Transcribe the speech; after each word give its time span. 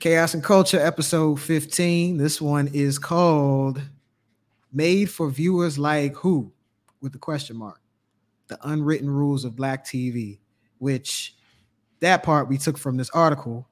Chaos 0.00 0.32
and 0.32 0.44
Culture, 0.44 0.78
episode 0.78 1.40
15. 1.40 2.18
This 2.18 2.40
one 2.40 2.68
is 2.68 3.00
called 3.00 3.82
Made 4.72 5.10
for 5.10 5.28
Viewers 5.28 5.76
Like 5.76 6.14
Who? 6.14 6.52
with 7.00 7.10
the 7.10 7.18
question 7.18 7.56
mark. 7.56 7.80
The 8.46 8.60
Unwritten 8.62 9.10
Rules 9.10 9.44
of 9.44 9.56
Black 9.56 9.84
TV, 9.84 10.38
which 10.78 11.34
that 11.98 12.22
part 12.22 12.48
we 12.48 12.58
took 12.58 12.78
from 12.78 12.96
this 12.96 13.10
article 13.10 13.68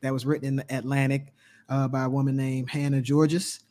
that 0.00 0.12
was 0.12 0.24
written 0.24 0.46
in 0.46 0.56
the 0.56 0.76
Atlantic 0.76 1.34
uh, 1.68 1.88
by 1.88 2.04
a 2.04 2.08
woman 2.08 2.36
named 2.36 2.70
Hannah 2.70 3.02
Giorgis. 3.02 3.64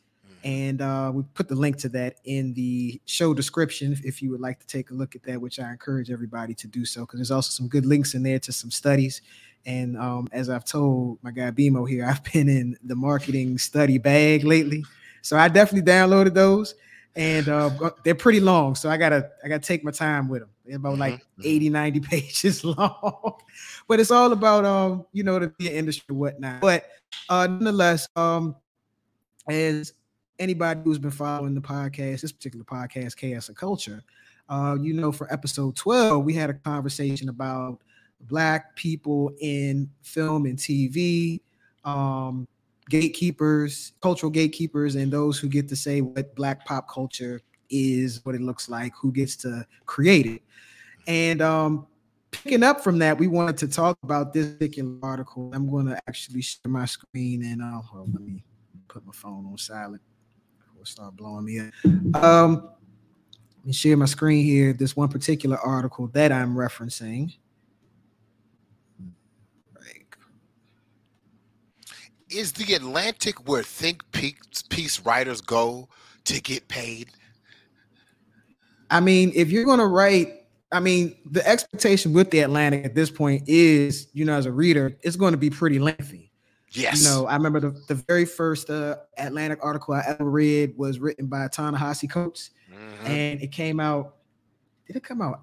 And 0.44 0.82
uh, 0.82 1.10
we 1.14 1.22
put 1.32 1.48
the 1.48 1.54
link 1.54 1.78
to 1.78 1.88
that 1.90 2.16
in 2.26 2.52
the 2.52 3.00
show 3.06 3.32
description 3.32 3.96
if 4.04 4.20
you 4.20 4.30
would 4.30 4.42
like 4.42 4.60
to 4.60 4.66
take 4.66 4.90
a 4.90 4.94
look 4.94 5.16
at 5.16 5.22
that, 5.22 5.40
which 5.40 5.58
I 5.58 5.70
encourage 5.70 6.10
everybody 6.10 6.52
to 6.52 6.66
do 6.66 6.84
so 6.84 7.00
because 7.00 7.18
there's 7.18 7.30
also 7.30 7.48
some 7.48 7.66
good 7.66 7.86
links 7.86 8.12
in 8.12 8.22
there 8.22 8.38
to 8.40 8.52
some 8.52 8.70
studies 8.70 9.22
and 9.66 9.96
um, 9.96 10.28
as 10.32 10.50
I've 10.50 10.64
told 10.64 11.18
my 11.22 11.30
guy 11.30 11.50
BMO 11.50 11.88
here, 11.88 12.06
I've 12.08 12.24
been 12.32 12.48
in 12.48 12.76
the 12.82 12.96
marketing 12.96 13.58
study 13.58 13.98
bag 13.98 14.44
lately. 14.44 14.84
So 15.22 15.36
I 15.36 15.48
definitely 15.48 15.90
downloaded 15.90 16.34
those 16.34 16.74
and 17.16 17.48
uh, 17.48 17.90
they're 18.04 18.14
pretty 18.14 18.40
long. 18.40 18.74
So 18.74 18.90
I 18.90 18.96
gotta 18.96 19.30
I 19.44 19.48
gotta 19.48 19.60
take 19.60 19.84
my 19.84 19.90
time 19.90 20.28
with 20.28 20.42
them. 20.42 20.50
They're 20.64 20.76
about 20.76 20.98
like 20.98 21.14
mm-hmm. 21.14 21.42
80, 21.44 21.70
90 21.70 22.00
pages 22.00 22.64
long. 22.64 23.34
but 23.88 24.00
it's 24.00 24.10
all 24.10 24.32
about 24.32 24.64
um, 24.64 25.06
you 25.12 25.22
know, 25.22 25.38
the 25.38 25.52
industry 25.60 26.14
whatnot. 26.14 26.60
But 26.60 26.86
uh 27.28 27.46
nonetheless, 27.46 28.08
um, 28.16 28.56
as 29.48 29.92
anybody 30.38 30.80
who's 30.84 30.98
been 30.98 31.10
following 31.10 31.54
the 31.54 31.60
podcast, 31.60 32.22
this 32.22 32.32
particular 32.32 32.64
podcast, 32.64 33.16
Chaos 33.16 33.48
and 33.48 33.56
Culture, 33.56 34.02
uh, 34.48 34.76
you 34.80 34.94
know, 34.94 35.12
for 35.12 35.32
episode 35.32 35.76
12, 35.76 36.24
we 36.24 36.34
had 36.34 36.50
a 36.50 36.54
conversation 36.54 37.28
about 37.28 37.78
black 38.28 38.74
people 38.76 39.32
in 39.40 39.90
film 40.02 40.46
and 40.46 40.58
TV, 40.58 41.40
um, 41.84 42.46
gatekeepers, 42.88 43.92
cultural 44.00 44.30
gatekeepers, 44.30 44.94
and 44.94 45.12
those 45.12 45.38
who 45.38 45.48
get 45.48 45.68
to 45.68 45.76
say 45.76 46.00
what 46.00 46.34
black 46.34 46.64
pop 46.64 46.88
culture 46.88 47.40
is, 47.70 48.24
what 48.24 48.34
it 48.34 48.40
looks 48.40 48.68
like, 48.68 48.92
who 49.00 49.12
gets 49.12 49.36
to 49.36 49.66
create 49.86 50.26
it. 50.26 50.42
And 51.06 51.42
um, 51.42 51.86
picking 52.30 52.62
up 52.62 52.82
from 52.82 52.98
that, 52.98 53.18
we 53.18 53.26
wanted 53.26 53.56
to 53.58 53.68
talk 53.68 53.98
about 54.02 54.32
this 54.32 54.48
particular 54.48 54.98
article. 55.02 55.50
I'm 55.54 55.70
going 55.70 55.86
to 55.86 55.98
actually 56.08 56.42
share 56.42 56.68
my 56.68 56.84
screen 56.84 57.44
and 57.44 57.62
uh, 57.62 57.80
well, 57.92 58.06
let 58.12 58.22
me 58.22 58.42
put 58.88 59.04
my 59.06 59.12
phone 59.12 59.46
on 59.46 59.58
silent 59.58 60.02
before 60.58 60.82
it 60.82 60.88
start 60.88 61.16
blowing 61.16 61.44
me 61.44 61.60
up. 61.60 62.22
Um, 62.22 62.70
let 63.58 63.66
me 63.66 63.72
share 63.72 63.96
my 63.96 64.04
screen 64.04 64.44
here. 64.44 64.72
This 64.72 64.96
one 64.96 65.08
particular 65.08 65.58
article 65.58 66.08
that 66.08 66.32
I'm 66.32 66.54
referencing. 66.54 67.34
Is 72.34 72.52
the 72.52 72.74
Atlantic 72.74 73.48
where 73.48 73.62
think 73.62 74.02
piece 74.12 75.00
writers 75.00 75.40
go 75.40 75.88
to 76.24 76.40
get 76.40 76.68
paid? 76.68 77.08
I 78.90 79.00
mean, 79.00 79.32
if 79.34 79.50
you're 79.50 79.64
going 79.64 79.78
to 79.78 79.86
write, 79.86 80.44
I 80.72 80.80
mean, 80.80 81.16
the 81.30 81.46
expectation 81.46 82.12
with 82.12 82.30
the 82.30 82.40
Atlantic 82.40 82.84
at 82.84 82.94
this 82.94 83.10
point 83.10 83.44
is, 83.48 84.08
you 84.12 84.24
know, 84.24 84.34
as 84.34 84.46
a 84.46 84.52
reader, 84.52 84.96
it's 85.02 85.16
going 85.16 85.32
to 85.32 85.38
be 85.38 85.50
pretty 85.50 85.78
lengthy. 85.78 86.32
Yes. 86.70 87.02
You 87.02 87.08
know, 87.08 87.26
I 87.26 87.34
remember 87.36 87.60
the, 87.60 87.70
the 87.86 87.94
very 87.94 88.24
first 88.24 88.68
uh, 88.68 88.96
Atlantic 89.16 89.60
article 89.62 89.94
I 89.94 90.02
ever 90.06 90.28
read 90.28 90.76
was 90.76 90.98
written 90.98 91.26
by 91.26 91.46
Ta-Nehisi 91.48 92.10
Coates, 92.10 92.50
mm-hmm. 92.72 93.06
and 93.06 93.40
it 93.40 93.52
came 93.52 93.78
out. 93.78 94.16
Did 94.86 94.96
it 94.96 95.04
come 95.04 95.22
out 95.22 95.42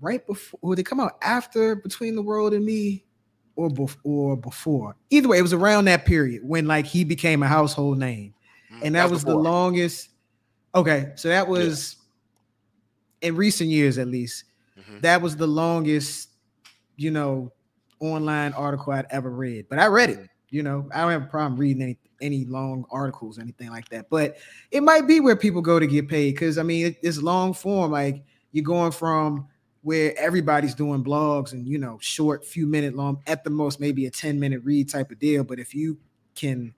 right 0.00 0.26
before? 0.26 0.58
Or 0.62 0.74
did 0.74 0.80
it 0.80 0.86
come 0.86 1.00
out 1.00 1.18
after 1.22 1.76
Between 1.76 2.16
the 2.16 2.22
World 2.22 2.54
and 2.54 2.64
Me? 2.64 3.04
Or 3.60 3.68
before, 3.68 4.00
or 4.04 4.36
before. 4.36 4.96
Either 5.10 5.28
way, 5.28 5.38
it 5.38 5.42
was 5.42 5.52
around 5.52 5.84
that 5.84 6.06
period 6.06 6.42
when 6.42 6.66
like 6.66 6.86
he 6.86 7.04
became 7.04 7.42
a 7.42 7.46
household 7.46 7.98
name, 7.98 8.32
mm, 8.72 8.80
and 8.82 8.94
that 8.94 9.02
That's 9.02 9.12
was 9.12 9.24
before. 9.24 9.42
the 9.42 9.48
longest. 9.48 10.08
Okay, 10.74 11.12
so 11.16 11.28
that 11.28 11.46
was 11.46 11.96
yeah. 13.20 13.28
in 13.28 13.36
recent 13.36 13.68
years, 13.68 13.98
at 13.98 14.08
least. 14.08 14.44
Mm-hmm. 14.78 15.00
That 15.00 15.20
was 15.20 15.36
the 15.36 15.46
longest, 15.46 16.30
you 16.96 17.10
know, 17.10 17.52
online 18.00 18.54
article 18.54 18.92
I'd 18.94 19.06
ever 19.10 19.30
read. 19.30 19.66
But 19.68 19.78
I 19.78 19.86
read 19.86 20.10
it. 20.10 20.28
You 20.48 20.62
know, 20.62 20.88
I 20.94 21.02
don't 21.02 21.10
have 21.10 21.22
a 21.24 21.26
problem 21.26 21.60
reading 21.60 21.82
any 21.82 21.98
any 22.22 22.44
long 22.46 22.84
articles, 22.90 23.38
or 23.38 23.42
anything 23.42 23.70
like 23.70 23.88
that. 23.90 24.08
But 24.08 24.36
it 24.70 24.82
might 24.82 25.06
be 25.06 25.20
where 25.20 25.36
people 25.36 25.60
go 25.60 25.78
to 25.78 25.86
get 25.86 26.08
paid 26.08 26.34
because 26.34 26.56
I 26.56 26.62
mean, 26.62 26.86
it, 26.86 26.96
it's 27.02 27.18
long 27.18 27.52
form. 27.52 27.90
Like 27.92 28.24
you're 28.52 28.64
going 28.64 28.92
from 28.92 29.48
where 29.82 30.16
everybody's 30.18 30.74
doing 30.74 31.02
blogs 31.02 31.52
and 31.52 31.66
you 31.66 31.78
know 31.78 31.98
short 32.00 32.44
few 32.44 32.66
minute 32.66 32.94
long 32.94 33.22
at 33.26 33.44
the 33.44 33.50
most 33.50 33.80
maybe 33.80 34.06
a 34.06 34.10
10 34.10 34.38
minute 34.38 34.60
read 34.64 34.88
type 34.88 35.10
of 35.10 35.18
deal. 35.18 35.44
But 35.44 35.58
if 35.58 35.74
you 35.74 35.98
can 36.34 36.74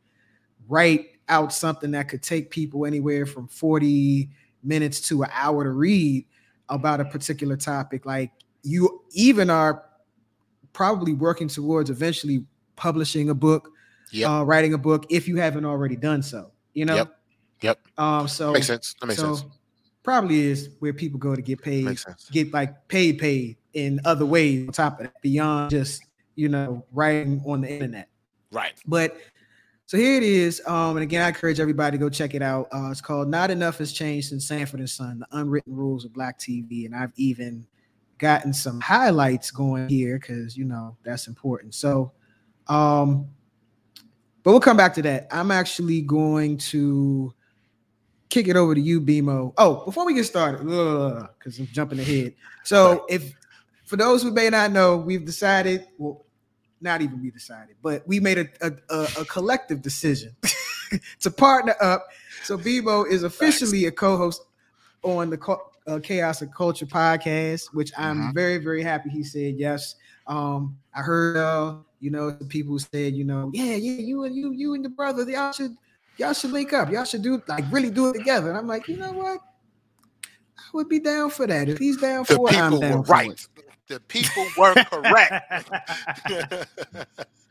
write 0.69 1.09
out 1.29 1.53
something 1.53 1.91
that 1.93 2.09
could 2.09 2.23
take 2.23 2.51
people 2.51 2.87
anywhere 2.87 3.27
from 3.27 3.49
40 3.49 4.29
minutes 4.63 5.01
to 5.09 5.23
an 5.23 5.31
hour 5.33 5.65
to 5.65 5.71
read 5.71 6.25
about 6.69 7.01
a 7.01 7.05
particular 7.05 7.57
topic 7.57 8.07
like 8.07 8.31
you 8.63 9.03
even 9.11 9.51
are 9.51 9.85
probably 10.73 11.13
working 11.13 11.49
towards 11.49 11.91
eventually 11.91 12.45
publishing 12.77 13.31
a 13.31 13.35
book 13.35 13.71
yep. 14.11 14.31
uh, 14.31 14.45
writing 14.45 14.73
a 14.75 14.79
book 14.79 15.05
if 15.11 15.27
you 15.27 15.37
haven't 15.37 15.65
already 15.65 15.97
done 15.97 16.23
so 16.23 16.51
you 16.75 16.85
know? 16.85 16.95
Yep. 16.95 17.19
Yep. 17.63 17.79
Um 17.99 18.29
so 18.29 18.53
makes 18.53 18.67
sense. 18.67 18.95
That 19.01 19.07
makes 19.07 19.21
so, 19.21 19.35
sense 19.35 19.51
probably 20.03 20.41
is 20.41 20.71
where 20.81 20.93
people 20.93 21.19
go 21.19 21.35
to 21.35 21.43
get 21.43 21.63
paid, 21.63 21.99
get 22.31 22.53
like 22.53 22.89
paid, 22.89 23.19
paid 23.19 23.57
in 23.75 24.01
other 24.05 24.27
ways 24.27 24.67
on 24.67 24.73
top 24.73 25.01
of 25.01 25.07
that, 25.07 25.23
beyond 25.23 25.71
just 25.71 26.03
you 26.35 26.49
know 26.49 26.85
writing 26.93 27.43
on 27.47 27.61
the 27.61 27.73
internet. 27.73 28.09
Right. 28.51 28.73
But 28.87 29.17
so 29.87 29.97
here 29.97 30.17
it 30.17 30.23
is. 30.23 30.63
Um, 30.67 30.97
and 30.97 31.03
again, 31.03 31.23
I 31.23 31.29
encourage 31.29 31.61
everybody 31.61 31.99
to 31.99 32.01
go 32.01 32.09
check 32.09 32.35
it 32.35 32.43
out. 32.43 32.69
Uh, 32.73 32.91
it's 32.91 33.01
called 33.01 33.29
"Not 33.29 33.51
Enough 33.51 33.79
Has 33.79 33.93
Changed 33.93 34.29
Since 34.29 34.47
Sanford 34.47 34.81
and 34.81 34.91
Son: 34.91 35.19
The 35.19 35.27
Unwritten 35.33 35.75
Rules 35.75 36.05
of 36.05 36.13
Black 36.13 36.39
TV," 36.39 36.87
and 36.87 36.95
I've 36.95 37.13
even 37.17 37.67
gotten 38.19 38.53
some 38.53 38.81
highlights 38.81 39.51
going 39.51 39.89
here 39.89 40.19
because 40.19 40.57
you 40.57 40.65
know 40.65 40.97
that's 41.03 41.27
important. 41.27 41.75
So, 41.75 42.13
um, 42.69 43.29
but 44.43 44.53
we'll 44.53 44.61
come 44.61 44.77
back 44.77 44.95
to 44.95 45.03
that. 45.03 45.29
I'm 45.31 45.51
actually 45.51 46.03
going 46.03 46.57
to 46.59 47.35
kick 48.33 48.49
it 48.49 48.57
over 48.57 48.75
to 48.75 48.81
you, 48.81 48.99
BMO. 48.99 49.53
Oh, 49.59 49.85
before 49.85 50.07
we 50.07 50.15
get 50.15 50.25
started, 50.25 50.61
because 50.65 51.59
I'm 51.59 51.67
jumping 51.67 52.01
ahead. 52.01 52.35
So, 52.65 53.05
if 53.09 53.35
for 53.85 53.97
those 53.97 54.23
who 54.23 54.31
may 54.31 54.49
not 54.49 54.73
know, 54.73 54.97
we've 54.97 55.25
decided, 55.25 55.87
well, 55.99 56.25
not 56.81 57.03
even 57.03 57.21
we 57.21 57.31
decided, 57.31 57.77
but 57.83 58.09
we 58.09 58.21
made 58.21 58.39
a, 58.39 58.49
a, 58.63 59.09
a, 59.21 59.25
collective 59.27 59.83
decision 59.83 60.35
to 61.21 61.31
partner 61.31 61.77
up. 61.81 62.07
So, 62.43 62.57
BMO 62.57 63.07
is 63.07 63.23
officially 63.23 63.85
a 63.85 63.93
co 63.93 64.17
host 64.17 64.43
on 65.03 65.29
the 65.29 65.59
uh, 65.87 65.99
Chaos 66.03 66.41
and 66.41 66.55
Culture 66.55 66.87
podcast, 66.87 67.67
which 67.75 67.93
I'm 67.99 68.17
mm-hmm. 68.17 68.33
very, 68.33 68.57
very 68.59 68.83
happy 68.83 69.11
he 69.11 69.25
said 69.25 69.57
yes. 69.59 69.97
Um, 70.27 70.79
I 70.95 71.03
heard, 71.03 71.37
uh, 71.37 71.77
you 72.01 72.11
know, 72.11 72.39
people 72.49 72.79
said, 72.79 73.13
you 73.13 73.25
know, 73.25 73.51
yeah, 73.53 73.75
yeah, 73.75 74.01
you 74.01 74.25
and 74.25 74.35
you, 74.35 74.53
you 74.53 74.73
and 74.75 74.85
the 74.85 74.89
brother, 74.89 75.29
y'all 75.29 75.53
should 75.53 75.77
y'all 76.17 76.33
should 76.33 76.53
link 76.53 76.73
up. 76.73 76.91
Y'all 76.91 77.05
should 77.05 77.23
do 77.23 77.43
like 77.49 77.65
really 77.71 77.91
do 77.91 78.11
it 78.11 78.15
together. 78.15 78.49
And 78.49 78.59
I'm 78.59 78.67
like, 78.67 78.89
you 78.89 78.97
know 78.97 79.13
what? 79.13 79.41
I 80.59 80.63
would 80.75 80.89
be 80.89 81.01
down 81.01 81.31
for 81.31 81.47
that. 81.47 81.69
If 81.69 81.79
he's 81.79 81.99
down 81.99 82.25
the 82.29 82.37
for 82.37 82.49
it, 82.49 82.57
I'm 82.57 82.79
down 82.79 83.05
for 83.05 83.13
right. 83.13 83.31
it. 83.31 83.47
The 83.89 84.01
people 84.01 84.47
were 84.57 84.75
correct. 84.75 85.71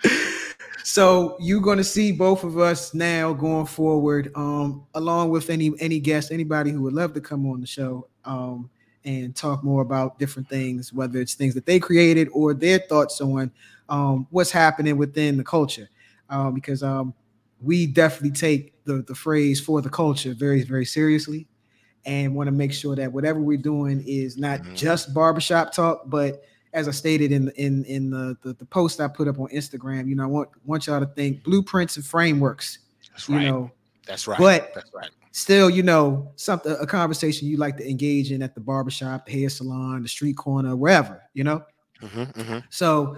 so 0.83 1.37
you're 1.39 1.61
going 1.61 1.77
to 1.77 1.83
see 1.83 2.11
both 2.11 2.43
of 2.43 2.57
us 2.57 2.93
now 2.93 3.33
going 3.33 3.67
forward, 3.67 4.31
um, 4.35 4.85
along 4.95 5.29
with 5.29 5.49
any 5.49 5.71
any 5.79 5.99
guest, 5.99 6.31
anybody 6.31 6.71
who 6.71 6.81
would 6.81 6.93
love 6.93 7.13
to 7.13 7.21
come 7.21 7.45
on 7.45 7.61
the 7.61 7.67
show 7.67 8.07
um, 8.25 8.69
and 9.05 9.35
talk 9.35 9.63
more 9.63 9.81
about 9.81 10.17
different 10.17 10.47
things, 10.47 10.93
whether 10.93 11.19
it's 11.19 11.35
things 11.35 11.53
that 11.53 11.65
they 11.65 11.79
created 11.79 12.29
or 12.33 12.53
their 12.53 12.79
thoughts 12.79 13.21
on 13.21 13.51
um, 13.89 14.25
what's 14.31 14.51
happening 14.51 14.97
within 14.97 15.37
the 15.37 15.43
culture. 15.43 15.89
Um, 16.29 16.53
because 16.53 16.81
um, 16.81 17.13
we 17.61 17.87
definitely 17.87 18.31
take 18.31 18.83
the, 18.85 19.03
the 19.07 19.15
phrase 19.15 19.59
for 19.59 19.81
the 19.81 19.89
culture 19.89 20.33
very, 20.33 20.63
very 20.63 20.85
seriously 20.85 21.47
and 22.05 22.35
want 22.35 22.47
to 22.47 22.51
make 22.51 22.73
sure 22.73 22.95
that 22.95 23.11
whatever 23.11 23.39
we're 23.39 23.57
doing 23.57 24.03
is 24.07 24.37
not 24.37 24.61
mm-hmm. 24.61 24.75
just 24.75 25.13
barbershop 25.13 25.71
talk, 25.71 26.03
but 26.07 26.43
as 26.73 26.87
I 26.87 26.91
stated 26.91 27.31
in 27.31 27.49
in 27.55 27.83
in 27.85 28.09
the, 28.09 28.37
the, 28.41 28.53
the 28.53 28.65
post 28.65 28.99
I 29.01 29.07
put 29.07 29.27
up 29.27 29.39
on 29.39 29.47
Instagram, 29.47 30.07
you 30.07 30.15
know, 30.15 30.23
I 30.23 30.27
want 30.27 30.49
want 30.65 30.87
y'all 30.87 30.99
to 30.99 31.05
think 31.05 31.43
blueprints 31.43 31.97
and 31.97 32.05
frameworks. 32.05 32.79
That's 33.11 33.27
you 33.27 33.35
right. 33.35 33.45
know, 33.45 33.71
that's 34.05 34.27
right. 34.27 34.39
But 34.39 34.71
that's 34.73 34.91
right. 34.93 35.09
Still, 35.33 35.69
you 35.69 35.83
know, 35.83 36.31
something 36.35 36.75
a 36.79 36.85
conversation 36.85 37.47
you 37.47 37.57
like 37.57 37.77
to 37.77 37.89
engage 37.89 38.31
in 38.31 38.41
at 38.41 38.53
the 38.53 38.61
barbershop, 38.61 39.25
the 39.25 39.31
hair 39.31 39.49
salon, 39.49 40.01
the 40.03 40.09
street 40.09 40.37
corner, 40.37 40.75
wherever, 40.75 41.23
you 41.33 41.43
know. 41.43 41.63
Mm-hmm, 42.01 42.41
mm-hmm. 42.41 42.57
So 42.69 43.17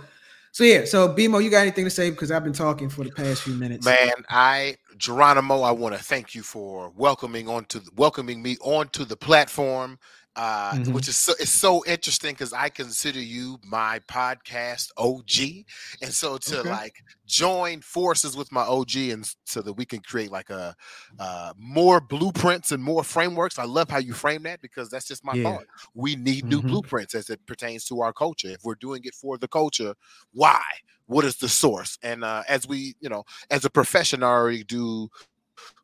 so 0.54 0.64
yeah, 0.64 0.86
so 0.86 1.10
BMO, 1.10 1.44
you 1.44 1.50
got 1.50 1.62
anything 1.62 1.84
to 1.84 1.90
say? 1.90 2.12
Because 2.12 2.30
I've 2.30 2.44
been 2.44 2.54
talking 2.54 2.88
for 2.88 3.04
the 3.04 3.10
past 3.10 3.42
few 3.42 3.56
minutes. 3.56 3.84
Man, 3.84 4.12
I 4.30 4.78
Geronimo, 4.98 5.62
I 5.62 5.72
want 5.72 5.96
to 5.98 6.04
thank 6.04 6.36
you 6.36 6.44
for 6.44 6.92
welcoming 6.96 7.50
onto 7.50 7.82
welcoming 7.96 8.44
me 8.44 8.58
onto 8.62 9.04
the 9.04 9.18
platform 9.18 9.98
uh, 10.36 10.76
Mhm. 10.76 10.92
which 10.92 11.08
is 11.08 11.18
so 11.18 11.34
it's 11.40 11.52
so 11.52 11.84
interesting 11.86 12.32
because 12.34 12.54
I 12.54 12.70
consider 12.70 13.20
you 13.20 13.60
my 13.64 14.00
podcast 14.10 14.90
OG, 14.98 15.66
and 16.02 16.14
so 16.14 16.38
to 16.40 16.64
Okay. 16.64 16.64
like 16.64 17.04
join 17.26 17.82
forces 17.82 18.36
with 18.36 18.52
my 18.52 18.64
OG, 18.64 19.12
and 19.12 19.30
so 19.46 19.62
that 19.62 19.74
we 19.74 19.86
can 19.86 20.02
create 20.02 20.32
like 20.32 20.50
a 20.50 20.76
uh, 21.20 21.54
more 21.58 22.02
blueprints 22.02 22.72
and 22.72 22.84
more 22.84 23.04
frameworks. 23.04 23.60
I 23.60 23.66
love 23.66 23.90
how 23.90 24.00
you 24.00 24.14
frame 24.14 24.44
that 24.44 24.62
because 24.62 24.90
that's 24.90 25.08
just 25.08 25.24
my 25.26 25.36
Yeah. 25.36 25.38
thought. 25.38 25.66
We 25.94 26.16
need 26.16 26.46
new 26.46 26.64
Mhm. 26.64 26.64
blueprints 26.64 27.16
as 27.16 27.30
it 27.30 27.46
pertains 27.46 27.86
to 27.86 28.02
our 28.02 28.14
culture. 28.14 28.50
If 28.50 28.62
we're 28.64 28.76
doing 28.76 29.02
it 29.04 29.14
for 29.16 29.38
the 29.38 29.48
culture, 29.48 29.94
why? 30.32 30.62
What 31.06 31.26
is 31.26 31.38
the 31.38 31.50
source? 31.50 31.98
And 32.02 32.24
uh, 32.24 32.44
as 32.48 32.68
we, 32.68 32.96
you 33.00 33.10
know, 33.10 33.24
as 33.52 33.66
a 33.66 33.70
profession, 33.70 34.24
I 34.24 34.28
already 34.28 34.64
do 34.64 35.10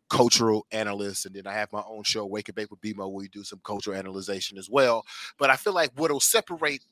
cultural 0.09 0.65
analyst, 0.71 1.25
and 1.25 1.35
then 1.35 1.47
I 1.47 1.53
have 1.53 1.71
my 1.71 1.83
own 1.87 2.03
show, 2.03 2.25
Wake 2.25 2.49
and 2.49 2.55
Bake 2.55 2.71
with 2.71 2.81
BMO, 2.81 2.97
where 2.97 3.07
we 3.09 3.27
do 3.29 3.43
some 3.43 3.61
cultural 3.63 3.97
analyzation 3.97 4.57
as 4.57 4.69
well. 4.69 5.05
But 5.37 5.49
I 5.49 5.55
feel 5.55 5.73
like 5.73 5.91
what'll 5.95 6.19
separate 6.19 6.83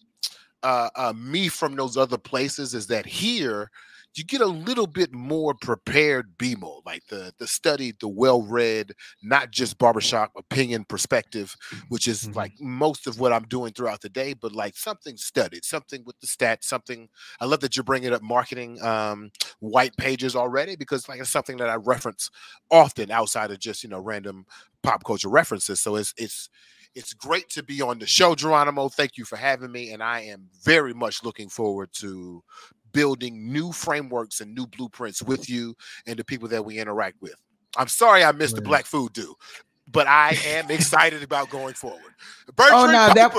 uh, 0.63 0.89
uh, 0.95 1.13
me 1.15 1.47
from 1.47 1.75
those 1.75 1.97
other 1.97 2.17
places 2.17 2.73
is 2.73 2.87
that 2.87 3.05
here 3.05 3.69
you 4.15 4.23
get 4.23 4.41
a 4.41 4.45
little 4.47 4.87
bit 4.87 5.13
more 5.13 5.53
prepared 5.53 6.37
BMO, 6.37 6.81
like 6.85 7.05
the 7.07 7.33
the 7.37 7.47
studied, 7.47 7.97
the 7.99 8.07
well-read, 8.07 8.93
not 9.21 9.51
just 9.51 9.77
barbershop 9.77 10.31
opinion 10.37 10.85
perspective, 10.85 11.55
which 11.89 12.07
is 12.07 12.27
Mhm. 12.27 12.35
like 12.35 12.51
most 12.59 13.07
of 13.07 13.19
what 13.19 13.31
I'm 13.33 13.43
doing 13.47 13.73
throughout 13.73 14.01
the 14.01 14.09
day, 14.09 14.33
but 14.33 14.53
like 14.53 14.75
something 14.75 15.17
studied, 15.17 15.63
something 15.65 16.03
with 16.05 16.19
the 16.19 16.27
stats, 16.27 16.63
something. 16.63 17.09
I 17.39 17.45
love 17.45 17.59
that 17.61 17.75
you're 17.75 17.83
bringing 17.83 18.13
up 18.13 18.21
marketing 18.21 18.81
um, 18.83 19.31
white 19.59 19.95
pages 19.97 20.35
already 20.35 20.75
because 20.75 21.07
like 21.07 21.19
it's 21.19 21.29
something 21.29 21.57
that 21.57 21.69
I 21.69 21.75
reference 21.75 22.29
often 22.71 23.11
outside 23.11 23.51
of 23.51 23.59
just 23.59 23.83
you 23.83 23.89
know 23.89 23.99
random 23.99 24.45
pop 24.83 25.03
culture 25.03 25.29
references. 25.29 25.81
So 25.81 25.95
it's 25.95 26.13
it's 26.17 26.49
it's 26.95 27.13
great 27.13 27.49
to 27.49 27.63
be 27.63 27.81
on 27.81 27.99
the 27.99 28.07
show, 28.07 28.33
Geronimo. 28.35 28.89
Thank 28.89 29.17
you 29.17 29.25
for 29.25 29.35
having 29.35 29.71
me, 29.71 29.91
and 29.91 30.01
I 30.01 30.21
am 30.21 30.49
very 30.63 30.93
much 30.93 31.23
looking 31.23 31.49
forward 31.49 31.89
to 31.99 32.43
building 32.93 33.51
new 33.51 33.71
frameworks 33.71 34.41
and 34.41 34.53
new 34.53 34.67
blueprints 34.67 35.21
with 35.21 35.49
you 35.49 35.75
and 36.05 36.17
the 36.17 36.23
people 36.23 36.47
that 36.49 36.63
we 36.63 36.79
interact 36.79 37.21
with. 37.21 37.35
I'm 37.77 37.87
sorry 37.87 38.23
I 38.23 38.31
missed 38.31 38.55
the 38.55 38.61
black 38.61 38.85
food 38.85 39.13
do, 39.13 39.35
but 39.87 40.07
I 40.07 40.37
am 40.45 40.69
excited 40.71 41.23
about 41.23 41.49
going 41.49 41.73
forward. 41.73 42.13
Bertrand 42.55 42.73
Oh 42.73 42.91
no, 42.91 43.13
that 43.13 43.33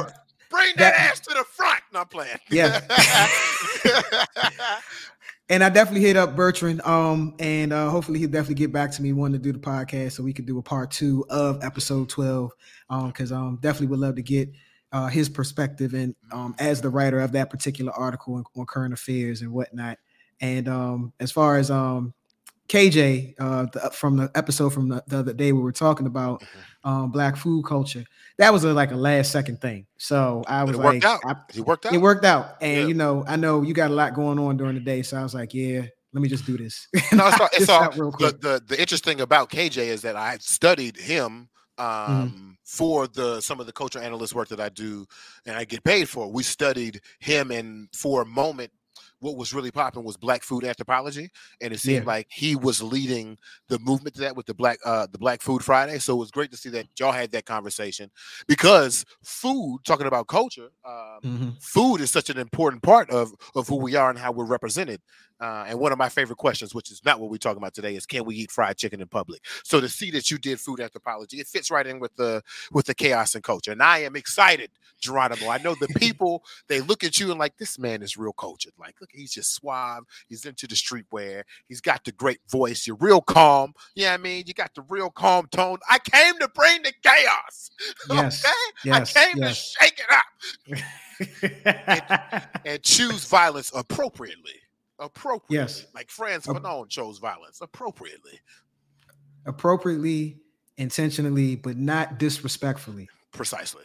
bring 0.51 0.73
that, 0.77 0.95
that- 0.95 1.01
ass 1.01 1.21
to 1.21 1.35
the 1.35 1.45
front. 1.45 1.81
Not 1.93 2.11
playing. 2.11 2.37
Yeah. 2.51 2.81
and 5.49 5.65
I 5.65 5.69
definitely 5.71 6.03
hit 6.07 6.17
up 6.17 6.37
Bertrand. 6.37 6.83
Um, 6.83 7.35
and 7.39 7.73
uh, 7.73 7.89
hopefully 7.91 8.19
he'll 8.19 8.29
definitely 8.29 8.57
get 8.57 8.73
back 8.73 8.91
to 8.93 9.03
me 9.03 9.13
wanting 9.13 9.41
to 9.41 9.43
do 9.43 9.53
the 9.53 9.59
podcast 9.59 10.13
so 10.13 10.23
we 10.23 10.33
could 10.33 10.47
do 10.47 10.59
a 10.59 10.63
part 10.63 10.91
two 10.91 11.25
of 11.31 11.63
episode 11.65 12.09
12. 12.09 12.53
Um, 12.91 13.09
because 13.09 13.33
um 13.33 13.59
definitely 13.61 13.89
would 13.89 14.01
love 14.01 14.17
to 14.17 14.23
get 14.23 14.51
uh 14.93 15.07
his 15.09 15.29
perspective 15.29 15.93
and 15.95 16.15
um 16.33 16.55
as 16.59 16.81
the 16.81 16.89
writer 16.89 17.21
of 17.21 17.33
that 17.33 17.51
particular 17.51 17.93
article 17.93 18.35
on, 18.35 18.45
on 18.57 18.65
current 18.67 18.95
affairs 18.95 19.43
and 19.43 19.53
whatnot. 19.53 19.99
And 20.41 20.69
um 20.69 21.13
as 21.21 21.31
far 21.33 21.59
as 21.59 21.71
um 21.71 22.15
KJ 22.69 23.35
uh 23.39 23.67
the, 23.73 23.91
from 23.93 24.17
the 24.17 24.31
episode 24.35 24.71
from 24.71 24.89
the, 24.89 25.03
the 25.07 25.19
other 25.19 25.33
day 25.33 25.53
we 25.53 25.61
were 25.61 25.73
talking 25.73 26.07
about 26.07 26.41
Mm-hmm. 26.43 26.89
um 26.91 27.11
black 27.11 27.37
food 27.37 27.65
culture, 27.65 28.05
that 28.39 28.53
was 28.53 28.65
a, 28.65 28.73
like 28.73 28.93
a 28.93 28.97
last 28.97 29.33
second 29.33 29.61
thing. 29.61 29.87
So 29.99 30.45
I 30.47 30.65
was 30.65 30.77
it 30.77 30.79
like 30.79 31.03
worked 31.03 31.05
out. 31.05 31.21
I, 31.27 31.35
He 31.53 31.61
worked 31.61 31.87
out. 31.87 31.95
it 31.95 31.99
worked 31.99 32.25
out. 32.25 32.57
And 32.61 32.83
Yeah. 32.83 32.87
you 32.87 32.95
know, 32.95 33.25
I 33.27 33.37
know 33.37 33.63
you 33.63 33.75
got 33.75 33.91
a 33.91 33.95
lot 33.95 34.15
going 34.15 34.39
on 34.39 34.57
during 34.57 34.75
the 34.75 34.81
day. 34.81 35.03
So 35.03 35.17
I 35.19 35.23
was 35.23 35.35
like, 35.35 35.53
yeah, 35.55 35.83
let 36.13 36.23
me 36.23 36.29
just 36.29 36.47
do 36.47 36.57
this. 36.57 36.87
No, 37.13 37.27
it's 37.29 37.41
all, 37.41 37.49
it's 37.53 37.69
all 37.69 37.91
the, 37.91 38.11
quick. 38.13 38.41
the 38.41 38.63
the 38.67 38.81
interesting 38.81 39.21
about 39.21 39.51
KJ 39.51 39.79
is 39.79 40.03
that 40.03 40.17
I 40.17 40.39
studied 40.41 40.97
him 40.97 41.49
Mm-hmm. 42.09 42.29
um 42.29 42.57
for 42.65 43.07
the 43.09 43.41
some 43.41 43.61
of 43.61 43.67
the 43.67 43.73
cultural 43.73 44.05
analyst 44.05 44.35
work 44.35 44.49
that 44.49 44.61
I 44.61 44.69
do 44.69 45.07
and 45.47 45.57
I 45.57 45.65
get 45.65 45.85
paid 45.85 46.09
for. 46.09 46.31
We 46.31 46.43
studied 46.43 47.01
him 47.21 47.51
and 47.51 47.89
for 47.95 48.23
a 48.23 48.27
moment 48.27 48.71
what 49.21 49.37
was 49.37 49.53
really 49.55 49.71
popping 49.71 50.05
was 50.05 50.17
black 50.17 50.43
food 50.43 50.65
anthropology 50.65 51.29
and 51.61 51.73
it 51.73 51.79
seemed 51.81 52.05
Yeah. 52.05 52.05
like 52.05 52.27
he 52.31 52.57
was 52.57 52.83
leading 52.83 53.37
the 53.69 53.79
movement 53.81 54.15
to 54.15 54.21
that 54.21 54.37
with 54.37 54.47
the 54.47 54.55
black 54.55 54.79
uh 54.85 55.07
the 55.11 55.19
black 55.19 55.41
food 55.41 55.63
friday 55.65 55.99
so 55.99 56.15
it 56.15 56.19
was 56.19 56.31
great 56.31 56.51
to 56.51 56.57
see 56.57 56.69
that 56.69 56.87
y'all 56.99 57.13
had 57.13 57.31
that 57.31 57.45
conversation 57.45 58.11
because 58.47 59.05
food 59.23 59.79
talking 59.85 60.07
about 60.07 60.27
culture 60.29 60.71
um, 60.85 61.21
Mhm. 61.25 61.57
food 61.61 62.01
is 62.01 62.11
such 62.11 62.31
an 62.31 62.39
important 62.39 62.83
part 62.83 63.11
of 63.11 63.33
of 63.55 63.67
who 63.69 63.77
we 63.77 63.95
are 63.97 64.11
and 64.11 64.19
how 64.19 64.31
we're 64.33 64.45
represented. 64.45 65.01
Uh, 65.41 65.65
and 65.69 65.79
one 65.79 65.93
of 65.93 65.99
my 65.99 66.09
favorite 66.09 66.37
questions, 66.37 66.75
which 66.75 66.91
is 66.91 67.05
not 67.05 67.21
what 67.21 67.31
we're 67.31 67.37
talking 67.37 67.59
about 67.59 67.75
today, 67.75 67.95
is 67.95 68.07
can 68.07 68.25
we 68.25 68.37
eat 68.37 68.51
fried 68.51 68.77
chicken 68.77 69.01
in 69.01 69.09
public? 69.09 69.45
So 69.65 69.81
to 69.81 69.89
see 69.89 70.11
that 70.13 70.31
you 70.31 70.39
did 70.39 70.61
food 70.61 70.81
anthropology, 70.81 71.39
it 71.39 71.47
fits 71.47 71.71
right 71.71 71.87
in 71.87 72.01
with 72.01 72.15
the 72.17 72.43
with 72.73 72.87
the 72.87 72.95
chaos 72.95 73.35
and 73.35 73.45
culture. 73.45 73.73
And 73.73 73.83
I 73.83 73.99
am 73.99 74.17
excited, 74.17 74.71
Geronimo. 75.01 75.49
I 75.49 75.59
know 75.59 75.75
the 75.75 75.89
people 75.99 76.43
they 76.69 76.81
look 76.81 77.05
at 77.05 77.21
you 77.21 77.31
and 77.31 77.39
like 77.39 77.57
this 77.57 77.79
man 77.79 78.03
is 78.03 78.17
real 78.17 78.33
cultured. 78.33 78.73
Like, 78.79 78.97
look, 79.01 79.11
he's 79.13 79.33
just 79.33 79.55
suave. 79.55 80.05
He's 80.29 80.45
into 80.45 80.67
the 80.67 80.75
streetwear. 80.75 81.45
He's 81.69 81.81
got 81.81 82.05
the 82.05 82.13
great 82.13 82.41
voice. 82.49 82.87
You're 82.87 82.97
real 82.97 83.21
calm. 83.21 83.75
Yeah, 83.95 84.15
I 84.15 84.17
mean, 84.17 84.45
you 84.47 84.55
got 84.55 84.75
the 84.75 84.83
real 84.89 85.11
calm 85.11 85.47
tone. 85.53 85.79
I 85.89 85.99
came 85.99 86.39
to 86.41 86.49
bring 86.49 86.83
the 86.83 86.93
chaos. 87.03 87.71
Yes. 88.11 88.45
Okay? 88.45 88.55
Yes. 88.85 89.17
I 89.17 89.21
came 89.21 89.43
yes. 89.43 89.49
to 89.49 89.55
shake 89.85 90.01
it 90.01 90.11
up 90.11 90.25
and 92.65 92.83
choose 92.83 93.25
violence 93.25 93.71
appropriately. 93.75 94.55
Appropriately. 94.99 95.57
Yes. 95.57 95.87
Like 95.95 96.11
Frantz 96.11 96.49
Ap- 96.49 96.57
Fanon 96.57 96.89
chose 96.89 97.19
violence 97.19 97.61
appropriately. 97.61 98.41
Appropriately, 99.47 100.39
intentionally, 100.77 101.57
but 101.57 101.77
not 101.77 102.19
disrespectfully, 102.19 103.09
Precisely. 103.33 103.85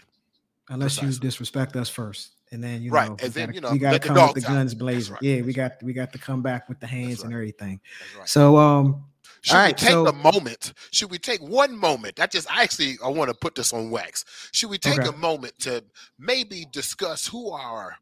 unless 0.70 1.02
you 1.02 1.12
disrespect 1.12 1.76
us 1.76 1.90
first. 1.90 2.32
And 2.52 2.64
then 2.64 2.84
you 2.84 2.92
Right, 2.92 3.10
know, 3.10 3.16
and 3.20 3.22
we 3.22 3.30
then, 3.30 3.46
gotta, 3.48 3.56
you 3.56 3.62
know, 3.62 3.72
we 3.72 3.80
gotta 3.80 3.94
let 3.94 4.02
the 4.04 4.08
come 4.10 4.34
with 4.34 4.44
the 4.44 4.50
out. 4.50 4.54
guns 4.54 4.74
blazing. 4.76 5.14
right, 5.14 5.24
Yeah, 5.24 5.36
that's 5.38 5.46
we 5.48 5.54
got 5.54 5.84
we 5.84 5.94
got 5.94 6.12
to 6.14 6.20
come 6.20 6.42
back 6.44 6.70
with 6.70 6.80
the 6.80 6.86
hands 6.88 7.24
and 7.24 7.34
everything. 7.34 7.80
Right. 8.18 8.30
So 8.30 8.58
um 8.58 9.06
Should 9.42 9.56
all 9.56 9.66
we 9.68 9.74
take 9.74 9.90
so- 9.90 10.08
a 10.08 10.14
moment? 10.14 10.74
Should 10.92 11.10
we 11.10 11.18
take 11.18 11.42
one 11.42 11.76
moment? 11.76 12.20
I 12.20 12.28
just 12.28 12.52
I 12.52 12.62
actually 12.62 12.98
I 13.04 13.08
want 13.08 13.30
to 13.32 13.36
put 13.36 13.56
this 13.56 13.74
on 13.74 13.90
wax. 13.90 14.26
Should 14.52 14.70
we 14.70 14.78
take 14.78 15.00
Okay. 15.00 15.10
a 15.10 15.14
moment 15.14 15.58
to 15.62 15.84
maybe 16.20 16.66
discuss 16.72 17.26
who 17.26 17.50
our 17.52 17.96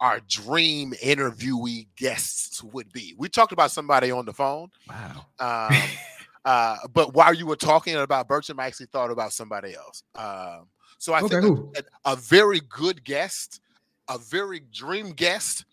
our 0.00 0.20
dream 0.28 0.92
interviewee 1.02 1.88
guests 1.96 2.62
would 2.62 2.92
be? 2.92 3.14
We 3.18 3.28
talked 3.28 3.52
about 3.52 3.70
somebody 3.70 4.10
on 4.10 4.26
the 4.26 4.32
phone. 4.32 4.70
wow. 4.88 5.26
Um, 5.38 6.00
uh, 6.44 6.76
but 6.92 7.14
while 7.14 7.34
you 7.34 7.46
were 7.46 7.56
talking 7.56 7.96
about 7.96 8.28
Bertram, 8.28 8.60
I 8.60 8.66
actually 8.66 8.86
thought 8.86 9.10
about 9.10 9.32
somebody 9.32 9.74
else. 9.74 10.02
Um, 10.14 10.68
so 10.98 11.14
I 11.14 11.22
Okay, 11.22 11.40
think 11.40 11.58
a, 11.76 11.82
a 12.04 12.16
very 12.16 12.60
good 12.68 13.04
guest, 13.04 13.60
a 14.08 14.18
very 14.18 14.60
dream 14.72 15.10
guest. 15.12 15.64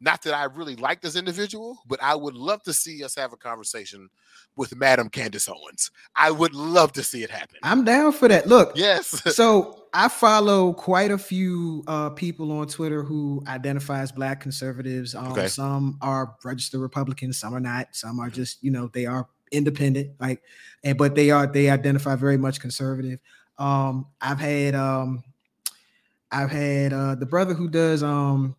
Not 0.00 0.22
that 0.22 0.34
I 0.34 0.44
really 0.44 0.76
like 0.76 1.00
this 1.00 1.16
individual, 1.16 1.78
but 1.86 2.02
I 2.02 2.14
would 2.14 2.34
love 2.34 2.62
to 2.64 2.72
see 2.72 3.04
us 3.04 3.14
have 3.16 3.32
a 3.32 3.36
conversation 3.36 4.08
with 4.56 4.76
Madam 4.76 5.08
Candace 5.08 5.48
Owens. 5.48 5.90
I 6.14 6.30
would 6.30 6.54
love 6.54 6.92
to 6.92 7.02
see 7.02 7.22
it 7.22 7.30
happen. 7.30 7.60
I'm 7.62 7.84
down 7.84 8.12
for 8.12 8.28
that. 8.28 8.46
Look, 8.46 8.72
yes. 8.74 9.22
so 9.26 9.83
I 9.96 10.08
follow 10.08 10.72
quite 10.72 11.12
a 11.12 11.18
few 11.18 11.84
uh, 11.86 12.10
people 12.10 12.50
on 12.50 12.66
Twitter 12.66 13.04
who 13.04 13.44
identify 13.46 14.00
as 14.00 14.10
black 14.10 14.40
conservatives. 14.40 15.14
Um, 15.14 15.28
Okay. 15.32 15.46
Some 15.46 15.98
are 16.02 16.34
registered 16.44 16.80
Republicans, 16.80 17.38
some 17.38 17.54
are 17.54 17.60
not. 17.60 17.88
Some 17.92 18.18
are 18.18 18.28
just, 18.28 18.62
you 18.62 18.72
know, 18.72 18.88
they 18.92 19.06
are 19.06 19.28
independent, 19.52 20.10
like, 20.20 20.42
and 20.82 20.98
but 20.98 21.14
they 21.14 21.30
are 21.30 21.46
they 21.46 21.70
identify 21.70 22.16
very 22.16 22.36
much 22.36 22.60
conservative. 22.60 23.20
Um, 23.56 24.06
I've 24.20 24.40
had 24.40 24.74
um, 24.74 25.22
I've 26.32 26.50
had 26.50 26.92
uh, 26.92 27.14
the 27.14 27.26
brother 27.26 27.54
who 27.54 27.68
does 27.68 28.02
um, 28.02 28.56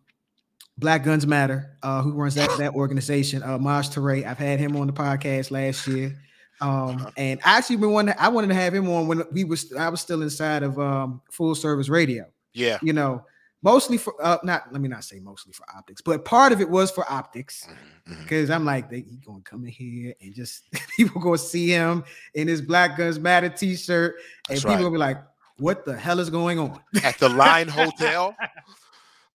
Black 0.78 1.04
Guns 1.04 1.26
Matter, 1.26 1.76
uh, 1.82 2.00
who 2.02 2.12
runs 2.12 2.34
that 2.36 2.50
that 2.58 2.74
organization, 2.74 3.42
uh, 3.42 3.58
Maj 3.58 3.90
Toure. 3.90 4.24
I've 4.26 4.38
had 4.38 4.58
him 4.58 4.74
on 4.76 4.86
the 4.86 4.92
podcast 4.94 5.50
last 5.50 5.86
year. 5.86 6.16
Um, 6.60 7.08
and 7.16 7.40
I 7.44 7.58
actually 7.58 7.76
been 7.76 7.90
wanting 7.90 8.14
I 8.18 8.28
wanted 8.28 8.48
to 8.48 8.54
have 8.54 8.74
him 8.74 8.88
on 8.88 9.06
when 9.06 9.22
we 9.32 9.44
was 9.44 9.72
I 9.74 9.88
was 9.88 10.00
still 10.00 10.22
inside 10.22 10.62
of 10.62 10.78
um 10.78 11.20
full 11.30 11.54
service 11.54 11.88
radio, 11.88 12.24
yeah. 12.54 12.78
you 12.82 12.92
know, 12.92 13.24
mostly 13.62 13.98
for 13.98 14.14
uh 14.22 14.38
not 14.42 14.72
let 14.72 14.80
me 14.80 14.88
not 14.88 15.04
say 15.04 15.18
mostly 15.20 15.52
for 15.52 15.64
optics, 15.76 16.00
but 16.00 16.24
part 16.24 16.52
of 16.52 16.60
it 16.60 16.68
was 16.70 16.90
for 16.90 17.10
optics 17.12 17.66
Mhm, 17.68 18.14
mhm. 18.14 18.22
because 18.22 18.48
I'm 18.50 18.64
like 18.64 18.88
they 18.88 19.00
he 19.00 19.18
gonna 19.26 19.40
come 19.42 19.64
in 19.64 19.70
here 19.70 20.14
and 20.22 20.34
just 20.34 20.64
people 20.96 21.20
gonna 21.20 21.36
see 21.38 21.68
him 21.68 22.04
in 22.34 22.48
his 22.48 22.62
Black 22.62 22.96
Guns 22.96 23.18
Matter 23.18 23.48
t-shirt, 23.50 24.16
and 24.48 24.56
That's 24.56 24.60
people 24.62 24.76
right. 24.76 24.80
gonna 24.82 24.90
be 24.92 24.98
like, 24.98 25.18
what 25.58 25.84
the 25.84 25.96
hell 25.96 26.20
is 26.20 26.30
going 26.30 26.58
on? 26.58 26.80
At 27.02 27.18
the 27.18 27.28
Line 27.28 27.68
Hotel. 27.68 28.34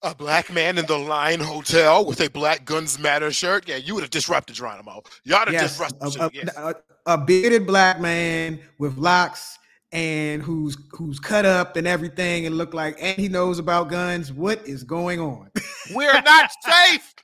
A 0.04 0.16
black 0.16 0.52
man 0.52 0.80
in 0.80 0.86
the 0.88 0.98
Line 0.98 1.40
Hotel 1.40 2.04
with 2.04 2.22
a 2.22 2.30
Black 2.30 2.66
Guns 2.66 2.98
Matter 2.98 3.32
shirt. 3.32 3.68
Yeah, 3.68 3.76
you 3.76 3.94
would 3.94 4.02
have 4.02 4.10
disrupted 4.10 4.56
Geronimo. 4.56 5.04
Y'all 5.24 5.40
have 5.46 5.54
yes, 5.54 5.78
disrupted. 5.78 6.16
a, 6.20 6.26
a- 6.26 6.32
yes. 6.34 6.58
a- 6.58 6.76
a 7.08 7.18
bearded 7.18 7.66
black 7.66 8.00
man 8.00 8.60
with 8.78 8.96
locks 8.98 9.58
and 9.92 10.42
who's 10.42 10.78
who's 10.92 11.20
cut 11.20 11.46
up 11.46 11.76
and 11.76 11.88
everything 11.88 12.46
and 12.46 12.58
look 12.58 12.74
like 12.76 12.96
and 13.02 13.18
he 13.18 13.28
knows 13.28 13.60
about 13.60 13.90
guns. 13.90 14.32
What 14.32 14.66
is 14.68 14.84
going 14.84 15.20
on? 15.20 15.50
We're 15.94 16.22
not 16.22 16.52
safe. 16.64 17.16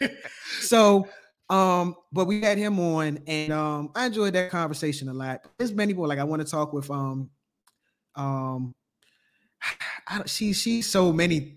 so 0.60 1.08
um 1.48 1.96
but 2.12 2.26
we 2.26 2.40
had 2.40 2.58
him 2.58 2.78
on 2.78 3.18
and 3.26 3.52
um 3.52 3.90
i 3.96 4.06
enjoyed 4.06 4.32
that 4.32 4.50
conversation 4.50 5.08
a 5.08 5.12
lot 5.12 5.40
there's 5.58 5.72
many 5.72 5.92
more 5.92 6.06
like 6.06 6.20
i 6.20 6.24
want 6.24 6.40
to 6.40 6.48
talk 6.48 6.72
with 6.72 6.88
um 6.92 7.28
um 8.14 8.72
I, 10.08 10.18
don't, 10.18 10.30
she 10.30 10.52
she's 10.52 10.86
so 10.88 11.12
many 11.12 11.56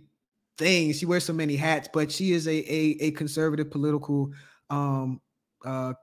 things. 0.58 1.00
She 1.00 1.06
wears 1.06 1.26
so 1.26 1.34
many 1.34 1.56
hats, 1.56 1.90
but 1.92 2.12
she 2.12 2.32
is 2.32 2.48
a 2.48 2.52
a, 2.52 2.98
a 3.02 3.12
conservative 3.12 3.70
political 3.70 4.32
um 4.70 5.22
uh 5.66 5.94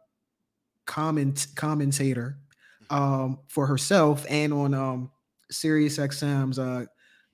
comment 0.87 1.47
commentator 1.55 2.39
um 2.91 3.39
for 3.49 3.67
herself 3.67 4.27
and 4.29 4.53
on 4.53 4.75
um 4.75 5.11
Sirius 5.51 5.99
XM's 5.99 6.59
uh 6.59 6.87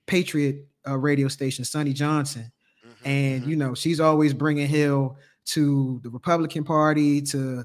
Patriot 0.05 0.67
uh, 0.87 0.97
radio 0.97 1.27
station, 1.27 1.65
Sonnie 1.65 1.93
Johnson. 1.93 2.51
Mm-hmm, 2.85 3.07
and 3.07 3.41
mm-hmm. 3.41 3.49
you 3.49 3.55
know, 3.57 3.75
she's 3.75 3.99
always 3.99 4.33
bringing 4.33 4.67
Hill 4.67 5.17
to 5.47 5.99
the 6.03 6.09
Republican 6.09 6.63
Party, 6.63 7.21
to 7.21 7.63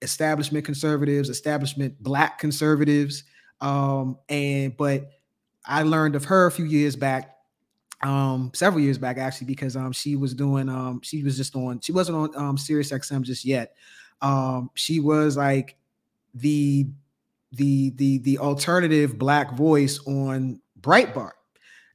establishment 0.00 0.64
conservatives, 0.64 1.28
establishment 1.28 2.02
black 2.02 2.38
conservatives. 2.38 3.24
Um, 3.60 4.18
and 4.28 4.76
but 4.76 5.10
I 5.64 5.82
learned 5.82 6.16
of 6.16 6.24
her 6.24 6.46
a 6.46 6.50
few 6.50 6.64
years 6.64 6.96
back, 6.96 7.31
um, 8.02 8.50
several 8.54 8.82
years 8.82 8.98
back 8.98 9.18
actually, 9.18 9.46
because 9.46 9.76
um 9.76 9.92
she 9.92 10.16
was 10.16 10.34
doing 10.34 10.68
um 10.68 11.00
she 11.02 11.22
was 11.22 11.36
just 11.36 11.54
on 11.54 11.80
she 11.80 11.92
wasn't 11.92 12.16
on 12.16 12.36
um 12.36 12.58
Sirius 12.58 12.90
XM 12.92 13.22
just 13.22 13.44
yet. 13.44 13.74
Um, 14.20 14.70
she 14.74 15.00
was 15.00 15.36
like 15.36 15.76
the 16.34 16.86
the 17.52 17.90
the 17.96 18.18
the 18.18 18.38
alternative 18.38 19.18
black 19.18 19.54
voice 19.54 20.00
on 20.06 20.60
Breitbart. 20.80 21.32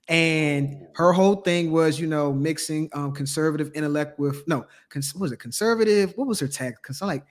And 0.10 0.88
her 0.96 1.12
whole 1.12 1.38
thing 1.38 1.72
was, 1.72 2.00
you 2.00 2.08
know, 2.08 2.32
mixing 2.32 2.90
um 2.94 3.12
conservative 3.14 3.72
intellect 3.76 4.18
with 4.20 4.48
no, 4.48 4.66
cons- 4.90 5.14
was 5.16 5.32
it 5.34 5.40
conservative? 5.40 6.14
What 6.16 6.28
was 6.28 6.40
her 6.40 6.48
tag? 6.48 6.76
Cons- 6.82 7.02
like 7.02 7.26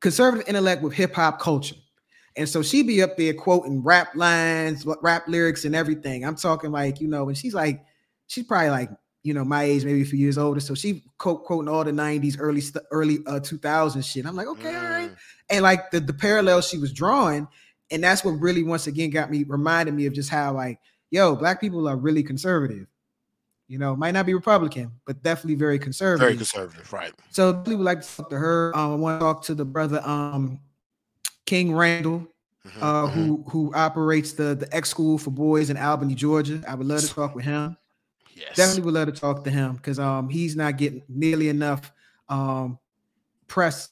conservative 0.00 0.48
intellect 0.48 0.82
with 0.82 0.94
hip 0.94 1.14
hop 1.14 1.38
culture. 1.40 1.76
And 2.36 2.48
so 2.48 2.62
she'd 2.62 2.86
be 2.86 3.02
up 3.02 3.18
there 3.18 3.34
quoting 3.34 3.82
rap 3.82 4.14
lines, 4.14 4.86
rap 5.02 5.28
lyrics, 5.28 5.66
and 5.66 5.76
everything. 5.76 6.24
I'm 6.24 6.36
talking 6.36 6.70
like, 6.72 6.98
you 6.98 7.08
know, 7.08 7.28
and 7.28 7.36
she's 7.36 7.52
like, 7.52 7.84
she's 8.32 8.44
probably 8.44 8.70
like, 8.70 8.90
you 9.22 9.34
know, 9.34 9.44
my 9.44 9.62
age, 9.64 9.84
maybe 9.84 10.02
a 10.02 10.06
few 10.06 10.18
years 10.18 10.38
older. 10.38 10.58
So 10.58 10.74
she 10.74 11.04
quote 11.18 11.44
quoting 11.44 11.68
all 11.68 11.84
the 11.84 11.92
90s, 11.92 12.36
early 12.38 12.62
early 12.90 13.18
uh 13.26 13.40
2000 13.40 14.02
shit. 14.02 14.26
I'm 14.26 14.34
like, 14.34 14.48
okay, 14.48 14.72
mm. 14.72 14.82
all 14.82 14.90
right. 14.90 15.10
Mm. 15.10 15.16
And 15.50 15.62
like 15.62 15.90
the, 15.90 16.00
the 16.00 16.14
parallels 16.14 16.66
she 16.66 16.78
was 16.78 16.92
drawing, 16.92 17.46
and 17.90 18.02
that's 18.02 18.24
what 18.24 18.32
really 18.32 18.62
once 18.62 18.86
again 18.86 19.10
got 19.10 19.30
me 19.30 19.44
reminded 19.44 19.94
me 19.94 20.06
of 20.06 20.14
just 20.14 20.30
how 20.30 20.54
like, 20.54 20.80
yo, 21.10 21.36
black 21.36 21.60
people 21.60 21.86
are 21.86 21.96
really 21.96 22.22
conservative. 22.22 22.86
You 23.68 23.78
know, 23.78 23.94
might 23.94 24.10
not 24.12 24.26
be 24.26 24.34
Republican, 24.34 24.90
but 25.06 25.22
definitely 25.22 25.54
very 25.54 25.78
conservative. 25.78 26.26
Very 26.26 26.36
conservative, 26.36 26.92
right? 26.92 27.12
So 27.30 27.54
people 27.54 27.78
would 27.78 27.84
like 27.84 28.00
to 28.00 28.16
talk 28.16 28.30
to 28.30 28.38
her. 28.38 28.76
Um, 28.76 28.92
I 28.92 28.96
want 28.96 29.20
to 29.20 29.24
talk 29.24 29.44
to 29.44 29.54
the 29.54 29.64
brother 29.64 30.00
um 30.04 30.58
King 31.46 31.74
Randall, 31.74 32.26
mm-hmm, 32.66 32.82
uh, 32.82 33.06
mm-hmm. 33.06 33.20
who 33.20 33.44
who 33.48 33.74
operates 33.74 34.32
the 34.32 34.54
the 34.54 34.74
X 34.74 34.88
School 34.88 35.16
for 35.16 35.30
Boys 35.30 35.70
in 35.70 35.76
Albany, 35.76 36.14
Georgia. 36.14 36.62
I 36.66 36.74
would 36.74 36.86
love 36.86 37.00
to 37.00 37.08
talk 37.08 37.34
with 37.34 37.44
him. 37.44 37.76
Yes. 38.34 38.56
Definitely 38.56 38.82
would 38.82 38.94
love 38.94 39.06
to 39.06 39.12
talk 39.12 39.44
to 39.44 39.50
him 39.50 39.76
because 39.76 39.98
um 39.98 40.28
he's 40.28 40.56
not 40.56 40.76
getting 40.76 41.02
nearly 41.08 41.48
enough 41.48 41.92
um 42.28 42.78
press 43.46 43.88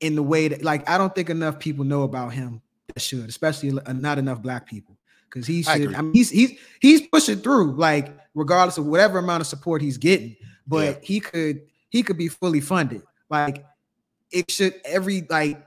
in 0.00 0.14
the 0.14 0.22
way 0.22 0.48
that 0.48 0.62
like 0.62 0.88
I 0.88 0.98
don't 0.98 1.14
think 1.14 1.30
enough 1.30 1.58
people 1.58 1.84
know 1.84 2.02
about 2.02 2.32
him 2.32 2.62
that 2.88 3.00
should, 3.00 3.28
especially 3.28 3.78
not 3.92 4.18
enough 4.18 4.42
black 4.42 4.66
people. 4.66 4.96
Because 5.28 5.46
he 5.46 5.62
should, 5.62 5.94
I, 5.94 5.98
I, 5.98 6.02
mean, 6.02 6.14
he's 6.14 6.30
he's 6.30 6.58
he's 6.80 7.06
pushing 7.08 7.38
through, 7.40 7.72
like 7.72 8.16
regardless 8.34 8.78
of 8.78 8.86
whatever 8.86 9.18
amount 9.18 9.40
of 9.40 9.46
support 9.46 9.82
he's 9.82 9.98
getting, 9.98 10.36
but 10.66 10.86
yeah. 10.86 10.98
he 11.02 11.20
could 11.20 11.62
he 11.90 12.02
could 12.02 12.16
be 12.16 12.28
fully 12.28 12.60
funded. 12.60 13.02
Like 13.28 13.64
it 14.30 14.50
should 14.50 14.80
every 14.84 15.26
like 15.28 15.62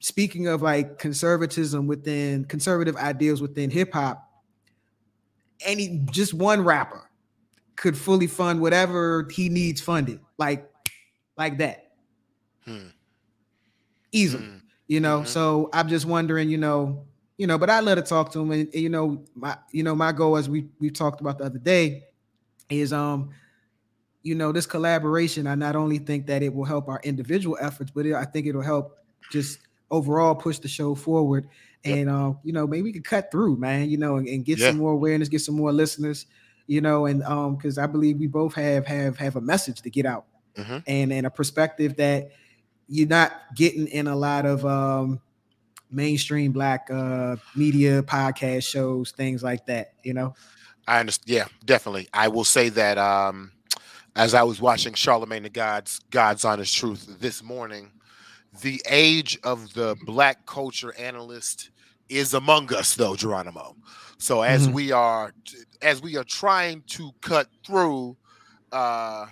speaking 0.00 0.46
of 0.46 0.62
like 0.62 0.98
conservatism 0.98 1.86
within 1.86 2.44
conservative 2.44 2.96
ideals 2.96 3.40
within 3.40 3.70
hip 3.70 3.92
hop, 3.92 4.27
any 5.64 6.04
just 6.10 6.34
one 6.34 6.62
rapper 6.62 7.08
could 7.76 7.96
fully 7.96 8.26
fund 8.26 8.60
whatever 8.60 9.26
he 9.30 9.48
needs 9.48 9.80
funded, 9.80 10.20
like 10.38 10.68
like 11.36 11.58
that. 11.58 11.92
Hmm. 12.64 12.88
Easily, 14.12 14.44
hmm. 14.44 14.56
you 14.86 15.00
know. 15.00 15.18
Mm-hmm. 15.18 15.28
So 15.28 15.70
I'm 15.72 15.88
just 15.88 16.06
wondering, 16.06 16.48
you 16.48 16.58
know, 16.58 17.06
you 17.36 17.46
know, 17.46 17.58
but 17.58 17.70
I 17.70 17.80
let 17.80 17.98
her 17.98 18.04
talk 18.04 18.32
to 18.32 18.40
him, 18.40 18.50
and, 18.50 18.68
and 18.72 18.82
you 18.82 18.88
know, 18.88 19.24
my 19.34 19.56
you 19.72 19.82
know, 19.82 19.94
my 19.94 20.12
goal 20.12 20.36
as 20.36 20.48
we 20.48 20.68
we 20.80 20.90
talked 20.90 21.20
about 21.20 21.38
the 21.38 21.44
other 21.44 21.58
day 21.58 22.04
is 22.70 22.92
um 22.92 23.30
you 24.22 24.34
know 24.34 24.52
this 24.52 24.66
collaboration 24.66 25.46
i 25.46 25.54
not 25.54 25.74
only 25.74 25.96
think 25.96 26.26
that 26.26 26.42
it 26.42 26.52
will 26.52 26.64
help 26.64 26.86
our 26.86 27.00
individual 27.02 27.56
efforts 27.62 27.90
but 27.94 28.04
it, 28.04 28.12
i 28.12 28.26
think 28.26 28.46
it'll 28.46 28.60
help 28.60 28.98
just 29.30 29.60
overall 29.90 30.34
push 30.34 30.58
the 30.58 30.68
show 30.68 30.94
forward. 30.94 31.48
And 31.84 32.08
uh, 32.10 32.34
you 32.42 32.52
know, 32.52 32.66
maybe 32.66 32.82
we 32.82 32.92
could 32.92 33.04
cut 33.04 33.30
through, 33.30 33.56
man, 33.56 33.88
you 33.88 33.96
know, 33.96 34.16
and, 34.16 34.28
and 34.28 34.44
get 34.44 34.58
yeah. 34.58 34.68
some 34.68 34.78
more 34.78 34.92
awareness, 34.92 35.28
get 35.28 35.40
some 35.40 35.54
more 35.54 35.72
listeners, 35.72 36.26
you 36.66 36.80
know, 36.80 37.06
and 37.06 37.22
um, 37.22 37.56
because 37.56 37.78
I 37.78 37.86
believe 37.86 38.18
we 38.18 38.26
both 38.26 38.54
have 38.54 38.86
have 38.86 39.16
have 39.16 39.36
a 39.36 39.40
message 39.40 39.82
to 39.82 39.90
get 39.90 40.04
out 40.04 40.26
mm-hmm. 40.56 40.78
and 40.86 41.12
and 41.12 41.26
a 41.26 41.30
perspective 41.30 41.96
that 41.96 42.30
you're 42.88 43.08
not 43.08 43.32
getting 43.54 43.86
in 43.88 44.06
a 44.06 44.16
lot 44.16 44.46
of 44.46 44.64
um 44.64 45.20
mainstream 45.90 46.52
black 46.52 46.88
uh 46.90 47.36
media 47.54 48.02
podcast 48.02 48.66
shows, 48.66 49.12
things 49.12 49.42
like 49.42 49.66
that, 49.66 49.92
you 50.02 50.14
know. 50.14 50.34
I 50.86 51.00
understand. 51.00 51.30
Yeah, 51.30 51.46
definitely. 51.64 52.08
I 52.12 52.28
will 52.28 52.44
say 52.44 52.68
that 52.70 52.98
um 52.98 53.52
as 54.16 54.34
I 54.34 54.42
was 54.42 54.60
watching 54.60 54.94
Charlemagne 54.94 55.44
the 55.44 55.50
God's 55.50 56.00
God's 56.10 56.44
Honest 56.44 56.76
Truth 56.76 57.20
this 57.20 57.42
morning, 57.42 57.92
the 58.60 58.82
age 58.88 59.38
of 59.44 59.72
the 59.74 59.96
black 60.04 60.46
culture 60.46 60.94
analyst 60.96 61.70
is 62.08 62.34
among 62.34 62.72
us 62.74 62.94
though 62.94 63.16
geronimo. 63.16 63.76
So 64.18 64.42
as 64.42 64.64
mm-hmm. 64.64 64.74
we 64.74 64.92
are 64.92 65.32
as 65.82 66.02
we 66.02 66.16
are 66.16 66.24
trying 66.24 66.82
to 66.88 67.12
cut 67.20 67.48
through 67.64 68.16
uh 68.72 69.26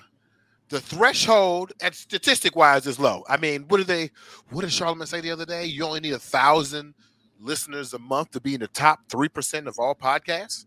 the 0.68 0.80
threshold 0.80 1.72
and 1.80 1.94
statistic 1.94 2.56
wise 2.56 2.86
is 2.86 2.98
low. 2.98 3.24
I 3.28 3.36
mean 3.36 3.64
what 3.68 3.78
did 3.78 3.86
they 3.86 4.10
what 4.50 4.62
did 4.62 4.72
charlemagne 4.72 5.06
say 5.06 5.20
the 5.20 5.30
other 5.30 5.46
day? 5.46 5.64
You 5.64 5.84
only 5.84 6.00
need 6.00 6.12
a 6.12 6.18
thousand 6.18 6.94
listeners 7.40 7.92
a 7.94 7.98
month 7.98 8.32
to 8.32 8.40
be 8.40 8.54
in 8.54 8.60
the 8.60 8.68
top 8.68 9.00
3% 9.08 9.66
of 9.66 9.78
all 9.78 9.94
podcasts? 9.94 10.66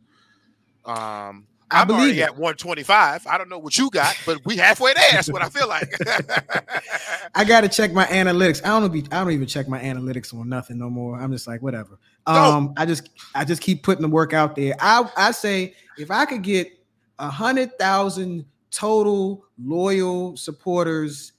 Um 0.86 1.48
I 1.72 1.82
I'm 1.82 1.88
believe 1.88 2.02
already 2.02 2.20
it. 2.22 2.24
at 2.24 2.32
125. 2.32 3.28
I 3.28 3.38
don't 3.38 3.50
know 3.50 3.60
what 3.60 3.78
you 3.78 3.90
got, 3.92 4.18
but 4.26 4.44
we 4.46 4.58
halfway 4.58 4.94
there. 4.94 5.06
That's 5.12 5.30
what 5.30 5.44
I 5.44 5.50
feel 5.50 5.68
like. 5.68 5.94
I 7.36 7.44
got 7.44 7.62
to 7.62 7.70
check 7.70 7.94
my 7.94 8.06
analytics. 8.06 8.66
I 8.66 8.80
don't 8.80 8.92
be. 8.92 9.06
I 9.12 9.24
don't 9.24 9.32
even 9.32 9.48
check 9.48 9.68
my 9.68 9.80
analytics 9.80 10.34
on 10.34 10.50
nothing 10.50 10.80
no 10.80 10.90
more. 10.90 11.20
I'm 11.20 11.32
just 11.32 11.48
like 11.48 11.62
whatever. 11.62 12.00
Um, 12.26 12.74
I 12.78 12.86
just 12.86 13.10
I 13.36 13.46
just 13.46 13.62
keep 13.62 13.84
putting 13.84 14.02
the 14.02 14.08
work 14.08 14.34
out 14.34 14.56
there. 14.56 14.76
I 14.80 15.10
I 15.16 15.32
say 15.32 15.76
if 15.98 16.10
I 16.10 16.26
could 16.26 16.42
get 16.42 16.72
a 17.20 17.30
hundred 17.30 17.78
thousand 17.78 18.46
total 18.72 19.46
loyal 19.64 20.38
supporters, 20.38 21.34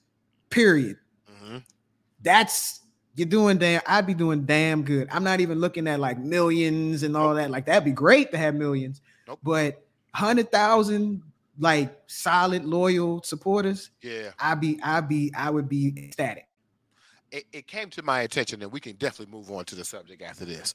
period. 0.50 0.96
Mm-hmm. 1.30 1.58
That's 2.22 2.80
you're 3.16 3.28
doing 3.28 3.58
damn. 3.58 3.82
I'd 3.86 4.06
be 4.06 4.14
doing 4.14 4.44
damn 4.44 4.82
good. 4.82 5.08
I'm 5.10 5.24
not 5.24 5.40
even 5.40 5.58
looking 5.58 5.88
at 5.88 6.00
like 6.00 6.18
millions 6.18 7.02
and 7.02 7.16
all 7.16 7.34
that. 7.34 7.50
Like 7.50 7.66
that'd 7.66 7.84
be 7.84 7.92
great 7.92 8.30
to 8.30 8.38
have 8.38 8.54
millions, 8.54 9.00
nope. 9.26 9.40
but 9.42 9.84
hundred 10.12 10.50
thousand 10.50 11.22
like 11.58 11.94
solid 12.06 12.64
loyal 12.64 13.22
supporters, 13.22 13.90
yeah, 14.02 14.30
I'd 14.38 14.60
be 14.60 14.80
I'd 14.82 15.08
be 15.08 15.32
I 15.36 15.50
would 15.50 15.68
be 15.68 15.94
ecstatic. 15.96 16.46
It, 17.32 17.46
it, 17.52 17.66
came 17.68 17.90
to 17.90 18.02
my 18.02 18.22
attention, 18.22 18.60
and 18.60 18.72
we 18.72 18.80
can 18.80 18.96
definitely 18.96 19.32
move 19.32 19.52
on 19.52 19.64
to 19.66 19.76
the 19.76 19.84
subject 19.84 20.20
after 20.20 20.44
this. 20.44 20.74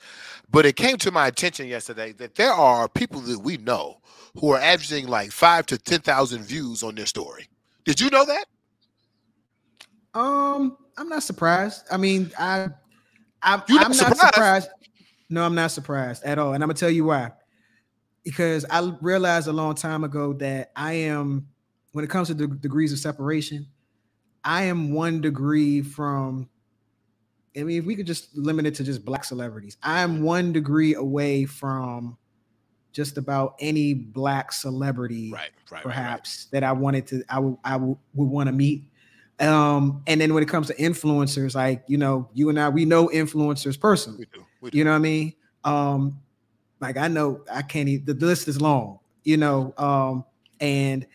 But 0.50 0.66
it 0.66 0.78
came 0.78 0.96
to 1.00 1.12
my 1.12 1.28
attention 1.28 1.68
yesterday 1.68 2.14
that 2.14 2.36
there 2.36 2.54
are 2.54 2.88
people 2.88 3.20
that 3.22 3.40
we 3.40 3.58
know 3.58 4.00
who 4.40 4.54
are 4.54 4.60
averaging 4.60 5.08
like 5.08 5.32
five 5.32 5.66
to 5.66 5.78
ten 5.78 6.00
thousand 6.00 6.44
views 6.44 6.82
on 6.82 6.96
their 6.96 7.08
story. 7.08 7.50
Did 7.84 8.00
you 8.00 8.10
know 8.10 8.24
that? 8.24 8.46
Um, 10.14 10.78
I'm 10.98 11.10
not 11.10 11.24
surprised. 11.24 11.84
I 11.92 11.98
mean, 11.98 12.32
I, 12.40 12.70
I 13.42 13.56
am 13.56 13.64
not, 13.68 13.96
surprised. 13.96 14.20
surprised. 14.20 14.70
No, 15.30 15.46
I'm 15.46 15.56
not 15.56 15.72
surprised 15.72 16.24
at 16.24 16.40
all, 16.40 16.54
and 16.54 16.64
I'm 16.64 16.70
gonna 16.70 16.78
tell 16.78 16.90
you 16.90 17.06
why 17.06 17.32
because 18.26 18.66
I 18.70 18.92
realized 19.02 19.48
a 19.48 19.54
long 19.54 19.76
time 19.76 20.04
ago 20.04 20.34
that 20.34 20.72
I 20.76 20.94
am, 20.94 21.48
when 21.94 22.04
it 22.04 22.10
comes 22.10 22.28
to 22.28 22.34
the 22.34 22.48
degrees 22.48 22.92
of 22.92 23.00
separation, 23.00 23.68
I 24.44 24.64
am 24.64 24.92
one 24.92 25.22
degree 25.22 25.82
from. 25.82 26.50
I 27.58 27.64
mean, 27.64 27.80
if 27.80 27.86
we 27.86 27.96
could 27.96 28.08
just 28.08 28.36
limit 28.36 28.66
it 28.66 28.76
to 28.76 28.84
just 28.84 29.06
black 29.06 29.24
celebrities, 29.24 29.78
I 29.82 30.02
am 30.02 30.24
one 30.24 30.52
degree 30.52 30.94
away 30.96 31.46
from 31.46 32.18
just 32.92 33.18
about 33.18 33.56
any 33.60 33.94
black 33.94 34.52
celebrity, 34.52 35.32
right, 35.32 35.52
right, 35.72 35.82
perhaps 35.82 36.48
right, 36.52 36.60
that 36.60 36.68
I 36.68 36.74
wanted 36.74 37.08
to, 37.08 37.24
I 37.30 37.40
would, 37.40 37.58
I 37.64 37.78
would, 37.78 37.98
would 38.14 38.30
want 38.30 38.48
to 38.48 38.54
meet. 38.54 38.84
Um, 39.40 40.04
and 40.06 40.20
then 40.20 40.34
when 40.34 40.44
it 40.44 40.50
comes 40.50 40.68
to 40.68 40.76
influencers, 40.76 41.56
like 41.56 41.84
you 41.88 41.98
know, 41.98 42.28
you 42.34 42.50
and 42.50 42.60
I, 42.60 42.68
we 42.70 42.84
know 42.84 43.08
influencers 43.08 43.80
personally. 43.80 44.20
We 44.20 44.26
do. 44.26 44.46
We 44.60 44.70
do. 44.72 44.78
You 44.78 44.84
know 44.84 44.92
what 44.92 44.98
I 44.98 45.00
mean? 45.00 45.34
Um, 45.64 46.22
like 46.86 46.98
I 46.98 47.08
know 47.08 47.42
I 47.52 47.62
can't 47.62 47.90
even, 47.90 48.06
the 48.06 48.26
list 48.26 48.48
is 48.48 48.62
long, 48.62 49.00
you 49.24 49.38
know. 49.38 49.74
Um, 49.78 50.26
and 50.60 51.06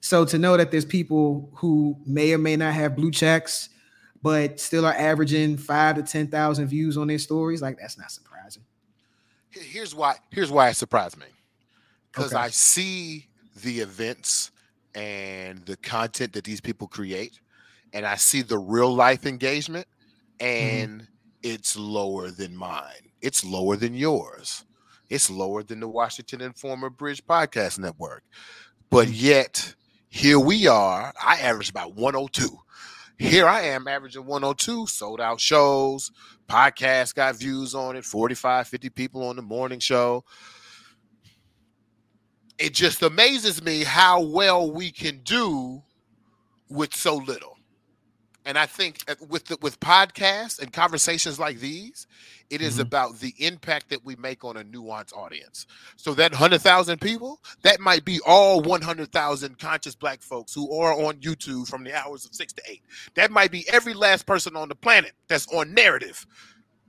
so 0.00 0.24
to 0.26 0.38
know 0.38 0.56
that 0.56 0.70
there's 0.70 0.84
people 0.84 1.50
who 1.54 1.96
may 2.06 2.32
or 2.34 2.38
may 2.38 2.56
not 2.56 2.74
have 2.74 2.96
blue 2.96 3.10
checks, 3.10 3.70
but 4.22 4.60
still 4.60 4.86
are 4.86 4.94
averaging 4.94 5.56
five 5.56 5.96
to 5.96 6.02
ten 6.02 6.28
thousand 6.28 6.68
views 6.68 6.96
on 6.96 7.08
their 7.08 7.18
stories, 7.18 7.62
like 7.62 7.78
that's 7.78 7.98
not 7.98 8.10
surprising. 8.10 8.64
Here's 9.50 9.94
why. 9.94 10.16
Here's 10.30 10.50
why 10.50 10.68
it 10.70 10.74
surprised 10.76 11.18
me. 11.18 11.26
because 12.12 12.34
Okay. 12.34 12.42
I 12.44 12.48
see 12.50 13.26
the 13.62 13.80
events 13.80 14.50
and 14.94 15.64
the 15.66 15.76
content 15.76 16.32
that 16.34 16.44
these 16.44 16.60
people 16.60 16.86
create, 16.88 17.40
and 17.92 18.06
I 18.06 18.16
see 18.16 18.42
the 18.42 18.58
real 18.58 18.94
life 18.94 19.26
engagement, 19.26 19.86
and 20.40 21.06
it's 21.42 21.76
lower 21.76 22.30
than 22.30 22.56
mine. 22.56 23.10
It's 23.20 23.44
lower 23.44 23.76
than 23.76 23.94
yours. 23.94 24.64
It's 25.08 25.30
lower 25.30 25.62
than 25.62 25.80
the 25.80 25.88
Washington 25.88 26.40
Informer 26.40 26.90
Bridge 26.90 27.24
Podcast 27.26 27.78
Network. 27.78 28.22
But 28.90 29.08
mm. 29.08 29.12
yet, 29.14 29.74
here 30.08 30.38
we 30.38 30.66
are. 30.66 31.12
I 31.22 31.40
average 31.40 31.70
about 31.70 31.94
102. 31.94 32.58
Here 33.18 33.46
I 33.46 33.62
am 33.62 33.86
averaging 33.86 34.26
102, 34.26 34.88
sold 34.88 35.20
out 35.20 35.40
shows, 35.40 36.10
podcast 36.48 37.14
got 37.14 37.36
views 37.36 37.74
on 37.74 37.96
it, 37.96 38.04
45, 38.04 38.66
50 38.66 38.90
people 38.90 39.26
on 39.28 39.36
the 39.36 39.42
morning 39.42 39.78
show. 39.78 40.24
It 42.58 42.74
just 42.74 43.02
amazes 43.02 43.62
me 43.62 43.84
how 43.84 44.22
well 44.22 44.70
we 44.70 44.90
can 44.90 45.20
do 45.22 45.82
with 46.68 46.94
so 46.94 47.16
little. 47.16 47.53
And 48.46 48.58
I 48.58 48.66
think 48.66 48.98
uh, 49.08 49.14
with 49.28 49.46
the, 49.46 49.56
with 49.62 49.80
podcasts 49.80 50.60
and 50.60 50.72
conversations 50.72 51.38
like 51.38 51.58
these, 51.60 52.06
it 52.50 52.60
is 52.60 52.76
Mhm. 52.76 52.80
about 52.82 53.20
the 53.20 53.34
impact 53.38 53.88
that 53.88 54.04
we 54.04 54.16
make 54.16 54.44
on 54.44 54.56
a 54.56 54.64
nuanced 54.64 55.16
audience. 55.16 55.66
So 55.96 56.14
that 56.14 56.32
100,000 56.32 57.00
people, 57.00 57.40
that 57.62 57.80
might 57.80 58.04
be 58.04 58.20
all 58.26 58.60
100,000 58.60 59.58
conscious 59.58 59.94
black 59.94 60.22
folks 60.22 60.52
who 60.54 60.78
are 60.78 60.92
on 60.92 61.20
YouTube 61.20 61.68
from 61.68 61.84
the 61.84 61.94
hours 61.94 62.26
of 62.26 62.34
6 62.34 62.52
to 62.54 62.62
8. 62.68 62.82
That 63.14 63.30
might 63.30 63.50
be 63.50 63.68
every 63.68 63.94
last 63.94 64.26
person 64.26 64.56
on 64.56 64.68
the 64.68 64.74
planet 64.74 65.12
that's 65.28 65.46
on 65.48 65.72
narrative. 65.72 66.26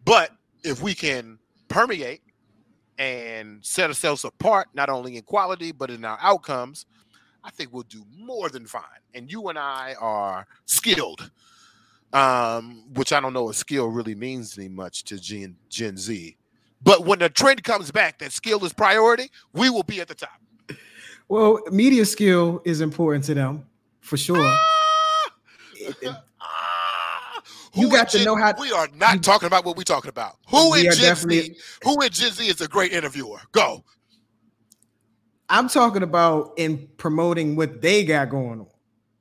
But 0.03 0.31
if 0.63 0.81
we 0.81 0.93
can 0.93 1.39
permeate 1.69 2.21
and 2.97 3.63
set 3.65 3.89
ourselves 3.89 4.23
apart, 4.23 4.69
not 4.73 4.89
only 4.89 5.17
in 5.17 5.23
quality, 5.23 5.71
but 5.71 5.89
in 5.89 6.05
our 6.05 6.17
outcomes, 6.21 6.85
I 7.45 7.51
think 7.51 7.71
we'll 7.71 7.83
do 7.83 8.03
more 8.17 8.49
than 8.49 8.65
fine. 8.65 8.81
And 9.13 9.31
you 9.31 9.47
and 9.49 9.57
I 9.59 9.93
are 9.99 10.47
skilled, 10.65 11.29
um, 12.11 12.83
which 12.95 13.13
I 13.13 13.19
don't 13.19 13.33
know 13.33 13.49
if 13.49 13.55
skill 13.55 13.87
really 13.87 14.15
means 14.15 14.57
any 14.57 14.67
much 14.67 15.03
to 15.05 15.19
Gen, 15.19 15.55
Gen 15.69 15.95
Z. 15.95 16.35
But 16.81 17.05
when 17.05 17.19
the 17.19 17.29
trend 17.29 17.63
comes 17.63 17.91
back 17.91 18.17
that 18.19 18.31
skill 18.31 18.63
is 18.65 18.73
priority, 18.73 19.29
we 19.53 19.69
will 19.69 19.83
be 19.83 20.01
at 20.01 20.07
the 20.07 20.15
top. 20.15 20.39
Well, 21.27 21.59
media 21.71 22.05
skill 22.05 22.61
is 22.65 22.81
important 22.81 23.25
to 23.25 23.33
them 23.35 23.65
for 24.01 24.17
sure. 24.17 24.37
Ah! 24.39 25.31
It- 25.75 25.95
it- 26.01 26.15
Ah! 26.41 27.41
You 27.75 27.89
got 27.89 28.09
to 28.09 28.17
Gen- 28.17 28.25
know 28.25 28.35
how- 28.35 28.53
We 28.59 28.71
are 28.71 28.87
not 28.95 29.15
you- 29.15 29.21
talking 29.21 29.47
about 29.47 29.65
what 29.65 29.77
we're 29.77 29.83
talking 29.83 30.09
about. 30.09 30.37
Who 30.49 30.73
in 30.75 30.91
Gen 30.91 31.15
Z? 31.15 31.55
Who 31.83 32.01
in 32.01 32.09
Gen 32.09 32.31
Z 32.31 32.47
is 32.47 32.61
a 32.61 32.67
great 32.67 32.91
interviewer? 32.91 33.39
Go. 33.51 33.83
I'm 35.49 35.67
talking 35.67 36.03
about 36.03 36.53
in 36.57 36.87
promoting 36.97 37.55
what 37.55 37.81
they 37.81 38.03
got 38.03 38.29
going 38.29 38.61
on, 38.61 38.67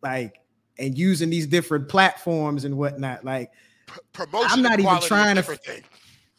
like 0.02 0.37
and 0.78 0.97
using 0.97 1.31
these 1.31 1.47
different 1.47 1.88
platforms 1.88 2.64
and 2.64 2.76
whatnot. 2.76 3.25
Like 3.25 3.50
P- 3.87 4.00
promotion. 4.12 4.49
I'm 4.50 4.62
not 4.62 4.81
even 4.81 5.00
trying 5.00 5.37
to. 5.37 5.83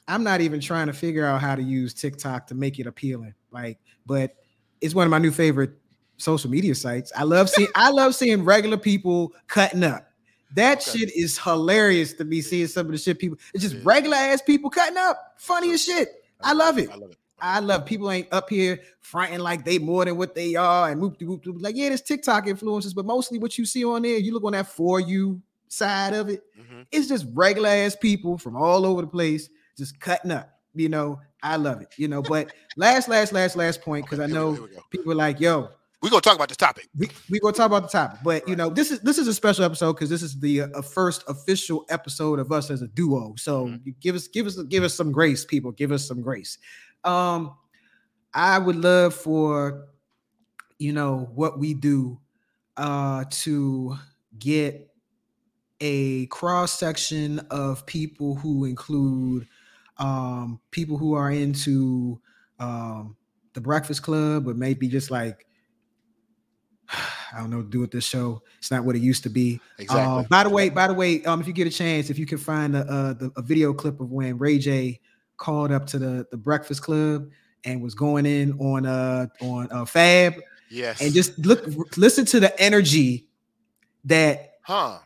I'm 0.07 0.23
not 0.23 0.41
even 0.41 0.59
trying 0.59 0.87
to 0.87 0.93
figure 0.93 1.25
out 1.25 1.41
how 1.41 1.55
to 1.55 1.63
use 1.63 1.93
TikTok 1.93 2.47
to 2.47 2.55
make 2.55 2.79
it 2.79 2.85
appealing. 2.85 3.33
Like, 3.51 3.79
but 4.05 4.35
it's 4.81 4.93
one 4.93 5.07
of 5.07 5.11
my 5.11 5.17
new 5.17 5.31
favorite 5.31 5.71
social 6.17 6.49
media 6.49 6.75
sites. 6.75 7.11
I 7.15 7.23
love 7.23 7.49
seeing 7.49 7.69
I 7.75 7.89
love 7.89 8.15
seeing 8.15 8.43
regular 8.43 8.77
people 8.77 9.33
cutting 9.47 9.83
up. 9.83 10.07
That 10.55 10.79
Okay. 10.79 10.99
shit 10.99 11.15
is 11.15 11.37
hilarious 11.37 12.13
to 12.13 12.25
be 12.25 12.41
seeing 12.41 12.67
some 12.67 12.85
of 12.85 12.91
the 12.91 12.97
shit 12.97 13.19
people. 13.19 13.37
It's 13.53 13.63
just 13.63 13.75
is. 13.75 13.83
regular 13.83 14.15
ass 14.15 14.41
people 14.41 14.69
cutting 14.69 14.97
up. 14.97 15.33
Funny 15.37 15.71
as 15.71 15.83
shit. 15.83 16.09
I 16.41 16.53
love 16.53 16.77
it. 16.77 16.89
I 16.89 16.95
love 16.95 17.11
it. 17.11 17.17
I 17.39 17.59
love 17.59 17.85
people 17.85 18.09
ain't 18.11 18.27
up 18.31 18.49
here 18.49 18.79
fronting 19.01 19.39
like 19.39 19.65
they 19.65 19.77
more 19.77 20.05
than 20.05 20.17
what 20.17 20.35
they 20.35 20.55
are 20.55 20.89
and 20.89 21.01
whoop 21.01 21.17
de 21.17 21.25
whoop. 21.25 21.43
Like, 21.45 21.75
yeah, 21.75 21.89
there's 21.89 22.01
TikTok 22.01 22.45
influencers, 22.45 22.95
but 22.95 23.05
mostly 23.05 23.39
what 23.39 23.57
you 23.57 23.65
see 23.65 23.83
on 23.83 24.01
there, 24.03 24.17
you 24.17 24.33
look 24.33 24.43
on 24.45 24.53
that 24.53 24.67
for 24.67 24.99
you 24.99 25.41
side 25.67 26.13
of 26.13 26.29
it, 26.29 26.43
Mhm. 26.57 26.85
it's 26.91 27.07
just 27.07 27.25
regular 27.33 27.69
ass 27.69 27.95
people 27.95 28.37
from 28.37 28.55
all 28.55 28.85
over 28.85 29.01
the 29.01 29.07
place 29.07 29.49
just 29.77 29.99
cutting 29.99 30.31
up. 30.31 30.49
You 30.73 30.89
know, 30.89 31.19
I 31.43 31.57
love 31.57 31.81
it. 31.81 31.89
You 31.97 32.07
know, 32.07 32.21
but 32.21 32.51
last, 32.77 33.09
last, 33.09 33.33
last, 33.33 33.55
last 33.55 33.81
point, 33.81 34.05
because 34.05 34.19
I 34.19 34.23
Okay, 34.25 34.33
go, 34.33 34.53
know 34.55 34.67
people 34.89 35.11
are 35.11 35.15
like, 35.15 35.39
yo, 35.39 35.69
We're 36.01 36.09
gonna 36.09 36.21
talk 36.21 36.35
about 36.35 36.49
this 36.49 36.57
topic. 36.57 36.87
we 36.97 37.09
we 37.29 37.39
gonna 37.39 37.53
talk 37.53 37.65
about 37.65 37.83
the 37.83 37.87
topic, 37.89 38.19
but 38.23 38.47
you 38.47 38.55
know, 38.55 38.69
this 38.69 38.91
is 38.91 38.99
this 38.99 39.17
is 39.17 39.27
a 39.27 39.33
special 39.33 39.63
episode 39.65 39.93
because 39.93 40.09
this 40.09 40.21
is 40.21 40.39
the 40.39 40.61
uh, 40.61 40.81
first 40.81 41.23
official 41.27 41.83
episode 41.89 42.39
of 42.39 42.51
us 42.51 42.69
as 42.69 42.81
a 42.83 42.87
duo. 42.87 43.33
So 43.37 43.67
Mhm. 43.67 43.95
give 43.99 44.15
us 44.15 44.27
give 44.27 44.45
us 44.45 44.61
give 44.69 44.83
us 44.83 44.93
some 44.93 45.11
grace, 45.11 45.43
people. 45.45 45.71
Give 45.71 45.91
us 45.91 46.05
some 46.07 46.21
grace. 46.21 46.57
Um, 47.05 47.55
I 48.33 48.59
would 48.59 48.75
love 48.75 49.13
for 49.13 49.87
you 50.77 50.91
know 50.91 51.29
what 51.33 51.57
we 51.57 51.73
do 51.73 52.19
uh 52.75 53.23
to 53.29 53.95
get 54.37 54.93
a 55.79 56.25
cross 56.27 56.77
section 56.77 57.39
of 57.49 57.85
people 57.85 58.35
who 58.35 58.65
include 58.65 59.47
um 59.97 60.59
people 60.71 60.97
who 60.97 61.13
are 61.13 61.31
into 61.31 62.19
um 62.59 63.15
the 63.53 63.61
breakfast 63.61 64.03
club 64.03 64.43
but 64.43 64.57
maybe 64.57 64.89
just 64.89 65.11
like 65.11 65.45
I 67.33 67.39
don't 67.39 67.49
know, 67.49 67.63
do 67.63 67.79
with 67.79 67.91
this 67.91 68.05
show. 68.05 68.43
It's 68.59 68.71
not 68.71 68.85
what 68.85 68.95
it 68.95 69.01
used 69.01 69.23
to 69.23 69.29
be. 69.29 69.59
Exactly. 69.79 70.23
Uh, 70.23 70.27
by 70.29 70.43
the 70.43 70.49
way, 70.49 70.69
by 70.69 70.87
the 70.87 70.93
way, 70.93 71.23
um, 71.25 71.41
if 71.41 71.47
you 71.47 71.53
get 71.53 71.67
a 71.67 71.71
chance, 71.71 72.09
if 72.09 72.19
you 72.19 72.25
can 72.25 72.37
find 72.37 72.75
a, 72.75 73.17
a, 73.19 73.39
a 73.39 73.41
video 73.41 73.73
clip 73.73 73.99
of 73.99 74.11
when 74.11 74.37
Ray 74.37 74.59
J 74.59 75.01
called 75.37 75.71
up 75.71 75.85
to 75.87 75.99
the 75.99 76.27
the 76.31 76.37
Breakfast 76.37 76.81
Club 76.81 77.29
and 77.63 77.81
was 77.81 77.95
going 77.95 78.25
in 78.25 78.53
on 78.59 78.85
uh 78.85 79.27
on 79.41 79.67
uh, 79.71 79.85
Fab, 79.85 80.35
yes. 80.69 81.01
and 81.01 81.13
just 81.13 81.37
look, 81.39 81.65
listen 81.97 82.25
to 82.25 82.39
the 82.39 82.57
energy 82.61 83.27
that 84.05 84.53
huh. 84.61 84.99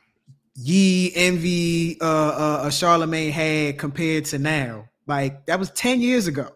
Ye 0.62 1.14
Envy 1.16 2.00
uh, 2.02 2.06
uh, 2.06 2.62
uh 2.64 2.70
Charlemagne 2.70 3.32
had 3.32 3.78
compared 3.78 4.26
to 4.26 4.40
now. 4.40 4.90
Like 5.08 5.46
that 5.46 5.58
was 5.58 5.72
10 5.72 6.02
years 6.02 6.28
ago. 6.28 6.50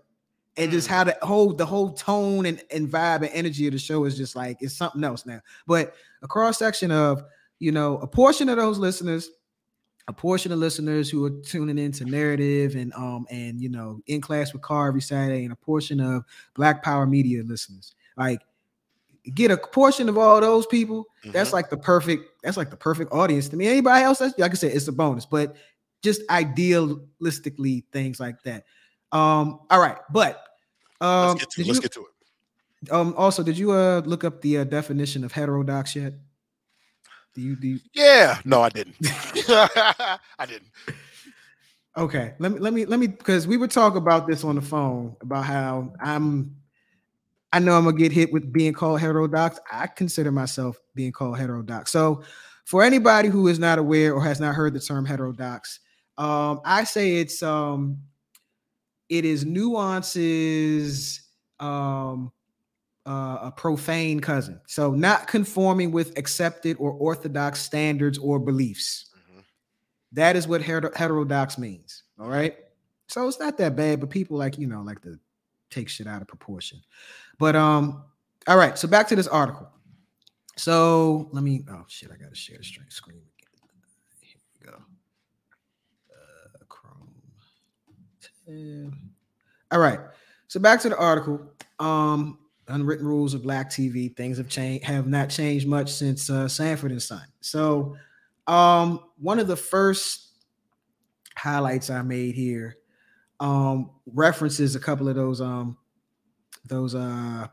And 0.56 0.72
just 0.72 0.88
Mm. 0.88 0.92
how 0.92 1.04
the 1.06 1.18
whole 1.24 1.54
the 1.54 1.66
whole 1.66 1.94
tone 1.94 2.46
and, 2.46 2.62
and 2.70 2.88
vibe 2.88 3.22
and 3.24 3.30
energy 3.34 3.66
of 3.66 3.74
the 3.74 3.80
show 3.80 4.04
is 4.06 4.16
just 4.16 4.36
like 4.36 4.58
it's 4.60 4.76
something 4.76 5.04
else 5.04 5.26
now. 5.26 5.40
But 5.66 5.96
a 6.22 6.28
cross 6.28 6.60
section 6.60 6.92
of 6.92 7.24
you 7.60 7.72
know 7.72 7.98
a 7.98 8.08
portion 8.08 8.50
of 8.50 8.58
those 8.58 8.78
listeners, 8.78 9.30
a 10.08 10.14
portion 10.14 10.52
of 10.52 10.60
listeners 10.60 11.10
who 11.10 11.24
are 11.26 11.30
tuning 11.30 11.78
into 11.78 12.04
narrative 12.06 12.76
and 12.76 12.94
um 12.94 13.26
and 13.30 13.62
you 13.62 13.70
know 13.70 14.00
in 14.08 14.20
class 14.22 14.52
with 14.54 14.62
Car 14.62 14.88
every 14.88 15.02
Saturday, 15.02 15.44
and 15.44 15.54
a 15.54 15.56
portion 15.56 16.00
of 16.00 16.24
Black 16.56 16.84
Power 16.84 17.06
Media 17.06 17.42
listeners. 17.44 17.96
Like 18.18 18.42
get 19.34 19.50
a 19.52 19.58
portion 19.58 20.10
of 20.10 20.18
all 20.18 20.42
those 20.42 20.68
people 20.68 21.06
that's 21.28 21.52
Mhm. 21.52 21.54
like 21.54 21.70
the 21.70 21.78
perfect 21.78 22.44
that's 22.44 22.58
like 22.58 22.70
the 22.70 22.76
perfect 22.76 23.14
audience 23.14 23.48
to 23.48 23.56
me 23.56 23.68
anybody 23.68 24.04
else 24.04 24.20
that's 24.20 24.38
like 24.38 24.52
i 24.52 24.54
said 24.54 24.74
it's 24.76 24.86
a 24.90 24.92
bonus 24.92 25.26
but 25.26 25.56
just 26.02 26.22
idealistically 26.28 27.86
things 27.94 28.20
like 28.20 28.42
that 28.44 28.66
um 29.14 29.62
all 29.70 29.80
right 29.80 29.96
but 30.12 30.44
um 31.00 31.38
let's 31.38 31.40
get 31.40 31.50
to 31.52 31.62
it. 31.62 31.68
Let's 31.68 31.78
you, 31.78 31.82
get 31.82 31.92
to 31.94 32.06
it. 32.06 32.92
um 32.92 33.14
also 33.18 33.44
did 33.44 33.58
you 33.58 33.72
uh 33.72 34.02
look 34.06 34.26
up 34.26 34.42
the 34.42 34.58
uh, 34.58 34.64
definition 34.66 35.24
of 35.24 35.32
heterodox 35.32 35.96
yet 35.96 36.14
do 37.34 37.42
you 37.42 37.56
do 37.56 37.68
you, 37.68 37.80
Yeah. 37.94 38.40
No, 38.46 38.62
I 38.62 38.70
didn't. 38.70 38.96
I 39.02 40.46
didn't. 40.48 40.70
okay 41.96 42.34
let 42.40 42.52
me 42.52 42.60
let 42.60 42.74
me 42.74 42.86
let 42.86 43.00
me 43.00 43.08
because 43.08 43.46
we 43.48 43.56
were 43.58 43.68
talking 43.68 43.98
about 44.00 44.28
this 44.28 44.44
on 44.44 44.56
the 44.56 44.62
phone 44.62 45.16
about 45.22 45.46
how 45.46 45.94
i'm 46.02 46.56
i 47.52 47.60
know 47.60 47.78
i'm 47.78 47.84
gonna 47.84 47.96
get 47.96 48.12
hit 48.12 48.34
with 48.34 48.52
being 48.52 48.74
called 48.74 49.00
heterodox 49.00 49.60
i 49.72 49.86
consider 49.86 50.32
myself 50.32 50.80
being 50.96 51.12
called 51.12 51.38
heterodox 51.38 51.92
so 51.92 52.24
for 52.66 52.82
anybody 52.84 53.30
who 53.30 53.48
is 53.48 53.60
not 53.60 53.78
aware 53.78 54.14
or 54.16 54.24
has 54.24 54.40
not 54.40 54.56
heard 54.56 54.74
the 54.74 54.80
term 54.80 55.06
heterodox 55.06 55.82
um 56.18 56.62
i 56.66 56.84
say 56.84 57.18
it's 57.18 57.44
um 57.44 58.00
it 59.10 59.24
is 59.24 59.46
nuances 59.46 61.22
um 61.60 62.32
uh, 63.06 63.40
a 63.42 63.52
profane 63.56 64.20
cousin 64.20 64.60
so 64.66 64.92
not 64.92 65.28
conforming 65.28 65.92
with 65.92 66.18
accepted 66.18 66.78
or 66.80 66.92
orthodox 66.94 67.60
standards 67.62 68.18
or 68.18 68.40
beliefs 68.40 69.12
Mhm. 69.30 69.44
that 70.14 70.36
is 70.36 70.48
what 70.48 70.62
heter- 70.62 70.96
heterodox 70.96 71.58
means. 71.58 72.04
All 72.20 72.30
right. 72.30 72.56
So 73.10 73.28
it's 73.28 73.40
not 73.40 73.58
that 73.58 73.76
bad, 73.76 74.00
but 74.00 74.10
people 74.10 74.38
like, 74.38 74.58
you 74.58 74.68
know, 74.68 74.82
like 74.82 75.02
to 75.02 75.20
take 75.70 75.90
shit 75.90 76.08
out 76.08 76.22
of 76.22 76.28
proportion. 76.28 76.80
But 77.38 77.56
um, 77.56 78.04
all 78.48 78.58
right. 78.58 78.78
So 78.78 78.88
back 78.88 79.08
to 79.10 79.16
this 79.16 79.28
article. 79.28 79.68
So 80.56 81.30
let 81.34 81.44
me 81.44 81.66
oh 81.70 81.84
shit, 81.88 82.10
I 82.12 82.16
gotta 82.16 82.36
share 82.36 82.60
the 82.60 82.64
screen 82.90 83.18
again. 83.18 83.70
Here 84.22 84.42
we 84.62 84.68
go. 84.68 84.78
Uh 86.14 86.64
Chrome. 86.70 87.12
All 89.72 89.80
right. 89.80 90.00
So 90.48 90.60
back 90.60 90.80
to 90.82 90.90
the 90.90 90.98
article. 90.98 91.52
Um, 91.80 92.38
unwritten 92.68 93.06
rules 93.06 93.34
of 93.34 93.44
black 93.44 93.70
TV. 93.70 94.16
Things 94.16 94.38
have 94.38 94.50
changed, 94.50 94.86
have 94.86 95.08
not 95.08 95.30
changed 95.30 95.68
much 95.68 95.92
since 95.92 96.30
uh, 96.30 96.48
Sanford 96.48 96.92
and 96.92 97.02
Son. 97.02 97.24
So 97.42 97.96
um, 98.48 99.00
one 99.20 99.40
of 99.40 99.48
the 99.48 99.56
first 99.56 100.30
highlights 101.36 101.90
I 101.90 102.02
made 102.02 102.36
here 102.36 102.78
um 103.40 103.90
references 104.06 104.76
a 104.76 104.80
couple 104.80 105.10
of 105.10 105.16
those 105.16 105.42
um 105.42 105.78
those 106.68 106.96
uh 106.96 107.48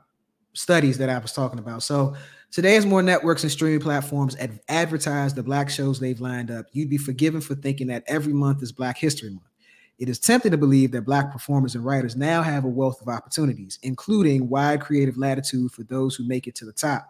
studies 0.52 0.98
that 0.98 1.08
I 1.08 1.18
was 1.18 1.32
talking 1.32 1.58
about. 1.58 1.82
So 1.82 2.14
today, 2.50 2.76
as 2.76 2.86
more 2.86 3.02
networks 3.02 3.42
and 3.42 3.52
streaming 3.52 3.80
platforms 3.80 4.36
ad- 4.36 4.60
advertise 4.68 5.32
the 5.34 5.42
black 5.42 5.70
shows 5.70 6.00
they've 6.00 6.20
lined 6.20 6.50
up, 6.50 6.66
you'd 6.72 6.90
be 6.90 6.98
forgiven 6.98 7.40
for 7.40 7.54
thinking 7.54 7.86
that 7.88 8.04
every 8.06 8.32
month 8.32 8.62
is 8.62 8.72
Black 8.72 8.98
History 8.98 9.30
Month. 9.30 9.49
It 10.00 10.08
is 10.08 10.18
tempting 10.18 10.50
to 10.52 10.56
believe 10.56 10.92
that 10.92 11.02
black 11.02 11.30
performers 11.30 11.74
and 11.74 11.84
writers 11.84 12.16
now 12.16 12.40
have 12.40 12.64
a 12.64 12.68
wealth 12.68 13.02
of 13.02 13.08
opportunities, 13.08 13.78
including 13.82 14.48
wide 14.48 14.80
creative 14.80 15.18
latitude 15.18 15.72
for 15.72 15.82
those 15.82 16.16
who 16.16 16.24
make 16.24 16.46
it 16.46 16.54
to 16.54 16.64
the 16.64 16.72
top. 16.72 17.06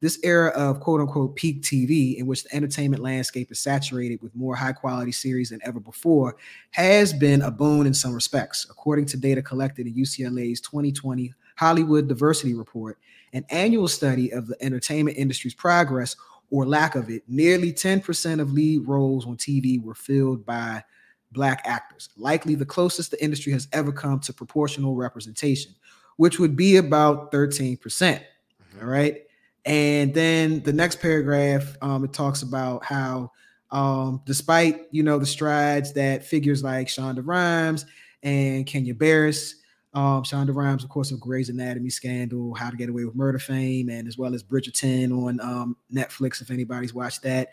This 0.00 0.20
era 0.22 0.50
of 0.50 0.78
quote 0.78 1.00
unquote 1.00 1.34
peak 1.34 1.62
TV, 1.62 2.16
in 2.16 2.28
which 2.28 2.44
the 2.44 2.54
entertainment 2.54 3.02
landscape 3.02 3.50
is 3.50 3.58
saturated 3.58 4.22
with 4.22 4.36
more 4.36 4.54
high 4.54 4.70
quality 4.70 5.10
series 5.10 5.50
than 5.50 5.58
ever 5.64 5.80
before, 5.80 6.36
has 6.70 7.12
been 7.12 7.42
a 7.42 7.50
boon 7.50 7.88
in 7.88 7.92
some 7.92 8.14
respects. 8.14 8.68
According 8.70 9.06
to 9.06 9.16
data 9.16 9.42
collected 9.42 9.88
in 9.88 9.94
UCLA's 9.96 10.60
2020 10.60 11.34
Hollywood 11.56 12.06
Diversity 12.06 12.54
Report, 12.54 12.98
an 13.32 13.44
annual 13.50 13.88
study 13.88 14.30
of 14.30 14.46
the 14.46 14.62
entertainment 14.62 15.18
industry's 15.18 15.54
progress 15.54 16.14
or 16.52 16.64
lack 16.64 16.94
of 16.94 17.10
it, 17.10 17.24
nearly 17.26 17.72
10% 17.72 18.40
of 18.40 18.52
lead 18.52 18.86
roles 18.86 19.26
on 19.26 19.36
TV 19.36 19.82
were 19.82 19.96
filled 19.96 20.46
by 20.46 20.84
black 21.32 21.62
actors, 21.64 22.08
likely 22.16 22.54
the 22.54 22.66
closest 22.66 23.10
the 23.10 23.22
industry 23.22 23.52
has 23.52 23.68
ever 23.72 23.92
come 23.92 24.20
to 24.20 24.32
proportional 24.32 24.96
representation, 24.96 25.74
which 26.16 26.38
would 26.38 26.56
be 26.56 26.76
about 26.76 27.32
13%. 27.32 27.80
percent 27.80 28.22
mm-hmm. 28.62 28.84
All 28.84 28.90
right. 28.90 29.22
And 29.64 30.14
then 30.14 30.62
the 30.62 30.72
next 30.72 31.00
paragraph, 31.00 31.76
um, 31.82 32.04
it 32.04 32.12
talks 32.12 32.42
about 32.42 32.84
how, 32.84 33.32
um, 33.70 34.22
despite 34.24 34.86
you 34.92 35.02
know 35.02 35.18
the 35.18 35.26
strides 35.26 35.92
that 35.92 36.24
figures 36.24 36.62
like 36.64 36.86
Shonda 36.86 37.20
Rhimes 37.22 37.84
and 38.22 38.64
Kenya 38.64 38.94
Barris, 38.94 39.56
um, 39.94 40.22
Shonda 40.22 40.54
Rhimes, 40.54 40.84
of 40.84 40.90
course, 40.90 41.10
of 41.10 41.20
Grey's 41.20 41.48
Anatomy 41.48 41.90
scandal, 41.90 42.54
How 42.54 42.70
to 42.70 42.76
Get 42.76 42.88
Away 42.88 43.04
with 43.04 43.14
Murder 43.14 43.38
fame, 43.38 43.88
and 43.88 44.06
as 44.06 44.16
well 44.16 44.34
as 44.34 44.42
Bridgerton 44.42 45.12
on 45.12 45.40
um, 45.40 45.76
Netflix, 45.92 46.40
if 46.40 46.50
anybody's 46.50 46.94
watched 46.94 47.22
that. 47.22 47.50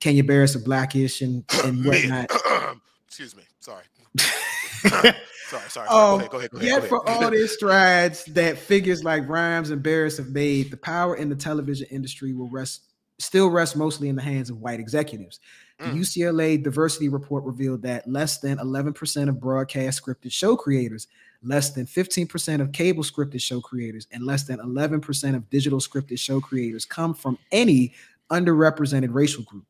Kenya 0.00 0.24
Barris 0.24 0.54
of 0.54 0.64
Blackish 0.64 1.22
and 1.22 1.44
and 1.64 1.84
whatnot. 1.84 2.30
Excuse 3.06 3.36
me. 3.36 3.42
Sorry. 3.60 3.84
sorry, 4.18 5.14
sorry. 5.48 5.68
sorry. 5.68 5.88
Um, 5.88 5.94
go 5.94 6.16
ahead, 6.16 6.30
go 6.30 6.38
ahead, 6.38 6.50
go 6.50 6.58
ahead, 6.58 6.68
yet 6.68 6.84
for 6.88 7.08
all 7.08 7.30
these 7.30 7.52
strides 7.54 8.24
that 8.26 8.58
figures 8.58 9.02
like 9.04 9.28
Rhimes 9.28 9.70
and 9.70 9.82
Barris 9.82 10.16
have 10.18 10.28
made, 10.28 10.70
the 10.70 10.76
power 10.76 11.16
in 11.16 11.28
the 11.28 11.36
television 11.36 11.86
industry 11.90 12.32
will 12.32 12.48
rest 12.48 12.82
still 13.20 13.50
rest 13.50 13.76
mostly 13.76 14.08
in 14.08 14.16
the 14.16 14.22
hands 14.22 14.48
of 14.48 14.60
white 14.60 14.80
executives. 14.80 15.40
The 15.78 15.86
mm. 15.86 15.98
UCLA 15.98 16.62
diversity 16.62 17.08
report 17.08 17.44
revealed 17.44 17.82
that 17.82 18.08
less 18.08 18.38
than 18.38 18.58
11% 18.58 19.28
of 19.28 19.40
broadcast 19.40 20.02
scripted 20.02 20.32
show 20.32 20.56
creators, 20.56 21.08
less 21.42 21.70
than 21.70 21.86
15% 21.86 22.60
of 22.60 22.72
cable 22.72 23.02
scripted 23.02 23.40
show 23.40 23.60
creators, 23.60 24.06
and 24.12 24.24
less 24.24 24.44
than 24.44 24.58
11% 24.58 25.34
of 25.36 25.50
digital 25.50 25.78
scripted 25.78 26.18
show 26.18 26.40
creators 26.40 26.84
come 26.84 27.14
from 27.14 27.38
any 27.52 27.92
underrepresented 28.30 29.12
racial 29.12 29.44
group. 29.44 29.64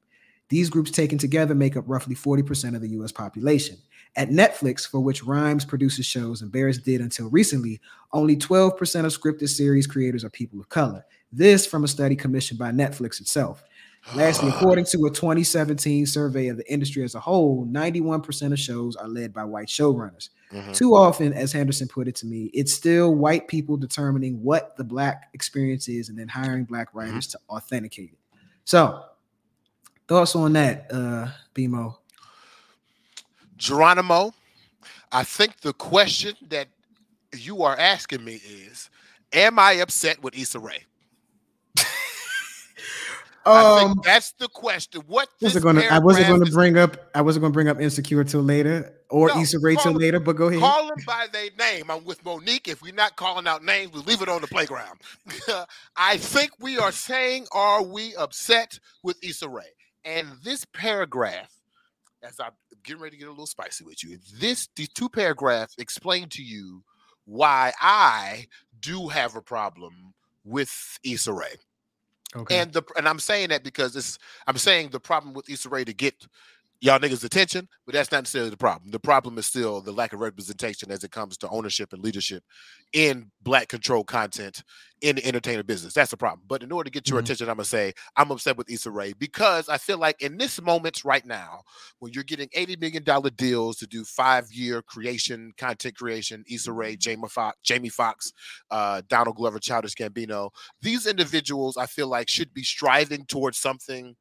These 0.49 0.71
groups 0.71 0.91
taken 0.91 1.19
together 1.19 1.55
make 1.55 1.77
up 1.77 1.85
roughly 1.87 2.15
40% 2.15 2.75
of 2.75 2.81
the 2.81 2.89
US 2.91 3.13
population. 3.13 3.77
At 4.17 4.31
Netflix, 4.31 4.89
for 4.89 5.01
which 5.01 5.23
Rhimes 5.23 5.65
produces 5.65 6.07
shows 6.07 6.43
and 6.43 6.51
Barris 6.51 6.79
did 6.79 7.01
until 7.01 7.29
recently, 7.31 7.81
only 8.13 8.37
12% 8.37 8.73
of 9.05 9.13
scripted 9.13 9.49
series 9.49 9.87
creators 9.87 10.25
are 10.25 10.31
people 10.31 10.59
of 10.59 10.69
color. 10.69 11.05
This 11.31 11.67
from 11.67 11.85
a 11.85 11.89
study 11.89 12.17
commissioned 12.17 12.59
by 12.59 12.71
Netflix 12.71 13.21
itself. 13.21 13.63
Lastly, 14.15 14.49
according 14.55 14.87
to 14.87 15.05
a 15.07 15.11
2017 15.11 16.07
survey 16.07 16.49
of 16.49 16.57
the 16.57 16.73
industry 16.73 17.03
as 17.05 17.15
a 17.15 17.21
whole, 17.21 17.67
91% 17.67 18.53
of 18.53 18.59
shows 18.59 18.97
are 18.97 19.09
led 19.09 19.35
by 19.35 19.45
white 19.45 19.69
showrunners. 19.69 20.31
Mm-hmm. 20.53 20.73
Too 20.73 20.95
often, 20.95 21.35
as 21.35 21.53
Henderson 21.53 21.89
put 21.89 22.09
it 22.09 22.17
to 22.17 22.27
me, 22.27 22.51
it's 22.55 22.73
still 22.73 23.15
white 23.15 23.49
people 23.49 23.77
determining 23.77 24.43
what 24.43 24.77
the 24.77 24.85
black 24.85 25.29
experience 25.35 25.89
is 25.89 26.09
and 26.09 26.19
then 26.19 26.29
hiring 26.29 26.65
black 26.65 26.95
writers 26.95 27.29
mm-hmm. 27.29 27.39
to 27.39 27.55
authenticate 27.55 28.13
it. 28.13 28.19
So 28.65 29.05
Thoughts 30.09 30.35
on 30.35 30.55
that, 30.55 30.87
uh, 30.91 31.29
BMO? 31.55 31.95
Geronimo, 33.59 34.33
I 35.13 35.23
think 35.23 35.61
the 35.61 35.75
question 35.75 36.35
that 36.49 36.69
you 37.37 37.63
are 37.63 37.77
asking 37.79 38.25
me 38.25 38.35
is, 38.37 38.89
am 39.35 39.59
I 39.59 39.73
upset 39.73 40.23
with 40.23 40.35
Issa 40.37 40.61
Rae? 40.61 40.85
I 43.45 43.79
think 43.79 43.91
um, 43.91 44.01
that's 44.03 44.33
the 44.33 44.49
question. 44.49 45.03
What 45.07 45.29
was 45.43 45.57
gonna, 45.59 45.83
I 45.91 45.99
wasn't 45.99 46.29
going 46.29 46.45
to 46.45 46.53
bring 46.53 46.79
up. 46.79 47.11
I 47.15 47.21
wasn't 47.21 47.43
going 47.43 47.53
to 47.53 47.55
bring 47.55 47.69
up 47.69 47.81
insecure 47.81 48.25
till 48.25 48.43
later 48.43 48.95
or 49.11 49.29
no, 49.29 49.41
Issa 49.41 49.59
Rae 49.59 49.77
till 49.77 49.93
later. 49.93 50.21
But 50.21 50.37
go 50.37 50.49
ahead. 50.49 50.61
Call 50.61 50.89
them 50.89 50.99
by 51.07 51.27
their 51.33 51.51
name. 51.59 51.91
I'm 51.91 52.05
with 52.05 52.23
Mo'Nique. 52.25 52.69
If 52.69 52.83
we're 52.83 52.95
not 52.95 53.17
calling 53.17 53.47
out 53.47 53.65
names, 53.65 53.93
we 53.93 54.01
leave 54.01 54.23
it 54.23 54.29
on 54.29 54.41
the 54.41 54.49
playground. 54.49 55.01
I 55.97 56.17
think 56.17 56.53
we 56.61 56.79
are 56.79 56.93
saying, 56.93 57.47
are 57.53 57.83
we 57.83 58.15
upset 58.17 58.79
with 59.03 59.23
Issa 59.23 59.49
Rae? 59.49 59.65
And 60.05 60.29
this 60.43 60.65
paragraph, 60.65 61.53
as 62.23 62.39
I'm 62.41 62.53
getting 62.85 63.03
ready 63.03 63.17
to 63.17 63.21
get 63.21 63.29
a 63.29 63.31
little 63.31 63.47
spicy 63.47 63.85
with 63.85 64.03
you, 64.03 64.19
this 64.39 64.69
these 64.77 64.89
two 64.91 65.09
paragraphs 65.09 65.75
explain 65.79 66.29
to 66.31 66.43
you 66.43 66.83
why 67.25 67.73
I 67.81 68.47
do 68.81 69.09
have 69.09 69.37
a 69.37 69.43
problem 69.43 70.15
with 70.45 70.99
Issa 71.05 71.33
Rae. 71.33 71.57
Okay. 72.37 72.59
And 72.59 72.73
the 72.73 72.83
and 72.97 73.09
I'm 73.09 73.19
saying 73.19 73.51
that 73.51 73.65
because 73.65 73.97
it's 73.97 74.19
I'm 74.47 74.59
saying 74.59 74.91
the 74.91 75.01
problem 75.01 75.35
with 75.35 75.49
Issa 75.49 75.69
Rae 75.69 75.85
to 75.85 75.95
get 75.95 76.27
y'all 76.81 76.99
niggas 76.99 77.25
attention, 77.25 77.69
but 77.87 77.95
that's 77.95 78.13
not 78.13 78.21
necessarily 78.21 78.51
the 78.51 78.57
problem. 78.57 78.91
The 78.91 79.01
problem 79.01 79.37
is 79.39 79.47
still 79.47 79.81
the 79.81 79.93
lack 79.93 80.13
of 80.13 80.21
representation 80.21 80.91
as 80.91 81.03
it 81.03 81.11
comes 81.11 81.37
to 81.39 81.49
ownership 81.49 81.93
and 81.93 82.03
leadership 82.03 82.45
in 82.93 83.31
black 83.43 83.69
control 83.69 84.05
content 84.05 84.63
in 85.01 85.17
the 85.17 85.27
entertainment 85.27 85.67
business. 85.67 85.95
That's 85.95 86.11
the 86.11 86.17
problem. 86.17 86.43
But 86.47 86.63
in 86.63 86.71
order 86.71 86.89
to 86.89 86.93
get 86.93 87.09
your 87.09 87.19
mm-hmm. 87.19 87.25
attention, 87.25 87.49
I'm 87.49 87.57
gonna 87.57 87.65
say 87.65 87.93
I'm 88.17 88.31
upset 88.31 88.57
with 88.57 88.71
Issa 88.71 88.91
Rae 88.91 89.13
because 89.19 89.69
I 89.69 89.79
feel 89.79 89.99
like 89.99 90.23
in 90.23 90.39
this 90.39 90.61
moment 90.63 91.05
right 91.05 91.25
now, 91.25 91.63
when 91.99 92.13
you're 92.13 92.25
getting 92.25 92.49
80 92.53 92.77
million 92.77 93.03
dollar 93.03 93.31
deals 93.31 93.77
to 93.79 93.87
do 93.87 94.05
five 94.05 94.51
year 94.53 94.83
creation, 94.83 95.53
content 95.57 95.97
creation, 95.97 96.45
Issa 96.49 96.73
Rae, 96.73 96.97
Jamie 96.97 97.29
Foxx, 97.29 97.59
Jamie 97.65 97.89
Foxx, 97.89 98.33
uh, 98.71 99.03
Donald 99.09 99.37
Glover, 99.37 99.59
Childish 99.59 99.95
Gambino, 99.95 100.51
these 100.81 101.07
individuals 101.07 101.77
I 101.77 101.87
feel 101.87 102.09
like 102.09 102.29
should 102.29 102.55
be 102.55 102.63
striving 102.63 103.25
towards 103.27 103.59
something 103.59 104.15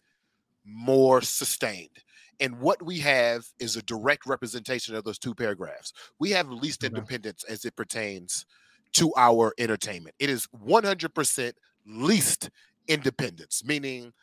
more 0.65 1.21
sustained 1.21 2.03
and 2.39 2.59
what 2.59 2.81
we 2.83 2.99
have 2.99 3.45
is 3.59 3.75
a 3.75 3.81
direct 3.83 4.25
representation 4.25 4.95
of 4.95 5.03
those 5.03 5.19
two 5.19 5.33
paragraphs. 5.33 5.93
We 6.19 6.31
have 6.31 6.49
least 6.49 6.83
independence 6.83 7.43
as 7.45 7.65
it 7.65 7.75
pertains 7.75 8.45
to 8.93 9.11
our 9.17 9.53
entertainment. 9.57 10.15
It 10.19 10.29
is 10.29 10.47
100% 10.65 11.53
least 11.85 12.49
independence, 12.87 13.63
meaning 13.65 14.13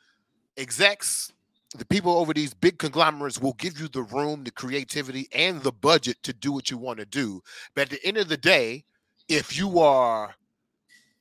execs, 0.57 1.33
the 1.77 1.85
people 1.85 2.17
over 2.17 2.33
these 2.33 2.55
big 2.55 2.79
conglomerates 2.79 3.41
will 3.41 3.55
give 3.55 3.81
you 3.81 3.89
the 3.89 4.05
room, 4.05 4.45
the 4.45 4.53
creativity, 4.53 5.29
and 5.33 5.61
the 5.63 5.73
budget 5.73 6.17
to 6.23 6.33
do 6.33 6.53
what 6.53 6.71
you 6.71 6.79
want 6.79 7.01
to 7.01 7.07
do. 7.07 7.43
But 7.75 7.83
at 7.83 7.91
the 7.91 8.07
end 8.07 8.17
of 8.17 8.29
the 8.29 8.37
day, 8.37 8.85
if 9.29 9.59
you 9.59 9.81
are 9.81 10.35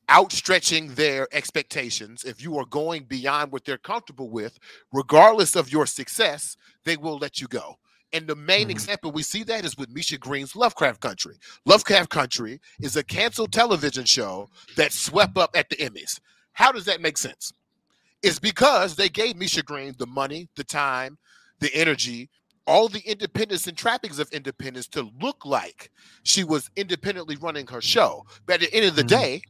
outstretching 0.10 0.96
their 0.96 1.28
expectations, 1.32 2.24
if 2.24 2.42
you 2.44 2.58
are 2.58 2.66
going 2.66 3.04
beyond 3.04 3.52
what 3.52 3.66
they're 3.66 3.78
comfortable 3.78 4.30
with, 4.30 4.60
regardless 4.92 5.56
of 5.56 5.72
your 5.72 5.86
success, 5.86 6.58
they 6.84 6.98
will 6.98 7.18
let 7.18 7.40
you 7.40 7.48
go. 7.48 7.78
And 8.12 8.28
the 8.28 8.36
main 8.36 8.64
mm-hmm. 8.64 8.72
example 8.72 9.12
we 9.12 9.24
see 9.24 9.44
that 9.44 9.66
is 9.66 9.78
with 9.78 9.90
Misha 9.90 10.18
Green's 10.18 10.56
Lovecraft 10.56 11.02
Country. 11.02 11.36
Lovecraft 11.66 12.10
Country 12.10 12.60
is 12.80 12.96
a 12.96 13.04
canceled 13.04 13.52
television 13.52 14.06
show 14.06 14.50
that 14.78 14.94
swept 14.94 15.38
up 15.38 15.56
at 15.56 15.70
the 15.70 15.78
Emmys. 15.78 16.20
How 16.54 16.72
does 16.72 16.86
that 16.86 17.02
make 17.02 17.18
sense? 17.18 17.52
It's 18.22 18.40
because 18.40 18.96
they 18.96 19.10
gave 19.10 19.36
Misha 19.36 19.64
Green 19.64 19.96
the 19.98 20.08
money, 20.08 20.48
the 20.56 20.64
time, 20.64 21.18
the 21.60 21.74
energy, 21.74 22.30
all 22.66 22.88
the 22.88 23.02
independence 23.02 23.68
and 23.68 23.76
trappings 23.76 24.20
of 24.20 24.32
independence 24.32 24.88
to 24.90 25.10
look 25.20 25.46
like 25.46 25.92
she 26.24 26.44
was 26.44 26.70
independently 26.76 27.36
running 27.38 27.68
her 27.68 27.82
show. 27.82 28.26
But 28.46 28.56
at 28.56 28.60
the 28.62 28.74
end 28.74 28.86
of 28.86 28.96
the 28.96 29.02
mm-hmm. 29.02 29.22
day, 29.22 29.42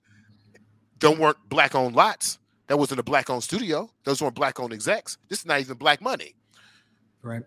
don't 1.03 1.19
weren't 1.19 1.37
black 1.49 1.75
owned 1.75 1.95
lots. 1.97 2.39
That 2.67 2.79
wasn't 2.79 3.01
a 3.01 3.03
black 3.03 3.29
owned 3.29 3.43
studio. 3.43 3.89
Those 4.05 4.21
weren't 4.21 4.35
black 4.35 4.57
owned 4.59 4.71
execs. 4.71 5.17
This 5.27 5.39
is 5.39 5.45
not 5.45 5.59
even 5.59 5.75
black 5.75 6.01
money. 6.01 6.33
Right. 7.21 7.43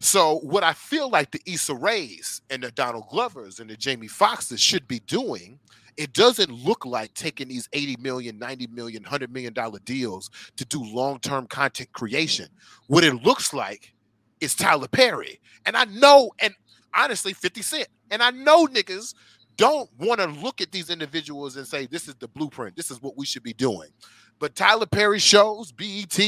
So 0.00 0.40
what 0.40 0.64
I 0.64 0.72
feel 0.72 1.08
like 1.08 1.30
the 1.30 1.40
Issa 1.46 1.76
Raes 1.76 2.42
and 2.50 2.62
the 2.62 2.72
Donald 2.72 3.08
Glovers 3.08 3.60
and 3.60 3.70
the 3.70 3.76
Jamie 3.76 4.08
Foxxes 4.08 4.58
should 4.58 4.88
be 4.88 4.98
doing, 5.00 5.60
it 5.96 6.12
doesn't 6.12 6.50
look 6.50 6.84
like 6.84 7.14
taking 7.14 7.46
these 7.46 7.68
80 7.72 7.98
million, 8.00 8.36
90 8.36 8.66
million, 8.66 9.04
100 9.04 9.32
million 9.32 9.52
dollar 9.52 9.78
deals 9.84 10.28
to 10.56 10.64
do 10.64 10.82
long-term 10.82 11.46
content 11.46 11.92
creation. 11.92 12.48
What 12.88 13.04
it 13.04 13.14
looks 13.22 13.54
like 13.54 13.92
is 14.40 14.56
Tyler 14.56 14.88
Perry. 14.88 15.40
And 15.66 15.76
I 15.76 15.84
know, 15.84 16.32
and 16.40 16.52
honestly, 16.94 17.32
50 17.32 17.62
Cent. 17.62 17.88
And 18.10 18.22
I 18.24 18.30
know 18.32 18.66
niggas 18.66 19.14
don't 19.58 19.90
want 19.98 20.20
to 20.20 20.26
look 20.26 20.62
at 20.62 20.72
these 20.72 20.88
individuals 20.88 21.56
and 21.56 21.66
say, 21.66 21.84
this 21.86 22.08
is 22.08 22.14
the 22.14 22.28
blueprint. 22.28 22.76
This 22.76 22.90
is 22.90 23.02
what 23.02 23.18
we 23.18 23.26
should 23.26 23.42
be 23.42 23.52
doing. 23.52 23.90
But 24.38 24.54
Tyler 24.54 24.86
Perry 24.86 25.18
shows, 25.18 25.72
BET, 25.72 26.18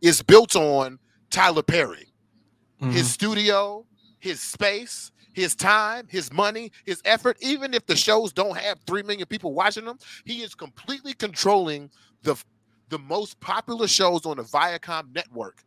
is 0.00 0.22
built 0.22 0.56
on 0.56 0.98
Tyler 1.30 1.62
Perry 1.62 2.12
mm-hmm. 2.80 2.92
his 2.92 3.10
studio, 3.10 3.84
his 4.18 4.40
space, 4.40 5.10
his 5.32 5.54
time, 5.54 6.06
his 6.08 6.32
money, 6.32 6.72
his 6.84 7.02
effort, 7.04 7.36
even 7.40 7.74
if 7.74 7.86
the 7.86 7.96
shows 7.96 8.32
don't 8.32 8.56
have 8.56 8.78
3 8.86 9.02
million 9.02 9.26
people 9.26 9.52
watching 9.52 9.84
them, 9.84 9.98
he 10.24 10.42
is 10.42 10.54
completely 10.54 11.12
controlling 11.12 11.90
the 12.22 12.36
the 12.88 12.98
most 13.00 13.40
popular 13.40 13.88
shows 13.88 14.24
on 14.26 14.36
the 14.36 14.44
Viacom 14.44 15.12
network 15.12 15.64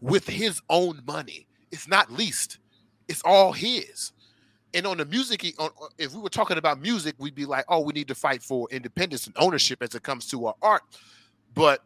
with 0.00 0.26
his 0.26 0.60
own 0.68 1.00
money. 1.06 1.46
It's 1.70 1.86
not 1.86 2.10
leased. 2.10 2.58
It's 3.06 3.22
all 3.24 3.52
his. 3.52 4.12
And 4.74 4.86
on 4.86 4.98
the 4.98 5.04
music, 5.04 5.54
on, 5.58 5.70
if 5.96 6.14
we 6.14 6.20
were 6.20 6.28
talking 6.28 6.58
about 6.58 6.80
music, 6.80 7.14
we'd 7.18 7.34
be 7.34 7.46
like, 7.46 7.64
oh, 7.68 7.80
we 7.80 7.92
need 7.92 8.08
to 8.08 8.14
fight 8.14 8.42
for 8.42 8.68
independence 8.70 9.26
and 9.26 9.34
ownership 9.38 9.82
as 9.82 9.94
it 9.94 10.02
comes 10.02 10.26
to 10.28 10.46
our 10.46 10.54
art. 10.60 10.82
But 11.54 11.84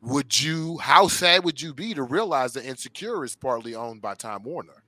would 0.00 0.38
you, 0.40 0.78
how 0.78 1.08
sad 1.08 1.44
would 1.44 1.60
you 1.60 1.72
be 1.72 1.94
to 1.94 2.02
realize 2.02 2.52
that 2.54 2.64
Insecure 2.64 3.24
is 3.24 3.36
partly 3.36 3.74
owned 3.74 4.02
by 4.02 4.14
Time 4.14 4.42
Warner? 4.42 4.82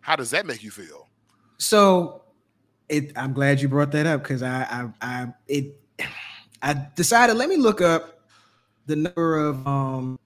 How 0.00 0.16
does 0.16 0.30
that 0.30 0.46
make 0.46 0.62
you 0.62 0.70
feel? 0.70 1.08
So, 1.58 2.22
it. 2.88 3.12
I'm 3.16 3.32
glad 3.32 3.60
you 3.60 3.68
brought 3.68 3.92
that 3.92 4.06
up 4.06 4.22
because 4.22 4.42
I, 4.42 4.62
I, 4.62 4.88
I, 5.00 5.26
it. 5.48 5.80
I 6.64 6.86
decided 6.94 7.36
let 7.36 7.48
me 7.48 7.56
look 7.56 7.80
up 7.80 8.20
the 8.86 8.94
number 8.94 9.36
of 9.36 9.66
um, 9.66 10.16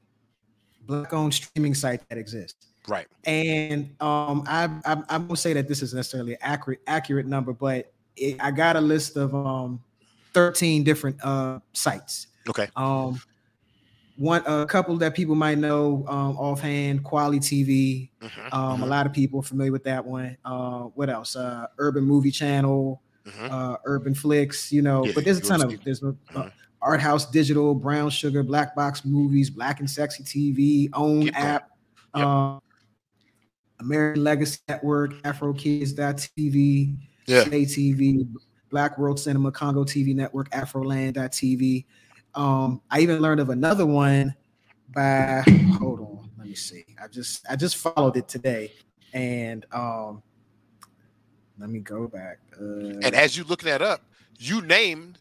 black-owned 0.83 1.33
streaming 1.33 1.75
sites 1.75 2.05
that 2.11 2.19
exist. 2.19 2.67
Right. 2.89 3.07
And 3.25 3.91
um, 4.01 4.45
I, 4.47 4.71
I 4.85 5.03
I 5.09 5.19
won't 5.19 5.39
say 5.39 5.53
that 5.53 5.69
this 5.69 5.83
is 5.83 5.95
necessarily 5.95 6.33
an 6.33 6.39
accurate 6.41 6.81
accurate 6.87 7.27
number, 7.27 7.53
but 7.53 7.93
it, 8.17 8.37
I 8.41 8.51
got 8.51 8.77
a 8.77 8.81
list 8.81 9.17
of 9.17 9.35
um 9.35 9.83
13 10.35 10.85
different 10.85 11.23
uh 11.25 11.61
sites. 11.73 12.29
Okay. 12.49 12.69
Um, 12.77 13.21
one 14.17 14.43
a 14.47 14.67
couple 14.67 14.97
that 14.97 15.15
people 15.15 15.35
might 15.35 15.59
know 15.59 16.05
um, 16.09 16.37
offhand 16.39 17.05
KweliTV 17.05 18.11
mm-hmm, 18.21 18.41
um, 18.53 18.75
mm-hmm. 18.75 18.83
a 18.83 18.87
lot 18.87 19.07
of 19.07 19.13
people 19.13 19.43
familiar 19.43 19.73
with 19.73 19.85
that 19.85 20.05
one 20.05 20.37
uh, 20.45 20.81
what 20.95 21.11
else 21.11 21.37
uh, 21.37 21.67
urban 21.79 22.05
movie 22.05 22.31
channel 22.31 23.03
mm-hmm. 23.27 23.53
uh, 23.53 23.77
urban 23.85 24.15
flicks 24.15 24.73
you 24.73 24.83
know 24.83 25.05
yeah, 25.05 25.13
but 25.15 25.25
there's 25.25 25.39
a 25.39 25.43
ton 25.43 25.63
of 25.63 25.85
there's 25.85 26.01
mm-hmm. 26.01 26.49
art 26.81 27.01
house 27.01 27.27
digital 27.31 27.75
brown 27.75 28.09
sugar 28.09 28.43
black 28.43 28.75
box 28.75 29.05
movies 29.05 29.51
black 29.51 29.81
and 29.81 29.91
sexy 29.91 30.23
tv 30.23 30.89
own 30.95 31.29
app 31.31 31.71
yep. 32.15 32.63
American 33.81 34.25
legacy 34.25 34.59
network 34.69 35.15
afro 35.25 35.53
kids.tv 35.53 36.97
yeah. 37.27 37.45
tv 37.45 38.27
black 38.71 38.99
world 38.99 39.19
cinema 39.21 39.51
congo 39.53 39.85
tv 39.85 40.15
network 40.15 40.51
afroland.tv 40.51 41.85
um, 42.37 42.83
I 42.91 43.01
even 43.01 43.21
learned 43.21 43.41
of 43.41 43.49
another 43.49 43.87
one 43.87 44.35
by 44.91 45.43
hold 45.79 46.01
on, 46.01 46.31
let 46.39 46.47
me 46.47 46.55
see. 46.55 46.85
I 47.03 47.09
just 47.09 47.45
I 47.51 47.57
just 47.57 47.77
followed 47.77 48.17
it 48.17 48.29
today, 48.29 48.73
and 49.13 49.65
um, 49.73 50.23
let 51.59 51.71
me 51.71 51.81
go 51.81 52.07
back. 52.07 52.39
Uh, 52.61 53.01
and 53.03 53.15
as 53.15 53.37
you 53.37 53.45
look 53.45 53.63
that 53.63 53.83
up, 53.83 54.03
you 54.39 54.61
named 54.61 55.19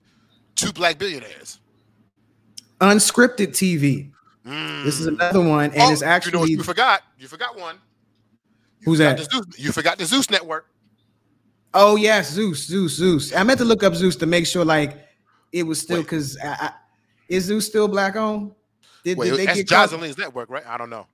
two 0.56 0.74
black 0.74 0.98
billionaires. 0.98 1.60
Unscripted 2.82 3.50
TV. 3.50 4.12
Mm. 4.46 4.84
This 4.84 5.00
is 5.00 5.08
another 5.08 5.42
one, 5.42 5.72
and 5.72 5.82
oh, 5.82 5.92
it's 5.92 6.02
actually 6.02 6.34
you, 6.34 6.38
know, 6.40 6.46
you 6.46 6.64
forgot. 6.64 7.02
You 7.18 7.28
forgot 7.28 7.58
one. 7.58 7.78
You 8.80 8.86
who's 8.86 9.00
that? 9.00 9.20
Zeus, 9.20 9.46
you 9.58 9.72
forgot 9.72 9.98
the 9.98 10.06
Zeus 10.06 10.30
Network. 10.30 10.68
Oh 11.74 11.96
yes, 11.96 12.32
Zeus, 12.32 12.66
Zeus, 12.66 12.94
Zeus. 12.94 13.36
I 13.36 13.44
meant 13.44 13.60
to 13.60 13.66
look 13.66 13.84
up 13.84 13.96
Zeus 13.96 14.16
to 14.18 14.26
make 14.26 14.46
sure 14.46 14.64
like 14.64 15.08
it 15.52 15.64
was 15.64 15.80
still 15.80 16.02
because 16.02 16.38
I, 16.42 16.72
is 17.28 17.46
Zeus 17.46 17.66
still 17.66 17.88
black 17.88 18.16
owned? 18.16 18.54
Did, 19.04 19.18
Wait, 19.18 19.30
did 19.30 19.40
they 19.40 19.46
get 19.46 19.68
Jocelyn's 19.68 20.18
network, 20.18 20.50
right? 20.50 20.66
I 20.66 20.78
don't 20.78 20.90
know. 20.90 21.08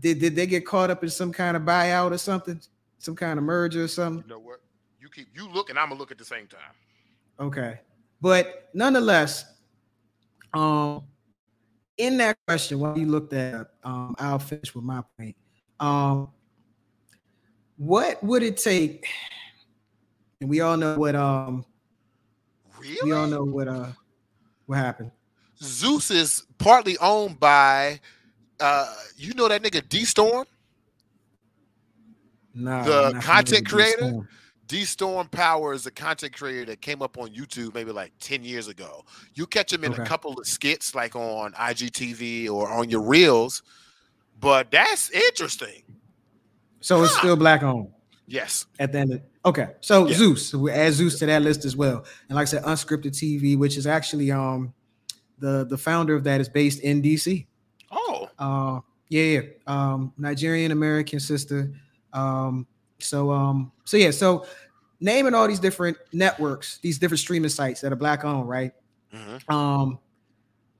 Did 0.00 0.20
did 0.20 0.34
they 0.34 0.46
get 0.46 0.66
caught 0.66 0.90
up 0.90 1.02
in 1.02 1.10
some 1.10 1.32
kind 1.32 1.56
of 1.56 1.62
buyout 1.62 2.12
or 2.12 2.18
something? 2.18 2.60
Some 2.98 3.14
kind 3.14 3.38
of 3.38 3.44
merger 3.44 3.84
or 3.84 3.88
something? 3.88 4.22
You 4.22 4.34
know 4.34 4.40
what? 4.40 4.60
You 5.00 5.08
keep 5.08 5.28
you 5.34 5.48
look 5.48 5.70
and 5.70 5.78
I'm 5.78 5.88
gonna 5.88 6.00
look 6.00 6.10
at 6.10 6.18
the 6.18 6.24
same 6.24 6.46
time. 6.46 6.60
Okay. 7.38 7.80
But 8.20 8.70
nonetheless, 8.74 9.44
um 10.54 11.04
in 11.96 12.16
that 12.18 12.36
question, 12.46 12.80
while 12.80 12.98
you 12.98 13.06
looked 13.06 13.32
at 13.32 13.68
um, 13.84 14.14
I'll 14.18 14.38
finish 14.38 14.74
with 14.74 14.84
my 14.84 15.02
point. 15.16 15.36
Um, 15.80 16.30
what 17.76 18.22
would 18.22 18.42
it 18.42 18.56
take? 18.56 19.06
And 20.40 20.50
we 20.50 20.60
all 20.60 20.76
know 20.76 20.96
what 20.96 21.14
um 21.14 21.64
really? 22.78 22.98
we 23.04 23.12
all 23.12 23.26
know 23.26 23.44
what 23.44 23.68
uh 23.68 23.88
what 24.66 24.78
happened. 24.78 25.10
Zeus 25.60 26.10
is 26.10 26.44
partly 26.58 26.98
owned 26.98 27.40
by 27.40 28.00
uh 28.60 28.92
you 29.16 29.34
know 29.34 29.48
that 29.48 29.62
nigga 29.62 29.82
DeStorm? 29.82 30.46
No, 32.54 32.84
the 32.84 33.20
content 33.20 33.68
creator. 33.68 34.26
DeStorm 34.66 35.30
Power 35.30 35.74
is 35.74 35.84
a 35.86 35.90
content 35.90 36.34
creator 36.34 36.64
that 36.66 36.80
came 36.80 37.02
up 37.02 37.18
on 37.18 37.28
YouTube 37.28 37.74
maybe 37.74 37.92
like 37.92 38.12
10 38.20 38.42
years 38.42 38.66
ago. 38.66 39.04
You 39.34 39.46
catch 39.46 39.72
him 39.72 39.84
in 39.84 39.92
okay. 39.92 40.02
a 40.02 40.06
couple 40.06 40.32
of 40.32 40.46
skits 40.46 40.94
like 40.94 41.14
on 41.14 41.52
IGTV 41.52 42.48
or 42.48 42.70
on 42.70 42.88
your 42.88 43.02
reels, 43.02 43.62
but 44.40 44.70
that's 44.70 45.10
interesting. 45.10 45.82
So 46.84 47.02
it's 47.02 47.16
still 47.16 47.34
black 47.34 47.62
owned. 47.62 47.88
Yes. 48.26 48.66
At 48.78 48.92
the 48.92 48.98
end 48.98 49.14
of 49.14 49.22
okay. 49.46 49.68
So 49.80 50.06
yeah. 50.06 50.16
Zeus, 50.16 50.50
so 50.50 50.58
we 50.58 50.70
add 50.70 50.92
Zeus 50.92 51.18
to 51.20 51.26
that 51.26 51.40
list 51.40 51.64
as 51.64 51.74
well. 51.74 52.04
And 52.28 52.36
like 52.36 52.42
I 52.42 52.44
said, 52.44 52.62
unscripted 52.64 53.12
TV, 53.12 53.56
which 53.56 53.78
is 53.78 53.86
actually 53.86 54.30
um 54.30 54.74
the 55.38 55.64
the 55.64 55.78
founder 55.78 56.14
of 56.14 56.24
that 56.24 56.42
is 56.42 56.48
based 56.50 56.80
in 56.80 57.00
DC. 57.00 57.46
Oh. 57.90 58.28
Uh 58.38 58.80
yeah, 59.08 59.22
yeah. 59.22 59.40
Um 59.66 60.12
Nigerian 60.18 60.72
American 60.72 61.20
sister. 61.20 61.72
Um 62.12 62.66
so 62.98 63.30
um 63.30 63.72
so 63.86 63.96
yeah, 63.96 64.10
so 64.10 64.44
naming 65.00 65.32
all 65.32 65.48
these 65.48 65.60
different 65.60 65.96
networks, 66.12 66.80
these 66.82 66.98
different 66.98 67.20
streaming 67.20 67.48
sites 67.48 67.80
that 67.80 67.94
are 67.94 67.96
black 67.96 68.26
owned, 68.26 68.46
right? 68.46 68.72
Mm-hmm. 69.10 69.50
Um 69.50 69.98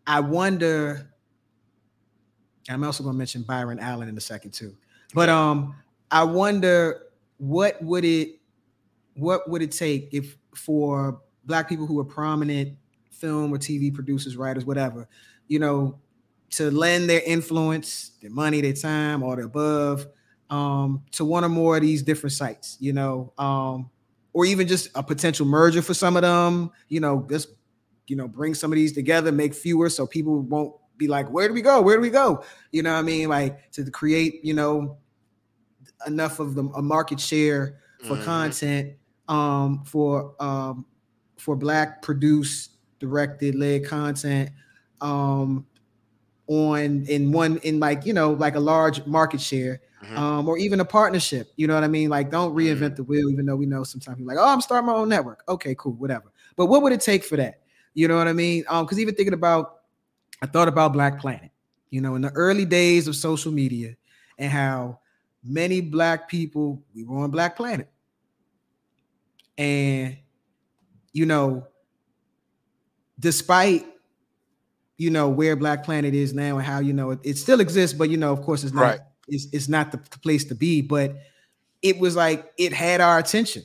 I 0.06 0.20
wonder 0.20 1.10
I'm 2.68 2.84
also 2.84 3.02
going 3.02 3.14
to 3.14 3.18
mention 3.18 3.42
Byron 3.42 3.78
Allen 3.78 4.10
in 4.10 4.18
a 4.18 4.20
second 4.20 4.50
too. 4.50 4.76
But 5.14 5.30
um 5.30 5.74
I 6.14 6.22
wonder 6.22 7.07
what 7.38 7.83
would 7.83 8.05
it 8.05 8.38
what 9.14 9.50
would 9.50 9.62
it 9.62 9.72
take 9.72 10.11
if 10.12 10.37
for 10.55 11.20
black 11.44 11.68
people 11.68 11.87
who 11.87 11.98
are 11.98 12.05
prominent 12.05 12.79
film 13.11 13.53
or 13.53 13.59
TV 13.59 13.92
producers, 13.92 14.37
writers, 14.37 14.64
whatever, 14.64 15.09
you 15.48 15.59
know, 15.59 15.98
to 16.50 16.70
lend 16.70 17.11
their 17.11 17.20
influence, 17.27 18.12
their 18.22 18.31
money, 18.31 18.61
their 18.61 18.72
time, 18.72 19.24
all 19.24 19.35
the 19.35 19.42
above, 19.42 20.07
um, 20.50 21.03
to 21.11 21.24
one 21.24 21.44
or 21.44 21.48
more 21.48 21.77
of 21.77 21.83
these 21.83 22.00
different 22.00 22.33
sites, 22.33 22.77
you 22.79 22.92
know, 22.92 23.33
um, 23.37 23.90
or 24.33 24.46
even 24.46 24.68
just 24.68 24.90
a 24.94 25.03
potential 25.03 25.46
merger 25.46 25.83
for 25.83 25.94
some 25.94 26.14
of 26.16 26.22
them, 26.22 26.70
you 26.88 27.00
know, 27.00 27.27
just 27.29 27.48
you 28.07 28.14
know, 28.14 28.29
bring 28.29 28.55
some 28.55 28.70
of 28.70 28.77
these 28.77 28.92
together, 28.92 29.33
make 29.33 29.53
fewer 29.53 29.88
so 29.88 30.07
people 30.07 30.42
won't 30.42 30.77
be 30.96 31.09
like, 31.09 31.29
where 31.31 31.48
do 31.48 31.55
we 31.55 31.62
go? 31.62 31.83
Where 31.83 31.96
do 31.96 32.03
we 32.03 32.11
go? 32.11 32.44
You 32.70 32.85
know 32.85 32.92
what 32.92 33.00
I 33.00 33.03
mean? 33.03 33.29
Like 33.29 33.72
to 33.72 33.90
create, 33.90 34.44
you 34.44 34.55
know, 34.55 34.98
enough 36.07 36.40
of 36.40 36.54
the 36.54 36.64
a 36.74 36.83
market 36.83 37.20
share 37.20 37.78
for 38.00 38.14
mm-hmm. 38.14 38.24
content 38.24 38.94
um, 39.28 39.85
for 39.85 40.35
um, 40.40 40.87
for 41.37 41.57
black 41.57 42.02
produced, 42.02 42.72
directed, 42.98 43.54
led 43.54 43.87
content 43.87 44.50
um, 45.00 45.66
on 46.46 47.04
in 47.07 47.33
one 47.33 47.59
in 47.59 47.80
like 47.80 48.04
you 48.07 48.12
know 48.12 48.33
like 48.33 48.54
a 48.54 48.61
large 48.61 49.04
market 49.07 49.40
share. 49.40 49.80
Mm-hmm. 50.04 50.18
Um, 50.18 50.48
or 50.50 50.59
even 50.59 50.80
a 50.80 50.85
partnership, 50.85 51.50
you 51.57 51.66
know 51.66 51.74
what 51.74 51.83
I 51.83 51.88
mean? 51.88 52.11
Like, 52.11 52.30
don't 52.30 52.54
reinvent 52.54 52.76
mm-hmm. 52.76 52.94
the 52.96 53.04
wheel, 53.04 53.30
even 53.30 53.46
though 53.46 53.57
we 53.57 53.64
know 53.64 53.85
sometimes 53.85 54.18
you're 54.18 54.28
like, 54.28 54.37
oh, 54.38 54.46
I'm 54.46 54.61
starting 54.61 54.87
my 54.87 54.92
own 54.92 55.09
network. 55.09 55.42
Okay, 55.48 55.74
cool, 55.78 55.94
whatever. 55.94 56.30
But 56.57 56.66
what 56.66 56.83
would 56.83 56.92
it 56.92 57.00
take 57.00 57.24
for 57.24 57.38
that? 57.38 57.62
You 57.94 58.07
know 58.07 58.18
what 58.18 58.28
I 58.28 58.35
mean? 58.35 58.64
Um, 58.68 58.85
because 58.85 58.98
even 58.98 59.14
thinking 59.14 59.33
about, 59.33 59.80
I 60.42 60.46
thought 60.46 60.68
about 60.68 60.92
Black 60.92 61.20
Planet, 61.20 61.50
you 61.88 62.02
know, 62.02 62.16
in 62.16 62.20
the 62.20 62.28
early 62.33 62.66
days 62.66 63.09
of 63.09 63.16
social 63.16 63.50
media 63.50 63.96
and 64.37 64.52
how 64.52 64.98
many 65.44 65.80
black 65.80 66.28
people, 66.28 66.83
we 66.94 67.04
were 67.04 67.18
on 67.18 67.30
Black 67.30 67.57
Planet. 67.57 67.88
And, 69.57 70.16
you 71.12 71.26
know, 71.26 71.66
despite, 73.20 73.87
you 74.96 75.11
know, 75.11 75.28
where 75.28 75.54
Black 75.54 75.85
Planet 75.85 76.14
is 76.14 76.33
now 76.33 76.57
and 76.57 76.66
how, 76.66 76.80
you 76.80 76.92
know, 76.92 77.11
it, 77.11 77.20
it 77.22 77.38
still 77.38 77.61
exists, 77.61 77.96
but, 77.96 78.11
you 78.11 78.16
know, 78.16 78.33
of 78.33 78.42
course, 78.42 78.64
it's 78.64 78.72
not, 78.72 78.83
right. 78.83 79.00
it's, 79.28 79.46
it's 79.52 79.68
not 79.68 79.92
the, 79.92 79.98
place 80.18 80.44
to 80.46 80.54
be, 80.54 80.80
but 80.80 81.16
it 81.83 81.98
was 81.98 82.16
like, 82.16 82.52
it 82.59 82.72
had 82.72 83.00
our 83.00 83.18
attention. 83.18 83.62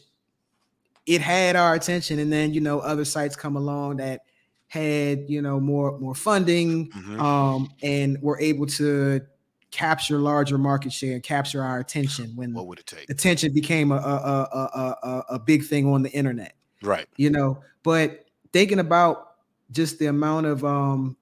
It 1.06 1.22
had 1.22 1.56
our 1.56 1.74
attention. 1.74 2.20
And 2.20 2.32
then, 2.32 2.54
you 2.54 2.62
know, 2.62 2.80
other 2.80 3.06
sites 3.06 3.36
come 3.36 3.56
along 3.56 3.98
that 3.98 4.22
had, 4.68 5.26
you 5.28 5.42
know, 5.42 5.60
more, 5.60 5.98
more 6.00 6.14
funding 6.14 6.92
mm-hmm. 6.92 7.20
um, 7.20 7.70
and 7.82 8.22
were 8.22 8.40
able 8.40 8.68
to 8.68 9.22
capture 9.72 10.18
larger 10.20 10.58
market 10.58 10.92
share 10.92 11.14
and 11.14 11.24
capture 11.24 11.64
our 11.64 11.80
attention 11.80 12.32
when 12.36 12.54
what 12.54 12.66
would 12.68 12.80
it 12.80 12.86
take? 12.88 13.10
attention 13.10 13.54
became 13.54 13.92
a 13.92 13.96
a, 13.98 14.48
a, 14.52 14.96
a, 15.04 15.24
a 15.36 15.40
big 15.40 15.64
thing 15.64 15.88
on 15.88 16.02
the 16.02 16.12
internet. 16.12 16.56
Right. 16.82 17.08
You 17.18 17.30
know 17.30 17.60
but 17.84 18.26
thinking 18.52 18.80
about 18.80 19.36
just 19.72 20.00
the 20.00 20.08
amount 20.08 20.46
of 20.48 20.66
um 20.66 21.16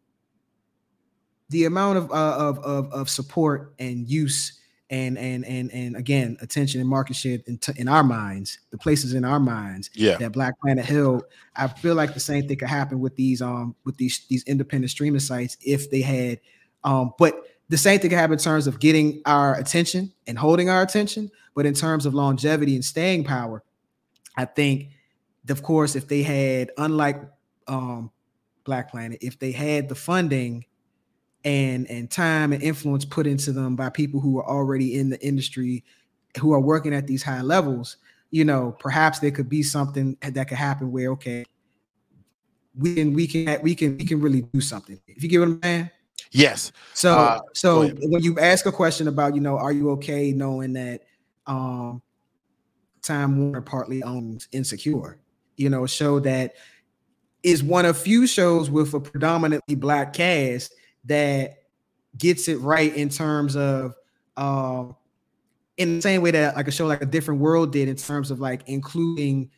the 1.49 1.65
amount 1.65 1.97
of 1.97 2.12
uh, 2.12 2.36
of, 2.38 2.60
of 2.60 2.91
of 2.91 3.10
support 3.10 3.73
and 3.79 4.07
use 4.10 4.60
and 4.89 5.17
and 5.17 5.45
and 5.45 5.71
and 5.71 5.95
again 5.97 6.38
attention 6.41 6.79
and 6.79 6.89
market 6.89 7.15
share 7.15 7.39
in, 7.47 7.57
t- 7.57 7.73
in 7.75 7.88
our 7.88 8.03
minds 8.03 8.60
the 8.71 8.77
places 8.77 9.13
in 9.13 9.25
our 9.25 9.39
minds 9.39 9.89
Yeah. 9.93 10.17
that 10.17 10.31
black 10.31 10.60
planet 10.62 10.86
held 10.86 11.23
i 11.55 11.67
feel 11.67 11.95
like 11.95 12.13
the 12.13 12.19
same 12.21 12.47
thing 12.47 12.57
could 12.57 12.69
happen 12.69 12.99
with 13.01 13.15
these 13.15 13.41
um 13.41 13.75
with 13.83 13.97
these 13.97 14.25
these 14.29 14.43
independent 14.43 14.89
streaming 14.91 15.19
sites 15.19 15.57
if 15.62 15.89
they 15.91 16.01
had 16.01 16.39
um 16.86 17.12
but 17.19 17.43
the 17.69 17.77
same 17.77 17.99
thing 17.99 18.10
could 18.10 18.19
happen 18.19 18.34
in 18.34 18.39
terms 18.39 18.67
of 18.67 18.80
getting 18.80 19.21
our 19.25 19.56
attention 19.56 20.12
and 20.25 20.38
holding 20.38 20.69
our 20.69 20.82
attention 20.82 21.30
but 21.56 21.65
in 21.65 21.73
terms 21.73 22.06
of 22.06 22.13
longevity 22.13 22.75
and 22.75 22.86
staying 22.86 23.23
power 23.23 23.63
i 24.36 24.45
think 24.45 24.89
of 25.49 25.63
course 25.63 25.95
if 25.95 26.08
they 26.08 26.23
had 26.23 26.71
unlike 26.77 27.21
um 27.67 28.12
black 28.63 28.91
planet 28.91 29.17
if 29.21 29.39
they 29.39 29.51
had 29.51 29.89
the 29.89 29.95
funding 29.95 30.65
and 31.43 31.89
and 31.89 32.12
time 32.12 32.51
and 32.51 32.62
influence 32.62 33.06
put 33.06 33.27
into 33.27 33.51
them 33.51 33.75
by 33.75 33.89
people 33.89 34.19
who 34.19 34.38
are 34.38 34.47
already 34.47 34.97
in 34.97 35.10
the 35.10 35.19
industry 35.25 35.84
who 36.39 36.53
are 36.53 36.60
working 36.60 36.93
at 36.93 37.08
these 37.08 37.23
high 37.23 37.41
levels 37.41 37.97
you 38.32 38.43
know 38.43 38.75
perhaps 38.80 39.19
there 39.19 39.32
could 39.32 39.49
be 39.49 39.63
something 39.63 40.17
that 40.21 40.47
could 40.47 40.58
happen 40.58 40.91
where 40.91 41.12
okay 41.12 41.45
we 42.77 42.93
can 42.95 43.13
we 43.13 43.27
can 43.27 43.62
we 43.62 43.75
can 43.75 43.97
we 43.97 44.06
can 44.06 44.21
really 44.21 44.41
do 44.41 44.62
something. 44.62 44.99
If 45.08 45.23
you 45.23 45.30
get 45.30 45.39
what 45.39 45.47
i'm 45.47 45.60
saying 45.63 45.89
Yes. 46.32 46.71
so 46.93 47.12
Uh, 47.13 47.39
so 47.53 47.88
when 48.03 48.23
you 48.23 48.38
ask 48.39 48.65
a 48.65 48.71
question 48.71 49.08
about 49.08 49.36
you 49.36 49.41
know 49.41 49.58
are 49.58 49.71
you 49.71 49.91
okay 49.91 50.32
knowing 50.32 50.73
that 50.73 51.01
um 51.45 52.01
time 53.01 53.38
warner 53.39 53.62
partly 53.62 54.03
owns 54.03 54.47
insecure 54.51 55.17
you 55.56 55.69
know 55.69 55.84
a 55.86 55.88
show 55.88 56.19
that 56.19 56.53
is 57.43 57.63
one 57.63 57.86
of 57.86 57.97
few 57.97 58.27
shows 58.27 58.69
with 58.69 58.93
a 58.93 58.99
predominantly 58.99 59.75
black 59.75 60.12
cast 60.13 60.73
that 61.06 61.60
gets 62.17 62.47
it 62.47 62.58
right 62.58 62.95
in 62.95 63.10
terms 63.10 63.56
of 63.56 63.93
um 64.36 64.95
in 65.77 65.97
the 65.97 66.01
same 66.01 66.21
way 66.21 66.32
that 66.32 66.56
like 66.56 66.67
a 66.67 66.71
show 66.71 66.88
like 66.88 67.01
a 67.01 67.06
different 67.06 67.39
world 67.39 67.71
did 67.71 67.88
in 67.88 67.95
terms 67.95 68.32
of 68.32 68.39
like 68.39 68.63
including 68.67 69.49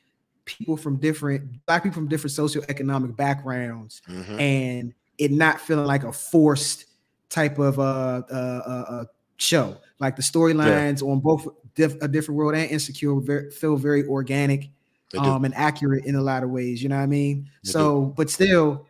people 0.45 0.75
from 0.75 0.97
different 0.97 1.65
black 1.65 1.83
people 1.83 1.95
from 1.95 2.07
different 2.07 2.33
socioeconomic 2.35 3.15
backgrounds 3.15 4.01
Mhm. 4.07 4.39
and 4.39 4.93
it 5.19 5.31
not 5.31 5.59
feeling 5.59 5.85
like 5.85 6.03
a 6.03 6.11
forced 6.11 6.85
type 7.29 7.59
of 7.59 7.77
uh 7.77 8.23
uh, 8.31 8.33
uh, 8.65 8.85
uh 8.89 9.05
show. 9.37 9.77
Like 9.99 10.15
the 10.15 10.21
storylines 10.21 11.03
on 11.03 11.19
both 11.19 11.47
diff- 11.75 12.01
a 12.01 12.07
different 12.07 12.37
world 12.37 12.55
and 12.55 12.69
insecure 12.71 13.19
very, 13.19 13.51
feel 13.51 13.75
very 13.75 14.05
organic 14.05 14.69
um 15.17 15.43
and 15.43 15.55
accurate 15.55 16.05
in 16.05 16.15
a 16.15 16.21
lot 16.21 16.43
of 16.43 16.51
ways 16.51 16.83
you 16.83 16.89
know 16.89 16.95
what 16.95 17.01
i 17.01 17.07
mean? 17.07 17.49
They 17.63 17.71
so 17.71 18.13
but 18.15 18.29
still 18.29 18.87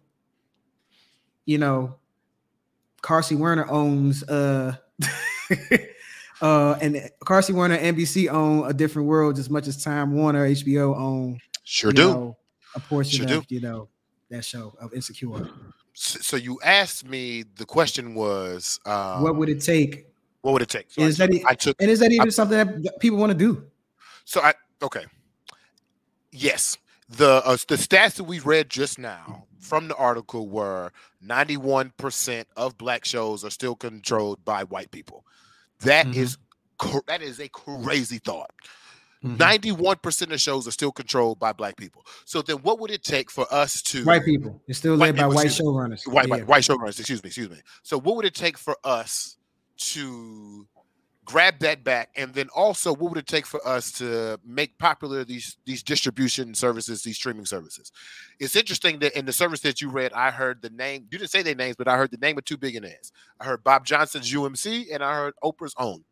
you 1.45 1.57
know 1.57 1.95
Carsey 3.01 3.37
Werner 3.37 3.69
owns 3.69 4.23
uh 4.23 4.75
uh 6.41 6.75
and 6.81 7.09
Carsey 7.23 7.53
Werner 7.53 7.77
NBC 7.77 8.29
own 8.29 8.69
a 8.69 8.73
different 8.73 9.07
world 9.07 9.39
as 9.39 9.49
much 9.49 9.67
as 9.67 9.81
Time 9.81 10.13
Warner 10.13 10.47
HBO 10.47 10.95
own 10.97 11.39
sure 11.63 11.93
do. 11.93 12.09
know, 12.09 12.37
a 12.75 12.79
portion 12.81 13.25
Sure 13.25 13.37
of 13.37 13.45
you 13.49 13.61
know 13.61 13.87
that 14.29 14.43
show 14.43 14.75
of 14.79 14.93
Insecure. 14.93 15.49
So 15.99 16.37
you 16.37 16.59
asked 16.63 17.05
me. 17.05 17.43
The 17.57 17.65
question 17.65 18.15
was, 18.15 18.79
um, 18.85 19.21
what 19.21 19.35
would 19.35 19.49
it 19.49 19.61
take? 19.61 20.07
what 20.41 20.53
would 20.53 20.61
it 20.61 20.69
take? 20.69 20.89
So 20.89 21.01
Is 21.01 21.19
I, 21.19 21.27
that 21.27 21.33
e- 21.35 21.43
I 21.45 21.53
took. 21.55 21.75
And 21.81 21.91
is 21.91 21.99
that 21.99 22.11
even 22.13 22.31
something 22.31 22.57
that 22.57 22.99
people 23.01 23.17
want 23.17 23.31
to 23.31 23.37
do? 23.37 23.65
So 24.23 24.39
I 24.41 24.53
okay. 24.81 25.05
Yes, 26.31 26.77
the 27.09 27.41
uh, 27.45 27.57
the 27.67 27.75
stats 27.75 28.13
that 28.15 28.23
we 28.23 28.39
read 28.39 28.69
just 28.69 28.97
now 28.97 29.45
from 29.59 29.89
the 29.89 29.95
article 29.95 30.47
were 30.47 30.91
ninety 31.21 31.57
one 31.57 31.91
percent 31.97 32.47
of 32.55 32.77
black 32.77 33.03
shows 33.03 33.43
are 33.43 33.49
still 33.49 33.75
controlled 33.75 34.45
by 34.45 34.63
white 34.63 34.91
people. 34.91 35.25
That 35.81 36.07
Mhm. 36.07 36.15
is 36.15 36.37
that 37.07 37.21
is 37.21 37.41
a 37.41 37.49
crazy 37.49 38.19
thought. 38.19 38.51
Mhm. 39.23 39.37
91% 39.37 40.31
of 40.31 40.39
shows 40.39 40.67
are 40.67 40.71
still 40.71 40.91
controlled 40.91 41.39
by 41.39 41.51
black 41.51 41.75
people. 41.75 42.05
So 42.25 42.41
then 42.41 42.57
what 42.57 42.79
would 42.79 42.89
it 42.91 43.03
take 43.03 43.29
for 43.29 43.51
us 43.53 43.81
to 43.83 44.05
White 44.05 44.23
people. 44.23 44.61
It's 44.67 44.79
still 44.79 44.97
White 44.97 45.15
led 45.15 45.17
by 45.17 45.27
white 45.27 45.47
showrunners. 45.47 46.07
white, 46.07 46.27
Yeah. 46.27 46.35
white, 46.35 46.47
white 46.47 46.63
showrunners, 46.63 46.99
excuse 46.99 47.21
me, 47.21 47.27
excuse 47.27 47.49
me. 47.49 47.57
So 47.83 47.99
what 47.99 48.15
would 48.15 48.25
it 48.25 48.35
take 48.35 48.57
for 48.57 48.77
us 48.83 49.37
to 49.77 50.67
grab 51.25 51.59
that 51.59 51.83
back? 51.83 52.09
And 52.15 52.33
then 52.33 52.47
also 52.55 52.93
what 52.93 53.11
would 53.11 53.17
it 53.19 53.27
take 53.27 53.45
for 53.45 53.65
us 53.67 53.91
to 53.93 54.39
make 54.45 54.77
popular 54.77 55.25
these 55.25 55.57
these 55.65 55.83
distribution 55.83 56.55
services, 56.55 57.03
these 57.03 57.17
streaming 57.17 57.45
services? 57.45 57.91
It's 58.39 58.55
interesting 58.55 58.99
that 58.99 59.17
in 59.17 59.25
the 59.25 59.33
service 59.33 59.59
that 59.61 59.81
you 59.81 59.89
read, 59.89 60.13
I 60.13 60.31
heard 60.31 60.61
the 60.61 60.69
name, 60.69 61.07
you 61.11 61.17
didn't 61.17 61.29
say 61.31 61.41
their 61.43 61.55
names, 61.55 61.75
but 61.75 61.89
I 61.89 61.97
heard 61.97 62.11
the 62.11 62.17
name 62.17 62.37
of 62.37 62.45
two 62.45 62.57
billionaires. 62.57 63.11
I 63.39 63.45
heard 63.45 63.63
Bob 63.65 63.85
Johnson's 63.85 64.31
UMC 64.31 64.93
and 64.93 65.03
I 65.03 65.13
heard 65.15 65.33
Oprah's 65.43 65.75
own. 65.77 66.05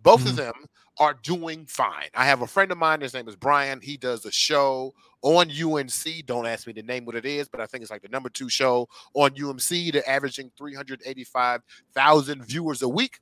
Both 0.00 0.22
Mhm. 0.24 0.30
of 0.30 0.36
them 0.36 0.54
are 0.98 1.14
doing 1.14 1.66
fine. 1.66 2.08
I 2.14 2.26
have 2.26 2.42
a 2.42 2.46
friend 2.46 2.72
of 2.72 2.78
mine, 2.78 3.00
his 3.00 3.14
name 3.14 3.28
is 3.28 3.36
Brian. 3.36 3.80
He 3.80 3.96
does 3.96 4.24
a 4.24 4.32
show 4.32 4.94
on 5.22 5.48
UMC. 5.50 6.22
Don't 6.22 6.46
ask 6.46 6.66
me 6.66 6.72
to 6.74 6.82
name 6.82 7.04
what 7.04 7.14
it 7.14 7.24
is, 7.24 7.48
but 7.48 7.60
I 7.60 7.66
think 7.66 7.82
it's 7.82 7.90
like 7.90 8.02
the 8.02 8.08
number 8.08 8.28
two 8.28 8.48
show 8.48 8.88
on 9.14 9.34
UMC. 9.36 9.90
They're 9.90 10.08
averaging 10.08 10.50
385,000 10.56 12.44
viewers 12.44 12.82
a 12.82 12.88
week. 12.88 13.20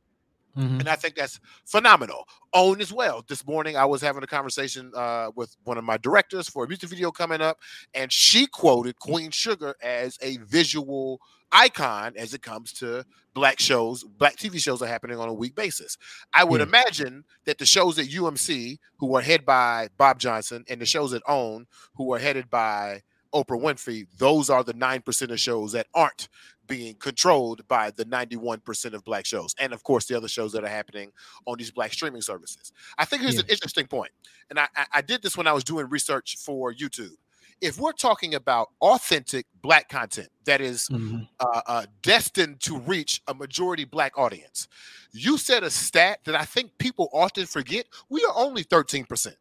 Mhm. 0.56 0.80
And 0.80 0.88
I 0.88 0.96
think 0.96 1.14
that's 1.16 1.38
phenomenal. 1.66 2.26
Own 2.54 2.80
as 2.80 2.92
well. 2.92 3.22
This 3.28 3.46
morning, 3.46 3.76
I 3.76 3.84
was 3.84 4.00
having 4.00 4.22
a 4.22 4.26
conversation 4.26 4.90
uh, 4.94 5.30
with 5.36 5.54
one 5.64 5.76
of 5.78 5.84
my 5.84 5.98
directors 5.98 6.48
for 6.48 6.64
a 6.64 6.68
music 6.68 6.88
video 6.88 7.10
coming 7.10 7.40
up, 7.42 7.58
and 7.94 8.10
she 8.10 8.46
quoted 8.46 8.98
Queen 8.98 9.30
Sugar 9.30 9.74
as 9.82 10.18
a 10.22 10.38
visual 10.38 11.20
icon 11.52 12.12
as 12.16 12.34
it 12.34 12.42
comes 12.42 12.72
to 12.72 13.04
black 13.34 13.60
shows, 13.60 14.02
black 14.02 14.36
TV 14.36 14.58
shows 14.58 14.82
are 14.82 14.86
happening 14.88 15.18
on 15.18 15.28
a 15.28 15.32
week 15.34 15.54
basis. 15.54 15.96
I 16.32 16.42
would 16.42 16.60
Yeah. 16.60 16.66
imagine 16.66 17.24
that 17.44 17.58
the 17.58 17.66
shows 17.66 17.98
at 17.98 18.08
UMC, 18.08 18.78
who 18.96 19.14
are 19.16 19.20
headed 19.22 19.46
by 19.46 19.88
Bob 19.96 20.18
Johnson, 20.18 20.64
and 20.68 20.80
the 20.80 20.86
shows 20.86 21.12
at 21.12 21.22
OWN, 21.28 21.66
who 21.94 22.12
are 22.14 22.18
headed 22.18 22.50
by 22.50 23.02
Oprah 23.34 23.60
Winfrey, 23.60 24.06
those 24.16 24.48
are 24.48 24.64
the 24.64 24.72
9% 24.72 25.30
of 25.30 25.38
shows 25.38 25.72
that 25.72 25.86
aren't 25.94 26.28
being 26.66 26.94
controlled 26.96 27.66
by 27.68 27.90
the 27.90 28.04
91% 28.04 28.92
of 28.94 29.04
black 29.04 29.24
shows. 29.26 29.54
And 29.58 29.72
of 29.72 29.82
course, 29.82 30.06
the 30.06 30.16
other 30.16 30.28
shows 30.28 30.52
that 30.52 30.64
are 30.64 30.68
happening 30.68 31.12
on 31.46 31.56
these 31.58 31.70
black 31.70 31.92
streaming 31.92 32.22
services. 32.22 32.72
I 32.98 33.04
think 33.04 33.22
here's 33.22 33.34
Yeah. 33.34 33.40
an 33.42 33.46
interesting 33.48 33.86
point, 33.86 34.12
And 34.50 34.58
I, 34.60 34.68
I, 34.92 35.00
did 35.02 35.22
this 35.22 35.36
when 35.36 35.46
I 35.48 35.52
was 35.52 35.64
doing 35.64 35.88
research 35.88 36.36
for 36.38 36.72
YouTube. 36.72 37.16
If 37.60 37.78
we're 37.78 37.92
talking 37.92 38.34
about 38.34 38.68
authentic 38.80 39.46
black 39.62 39.88
content 39.88 40.28
that 40.44 40.60
is 40.60 40.88
Mhm. 40.88 41.28
uh, 41.40 41.62
uh, 41.66 41.86
destined 42.02 42.60
to 42.60 42.78
reach 42.78 43.22
a 43.26 43.34
majority 43.34 43.84
black 43.84 44.16
audience, 44.18 44.68
you 45.12 45.38
said 45.38 45.64
a 45.64 45.70
stat 45.70 46.20
that 46.24 46.34
I 46.36 46.44
think 46.44 46.76
people 46.78 47.08
often 47.12 47.46
forget. 47.46 47.86
We 48.08 48.22
are 48.24 48.34
only 48.36 48.62
13%. 48.62 49.36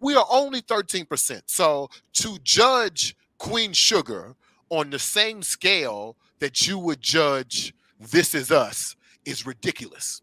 We 0.00 0.14
are 0.16 0.26
only 0.30 0.60
13%. 0.60 1.48
So 1.48 1.90
to 2.14 2.38
judge 2.40 3.16
Queen 3.38 3.72
Sugar 3.72 4.34
on 4.70 4.90
the 4.90 4.98
same 4.98 5.42
scale 5.42 6.16
that 6.40 6.66
you 6.66 6.78
would 6.78 7.00
judge 7.00 7.74
This 7.98 8.34
Is 8.34 8.50
Us 8.50 8.96
is 9.24 9.46
ridiculous. 9.46 10.22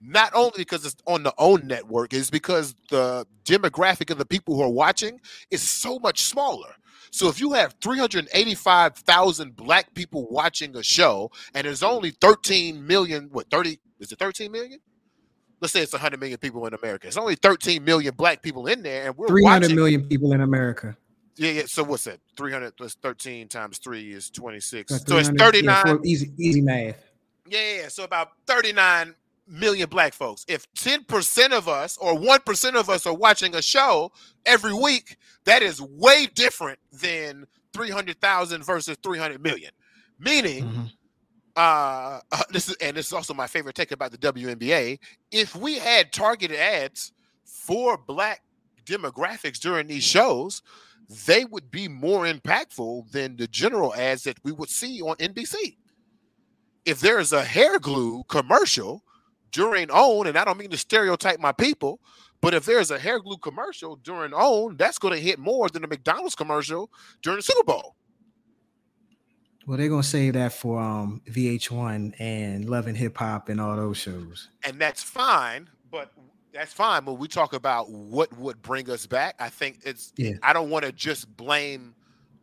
Not 0.00 0.32
only 0.34 0.52
because 0.56 0.84
it's 0.84 0.96
on 1.06 1.22
the 1.22 1.34
own 1.38 1.66
network, 1.66 2.12
is 2.12 2.30
because 2.30 2.74
the 2.90 3.26
demographic 3.44 4.10
of 4.10 4.18
the 4.18 4.26
people 4.26 4.56
who 4.56 4.62
are 4.62 4.68
watching 4.68 5.20
is 5.50 5.62
so 5.62 5.98
much 6.00 6.22
smaller. 6.22 6.74
So 7.12 7.28
if 7.28 7.38
you 7.38 7.52
have 7.52 7.74
385,000 7.82 9.54
black 9.54 9.92
people 9.94 10.26
watching 10.30 10.74
a 10.76 10.82
show 10.82 11.30
and 11.54 11.66
there's 11.66 11.82
only 11.82 12.10
13 12.10 12.84
million, 12.84 13.28
what 13.30 13.50
30 13.50 13.78
is 14.00 14.10
it 14.10 14.18
13 14.18 14.50
million? 14.50 14.80
Let's 15.60 15.72
say 15.72 15.82
it's 15.82 15.92
100 15.92 16.18
million 16.18 16.38
people 16.38 16.66
in 16.66 16.74
America. 16.74 17.06
It's 17.06 17.18
only 17.18 17.36
13 17.36 17.84
million 17.84 18.14
black 18.16 18.42
people 18.42 18.66
in 18.66 18.82
there 18.82 19.06
and 19.06 19.16
we're 19.16 19.28
300 19.28 19.62
watching 19.62 19.76
million 19.76 20.08
people 20.08 20.32
in 20.32 20.40
America. 20.40 20.96
Yeah, 21.36 21.50
yeah. 21.50 21.62
So 21.66 21.82
what's 21.84 22.04
that? 22.04 22.20
300 22.36 22.76
plus 22.76 22.94
13 23.02 23.48
times 23.48 23.78
3 23.78 24.12
is 24.12 24.30
26. 24.30 25.04
So 25.06 25.16
it's 25.18 25.28
39. 25.30 25.86
yeah, 25.86 25.96
easy, 26.04 26.32
easy 26.38 26.60
math. 26.60 26.96
Yeah. 27.48 27.88
So 27.88 28.04
about 28.04 28.32
39 28.46 29.14
million 29.48 29.88
black 29.88 30.14
folks. 30.14 30.44
If 30.48 30.72
10% 30.74 31.52
of 31.52 31.68
us 31.68 31.96
or 31.98 32.14
1% 32.14 32.74
of 32.74 32.88
us 32.88 33.06
are 33.06 33.14
watching 33.14 33.54
a 33.54 33.62
show 33.62 34.12
every 34.46 34.72
week, 34.72 35.16
that 35.44 35.62
is 35.62 35.80
way 35.80 36.26
different 36.34 36.78
than 36.92 37.46
300,000 37.74 38.62
versus 38.64 38.96
300 39.02 39.42
million. 39.42 39.70
Meaning, 40.18 40.64
Mhm. 40.64 40.92
uh, 41.56 42.20
uh, 42.30 42.42
this 42.50 42.68
is 42.68 42.76
and 42.76 42.96
this 42.96 43.06
is 43.06 43.12
also 43.12 43.34
my 43.34 43.46
favorite 43.46 43.74
take 43.74 43.90
about 43.92 44.12
the 44.12 44.18
WNBA. 44.18 44.98
If 45.30 45.56
we 45.56 45.78
had 45.78 46.12
targeted 46.12 46.56
ads 46.58 47.12
for 47.44 47.96
black 47.98 48.42
demographics 48.84 49.58
during 49.58 49.86
these 49.86 50.04
shows, 50.04 50.62
they 51.26 51.44
would 51.44 51.70
be 51.70 51.88
more 51.88 52.24
impactful 52.24 53.10
than 53.10 53.36
the 53.36 53.46
general 53.46 53.94
ads 53.94 54.24
that 54.24 54.38
we 54.44 54.52
would 54.52 54.68
see 54.68 55.00
on 55.00 55.16
NBC. 55.16 55.76
If 56.84 57.00
there 57.00 57.18
is 57.18 57.32
a 57.32 57.44
hair 57.44 57.78
glue 57.78 58.24
commercial 58.24 59.04
during 59.52 59.90
OWN, 59.90 60.28
and 60.28 60.38
I 60.38 60.44
don't 60.44 60.58
mean 60.58 60.70
to 60.70 60.76
stereotype 60.76 61.38
my 61.38 61.52
people, 61.52 62.00
but 62.40 62.54
if 62.54 62.64
there's 62.64 62.90
a 62.90 62.98
hair 62.98 63.20
glue 63.20 63.36
commercial 63.38 63.96
during 63.96 64.32
OWN, 64.34 64.76
that's 64.76 64.98
going 64.98 65.14
to 65.14 65.20
hit 65.20 65.38
more 65.38 65.68
than 65.68 65.84
a 65.84 65.86
McDonald's 65.86 66.34
commercial 66.34 66.90
during 67.22 67.38
the 67.38 67.42
Super 67.42 67.64
Bowl. 67.64 67.96
Well, 69.66 69.78
they're 69.78 69.88
gonna 69.88 70.02
save 70.02 70.32
that 70.34 70.52
for 70.52 70.80
um 70.80 71.22
VH1 71.28 72.14
and 72.18 72.68
Love 72.68 72.88
and 72.88 72.96
Hip 72.96 73.16
Hop 73.18 73.48
and 73.48 73.60
all 73.60 73.76
those 73.76 73.96
shows. 73.96 74.48
And 74.64 74.80
that's 74.80 75.02
fine, 75.04 75.70
but 75.90 76.10
that's 76.52 76.72
fine. 76.72 77.04
But 77.04 77.14
we 77.14 77.28
talk 77.28 77.52
about 77.52 77.90
what 77.90 78.36
would 78.38 78.60
bring 78.62 78.90
us 78.90 79.06
back. 79.06 79.36
I 79.38 79.48
think 79.48 79.80
it's 79.84 80.12
yeah. 80.16 80.32
I 80.42 80.52
don't 80.52 80.70
want 80.70 80.84
to 80.84 80.92
just 80.92 81.34
blame 81.36 81.94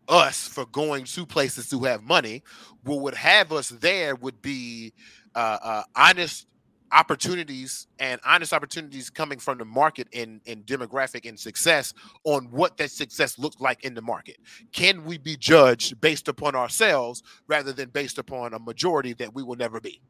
us 0.07 0.47
for 0.47 0.66
going 0.68 1.05
to 1.05 1.26
places 1.26 1.70
to 1.70 1.84
have 1.84 2.03
money. 2.03 2.43
What 2.84 3.01
would 3.01 3.16
have 3.16 3.51
us 3.51 3.70
there 3.70 4.16
would 4.16 4.41
be 4.41 4.93
uh, 5.36 5.57
uh, 5.62 5.84
honest 5.95 6.47
opportunities 6.91 7.88
and 7.99 8.20
honest 8.26 8.51
opportunities 8.51 9.10
coming 9.10 9.38
from 9.38 9.57
the 9.57 9.66
market 9.66 10.07
in 10.12 10.41
in 10.45 10.64
demographic 10.64 11.28
and 11.28 11.39
success 11.39 11.93
on 12.24 12.45
what 12.45 12.78
that 12.78 12.89
success 12.89 13.38
looks 13.38 13.62
like 13.62 13.84
in 13.84 13.93
the 13.93 14.01
market 14.01 14.38
can 14.72 15.05
we 15.05 15.18
be 15.18 15.36
judged 15.38 16.01
based 16.01 16.28
upon 16.28 16.55
ourselves 16.55 17.22
rather 17.47 17.72
than 17.72 17.89
based 17.89 18.18
upon 18.18 18.55
a 18.55 18.60
majority 18.60 19.14
that 19.14 19.34
we 19.36 19.43
will 19.43 19.55
never 19.55 19.80
be 19.80 20.01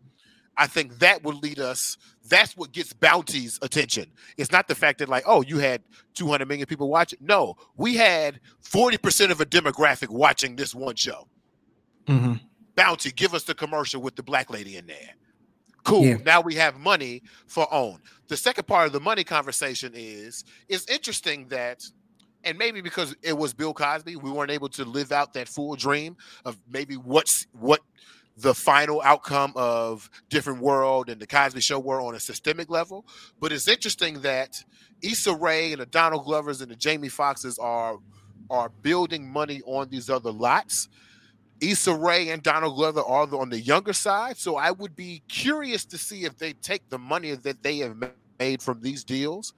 I 0.60 0.68
think 0.68 1.00
that 1.00 1.24
would 1.24 1.42
lead 1.42 1.58
us. 1.60 1.98
That's 2.28 2.56
what 2.58 2.74
gets 2.74 2.92
bounty's 2.92 3.58
attention. 3.62 4.12
It's 4.38 4.52
not 4.52 4.68
the 4.68 4.76
fact 4.76 5.00
that, 5.00 5.08
like, 5.08 5.24
oh, 5.26 5.42
you 5.42 5.58
had 5.58 5.82
200 6.16 6.48
million 6.48 6.68
people 6.68 6.90
watching. 6.90 7.18
No, 7.22 7.56
we 7.78 7.96
had 7.96 8.42
40% 8.64 9.32
of 9.32 9.40
a 9.40 9.46
demographic 9.46 10.10
watching 10.10 10.58
this 10.58 10.76
one 10.76 10.96
show. 10.96 11.28
Mm-hmm. 12.08 12.34
Bounty, 12.76 13.12
give 13.12 13.34
us 13.34 13.44
the 13.44 13.56
commercial 13.56 14.02
with 14.02 14.18
the 14.18 14.24
black 14.24 14.50
lady 14.50 14.76
in 14.76 14.86
there. 14.86 15.16
Cool. 15.86 16.06
Yeah. 16.06 16.18
Now 16.26 16.42
we 16.42 16.56
have 16.56 16.78
money 16.78 17.24
for 17.48 17.74
own. 17.74 18.00
The 18.28 18.38
second 18.38 18.68
part 18.68 18.88
of 18.88 18.94
the 18.94 19.00
money 19.00 19.24
conversation 19.24 19.94
is 19.96 20.44
it's 20.68 20.86
interesting 20.90 21.48
that 21.48 21.86
and 22.44 22.58
maybe 22.58 22.82
because 22.82 23.16
it 23.22 23.38
was 23.38 23.54
Bill 23.54 23.74
Cosby, 23.74 24.16
we 24.16 24.32
weren't 24.32 24.52
able 24.52 24.70
to 24.70 24.86
live 24.86 25.12
out 25.12 25.34
that 25.34 25.48
full 25.48 25.76
dream 25.76 26.16
of 26.46 26.58
maybe 26.70 26.96
what's 26.96 27.48
what 27.52 27.82
the 28.42 28.54
final 28.54 29.02
outcome 29.04 29.52
of 29.56 30.10
different 30.30 30.62
world 30.62 31.10
and 31.10 31.22
the 31.22 31.28
Cosby 31.28 31.60
Show 31.60 31.80
were 31.80 32.02
on 32.02 32.16
a 32.16 32.20
systemic 32.20 32.70
level. 32.70 33.06
But 33.40 33.52
it's 33.52 33.68
interesting 33.68 34.22
that 34.22 34.64
Issa 35.02 35.36
Rae 35.36 35.74
and 35.74 35.82
the 35.82 35.86
Donald 35.86 36.26
Glovers 36.26 36.62
and 36.62 36.72
the 36.72 36.76
Jamie 36.76 37.10
Foxxes 37.10 37.62
are 37.62 37.98
are 38.50 38.70
building 38.82 39.32
money 39.32 39.62
on 39.66 39.90
these 39.90 40.10
other 40.10 40.32
lots. 40.32 40.90
Issa 41.62 41.94
Rae 41.94 42.30
and 42.30 42.42
Donald 42.42 42.76
Glover 42.76 43.02
are 43.02 43.28
on 43.36 43.50
the 43.50 43.60
younger 43.60 43.94
side, 43.94 44.38
so 44.38 44.56
I 44.56 44.72
would 44.72 44.96
be 44.96 45.22
curious 45.28 45.86
to 45.86 45.98
see 45.98 46.24
if 46.24 46.38
they 46.38 46.54
take 46.54 46.90
the 46.90 46.98
money 46.98 47.36
that 47.36 47.62
they 47.62 47.80
have 47.80 47.96
made 48.40 48.62
from 48.62 48.82
these 48.82 49.04
deals, 49.04 49.54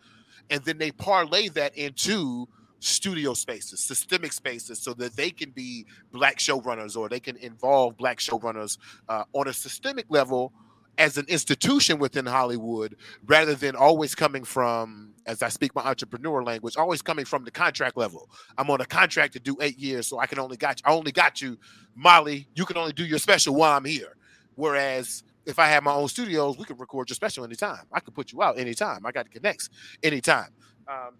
and 0.50 0.64
then 0.66 0.78
they 0.78 0.92
parlay 0.92 1.48
that 1.50 1.78
into 1.78 2.48
studio 2.82 3.34
spaces, 3.34 3.80
systemic 3.80 4.34
spaces, 4.34 4.80
so 4.80 4.94
that 4.96 5.16
they 5.16 5.30
can 5.30 5.52
be 5.52 5.86
black 6.12 6.40
showrunners 6.40 6.98
or 6.98 7.08
they 7.08 7.20
can 7.20 7.38
involve 7.38 7.96
black 7.96 8.18
showrunners 8.18 8.78
uh, 9.08 9.24
on 9.34 9.48
a 9.48 9.54
systemic 9.54 10.06
level 10.10 10.52
as 10.98 11.18
an 11.18 11.26
institution 11.30 12.00
within 12.00 12.26
Hollywood, 12.26 12.98
rather 13.26 13.56
than 13.56 13.76
always 13.76 14.14
coming 14.14 14.44
from, 14.44 15.14
as 15.26 15.42
I 15.42 15.50
speak 15.50 15.74
my 15.74 15.84
entrepreneur 15.84 16.44
language, 16.44 16.76
always 16.76 17.02
coming 17.02 17.24
from 17.24 17.46
the 17.46 17.52
contract 17.52 17.96
level. 17.96 18.30
I'm 18.58 18.70
on 18.70 18.82
a 18.82 18.86
contract 18.86 19.34
to 19.34 19.40
do 19.40 19.56
eight 19.62 19.78
years, 19.78 20.08
so 20.08 20.20
I 20.20 20.26
can 20.26 20.38
only 20.38 20.58
got 20.58 20.80
you, 20.80 20.84
I 20.86 20.94
only 20.94 21.12
got 21.12 21.42
you, 21.42 21.58
Molly. 21.96 22.48
You 22.56 22.66
can 22.66 22.78
only 22.78 22.94
do 22.94 23.06
your 23.06 23.20
special 23.20 23.56
while 23.56 23.78
I'm 23.78 23.86
here. 23.86 24.16
Whereas 24.56 25.24
if 25.46 25.60
I 25.60 25.68
have 25.68 25.84
my 25.84 25.94
own 25.94 26.08
studios, 26.08 26.58
we 26.58 26.66
can 26.66 26.78
record 26.78 27.10
your 27.10 27.16
special 27.16 27.46
anytime. 27.46 27.86
I 27.92 28.00
can 28.00 28.14
put 28.14 28.32
you 28.32 28.42
out 28.42 28.60
anytime. 28.60 29.06
I 29.06 29.12
got 29.12 29.24
to 29.24 29.32
connect 29.32 29.70
anytime. 30.04 30.50
Um, 30.88 31.16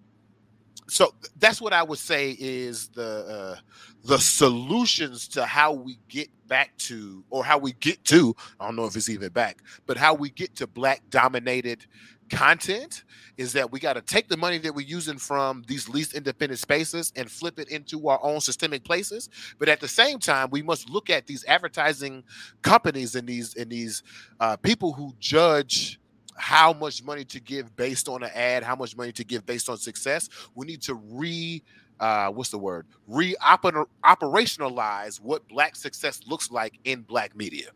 so 0.92 1.16
that's 1.40 1.62
what 1.62 1.72
I 1.72 1.84
would 1.84 2.00
say 2.00 2.36
is 2.38 2.90
the 2.90 3.56
uh, 3.56 3.60
the 4.04 4.20
solutions 4.20 5.26
to 5.30 5.46
how 5.46 5.72
we 5.72 5.98
get 6.10 6.28
back 6.50 6.76
to 6.80 7.24
or 7.30 7.46
how 7.46 7.58
we 7.58 7.72
get 7.72 8.04
to 8.06 8.36
I 8.60 8.66
don't 8.66 8.76
know 8.76 8.84
if 8.84 8.98
it's 8.98 9.08
even 9.08 9.30
back, 9.30 9.62
but 9.86 9.96
how 9.96 10.14
we 10.14 10.30
get 10.30 10.54
to 10.58 10.68
black 10.68 11.02
dominated 11.10 11.86
content 12.30 13.06
is 13.38 13.54
that 13.54 13.72
we 13.72 13.80
got 13.80 13.94
to 13.94 14.02
take 14.02 14.28
the 14.28 14.36
money 14.36 14.58
that 14.58 14.76
we're 14.76 14.86
using 14.86 15.18
from 15.18 15.64
these 15.66 15.88
least 15.88 16.14
independent 16.14 16.60
spaces 16.60 17.14
and 17.16 17.32
flip 17.32 17.58
it 17.58 17.70
into 17.70 18.10
our 18.10 18.20
own 18.22 18.42
systemic 18.42 18.84
places. 18.84 19.30
But 19.60 19.70
at 19.70 19.80
the 19.80 19.88
same 19.88 20.20
time 20.20 20.50
we 20.52 20.62
must 20.62 20.90
look 20.90 21.10
at 21.10 21.26
these 21.26 21.46
advertising 21.46 22.22
companies 22.64 23.16
and 23.16 23.30
these 23.30 23.56
and 23.56 23.72
these 23.72 24.04
uh, 24.42 24.58
people 24.58 24.92
who 24.92 25.16
judge 25.20 26.01
how 26.38 26.74
much 26.74 27.04
money 27.04 27.24
to 27.26 27.40
give 27.40 27.76
based 27.76 28.08
on 28.08 28.24
an 28.24 28.32
ad, 28.34 28.64
how 28.64 28.76
much 28.76 28.98
money 28.98 29.12
to 29.14 29.24
give 29.24 29.46
based 29.46 29.70
on 29.70 29.78
success. 29.78 30.30
We 30.56 30.66
need 30.66 30.82
to 30.84 30.96
re 30.96 31.62
uh, 32.02 32.30
what's 32.32 32.50
the 32.50 32.58
word? 32.58 32.88
Re-operationalize 33.08 35.22
what 35.22 35.48
black 35.48 35.76
success 35.76 36.22
looks 36.26 36.50
like 36.50 36.80
in 36.84 37.04
black 37.04 37.36
media. 37.36 37.68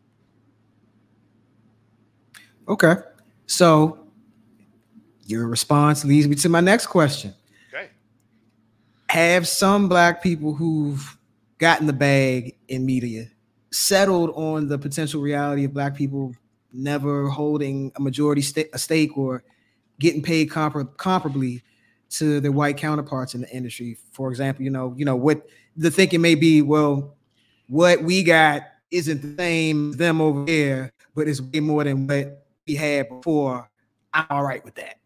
Okay. 2.68 2.96
So 3.46 4.00
your 5.26 5.46
response 5.46 6.04
leads 6.04 6.26
me 6.26 6.34
to 6.36 6.48
my 6.48 6.60
next 6.60 6.86
question. 6.88 7.34
Okay. 7.72 7.90
Have 9.10 9.46
some 9.46 9.88
black 9.88 10.24
people 10.24 10.54
who've 10.54 11.16
gotten 11.58 11.86
the 11.86 11.92
bag 11.92 12.56
in 12.66 12.84
media 12.84 13.28
settled 13.70 14.32
on 14.34 14.66
the 14.66 14.76
potential 14.76 15.20
reality 15.20 15.62
of 15.64 15.72
black 15.72 15.94
people 15.94 16.34
never 16.72 17.28
holding 17.28 17.92
a 17.96 18.00
majority 18.00 18.42
st- 18.42 18.68
a 18.72 18.78
stake 18.78 19.16
or 19.16 19.42
getting 19.98 20.22
paid 20.22 20.50
compar- 20.50 20.94
comparably 20.96 21.62
to 22.08 22.40
their 22.40 22.52
white 22.52 22.76
counterparts 22.76 23.34
in 23.34 23.40
the 23.40 23.50
industry. 23.50 23.98
For 24.12 24.30
example, 24.30 24.64
you 24.64 24.70
know, 24.70 24.94
you 24.96 25.04
know 25.04 25.16
what 25.16 25.46
the 25.76 25.90
thinking 25.90 26.20
may 26.20 26.34
be. 26.34 26.62
Well, 26.62 27.16
what 27.68 28.02
we 28.02 28.22
got 28.22 28.62
isn't 28.90 29.22
the 29.22 29.42
same 29.42 29.90
as 29.90 29.96
them 29.96 30.20
over 30.20 30.44
there, 30.44 30.92
but 31.14 31.28
it's 31.28 31.40
way 31.40 31.60
more 31.60 31.84
than 31.84 32.06
what 32.06 32.46
we 32.66 32.74
had 32.74 33.08
before. 33.08 33.68
I'm 34.12 34.26
all 34.30 34.44
right 34.44 34.64
with 34.64 34.76
that. 34.76 34.96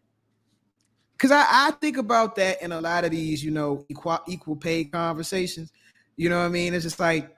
Cause 1.17 1.31
I, 1.31 1.45
I 1.47 1.71
think 1.79 1.97
about 1.97 2.35
that 2.37 2.63
in 2.63 2.71
a 2.71 2.81
lot 2.81 3.05
of 3.05 3.11
these, 3.11 3.43
you 3.43 3.51
know, 3.51 3.85
equal 3.89 4.19
equal 4.27 4.55
pay 4.55 4.85
conversations. 4.85 5.71
You 6.15 6.29
know 6.29 6.39
what 6.39 6.45
I 6.45 6.49
mean? 6.49 6.73
It's 6.73 6.83
just 6.83 6.99
like, 6.99 7.35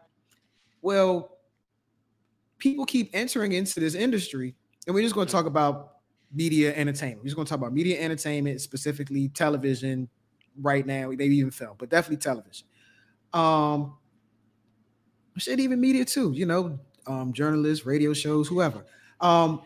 well, 0.81 1.32
people 2.63 2.85
keep 2.85 3.09
entering 3.11 3.51
into 3.51 3.81
this 3.81 3.93
industry, 3.93 4.55
and 4.87 4.95
we're 4.95 5.03
just 5.03 5.13
going 5.13 5.27
to 5.27 5.31
talk 5.31 5.45
about 5.45 5.97
media 6.33 6.73
entertainment. 6.73 7.19
We're 7.19 7.25
just 7.25 7.35
going 7.35 7.45
to 7.45 7.49
talk 7.49 7.59
about 7.59 7.73
media 7.73 8.01
entertainment, 8.01 8.61
specifically 8.61 9.27
television 9.27 10.07
right 10.61 10.85
now, 10.85 11.09
maybe 11.09 11.35
even 11.35 11.51
film, 11.51 11.75
but 11.77 11.89
definitely 11.89 12.23
television. 12.23 12.65
Um, 13.33 13.97
shit, 15.37 15.59
even 15.59 15.81
media 15.81 16.05
too, 16.05 16.31
you 16.31 16.45
know, 16.45 16.79
um, 17.05 17.33
journalists, 17.33 17.85
radio 17.85 18.13
shows, 18.13 18.47
whoever. 18.47 18.85
Um, 19.19 19.63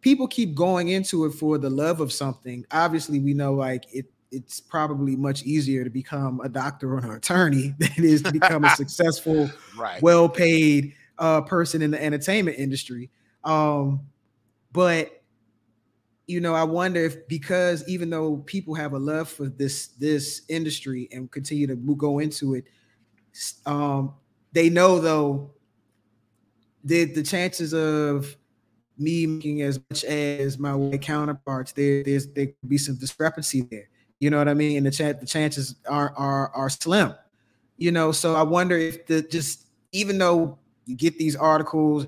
people 0.00 0.28
keep 0.28 0.54
going 0.54 0.90
into 0.90 1.24
it 1.24 1.32
for 1.32 1.58
the 1.58 1.70
love 1.70 2.00
of 2.00 2.12
something. 2.12 2.64
Obviously, 2.70 3.18
we 3.18 3.34
know 3.34 3.52
like 3.52 3.84
it 3.92 4.06
it's 4.30 4.60
probably 4.60 5.16
much 5.16 5.42
easier 5.44 5.82
to 5.82 5.90
become 5.90 6.40
a 6.44 6.48
doctor 6.48 6.94
or 6.94 6.98
an 6.98 7.10
attorney 7.12 7.74
than 7.78 7.90
it 7.96 8.04
is 8.04 8.22
to 8.22 8.30
become 8.30 8.64
a 8.64 8.70
successful, 8.76 9.50
right. 9.76 10.00
well-paid 10.02 10.92
uh, 11.18 11.42
person 11.42 11.82
in 11.82 11.90
the 11.90 12.02
entertainment 12.02 12.58
industry. 12.58 13.10
Um, 13.44 14.00
but 14.72 15.22
you 16.26 16.40
know, 16.40 16.54
I 16.54 16.64
wonder 16.64 17.00
if 17.04 17.28
because 17.28 17.88
even 17.88 18.10
though 18.10 18.38
people 18.38 18.74
have 18.74 18.92
a 18.92 18.98
love 18.98 19.28
for 19.28 19.48
this 19.48 19.88
this 19.88 20.42
industry 20.48 21.08
and 21.12 21.30
continue 21.30 21.66
to 21.68 21.76
go 21.76 22.18
into 22.18 22.54
it, 22.54 22.64
um, 23.64 24.14
they 24.52 24.68
know 24.68 24.98
though 24.98 25.52
that 26.84 27.14
the 27.14 27.22
chances 27.22 27.72
of 27.74 28.36
me 28.98 29.26
making 29.26 29.62
as 29.62 29.78
much 29.90 30.04
as 30.04 30.58
my 30.58 30.74
white 30.74 31.02
counterparts, 31.02 31.72
there 31.72 32.02
there's 32.02 32.26
there 32.28 32.46
could 32.46 32.68
be 32.68 32.78
some 32.78 32.96
discrepancy 32.96 33.62
there. 33.62 33.88
You 34.18 34.30
know 34.30 34.38
what 34.38 34.48
I 34.48 34.54
mean? 34.54 34.78
And 34.78 34.86
the 34.86 34.90
ch- 34.90 35.20
the 35.20 35.26
chances 35.26 35.76
are 35.88 36.12
are 36.16 36.50
are 36.50 36.70
slim. 36.70 37.14
You 37.76 37.92
know, 37.92 38.10
so 38.10 38.34
I 38.34 38.42
wonder 38.42 38.76
if 38.76 39.06
the 39.06 39.22
just 39.22 39.66
even 39.92 40.18
though 40.18 40.58
you 40.86 40.96
get 40.96 41.18
these 41.18 41.36
articles. 41.36 42.06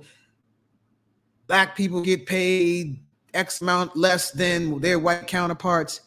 Black 1.47 1.77
people 1.77 2.01
get 2.01 2.27
paid 2.27 3.01
X 3.35 3.61
amount 3.61 3.97
less 3.97 4.31
than 4.31 4.81
their 4.81 4.99
white 4.99 5.27
counterparts. 5.27 6.01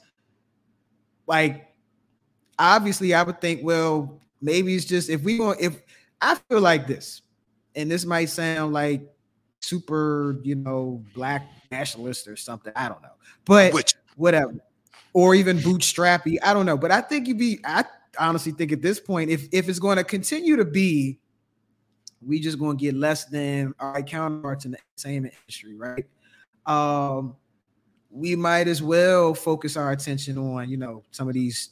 Like, 1.28 1.68
obviously, 2.58 3.14
I 3.14 3.24
would 3.24 3.42
think, 3.42 3.62
well, 3.64 4.20
maybe 4.42 4.76
it's 4.76 4.86
just 4.86 5.10
if 5.10 5.22
we 5.22 5.40
want, 5.40 5.62
if 5.62 5.82
I 6.22 6.36
feel 6.50 6.62
like 6.62 6.88
this, 6.88 7.22
and 7.76 7.90
this 7.90 8.06
might 8.06 8.30
sound 8.30 8.74
like 8.74 9.02
super, 9.62 10.40
you 10.44 10.56
know, 10.56 11.04
black 11.14 11.48
nationalist 11.72 12.28
or 12.28 12.36
something. 12.36 12.74
I 12.76 12.90
don't 12.90 13.02
know, 13.02 13.14
but 13.46 13.74
Which? 13.74 13.96
whatever, 14.16 14.54
or 15.14 15.36
even 15.36 15.58
bootstrappy. 15.58 16.38
I 16.44 16.54
don't 16.54 16.66
know, 16.66 16.78
but 16.78 16.92
I 16.92 17.02
think 17.02 17.28
you'd 17.28 17.40
be. 17.40 17.60
I 17.66 17.86
honestly 18.20 18.52
think 18.52 18.72
at 18.72 18.82
this 18.82 19.00
point, 19.00 19.30
if 19.30 19.48
if 19.52 19.70
it's 19.70 19.80
going 19.80 19.98
to 19.98 20.04
continue 20.04 20.56
to 20.58 20.66
be 20.66 21.20
we 22.26 22.40
just 22.40 22.60
gonna 22.60 22.76
get 22.76 22.96
less 22.96 23.26
than 23.26 23.74
our 23.80 24.02
counterparts 24.02 24.66
in 24.66 24.72
the 24.72 24.78
entertainment 24.94 25.34
industry, 25.42 25.76
right? 25.76 26.06
Um, 26.66 27.36
we 28.10 28.36
might 28.36 28.68
as 28.68 28.82
well 28.82 29.34
focus 29.34 29.78
our 29.78 29.92
attention 29.92 30.38
on, 30.38 30.70
you 30.70 30.78
know, 30.78 31.04
some 31.12 31.28
of 31.28 31.34
these 31.34 31.70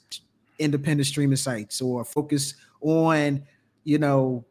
independent 0.58 1.08
streaming 1.08 1.36
sites 1.36 1.82
or 1.82 2.04
focus 2.04 2.56
on, 2.82 3.44
you 3.84 3.98
know, 3.98 4.46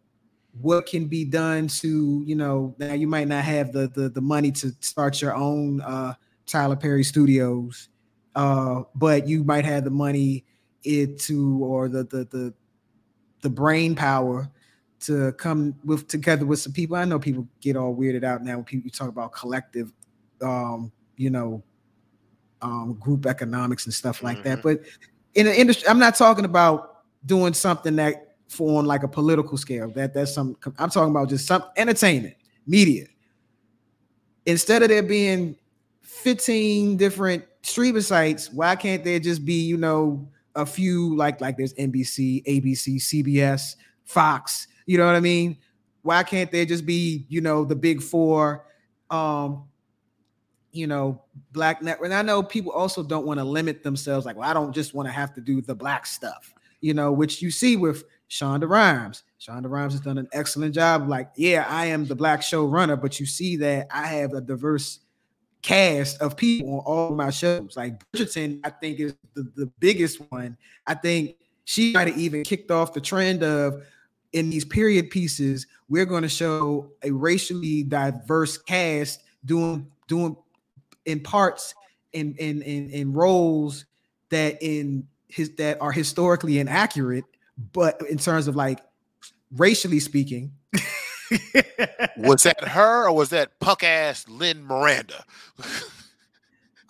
what 0.60 0.86
can 0.86 1.06
be 1.06 1.24
done 1.24 1.68
to 1.68 2.22
you 2.26 2.34
know 2.34 2.74
now 2.78 2.92
you 2.92 3.06
might 3.06 3.28
not 3.28 3.44
have 3.44 3.72
the 3.72 3.88
the, 3.88 4.08
the 4.08 4.20
money 4.20 4.50
to 4.50 4.72
start 4.80 5.20
your 5.20 5.34
own 5.34 5.80
uh 5.82 6.12
tyler 6.46 6.74
perry 6.74 7.04
studios 7.04 7.88
uh 8.34 8.82
but 8.94 9.28
you 9.28 9.44
might 9.44 9.64
have 9.64 9.84
the 9.84 9.90
money 9.90 10.44
it 10.84 11.18
to 11.18 11.62
or 11.62 11.88
the 11.88 12.04
the 12.04 12.24
the, 12.30 12.54
the 13.42 13.50
brain 13.50 13.94
power 13.94 14.50
to 15.00 15.32
come 15.32 15.74
with 15.84 16.08
together 16.08 16.44
with 16.44 16.58
some 16.58 16.72
people 16.72 16.96
i 16.96 17.04
know 17.04 17.18
people 17.18 17.46
get 17.60 17.76
all 17.76 17.94
weirded 17.94 18.24
out 18.24 18.42
now 18.42 18.56
when 18.56 18.64
people 18.64 18.90
talk 18.90 19.08
about 19.08 19.32
collective 19.32 19.92
um 20.42 20.90
you 21.16 21.30
know 21.30 21.62
um 22.62 22.94
group 22.94 23.26
economics 23.26 23.84
and 23.86 23.94
stuff 23.94 24.22
like 24.22 24.38
mm-hmm. 24.38 24.48
that 24.48 24.62
but 24.62 24.80
in 25.34 25.46
the 25.46 25.60
industry 25.60 25.88
i'm 25.88 25.98
not 25.98 26.16
talking 26.16 26.44
about 26.44 27.04
doing 27.24 27.52
something 27.52 27.96
that 27.96 28.28
for 28.48 28.78
on 28.78 28.86
like 28.86 29.02
a 29.02 29.08
political 29.08 29.56
scale. 29.56 29.90
That 29.90 30.14
that's 30.14 30.34
some 30.34 30.56
I'm 30.78 30.90
talking 30.90 31.10
about 31.10 31.28
just 31.28 31.46
some 31.46 31.64
entertainment, 31.76 32.34
media. 32.66 33.06
Instead 34.46 34.82
of 34.82 34.88
there 34.88 35.02
being 35.02 35.56
15 36.02 36.96
different 36.96 37.44
streaming 37.62 38.02
sites, 38.02 38.50
why 38.50 38.74
can't 38.76 39.04
there 39.04 39.18
just 39.18 39.44
be, 39.44 39.60
you 39.60 39.76
know, 39.76 40.26
a 40.54 40.64
few 40.64 41.14
like 41.16 41.40
like 41.40 41.56
there's 41.56 41.74
NBC, 41.74 42.44
ABC, 42.44 42.96
CBS, 42.96 43.76
Fox, 44.04 44.66
you 44.88 44.96
know 44.96 45.06
what 45.06 45.14
I 45.14 45.20
mean? 45.20 45.58
Why 46.02 46.22
can't 46.22 46.50
there 46.50 46.64
just 46.64 46.86
be, 46.86 47.26
you 47.28 47.40
know, 47.40 47.64
the 47.64 47.76
big 47.76 48.02
four 48.02 48.64
um 49.10 49.64
you 50.70 50.86
know, 50.86 51.22
black 51.52 51.82
network. 51.82 52.06
And 52.06 52.14
I 52.14 52.22
know 52.22 52.42
people 52.42 52.72
also 52.72 53.02
don't 53.02 53.26
want 53.26 53.38
to 53.40 53.44
limit 53.44 53.82
themselves, 53.82 54.26
like, 54.26 54.36
well, 54.36 54.48
I 54.48 54.52
don't 54.52 54.72
just 54.72 54.94
want 54.94 55.08
to 55.08 55.12
have 55.12 55.34
to 55.34 55.40
do 55.40 55.60
the 55.62 55.74
black 55.74 56.06
stuff, 56.06 56.52
you 56.80 56.92
know, 56.94 57.10
which 57.10 57.40
you 57.40 57.50
see 57.50 57.76
with 57.76 58.04
Shonda 58.30 58.68
Rhimes. 58.68 59.22
Shonda 59.40 59.68
Rhimes 59.68 59.94
has 59.94 60.02
done 60.02 60.18
an 60.18 60.28
excellent 60.32 60.74
job. 60.74 61.08
Like, 61.08 61.30
yeah, 61.36 61.66
I 61.68 61.86
am 61.86 62.06
the 62.06 62.14
black 62.14 62.42
showrunner, 62.42 63.00
but 63.00 63.18
you 63.18 63.26
see 63.26 63.56
that 63.56 63.88
I 63.90 64.06
have 64.06 64.34
a 64.34 64.40
diverse 64.40 65.00
cast 65.62 66.20
of 66.20 66.36
people 66.36 66.74
on 66.74 66.80
all 66.80 67.14
my 67.14 67.30
shows. 67.30 67.74
Like 67.76 68.00
Bridgerton, 68.12 68.60
I 68.62 68.70
think 68.70 69.00
is 69.00 69.14
the, 69.34 69.50
the 69.56 69.66
biggest 69.78 70.20
one. 70.30 70.56
I 70.86 70.94
think 70.94 71.36
she 71.64 71.92
might 71.92 72.08
have 72.08 72.18
even 72.18 72.44
kicked 72.44 72.70
off 72.70 72.92
the 72.92 73.00
trend 73.00 73.42
of 73.42 73.82
in 74.32 74.50
these 74.50 74.64
period 74.64 75.10
pieces, 75.10 75.66
we're 75.88 76.06
going 76.06 76.22
to 76.22 76.28
show 76.28 76.90
a 77.02 77.10
racially 77.10 77.82
diverse 77.82 78.58
cast 78.58 79.22
doing 79.44 79.90
doing 80.06 80.36
in 81.04 81.20
parts 81.20 81.74
in 82.12 82.34
in 82.38 82.62
in, 82.62 82.90
in 82.90 83.12
roles 83.12 83.86
that 84.30 84.58
in 84.60 85.06
his 85.28 85.54
that 85.56 85.80
are 85.80 85.92
historically 85.92 86.58
inaccurate 86.58 87.24
but 87.72 88.00
in 88.08 88.18
terms 88.18 88.46
of 88.46 88.56
like 88.56 88.80
racially 89.56 90.00
speaking, 90.00 90.52
was 92.16 92.44
that 92.44 92.62
her 92.68 93.08
or 93.08 93.12
was 93.12 93.30
that 93.30 93.58
punk 93.60 93.82
ass 93.82 94.26
Lin 94.28 94.64
Miranda? 94.64 95.24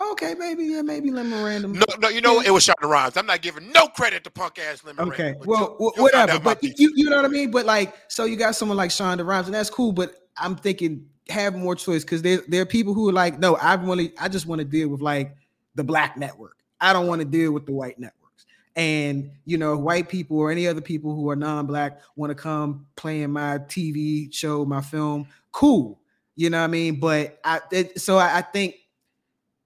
okay, 0.01 0.34
maybe 0.34 0.64
yeah, 0.64 0.82
maybe 0.82 1.11
Lin 1.11 1.28
Miranda. 1.28 1.68
No, 1.68 1.84
no, 1.99 2.09
you 2.09 2.20
know 2.20 2.40
it 2.40 2.51
was 2.51 2.66
Shonda 2.66 2.88
Rhimes. 2.88 3.16
I'm 3.16 3.26
not 3.26 3.42
giving 3.42 3.70
no 3.72 3.86
credit 3.88 4.24
to 4.24 4.30
punk 4.30 4.59
ass 4.59 4.84
Lin 4.84 4.96
Miranda. 4.96 5.14
Okay, 5.14 5.34
well, 5.44 5.76
you, 5.80 5.92
whatever. 6.03 6.38
But 6.38 6.62
you, 6.62 6.92
you 6.94 7.11
know 7.11 7.16
what 7.16 7.24
I 7.24 7.28
mean. 7.28 7.51
But 7.51 7.66
like, 7.66 7.94
so 8.09 8.24
you 8.24 8.36
got 8.36 8.55
someone 8.57 8.76
like 8.76 8.90
Shonda 8.90 9.26
Rhimes, 9.26 9.46
and 9.46 9.55
that's 9.55 9.70
cool. 9.70 9.92
But 9.92 10.14
I'm 10.36 10.57
thinking 10.57 11.07
have 11.28 11.55
more 11.55 11.74
choice 11.74 12.05
because 12.05 12.22
there 12.22 12.42
there 12.49 12.62
are 12.62 12.66
people 12.66 12.94
who 12.94 13.09
are 13.09 13.12
like, 13.12 13.38
no, 13.38 13.57
I 13.61 13.76
to, 13.76 14.12
I 14.18 14.28
just 14.28 14.46
want 14.46 14.61
to 14.61 14.64
deal 14.64 14.88
with 14.88 15.01
like 15.01 15.36
the 15.74 15.84
black 15.84 16.16
network. 16.16 16.57
I 16.80 16.92
don't 16.92 17.07
want 17.07 17.20
to 17.20 17.26
deal 17.26 17.53
with 17.53 17.66
the 17.66 17.72
white 17.72 17.99
networks. 17.99 18.46
and 18.76 19.32
you 19.44 19.59
know 19.59 19.76
white 19.76 20.09
people 20.09 20.38
or 20.38 20.51
any 20.53 20.66
other 20.68 20.80
people 20.80 21.14
who 21.14 21.28
are 21.28 21.36
non-black 21.36 22.01
want 22.14 22.30
to 22.30 22.34
come 22.34 22.86
play 22.94 23.22
in 23.22 23.30
my 23.32 23.59
tv 23.59 24.32
show 24.32 24.64
my 24.64 24.80
film 24.80 25.26
cool 25.51 26.01
you 26.36 26.49
know 26.49 26.59
what 26.59 26.64
i 26.64 26.68
mean 26.68 27.01
but 27.01 27.40
i 27.44 27.61
it, 27.72 28.01
so 28.01 28.16
I, 28.18 28.38
I 28.38 28.42
think 28.42 28.76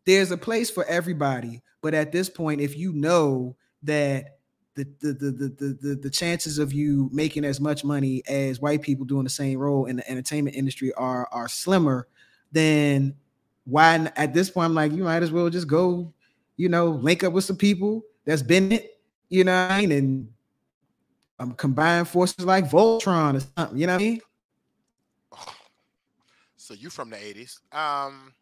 there's 0.05 0.31
a 0.31 0.37
place 0.37 0.71
for 0.71 0.85
everybody 0.85 1.63
but 1.81 1.95
at 1.95 2.13
this 2.13 2.29
point 2.29 2.61
if 2.61 2.77
you 2.77 2.93
know 2.93 3.57
that 3.83 4.39
the 4.75 4.85
the, 5.01 5.13
the 5.13 5.31
the 5.31 5.79
the 5.81 5.95
the 5.97 6.11
chances 6.11 6.59
of 6.59 6.73
you 6.73 7.11
making 7.13 7.45
as 7.45 7.61
much 7.61 7.85
money 7.85 8.23
as 8.29 8.61
white 8.61 8.83
people 8.83 9.05
doing 9.05 9.25
the 9.25 9.31
same 9.31 9.59
role 9.59 9.87
in 9.87 9.97
the 9.97 10.11
entertainment 10.11 10.57
industry 10.57 10.93
are 10.95 11.29
are 11.33 11.49
slimmer 11.49 12.07
then 12.53 13.15
why 13.65 14.11
at 14.17 14.35
this 14.35 14.51
point 14.51 14.67
i'm 14.67 14.75
like 14.75 14.93
you 14.93 15.05
might 15.05 15.23
as 15.23 15.31
well 15.31 15.49
just 15.51 15.69
go 15.69 16.13
you 16.57 16.69
know 16.69 16.89
link 16.89 17.23
up 17.23 17.33
with 17.33 17.45
some 17.45 17.57
people 17.57 18.03
that's 18.25 18.43
been 18.43 18.73
it 18.73 18.93
you 19.33 19.45
know 19.45 19.55
I 19.55 19.81
mean? 19.81 19.93
And 19.93 20.29
um, 21.39 21.53
combine 21.55 22.05
forces 22.05 22.45
like 22.45 22.71
Voltron 22.71 23.37
or 23.37 23.41
something, 23.41 23.79
you 23.79 23.87
know 23.87 23.95
what 23.95 24.03
I 24.03 24.05
mean? 24.05 24.21
So 26.57 26.75
you 26.75 26.91
from 26.91 27.11
the 27.11 27.17
80s. 27.17 27.59
Um 27.73 28.35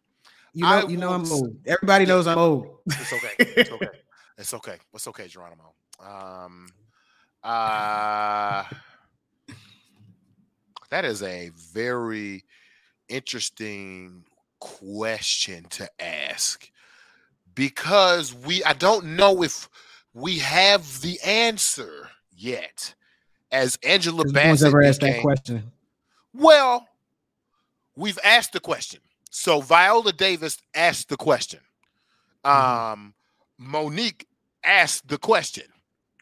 you 0.53 0.63
know, 0.63 0.67
I 0.67 0.87
you 0.87 0.97
know 0.97 1.13
I'm 1.13 1.31
old. 1.31 1.55
Everybody 1.65 2.05
knows 2.05 2.27
I'm 2.27 2.37
old. 2.37 2.67
It's 2.87 3.13
okay. 3.13 3.31
It's 3.39 3.71
okay. 3.71 3.87
it's 4.37 4.53
okay. 4.53 4.77
What's 4.91 5.07
okay, 5.07 5.27
Geronimo? 5.27 5.73
Um 5.99 6.69
uh 7.43 8.63
that 10.89 11.05
is 11.05 11.23
a 11.23 11.51
very 11.73 12.43
interesting 13.07 14.25
question 14.59 15.65
to 15.69 15.89
ask 15.99 16.69
because 17.55 18.33
we 18.33 18.63
I 18.63 18.73
don't 18.73 19.15
know 19.15 19.43
if 19.43 19.69
we 20.13 20.39
have 20.39 21.01
the 21.01 21.19
answer 21.25 22.09
yet. 22.35 22.93
As 23.51 23.77
Angela 23.83 24.23
Bassett 24.25 24.67
ever 24.67 24.81
asked 24.81 25.01
became, 25.01 25.15
that 25.15 25.21
question. 25.21 25.71
Well, 26.33 26.87
we've 27.97 28.19
asked 28.23 28.53
the 28.53 28.61
question. 28.61 29.01
So 29.31 29.61
Viola 29.61 30.13
Davis 30.13 30.59
asked 30.75 31.09
the 31.09 31.17
question. 31.17 31.61
Mm-hmm. 32.45 32.93
Um, 32.93 33.13
Mo'Nique 33.59 34.25
asked 34.63 35.07
the 35.07 35.17
question. 35.17 35.63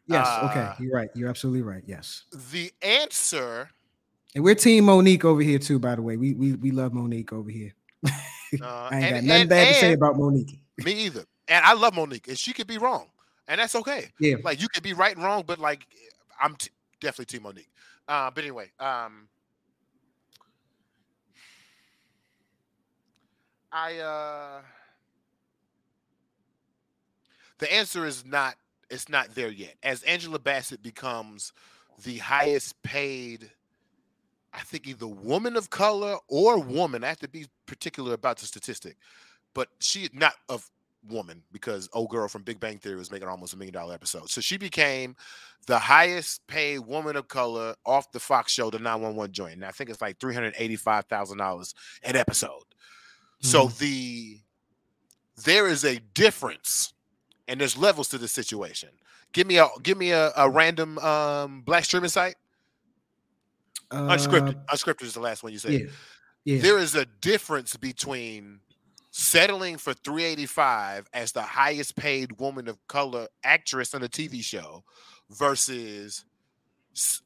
Yes. 0.07 0.25
Uh, 0.25 0.47
okay. 0.49 0.83
You're 0.83 0.93
right. 0.93 1.09
You're 1.13 1.29
absolutely 1.29 1.61
right. 1.61 1.83
Yes. 1.85 2.23
The 2.51 2.71
answer. 2.81 3.69
And 4.33 4.43
we're 4.43 4.55
Team 4.55 4.85
Mo'Nique 4.85 5.25
over 5.25 5.41
here 5.41 5.59
too. 5.59 5.79
By 5.79 5.95
the 5.95 6.01
way, 6.01 6.15
we 6.15 6.33
we 6.33 6.53
we 6.53 6.71
love 6.71 6.93
Mo'Nique 6.93 7.33
over 7.33 7.49
here. 7.49 7.73
uh, 8.05 8.11
I 8.63 8.95
ain't 8.95 9.03
and, 9.03 9.13
got 9.15 9.23
nothing 9.23 9.41
and, 9.41 9.49
bad 9.49 9.67
and, 9.67 9.75
to 9.75 9.81
say 9.81 9.93
about 9.93 10.15
Mo'Nique. 10.15 10.57
me 10.85 10.93
either. 10.93 11.25
And 11.47 11.65
I 11.65 11.73
love 11.73 11.93
Mo'Nique, 11.93 12.27
and 12.27 12.37
she 12.37 12.53
could 12.53 12.67
be 12.67 12.77
wrong 12.77 13.07
and 13.49 13.59
that's 13.59 13.75
okay. 13.75 14.05
Yeah, 14.19 14.35
like 14.43 14.61
you 14.61 14.69
could 14.69 14.83
be 14.83 14.93
right 14.93 15.13
and 15.13 15.25
wrong, 15.25 15.43
but 15.45 15.59
like 15.59 15.85
I'm 16.39 16.55
t- 16.55 16.69
definitely 17.01 17.37
Team 17.37 17.43
Mo'Nique. 17.43 17.67
Uh, 18.07 18.31
but 18.33 18.43
anyway, 18.43 18.71
um, 18.79 19.27
I 23.71 23.97
uh, 23.99 24.61
the 27.59 27.71
answer 27.71 28.05
is 28.05 28.25
not 28.25 28.55
it's 28.89 29.09
not 29.09 29.35
there 29.35 29.49
yet. 29.51 29.75
As 29.83 30.01
Angela 30.03 30.39
Bassett 30.39 30.81
becomes 30.81 31.53
the 32.03 32.17
highest 32.17 32.81
paid, 32.81 33.51
I 34.53 34.61
think 34.61 34.87
either 34.87 35.07
woman 35.07 35.55
of 35.55 35.69
color 35.69 36.17
or 36.27 36.59
woman. 36.59 37.03
I 37.03 37.07
have 37.09 37.19
to 37.19 37.29
be 37.29 37.45
particular 37.67 38.13
about 38.13 38.37
the 38.37 38.45
statistic, 38.47 38.97
but 39.53 39.69
she 39.79 40.09
not 40.13 40.33
of 40.47 40.69
woman 41.07 41.43
because 41.51 41.87
old 41.93 42.09
girl 42.09 42.27
from 42.27 42.43
Big 42.43 42.59
Bang 42.59 42.77
Theory 42.77 42.97
was 42.97 43.11
making 43.11 43.27
almost 43.27 43.53
a 43.53 43.57
million 43.57 43.73
dollar 43.73 43.93
episode. 43.93 44.29
So 44.29 44.41
she 44.41 44.57
became 44.57 45.15
the 45.67 45.79
highest 45.79 46.45
paid 46.47 46.79
woman 46.79 47.15
of 47.15 47.27
color 47.27 47.75
off 47.85 48.11
the 48.11 48.19
Fox 48.19 48.51
show, 48.51 48.69
the 48.69 48.79
911 48.79 49.31
joint. 49.31 49.53
And 49.55 49.65
I 49.65 49.71
think 49.71 49.89
it's 49.89 50.01
like 50.01 50.19
$385,000 50.19 51.73
an 52.03 52.15
episode. 52.15 52.63
Mm-hmm. 53.41 53.47
So 53.47 53.67
the 53.67 54.39
there 55.45 55.67
is 55.67 55.85
a 55.85 55.99
difference 56.13 56.93
and 57.47 57.59
there's 57.59 57.77
levels 57.77 58.09
to 58.09 58.17
the 58.17 58.27
situation. 58.27 58.89
Give 59.31 59.47
me 59.47 59.57
a 59.57 59.67
give 59.83 59.97
me 59.97 60.11
a, 60.11 60.31
a 60.35 60.49
random 60.49 60.97
um 60.99 61.61
black 61.61 61.85
streaming 61.85 62.09
site. 62.09 62.35
Uh, 63.91 64.09
unscripted. 64.09 64.63
Unscripted 64.67 65.03
is 65.03 65.13
the 65.13 65.19
last 65.19 65.43
one 65.43 65.51
you 65.51 65.59
said. 65.59 65.73
Yeah. 65.73 65.87
Yeah. 66.45 66.61
There 66.61 66.77
is 66.77 66.95
a 66.95 67.05
difference 67.05 67.75
between 67.75 68.59
settling 69.11 69.77
for 69.77 69.93
385 69.93 71.07
as 71.13 71.31
the 71.31 71.41
highest 71.41 71.95
paid 71.95 72.39
woman 72.39 72.67
of 72.67 72.77
color 72.87 73.27
actress 73.43 73.93
on 73.93 74.03
a 74.03 74.07
TV 74.07 74.43
show 74.43 74.83
versus 75.29 76.25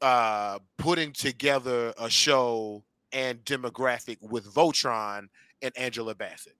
uh, 0.00 0.58
putting 0.78 1.12
together 1.12 1.92
a 1.98 2.08
show 2.08 2.82
and 3.12 3.44
demographic 3.44 4.18
with 4.20 4.52
Voltron 4.52 5.28
and 5.64 5.76
Angela 5.76 6.14
Bassett. 6.14 6.54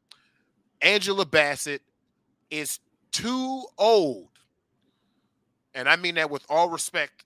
Angela 0.81 1.27
Bassett 1.27 1.83
is 2.51 2.81
too 3.13 3.65
old. 3.79 4.29
And 5.75 5.89
I 5.89 5.97
mean 5.97 6.17
that 6.17 6.31
with 6.31 6.45
all 6.49 6.71
respect 6.71 7.25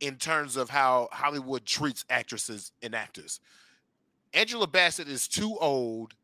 in 0.00 0.16
terms 0.16 0.56
of 0.56 0.70
how 0.70 1.08
Hollywood 1.12 1.64
treats 1.64 2.04
actresses 2.10 2.72
and 2.82 2.94
actors. 2.94 3.40
Angela 4.34 4.66
Bassett 4.66 5.08
is 5.08 5.28
too 5.28 5.56
old 5.60 6.14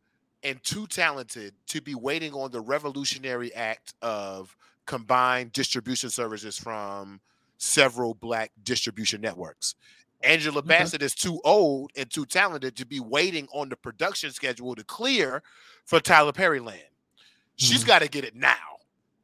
and 0.43 0.63
too 0.63 0.87
talented 0.87 1.55
to 1.69 1.81
be 1.81 1.95
waiting 1.95 2.33
on 2.33 2.51
the 2.51 2.61
revolutionary 2.61 3.55
act 3.55 3.95
of 4.03 4.57
combined 4.87 5.53
distribution 5.53 6.11
services 6.11 6.59
from 6.59 7.21
several 7.59 8.15
black 8.15 8.53
distribution 8.63 9.21
networks. 9.21 9.75
Angela. 10.23 10.63
Bassett 10.63 11.03
is 11.03 11.15
too 11.15 11.41
old 11.45 11.91
and 11.97 12.11
too 12.11 12.25
talented 12.27 12.77
to 12.77 12.87
be 12.87 13.01
waiting 13.01 13.47
on 13.53 13.69
the 13.69 13.77
production 13.77 14.31
schedule 14.33 14.75
to 14.75 14.85
clear 14.85 15.43
for 15.85 16.01
Tyler 16.01 16.33
Perry 16.33 16.61
land. 16.61 16.83
She's 17.57 17.85
Mhm. 17.85 17.87
got 17.87 17.99
to 18.01 18.09
get 18.09 18.25
it 18.25 18.35
now. 18.35 18.79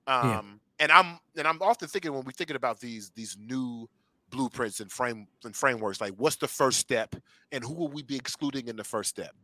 Um, 0.07 0.29
Yeah. 0.29 0.43
and 0.81 0.93
I'm 0.93 1.21
and 1.37 1.47
I'm 1.49 1.61
often 1.63 1.89
thinking 1.89 2.13
when 2.13 2.25
we're 2.25 2.33
thinking 2.33 2.57
about 2.57 2.81
these 2.81 3.11
these 3.11 3.37
new 3.39 3.89
blueprints 4.31 4.81
and 4.81 4.91
frame 4.91 5.29
and 5.45 5.55
frameworks, 5.55 6.01
like 6.01 6.15
what's 6.15 6.37
the 6.37 6.49
first 6.49 6.79
step 6.79 7.15
and 7.53 7.63
who 7.65 7.73
will 7.75 7.89
we 7.89 8.03
be 8.03 8.17
excluding 8.17 8.69
in 8.69 8.77
the 8.77 8.85
first 8.85 9.11
step? 9.11 9.35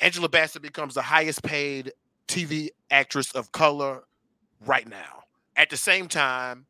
Angela 0.00 0.28
Bassett 0.28 0.62
becomes 0.62 0.94
the 0.94 1.02
highest 1.02 1.42
paid 1.42 1.92
TV 2.26 2.70
actress 2.90 3.32
of 3.32 3.52
color 3.52 4.04
right 4.60 4.88
now. 4.88 5.24
At 5.56 5.70
the 5.70 5.76
same 5.76 6.08
time, 6.08 6.66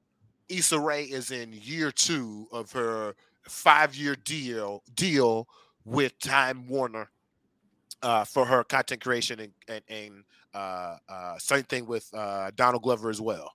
Issa 0.49 0.79
Rae 0.79 1.05
is 1.05 1.31
in 1.31 1.53
year 1.53 1.93
two 1.93 2.49
of 2.51 2.73
her 2.73 3.15
five-year 3.49 4.17
deal 4.25 4.83
deal 4.95 5.49
with 5.85 6.19
Time 6.19 6.67
Warner 6.69 7.11
uh, 8.03 8.25
for 8.25 8.45
her 8.45 8.65
content 8.65 9.03
creation 9.03 9.41
and 9.41 9.53
and, 9.69 9.83
and 9.89 10.25
uh, 10.55 10.97
uh, 11.09 11.39
same 11.39 11.63
thing 11.65 11.87
with 11.87 12.09
uh, 12.15 12.51
Donald 12.57 12.83
Glover 12.83 13.11
as 13.11 13.21
well. 13.21 13.53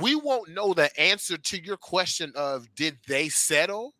We 0.00 0.14
won't 0.14 0.50
know 0.50 0.72
the 0.72 0.88
answer 0.98 1.36
to 1.36 1.62
your 1.62 1.76
question 1.76 2.32
of 2.36 2.72
did 2.74 2.98
they 3.08 3.28
settle 3.28 3.94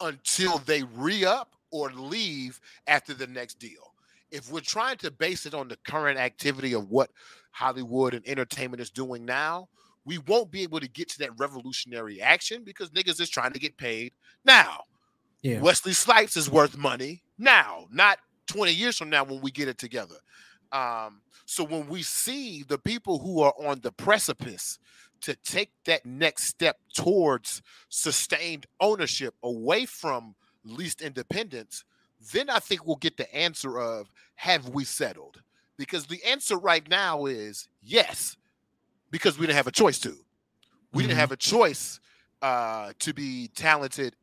until 0.00 0.58
they 0.58 0.84
re-up 0.94 1.54
or 1.70 1.90
leave 1.90 2.60
after 2.86 3.14
the 3.14 3.26
next 3.26 3.58
deal. 3.58 3.92
If 4.30 4.50
we're 4.50 4.60
trying 4.60 4.96
to 4.98 5.10
base 5.10 5.46
it 5.46 5.54
on 5.54 5.68
the 5.68 5.76
current 5.86 6.18
activity 6.18 6.72
of 6.72 6.90
what 6.90 7.10
Hollywood 7.50 8.14
and 8.14 8.26
entertainment 8.26 8.80
is 8.80 8.90
doing 8.90 9.24
now, 9.24 9.68
we 10.08 10.16
won't 10.16 10.50
be 10.50 10.62
able 10.62 10.80
to 10.80 10.88
get 10.88 11.10
to 11.10 11.18
that 11.18 11.38
revolutionary 11.38 12.22
action 12.22 12.64
because 12.64 12.88
niggas 12.90 13.20
is 13.20 13.28
trying 13.28 13.52
to 13.52 13.58
get 13.58 13.76
paid 13.76 14.14
now. 14.42 14.80
Yeah. 15.42 15.60
Wesley 15.60 15.92
Snipes 15.92 16.34
is 16.34 16.50
worth 16.50 16.78
money 16.78 17.22
now, 17.36 17.86
not 17.92 18.18
20 18.46 18.72
years 18.72 18.96
from 18.96 19.10
now 19.10 19.22
when 19.22 19.42
we 19.42 19.50
get 19.50 19.68
it 19.68 19.76
together. 19.76 20.14
Um, 20.72 21.20
so 21.44 21.62
when 21.62 21.88
we 21.88 22.02
see 22.02 22.62
the 22.62 22.78
people 22.78 23.18
who 23.18 23.42
are 23.42 23.52
on 23.62 23.80
the 23.82 23.92
precipice 23.92 24.78
to 25.20 25.34
take 25.44 25.72
that 25.84 26.06
next 26.06 26.44
step 26.44 26.78
towards 26.94 27.60
sustained 27.90 28.64
ownership 28.80 29.34
away 29.42 29.84
from 29.84 30.34
least 30.64 31.02
independence, 31.02 31.84
then 32.32 32.48
I 32.48 32.60
think 32.60 32.86
we'll 32.86 32.96
get 32.96 33.18
the 33.18 33.32
answer 33.34 33.78
of 33.78 34.10
have 34.36 34.70
we 34.70 34.84
settled? 34.84 35.42
Because 35.76 36.06
the 36.06 36.24
answer 36.24 36.56
right 36.56 36.88
now 36.88 37.26
is 37.26 37.68
yes, 37.82 38.38
because 39.10 39.38
we 39.38 39.46
didn't 39.46 39.56
have 39.56 39.66
a 39.66 39.72
choice 39.72 39.98
to. 40.00 40.16
We 40.92 41.02
Mhm. 41.02 41.08
didn't 41.08 41.18
have 41.20 41.32
a 41.32 41.36
choice 41.36 42.00
uh, 42.40 42.92
to 43.00 43.12
be 43.12 43.48
talented 43.48 44.14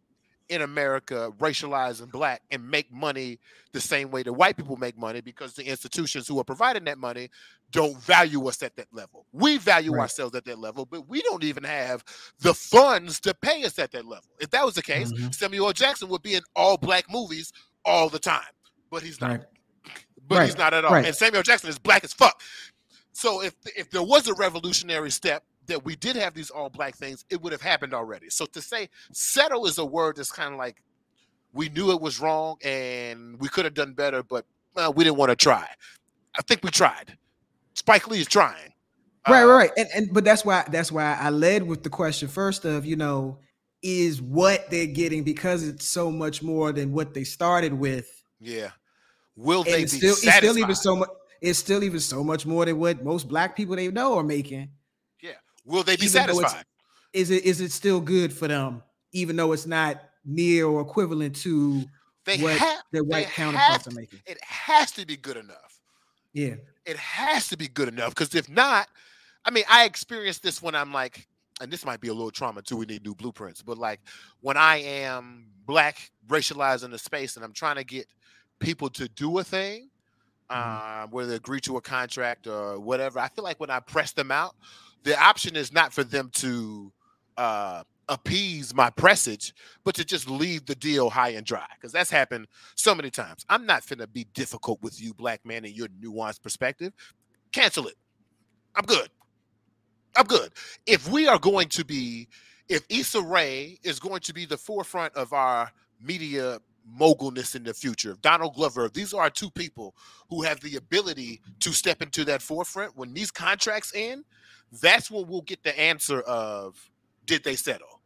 in 0.48 0.62
America, 0.62 1.32
racialized 1.40 2.02
and 2.02 2.12
black, 2.12 2.42
and 2.52 2.66
make 2.70 2.92
money 2.92 3.40
the 3.74 3.82
same 3.82 4.10
way 4.12 4.24
that 4.24 4.32
white 4.32 4.56
people 4.56 4.78
make 4.78 4.96
money 4.98 5.20
because 5.20 5.54
the 5.56 5.64
institutions 5.66 6.28
who 6.28 6.40
are 6.40 6.44
providing 6.44 6.84
that 6.86 6.98
money 7.00 7.30
don't 7.72 7.98
value 8.04 8.48
us 8.48 8.62
at 8.64 8.76
that 8.78 8.88
level. 8.94 9.26
We 9.34 9.58
value 9.58 9.92
Right. 9.92 10.02
ourselves 10.04 10.36
at 10.36 10.46
that 10.46 10.60
level, 10.60 10.86
but 10.86 11.08
we 11.10 11.22
don't 11.24 11.44
even 11.44 11.64
have 11.64 12.06
the 12.40 12.54
funds 12.54 13.20
to 13.22 13.34
pay 13.34 13.66
us 13.66 13.80
at 13.80 13.92
that 13.92 14.06
level. 14.06 14.30
If 14.40 14.52
that 14.52 14.64
was 14.64 14.76
the 14.76 14.84
case, 14.84 15.12
Mhm. 15.12 15.34
Samuel 15.36 15.74
Jackson 15.74 16.08
would 16.10 16.22
be 16.22 16.36
in 16.36 16.44
all 16.56 16.78
black 16.78 17.10
movies 17.10 17.52
all 17.84 18.08
the 18.08 18.20
time, 18.20 18.54
but 18.92 19.02
he's 19.04 19.20
not. 19.20 19.32
Right. 19.32 19.42
But 20.28 20.46
he's 20.46 20.58
not 20.58 20.74
at 20.74 20.86
all. 20.86 20.92
Right. 20.94 21.06
And 21.06 21.16
Samuel 21.16 21.44
Jackson 21.44 21.70
is 21.70 21.78
black 21.80 22.04
as 22.04 22.14
fuck. 22.14 22.42
So 23.16 23.42
if 23.42 23.56
if 23.78 23.90
there 23.92 24.04
was 24.04 24.28
a 24.28 24.34
revolutionary 24.34 25.10
step 25.10 25.46
that 25.68 25.86
we 25.86 25.96
did 25.96 26.18
have 26.18 26.34
these 26.34 26.50
all 26.50 26.70
black 26.70 26.96
things, 26.98 27.24
it 27.30 27.42
would 27.42 27.54
have 27.54 27.62
happened 27.62 27.94
already. 27.94 28.30
So 28.30 28.46
to 28.48 28.62
say 28.62 28.90
settle 29.14 29.66
is 29.68 29.78
a 29.78 29.86
word 29.86 30.18
that's 30.18 30.34
kind 30.34 30.54
of 30.54 30.60
like 30.60 30.84
we 31.54 31.70
knew 31.70 31.92
it 31.92 32.02
was 32.02 32.20
wrong 32.20 32.58
and 32.64 33.40
we 33.40 33.48
could 33.48 33.64
have 33.64 33.74
done 33.74 33.94
better, 33.94 34.22
but 34.22 34.46
well, 34.76 34.92
we 34.94 35.06
didn't 35.06 35.16
want 35.18 35.30
to 35.30 35.38
try. 35.38 35.66
I 36.38 36.42
think 36.42 36.62
we 36.62 36.72
tried. 36.72 37.18
Spike 37.74 38.08
Lee 38.10 38.20
is 38.20 38.28
trying. 38.28 38.74
right, 39.30 39.44
Uh, 39.44 39.48
right, 39.48 39.56
right. 39.56 39.72
And, 39.78 39.88
and 39.96 40.14
but 40.14 40.26
that's 40.26 40.44
why 40.46 40.66
that's 40.70 40.92
why 40.92 41.18
I 41.20 41.30
led 41.30 41.64
with 41.64 41.84
the 41.84 41.90
question 41.90 42.28
first 42.28 42.66
of 42.66 42.86
you 42.86 42.98
know 42.98 43.40
is 43.82 44.22
what 44.22 44.70
they're 44.70 44.88
getting 44.88 45.24
because 45.24 45.66
it's 45.68 45.86
so 45.86 46.12
much 46.12 46.44
more 46.44 46.74
than 46.74 46.92
what 46.92 47.14
they 47.14 47.24
started 47.24 47.74
with. 47.74 48.10
Yeah. 48.40 48.72
Will 49.36 49.64
And 49.68 49.74
they 49.74 49.86
be 49.86 49.88
still 49.88 50.16
satisfied? 50.16 50.28
it's 50.28 50.38
still 50.38 50.58
even 50.58 50.76
so 50.76 50.96
much. 50.98 51.10
It's 51.46 51.60
still 51.60 51.84
even 51.84 52.00
so 52.00 52.24
much 52.24 52.46
more 52.46 52.66
than 52.66 52.80
what 52.80 53.04
most 53.04 53.28
black 53.30 53.56
people 53.56 53.76
they 53.76 53.90
know 53.90 54.18
are 54.18 54.24
making. 54.24 54.70
Yeah. 55.22 55.32
Will 55.64 55.84
they 55.84 55.96
be 55.96 56.06
even 56.06 56.26
though 56.28 56.40
it's- 56.40 56.52
satisfied? 56.52 56.66
Is 57.14 57.32
it 57.32 57.46
is 57.46 57.62
it 57.62 57.72
still 57.72 58.02
good 58.02 58.34
for 58.34 58.48
them, 58.50 58.84
even 59.14 59.38
though 59.38 59.54
it's 59.54 59.66
not 59.66 60.02
near 60.26 60.66
or 60.66 60.82
equivalent 60.82 61.36
to 61.38 61.86
They 62.26 62.38
what 62.40 62.58
have 62.58 62.82
their 62.92 63.04
white 63.06 63.28
counterparts 63.28 63.88
are 63.88 63.92
making? 63.92 64.20
It 64.26 64.44
has 64.44 64.92
to 64.94 65.06
be 65.06 65.16
good 65.16 65.38
enough. 65.38 65.80
Yeah. 66.34 66.56
it 66.86 66.98
has 66.98 67.48
to 67.50 67.58
be 67.58 67.70
good 67.70 67.88
enough 67.88 68.10
because 68.10 68.36
if 68.36 68.50
not, 68.50 68.90
I 69.46 69.52
mean, 69.52 69.64
I 69.70 69.86
experienced 69.86 70.44
this 70.44 70.62
when 70.62 70.76
I'm 70.76 70.92
like, 70.92 71.26
and 71.62 71.72
this 71.72 71.86
might 71.86 72.02
be 72.02 72.10
a 72.10 72.14
little 72.14 72.32
trauma 72.32 72.62
too. 72.62 72.76
We 72.76 72.86
need 72.86 73.06
new 73.06 73.16
blueprints, 73.16 73.62
but 73.62 73.78
like 73.78 74.02
when 74.42 74.58
I 74.58 74.78
am 74.78 75.48
black, 75.66 76.12
racialized 76.28 76.84
in 76.84 76.92
the 76.92 76.98
space, 76.98 77.38
and 77.38 77.46
I'm 77.46 77.54
trying 77.54 77.78
to 77.78 77.86
get 77.86 78.08
people 78.60 78.90
to 78.90 79.08
do 79.08 79.38
a 79.38 79.44
thing, 79.46 79.90
uh, 80.50 81.08
whether 81.08 81.30
they 81.30 81.36
agree 81.36 81.60
to 81.62 81.78
a 81.78 81.82
contract 81.82 82.48
or 82.48 82.80
whatever, 82.80 83.20
I 83.20 83.30
feel 83.30 83.44
like 83.44 83.60
when 83.60 83.70
I 83.70 83.80
press 83.80 84.12
them 84.12 84.32
out, 84.32 84.56
the 85.04 85.20
option 85.20 85.56
is 85.56 85.72
not 85.72 85.94
for 85.94 86.04
them 86.04 86.30
to 86.36 86.92
uh, 87.38 87.84
appease 88.10 88.74
my 88.74 88.90
presage, 88.90 89.54
but 89.84 89.96
to 89.96 90.06
just 90.06 90.30
leave 90.30 90.66
the 90.66 90.76
deal 90.76 91.10
high 91.10 91.30
and 91.30 91.46
dry 91.46 91.66
because 91.76 91.92
that's 91.92 92.10
happened 92.10 92.48
so 92.76 92.94
many 92.94 93.10
times. 93.10 93.46
I'm 93.50 93.66
not 93.66 93.84
finna 93.84 94.12
be 94.12 94.26
difficult 94.34 94.82
with 94.82 95.02
you, 95.02 95.14
black 95.14 95.46
man, 95.46 95.66
and 95.66 95.74
your 95.74 95.88
nuanced 95.88 96.42
perspective. 96.42 96.94
Cancel 97.52 97.88
it. 97.88 97.96
I'm 98.76 98.86
good. 98.86 99.10
I'm 100.16 100.26
good. 100.26 100.52
If 100.86 101.10
we 101.10 101.28
are 101.28 101.40
going 101.40 101.70
to 101.70 101.86
be, 101.86 102.28
if 102.70 102.86
Issa 102.90 103.22
Rae 103.22 103.78
is 103.84 104.00
going 104.00 104.22
to 104.22 104.34
be 104.34 104.46
the 104.46 104.58
forefront 104.58 105.16
of 105.16 105.34
our 105.34 105.72
media 106.02 106.60
mogulness 107.00 107.56
in 107.56 107.64
the 107.64 107.74
future, 107.74 108.12
if 108.12 108.22
Donald 108.22 108.56
Glover, 108.56 108.90
these 108.90 109.14
are 109.14 109.22
our 109.24 109.30
two 109.30 109.50
people 109.52 109.96
who 110.30 110.44
have 110.44 110.60
the 110.62 110.76
ability 110.76 111.42
to 111.62 111.72
step 111.74 112.02
into 112.02 112.26
that 112.26 112.42
forefront, 112.42 112.96
when 112.96 113.14
these 113.14 113.32
contracts 113.32 113.92
end, 113.96 114.26
that's 114.82 115.10
when 115.12 115.28
we'll 115.28 115.42
get 115.42 115.64
the 115.64 115.78
answer 115.80 116.22
of 116.22 116.90
did 117.26 117.44
they 117.44 117.56
settle? 117.56 118.02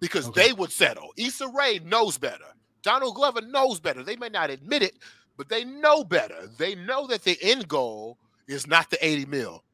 Because 0.00 0.28
Okay. 0.28 0.48
they 0.48 0.52
would 0.52 0.72
settle. 0.72 1.12
Issa 1.16 1.48
Rae 1.48 1.80
knows 1.84 2.18
better. 2.18 2.44
Donald 2.82 3.14
Glover 3.14 3.40
knows 3.42 3.80
better. 3.80 4.02
They 4.02 4.16
may 4.16 4.28
not 4.28 4.50
admit 4.50 4.82
it, 4.82 4.98
but 5.36 5.48
they 5.48 5.64
know 5.64 6.04
better. 6.04 6.48
They 6.58 6.74
know 6.74 7.06
that 7.08 7.24
the 7.24 7.38
end 7.42 7.68
goal 7.68 8.18
is 8.48 8.66
not 8.66 8.90
the 8.90 9.04
80 9.04 9.26
mil. 9.26 9.64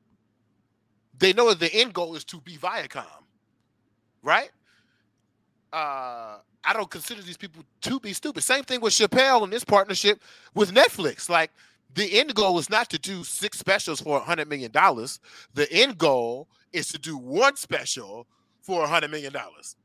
They 1.19 1.33
know 1.33 1.49
that 1.51 1.61
the 1.61 1.75
end 1.75 1.95
goal 1.95 2.15
is 2.17 2.25
to 2.27 2.41
be 2.41 2.57
Viacom, 2.57 3.07
right? 4.23 4.51
Uh, 5.73 6.39
I 6.65 6.73
don't 6.73 6.91
consider 6.91 7.23
these 7.23 7.37
people 7.37 7.65
to 7.83 8.01
be 8.01 8.13
stupid. 8.13 8.43
Same 8.43 8.65
thing 8.65 8.81
with 8.81 8.93
Chappelle 8.93 9.45
and 9.45 9.53
this 9.53 9.65
partnership 9.65 10.23
with 10.55 10.73
Netflix. 10.73 11.29
Like 11.29 11.51
the 11.95 12.19
end 12.19 12.35
goal 12.35 12.59
is 12.59 12.69
not 12.71 12.91
to 12.91 12.99
do 12.99 13.25
six 13.25 13.59
specials 13.59 14.01
for 14.01 14.19
a 14.19 14.21
hundred 14.23 14.49
million 14.49 14.71
dollars. 14.71 15.21
The 15.55 15.71
end 15.73 15.99
goal 15.99 16.49
is 16.73 16.89
to 16.89 16.99
do 16.99 17.17
one 17.17 17.57
special 17.57 18.27
for 18.61 18.85
a 18.85 18.87
hundred 18.87 19.11
million 19.11 19.33
dollars. 19.33 19.77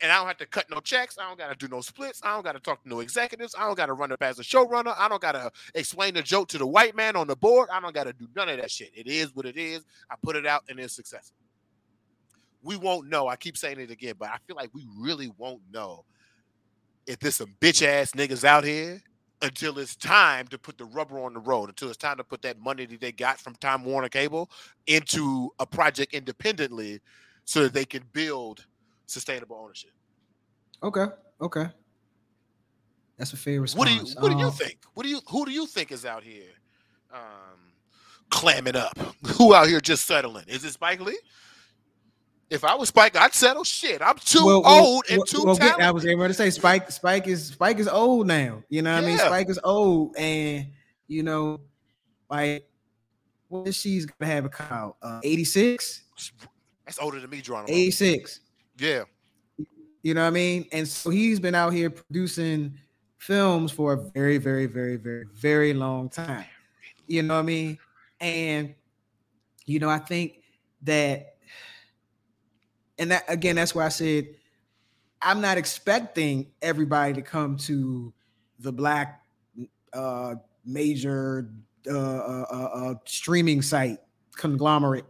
And 0.00 0.10
I 0.10 0.16
don't 0.16 0.26
have 0.26 0.38
to 0.38 0.46
cut 0.46 0.68
no 0.70 0.80
checks. 0.80 1.16
I 1.18 1.28
don't 1.28 1.38
got 1.38 1.50
to 1.50 1.56
do 1.56 1.72
no 1.72 1.80
splits. 1.80 2.20
I 2.24 2.34
don't 2.34 2.44
got 2.44 2.52
to 2.52 2.60
talk 2.60 2.82
to 2.82 2.88
no 2.88 3.00
executives. 3.00 3.54
I 3.56 3.66
don't 3.66 3.76
got 3.76 3.86
to 3.86 3.94
run 3.94 4.12
it 4.12 4.20
as 4.20 4.38
a 4.38 4.42
showrunner. 4.42 4.94
I 4.98 5.08
don't 5.08 5.22
got 5.22 5.32
to 5.32 5.50
explain 5.74 6.14
the 6.14 6.22
joke 6.22 6.48
to 6.48 6.58
the 6.58 6.66
white 6.66 6.96
man 6.96 7.16
on 7.16 7.28
the 7.28 7.36
board. 7.36 7.68
I 7.72 7.80
don't 7.80 7.94
got 7.94 8.04
to 8.04 8.12
do 8.12 8.28
none 8.34 8.48
of 8.48 8.58
that 8.58 8.70
shit. 8.70 8.90
It 8.94 9.06
is 9.06 9.34
what 9.34 9.46
it 9.46 9.56
is. 9.56 9.86
I 10.10 10.16
put 10.22 10.36
it 10.36 10.46
out 10.46 10.64
and 10.68 10.80
it's 10.80 10.94
successful. 10.94 11.36
We 12.62 12.76
won't 12.76 13.08
know. 13.08 13.28
I 13.28 13.36
keep 13.36 13.56
saying 13.56 13.78
it 13.78 13.90
again, 13.90 14.14
but 14.18 14.30
I 14.30 14.38
feel 14.46 14.56
like 14.56 14.70
we 14.74 14.86
really 14.98 15.32
won't 15.38 15.62
know 15.72 16.04
if 17.06 17.18
there's 17.18 17.36
some 17.36 17.54
bitch 17.60 17.86
ass 17.86 18.12
niggas 18.12 18.44
out 18.44 18.64
here 18.64 19.02
until 19.42 19.78
it's 19.78 19.94
time 19.96 20.46
to 20.48 20.58
put 20.58 20.78
the 20.78 20.84
rubber 20.86 21.20
on 21.20 21.34
the 21.34 21.40
road, 21.40 21.68
until 21.68 21.88
it's 21.88 21.98
time 21.98 22.16
to 22.16 22.24
put 22.24 22.42
that 22.42 22.58
money 22.58 22.86
that 22.86 23.00
they 23.00 23.12
got 23.12 23.38
from 23.38 23.54
Time 23.56 23.84
Warner 23.84 24.08
Cable 24.08 24.50
into 24.86 25.50
a 25.58 25.66
project 25.66 26.14
independently 26.14 27.00
so 27.44 27.62
that 27.64 27.74
they 27.74 27.84
can 27.84 28.02
build 28.12 28.64
sustainable 29.06 29.56
ownership. 29.56 29.90
Okay. 30.82 31.06
Okay. 31.40 31.66
That's 33.18 33.32
a 33.32 33.36
fair 33.36 33.60
response. 33.60 33.78
What 33.78 33.88
do 33.88 33.94
you 33.94 34.20
what 34.20 34.32
do 34.32 34.38
you 34.38 34.50
think? 34.50 34.78
What 34.94 35.02
do 35.04 35.08
you 35.08 35.20
who 35.28 35.44
do 35.44 35.52
you 35.52 35.66
think 35.66 35.92
is 35.92 36.04
out 36.04 36.24
here 36.24 36.50
um 37.12 37.20
clamming 38.30 38.76
up? 38.76 38.98
Who 39.36 39.54
out 39.54 39.68
here 39.68 39.80
just 39.80 40.06
settling? 40.06 40.44
Is 40.48 40.64
it 40.64 40.72
Spike 40.72 41.00
Lee? 41.00 41.18
If 42.50 42.62
I 42.62 42.74
was 42.74 42.88
Spike, 42.90 43.16
I'd 43.16 43.34
settle. 43.34 43.64
Shit, 43.64 44.02
I'm 44.02 44.16
too 44.18 44.44
well, 44.44 44.62
well, 44.62 44.84
old 44.84 45.04
and 45.10 45.18
well, 45.18 45.26
too 45.26 45.42
well, 45.44 45.56
talented. 45.56 45.84
I 45.84 45.90
was 45.90 46.06
able 46.06 46.26
to 46.26 46.34
say 46.34 46.50
Spike. 46.50 46.90
Spike 46.90 47.26
is 47.26 47.48
Spike 47.48 47.78
is 47.78 47.88
old 47.88 48.26
now. 48.26 48.62
You 48.68 48.82
know 48.82 48.94
what 48.94 49.04
I 49.04 49.06
mean? 49.06 49.18
Spike 49.18 49.48
is 49.48 49.58
old, 49.64 50.16
and 50.16 50.66
you 51.08 51.22
know, 51.22 51.60
like 52.30 52.68
what 53.48 53.68
is 53.68 53.76
she's 53.76 54.06
gonna 54.06 54.30
have 54.30 54.44
a 54.44 54.48
count? 54.48 54.96
Uh, 55.00 55.20
86? 55.22 56.02
That's 56.84 56.98
older 56.98 57.20
than 57.20 57.30
me, 57.30 57.40
Geronimo. 57.40 57.72
86. 57.72 58.40
Yeah, 58.78 59.04
You 60.02 60.14
know 60.14 60.22
what 60.22 60.28
I 60.28 60.30
mean? 60.30 60.66
And 60.72 60.86
so 60.86 61.10
he's 61.10 61.38
been 61.38 61.54
out 61.54 61.72
here 61.72 61.88
producing 61.88 62.76
films 63.18 63.70
for 63.70 63.92
a 63.92 63.96
very, 63.96 64.38
very, 64.38 64.66
very, 64.66 64.96
very, 64.96 65.24
very 65.32 65.72
long 65.72 66.08
time. 66.08 66.44
You 67.06 67.22
know 67.22 67.34
what 67.34 67.40
I 67.40 67.44
mean? 67.44 67.78
And 68.20 68.74
you 69.66 69.78
know, 69.78 69.88
I 69.88 69.98
think 69.98 70.42
that, 70.82 71.33
and 72.98 73.10
that 73.10 73.24
again, 73.28 73.56
that's 73.56 73.74
why 73.74 73.86
I 73.86 73.90
said 73.90 74.28
I'm 75.22 75.40
not 75.40 75.58
expecting 75.58 76.52
everybody 76.60 77.14
to 77.14 77.22
come 77.22 77.56
to 77.58 78.12
the 78.58 78.72
black 78.72 79.22
uh, 79.92 80.34
major 80.64 81.50
uh, 81.88 81.98
uh, 81.98 82.46
uh, 82.50 82.54
uh 82.54 82.94
streaming 83.04 83.62
site 83.62 83.98
conglomerate 84.36 85.04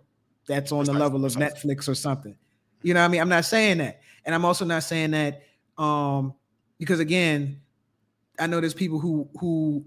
that's 0.46 0.72
on 0.72 0.84
the 0.84 0.92
level 0.92 1.24
of 1.24 1.32
Netflix 1.34 1.88
or 1.88 1.94
something. 1.94 2.36
You 2.82 2.94
know 2.94 3.00
what 3.00 3.06
I 3.06 3.08
mean? 3.08 3.20
I'm 3.20 3.28
not 3.28 3.44
saying 3.44 3.78
that. 3.78 4.00
And 4.24 4.34
I'm 4.34 4.44
also 4.44 4.64
not 4.64 4.82
saying 4.82 5.12
that 5.12 5.42
um, 5.78 6.34
because 6.78 7.00
again, 7.00 7.60
I 8.38 8.46
know 8.46 8.60
there's 8.60 8.74
people 8.74 8.98
who 8.98 9.28
who 9.38 9.84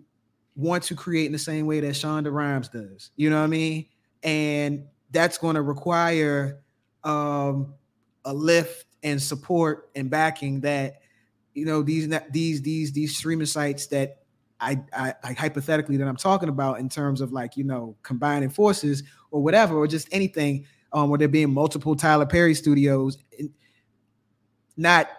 want 0.56 0.84
to 0.84 0.96
create 0.96 1.28
in 1.28 1.32
the 1.32 1.40
same 1.40 1.66
way 1.68 1.80
that 1.80 1.92
Shonda 1.92 2.32
Rhimes 2.32 2.70
does. 2.70 3.12
You 3.16 3.30
know 3.30 3.38
what 3.38 3.44
I 3.44 3.48
mean? 3.48 3.86
And 4.24 4.88
that's 5.12 5.38
going 5.38 5.56
to 5.56 5.62
require 5.62 6.62
um, 7.04 7.76
a 8.28 8.34
lift 8.34 8.86
and 9.04 9.22
support 9.22 9.90
and 9.96 10.10
backing 10.10 10.60
that 10.62 11.02
you 11.54 11.66
know 11.66 11.82
these 11.82 12.08
these 12.30 12.62
these 12.62 12.92
these 12.92 13.18
streaming 13.18 13.48
sites 13.48 13.88
that 13.88 14.20
I, 14.60 14.82
I, 14.92 15.14
I 15.24 15.34
hypothetically 15.34 15.98
that 15.98 16.08
I'm 16.08 16.18
talking 16.18 16.50
about 16.50 16.80
in 16.80 16.90
terms 16.90 17.22
of 17.22 17.32
like 17.32 17.56
you 17.56 17.64
know 17.64 17.96
combining 18.04 18.50
forces 18.50 19.04
or 19.32 19.42
whatever 19.42 19.78
or 19.78 19.88
just 19.88 20.10
anything 20.12 20.66
um 20.92 21.10
where 21.10 21.18
there 21.18 21.30
being 21.30 21.54
multiple 21.54 21.96
Tyler 21.96 22.26
Perry 22.26 22.54
studios 22.54 23.18
not 24.76 25.10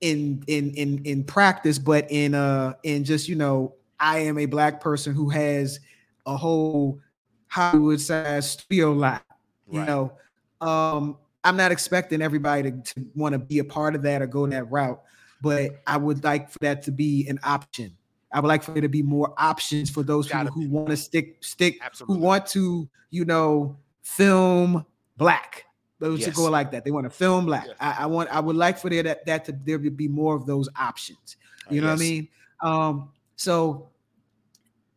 in 0.00 0.42
in 0.48 0.72
in 0.74 1.04
in 1.04 1.22
practice 1.22 1.78
but 1.78 2.10
in 2.10 2.34
uh 2.34 2.74
in 2.82 3.04
just 3.04 3.28
you 3.28 3.36
know 3.36 3.74
I 4.00 4.18
am 4.18 4.36
a 4.36 4.46
black 4.46 4.80
person 4.80 5.14
who 5.14 5.28
has 5.28 5.78
a 6.26 6.36
whole 6.36 6.98
Hollywood 7.46 8.00
size 8.00 8.50
studio 8.50 8.92
lot 8.92 9.24
you 9.70 9.78
right. 9.78 9.86
know 9.86 10.12
um 10.60 11.16
I'm 11.42 11.56
not 11.56 11.72
expecting 11.72 12.20
everybody 12.22 12.70
to, 12.70 12.70
to 12.70 13.06
want 13.14 13.32
to 13.32 13.38
be 13.38 13.58
a 13.58 13.64
part 13.64 13.94
of 13.94 14.02
that 14.02 14.22
or 14.22 14.26
go 14.26 14.46
that 14.46 14.70
route 14.70 15.00
but 15.42 15.80
I 15.86 15.96
would 15.96 16.22
like 16.22 16.50
for 16.50 16.58
that 16.58 16.82
to 16.82 16.92
be 16.92 17.26
an 17.28 17.40
option 17.42 17.96
I 18.32 18.40
would 18.40 18.48
like 18.48 18.62
for 18.62 18.72
there 18.72 18.82
to 18.82 18.88
be 18.88 19.02
more 19.02 19.34
options 19.38 19.90
for 19.90 20.02
those 20.02 20.28
people 20.28 20.46
who 20.46 20.68
want 20.68 20.88
to 20.88 20.96
stick 20.96 21.38
stick 21.40 21.78
Absolutely. 21.82 22.16
who 22.16 22.22
want 22.22 22.46
to, 22.46 22.88
you 23.10 23.24
know, 23.24 23.76
film 24.02 24.86
black. 25.16 25.66
Those 25.98 26.20
yes. 26.20 26.30
to 26.30 26.34
go 26.34 26.44
like 26.44 26.70
that. 26.70 26.84
They 26.84 26.90
want 26.90 27.04
to 27.04 27.10
film 27.10 27.44
black. 27.44 27.66
Yes. 27.66 27.76
I, 27.78 28.04
I, 28.04 28.06
want 28.06 28.30
I 28.34 28.40
would 28.40 28.56
like 28.56 28.78
for 28.78 28.88
there 28.88 29.02
that, 29.02 29.26
that 29.26 29.44
to 29.46 29.52
there 29.52 29.78
to 29.78 29.90
be 29.90 30.08
more 30.08 30.34
of 30.34 30.46
those 30.46 30.68
options. 30.78 31.36
Uh, 31.66 31.74
you 31.74 31.82
uh, 31.82 31.84
know 31.84 31.90
yes. 31.90 31.98
what 31.98 32.04
I 32.04 32.08
mean? 32.08 32.28
Um, 32.62 33.10
so 33.36 33.88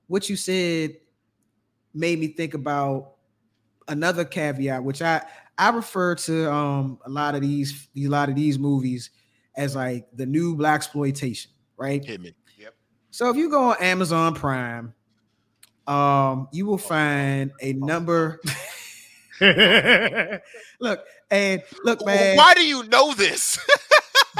what 0.07 0.29
you 0.29 0.35
said 0.35 0.97
made 1.93 2.19
me 2.19 2.27
think 2.27 2.53
about 2.53 3.13
another 3.87 4.23
caveat, 4.23 4.83
which 4.83 5.01
I 5.01 5.25
I 5.57 5.69
refer 5.69 6.15
to 6.15 6.51
um 6.51 6.99
a 7.05 7.09
lot 7.09 7.35
of 7.35 7.41
these 7.41 7.87
a 7.95 8.07
lot 8.07 8.29
of 8.29 8.35
these 8.35 8.57
movies 8.57 9.09
as 9.55 9.75
like 9.75 10.07
the 10.13 10.25
new 10.25 10.55
black 10.55 10.75
exploitation, 10.75 11.51
right? 11.77 12.03
Hit 12.03 12.21
me. 12.21 12.33
Yep. 12.57 12.75
So 13.11 13.29
if 13.29 13.35
you 13.35 13.49
go 13.49 13.71
on 13.71 13.77
Amazon 13.79 14.33
Prime, 14.33 14.93
um, 15.87 16.47
you 16.51 16.65
will 16.65 16.77
find 16.77 17.51
a 17.61 17.73
number. 17.73 18.39
look, 20.79 21.05
and 21.29 21.61
look, 21.83 22.05
man. 22.05 22.37
Why 22.37 22.53
do 22.55 22.65
you 22.65 22.83
know 22.83 23.13
this? 23.13 23.59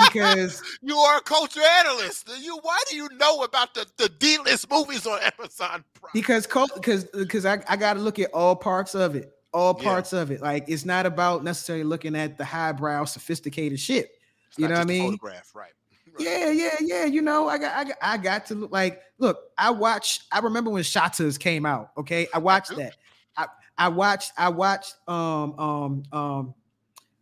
because 0.06 0.62
you 0.82 0.96
are 0.98 1.18
a 1.18 1.22
culture 1.22 1.62
analyst. 1.80 2.30
You 2.42 2.58
why 2.62 2.80
do 2.90 2.96
you 2.96 3.10
know 3.18 3.44
about 3.44 3.74
the 3.74 3.86
the 3.98 4.10
D 4.10 4.38
list 4.40 4.70
movies 4.70 5.06
on 5.06 5.20
Amazon 5.38 5.84
Prime? 5.94 6.12
Because 6.14 6.48
because 6.48 7.06
because 7.06 7.46
I, 7.46 7.64
I 7.68 7.76
got 7.76 7.94
to 7.94 8.00
look 8.00 8.20
at 8.20 8.32
all 8.34 8.56
parts 8.56 8.96
of 8.96 9.16
it, 9.16 9.32
all 9.54 9.74
parts 9.74 10.14
yeah. 10.14 10.22
of 10.22 10.32
it. 10.32 10.42
Like 10.42 10.66
it's 10.68 10.86
not 10.86 11.06
about 11.06 11.44
necessarily 11.44 11.84
looking 11.84 12.16
at 12.16 12.38
the 12.38 12.46
highbrow, 12.46 13.06
sophisticated 13.06 13.80
shit. 13.80 14.12
It's 14.50 14.60
you 14.60 14.68
know 14.68 14.76
what 14.76 14.82
I 14.82 14.86
mean? 14.86 15.18
Photograph, 15.18 15.52
right? 15.56 15.72
Yeah, 16.20 16.52
yeah, 16.52 16.76
yeah. 16.80 17.06
You 17.06 17.22
know, 17.22 17.48
I 17.48 17.58
got, 17.58 17.76
I 17.76 17.84
got, 17.86 17.98
I 18.02 18.18
got 18.18 18.46
to 18.48 18.56
look 18.56 18.72
like. 18.72 19.02
Look, 19.18 19.40
I 19.58 19.72
watched. 19.72 20.24
I 20.32 20.40
remember 20.40 20.70
when 20.70 20.84
Shottas 20.84 21.40
came 21.40 21.66
out. 21.66 21.92
Okay, 21.98 22.28
I 22.34 22.38
watched 22.38 22.76
that. 22.76 22.98
I, 23.36 23.48
I 23.78 23.88
watched. 23.88 24.32
I 24.38 24.50
watched. 24.50 24.96
Um, 25.08 25.60
um, 25.60 26.04
um, 26.12 26.54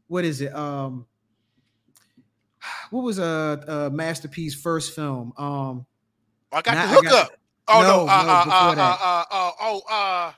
what 0.07 0.25
is 0.25 0.41
it? 0.41 0.53
Um, 0.53 1.05
what 2.89 3.03
was 3.03 3.17
a, 3.17 3.63
a 3.67 3.89
Master 3.89 4.27
P's 4.27 4.55
first 4.55 4.93
film? 4.93 5.33
Um, 5.37 5.85
I 6.51 6.61
got 6.61 6.73
the 6.73 6.93
hookup. 6.93 7.31
Oh 7.67 7.81
no, 7.81 7.87
no, 7.87 8.11
uh, 8.11 8.23
no 8.23 8.51
uh, 8.51 8.75
uh, 8.75 8.95
uh, 8.99 9.23
uh, 9.31 9.51
oh, 9.61 9.81
uh, 9.89 10.31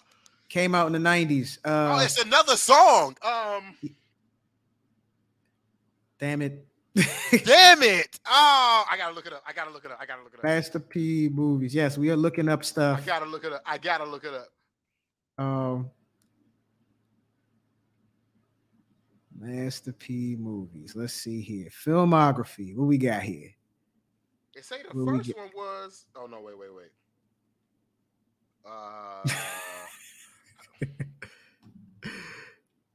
came 0.53 0.75
out 0.75 0.85
in 0.85 0.93
the 0.93 0.99
nineties. 0.99 1.57
Uh, 1.65 1.97
oh, 1.97 2.03
it's 2.03 2.21
another 2.23 2.55
song. 2.55 3.17
Um, 3.23 3.75
damn 6.19 6.43
it. 6.43 6.67
Damn 7.43 7.81
it! 7.81 8.19
Oh, 8.23 8.85
I 8.87 8.95
gotta 8.97 9.15
look 9.15 9.25
it 9.25 9.33
up. 9.33 9.41
I 9.47 9.51
gotta 9.51 9.71
look 9.71 9.83
it 9.83 9.89
up. 9.89 9.97
I 9.99 10.05
gotta 10.05 10.21
look 10.21 10.35
it 10.35 10.37
up. 10.37 10.43
Master 10.43 10.77
P 10.77 11.27
movies. 11.27 11.73
Yes, 11.73 11.97
we 11.97 12.11
are 12.11 12.15
looking 12.15 12.47
up 12.47 12.63
stuff. 12.63 12.99
I 13.01 13.03
gotta 13.03 13.25
look 13.25 13.43
it 13.43 13.51
up. 13.51 13.63
I 13.65 13.79
gotta 13.79 14.05
look 14.05 14.23
it 14.23 14.31
up. 14.31 15.43
Um, 15.43 15.89
Master 19.35 19.91
P 19.91 20.35
movies. 20.39 20.93
Let's 20.95 21.13
see 21.13 21.41
here. 21.41 21.69
Filmography. 21.71 22.75
What 22.75 22.85
we 22.85 22.99
got 22.99 23.23
here? 23.23 23.49
They 24.53 24.61
say 24.61 24.83
the 24.83 24.95
what 24.95 25.15
first 25.15 25.35
one 25.35 25.49
was. 25.55 26.05
Oh 26.15 26.27
no! 26.27 26.41
Wait, 26.41 26.59
wait, 26.59 26.75
wait. 26.75 26.91
Uh. 29.25 29.27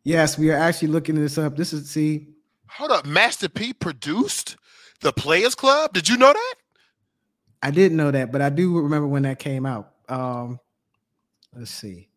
yes, 0.04 0.38
we 0.38 0.50
are 0.50 0.56
actually 0.56 0.88
looking 0.88 1.14
this 1.14 1.38
up. 1.38 1.56
This 1.56 1.72
is 1.72 1.90
see 1.90 2.26
Hold 2.70 2.90
up, 2.90 3.06
Master 3.06 3.48
P 3.48 3.72
produced 3.72 4.56
the 5.00 5.12
Players 5.12 5.54
Club. 5.54 5.92
Did 5.92 6.08
you 6.08 6.16
know 6.16 6.32
that? 6.32 6.54
I 7.62 7.70
didn't 7.70 7.96
know 7.96 8.10
that, 8.10 8.30
but 8.30 8.40
I 8.40 8.50
do 8.50 8.78
remember 8.78 9.08
when 9.08 9.22
that 9.22 9.38
came 9.38 9.66
out. 9.66 9.92
Um, 10.08 10.60
let's 11.54 11.70
see. 11.70 12.08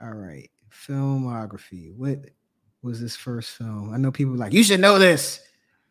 All 0.00 0.12
right, 0.12 0.50
filmography. 0.70 1.96
What 1.96 2.30
was 2.82 3.00
this 3.00 3.16
first 3.16 3.50
film? 3.50 3.92
I 3.92 3.96
know 3.96 4.12
people 4.12 4.36
like 4.36 4.52
you 4.52 4.62
should 4.62 4.80
know 4.80 4.98
this. 4.98 5.40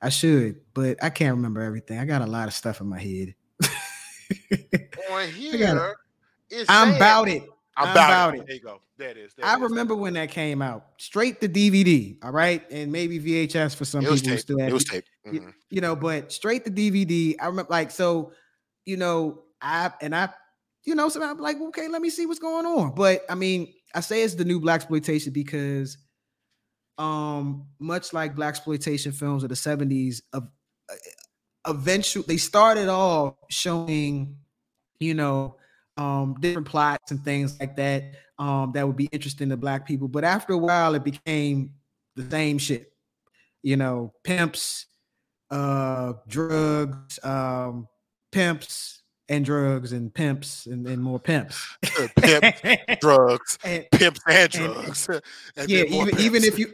I 0.01 0.09
should, 0.09 0.61
but 0.73 1.03
I 1.03 1.09
can't 1.09 1.35
remember 1.35 1.61
everything. 1.61 1.97
I 1.97 2.05
got 2.05 2.21
a 2.21 2.27
lot 2.27 2.47
of 2.47 2.53
stuff 2.53 2.79
in 2.79 2.87
my 2.87 2.99
head. 2.99 3.35
On 5.11 5.27
here, 5.29 5.95
I'm 6.69 6.95
about 6.95 7.27
it. 7.27 7.43
I'm 7.75 7.91
about, 7.91 8.09
about 8.09 8.35
it. 8.35 8.41
it. 8.41 8.47
There 8.47 8.55
you 8.55 8.61
go. 8.61 8.81
There 8.97 9.09
it 9.09 9.17
is. 9.17 9.33
There 9.33 9.45
I 9.45 9.53
it 9.53 9.57
is. 9.57 9.61
remember 9.63 9.95
when 9.95 10.13
that 10.13 10.29
came 10.29 10.61
out, 10.61 10.85
straight 10.97 11.41
to 11.41 11.49
DVD. 11.49 12.17
All 12.23 12.31
right, 12.31 12.63
and 12.71 12.91
maybe 12.91 13.19
VHS 13.19 13.75
for 13.75 13.85
some 13.85 14.05
it 14.05 14.11
people. 14.11 14.37
Still 14.37 14.59
it 14.59 14.71
was 14.71 14.85
tape. 14.85 15.05
Mm-hmm. 15.25 15.35
You, 15.35 15.53
you, 15.69 15.81
know, 15.81 15.95
but 15.95 16.31
straight 16.31 16.65
to 16.65 16.71
DVD. 16.71 17.35
I 17.39 17.47
remember, 17.47 17.71
like, 17.71 17.89
so, 17.89 18.31
you 18.85 18.97
know, 18.97 19.43
I 19.61 19.91
and 20.01 20.15
I, 20.15 20.29
you 20.83 20.93
know, 20.93 21.09
so 21.09 21.23
I'm 21.23 21.39
like, 21.39 21.59
okay, 21.59 21.87
let 21.87 22.01
me 22.01 22.09
see 22.09 22.25
what's 22.25 22.39
going 22.39 22.65
on. 22.65 22.93
But 22.93 23.25
I 23.29 23.35
mean, 23.35 23.73
I 23.95 24.01
say 24.01 24.21
it's 24.21 24.35
the 24.35 24.45
new 24.45 24.59
black 24.59 24.81
exploitation 24.81 25.33
because, 25.33 25.97
um, 26.99 27.65
much 27.79 28.13
like 28.13 28.35
black 28.35 28.49
exploitation 28.49 29.11
films 29.11 29.41
of 29.41 29.49
the 29.49 29.55
'70s, 29.55 30.21
of 30.31 30.47
uh, 30.91 30.95
eventually 31.67 32.25
they 32.27 32.37
started 32.37 32.87
off 32.87 33.33
showing, 33.49 34.37
you 34.99 35.15
know 35.15 35.55
um, 35.97 36.35
different 36.39 36.67
plots 36.67 37.11
and 37.11 37.23
things 37.23 37.59
like 37.59 37.75
that 37.75 38.15
um, 38.39 38.71
that 38.73 38.85
would 38.85 38.97
be 38.97 39.09
interesting 39.11 39.49
to 39.49 39.57
black 39.57 39.87
people. 39.87 40.07
But 40.07 40.23
after 40.23 40.53
a 40.53 40.57
while, 40.57 40.95
it 40.95 41.03
became 41.03 41.73
the 42.15 42.29
same 42.29 42.57
shit. 42.57 42.91
You 43.61 43.77
know, 43.77 44.13
pimps, 44.23 44.87
uh, 45.49 46.13
drugs, 46.27 47.19
um, 47.23 47.87
pimps, 48.31 49.01
and 49.29 49.45
drugs, 49.45 49.93
and 49.93 50.13
pimps, 50.13 50.65
and, 50.65 50.85
and 50.87 51.01
more 51.01 51.19
pimps. 51.19 51.65
pimps, 52.17 52.61
drugs, 52.99 53.57
and, 53.63 53.85
pimps, 53.91 54.19
and 54.27 54.51
drugs. 54.51 55.07
And, 55.09 55.21
and 55.55 55.69
yeah, 55.69 55.83
even 55.83 56.07
pimps. 56.07 56.23
even 56.23 56.43
if 56.43 56.59
you 56.59 56.67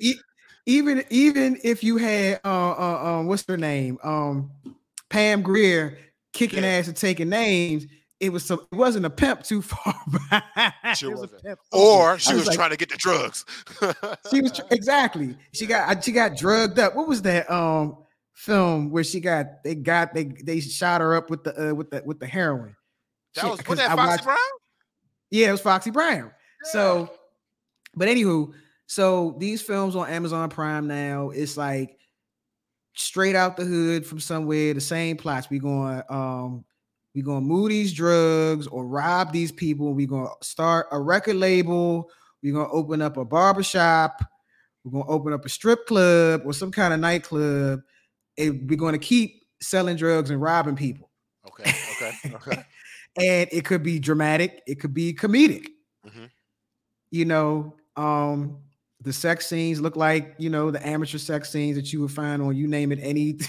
even 0.65 1.03
even 1.09 1.59
if 1.63 1.83
you 1.83 1.97
had 1.97 2.39
uh, 2.43 2.71
uh 2.71 3.03
um 3.03 3.27
what's 3.27 3.45
her 3.47 3.57
name 3.57 3.97
um 4.03 4.51
Pam 5.09 5.41
Grier 5.41 5.97
kicking 6.33 6.63
yeah. 6.63 6.69
ass 6.69 6.87
and 6.87 6.95
taking 6.95 7.29
names 7.29 7.85
it 8.19 8.31
was 8.31 8.45
some 8.45 8.59
it 8.71 8.75
wasn't 8.75 9.05
a 9.05 9.09
pimp 9.09 9.43
too 9.43 9.61
far 9.61 9.95
behind. 10.11 10.97
Sure 10.97 11.15
wasn't. 11.15 11.59
Or 11.71 12.19
she 12.19 12.33
was, 12.33 12.41
was 12.41 12.47
like, 12.47 12.55
trying 12.57 12.71
to 12.71 12.77
get 12.77 12.89
the 12.89 12.97
drugs. 12.97 13.45
she 14.31 14.41
was 14.41 14.59
exactly. 14.71 15.35
She 15.53 15.65
got 15.65 16.03
she 16.03 16.11
got 16.11 16.35
drugged 16.35 16.79
up. 16.79 16.95
What 16.95 17.07
was 17.07 17.21
that 17.23 17.49
um 17.49 17.97
film 18.33 18.89
where 18.89 19.03
she 19.03 19.19
got 19.19 19.63
they 19.63 19.75
got 19.75 20.13
they 20.13 20.25
they 20.25 20.59
shot 20.59 21.01
her 21.01 21.15
up 21.15 21.29
with 21.29 21.43
the 21.43 21.69
uh, 21.69 21.73
with 21.73 21.91
the 21.91 22.01
with 22.05 22.19
the 22.19 22.27
heroin? 22.27 22.75
That 23.35 23.45
was, 23.45 23.67
was 23.67 23.79
that 23.79 23.91
I 23.91 23.95
Foxy 23.95 24.09
watched, 24.09 24.23
Brown? 24.23 24.37
Yeah, 25.31 25.49
it 25.49 25.51
was 25.51 25.61
Foxy 25.61 25.91
Brown. 25.91 26.31
Yeah. 26.65 26.71
So, 26.71 27.11
but 27.95 28.07
anywho, 28.07 28.51
so 28.87 29.35
these 29.37 29.61
films 29.61 29.95
on 29.95 30.09
Amazon 30.09 30.49
Prime 30.49 30.87
now, 30.87 31.29
it's 31.29 31.55
like 31.55 31.97
straight 32.95 33.35
out 33.35 33.55
the 33.55 33.63
hood 33.63 34.05
from 34.05 34.19
somewhere, 34.19 34.73
the 34.73 34.81
same 34.81 35.15
plots. 35.15 35.49
We 35.49 35.59
going 35.59 36.01
um 36.09 36.65
we 37.15 37.21
gonna 37.21 37.41
move 37.41 37.69
these 37.69 37.93
drugs 37.93 38.67
or 38.67 38.85
rob 38.85 39.31
these 39.31 39.51
people. 39.51 39.93
We're 39.93 40.07
gonna 40.07 40.29
start 40.41 40.87
a 40.91 40.99
record 40.99 41.37
label. 41.37 42.09
We're 42.43 42.53
gonna 42.53 42.71
open 42.71 43.01
up 43.01 43.17
a 43.17 43.25
barber 43.25 43.63
shop. 43.63 44.21
We're 44.83 44.91
gonna 44.91 45.11
open 45.11 45.33
up 45.33 45.45
a 45.45 45.49
strip 45.49 45.85
club 45.87 46.41
or 46.45 46.53
some 46.53 46.71
kind 46.71 46.93
of 46.93 46.99
nightclub. 46.99 47.81
And 48.37 48.69
we're 48.69 48.77
gonna 48.77 48.99
keep 48.99 49.43
selling 49.61 49.97
drugs 49.97 50.29
and 50.29 50.41
robbing 50.41 50.75
people. 50.75 51.09
Okay, 51.47 51.71
okay, 51.95 52.35
okay. 52.35 52.63
and 53.17 53.49
it 53.51 53.65
could 53.65 53.83
be 53.83 53.99
dramatic, 53.99 54.61
it 54.67 54.79
could 54.79 54.93
be 54.93 55.13
comedic. 55.13 55.65
Mm-hmm. 56.05 56.25
You 57.11 57.25
know, 57.25 57.75
um, 57.95 58.59
the 59.01 59.13
sex 59.13 59.47
scenes 59.47 59.81
look 59.81 59.95
like 59.95 60.35
you 60.37 60.49
know 60.49 60.71
the 60.71 60.85
amateur 60.85 61.17
sex 61.17 61.51
scenes 61.51 61.75
that 61.75 61.91
you 61.91 62.01
would 62.01 62.11
find 62.11 62.41
on 62.41 62.55
you 62.55 62.67
name 62.67 62.91
it 62.91 62.99
any 63.01 63.39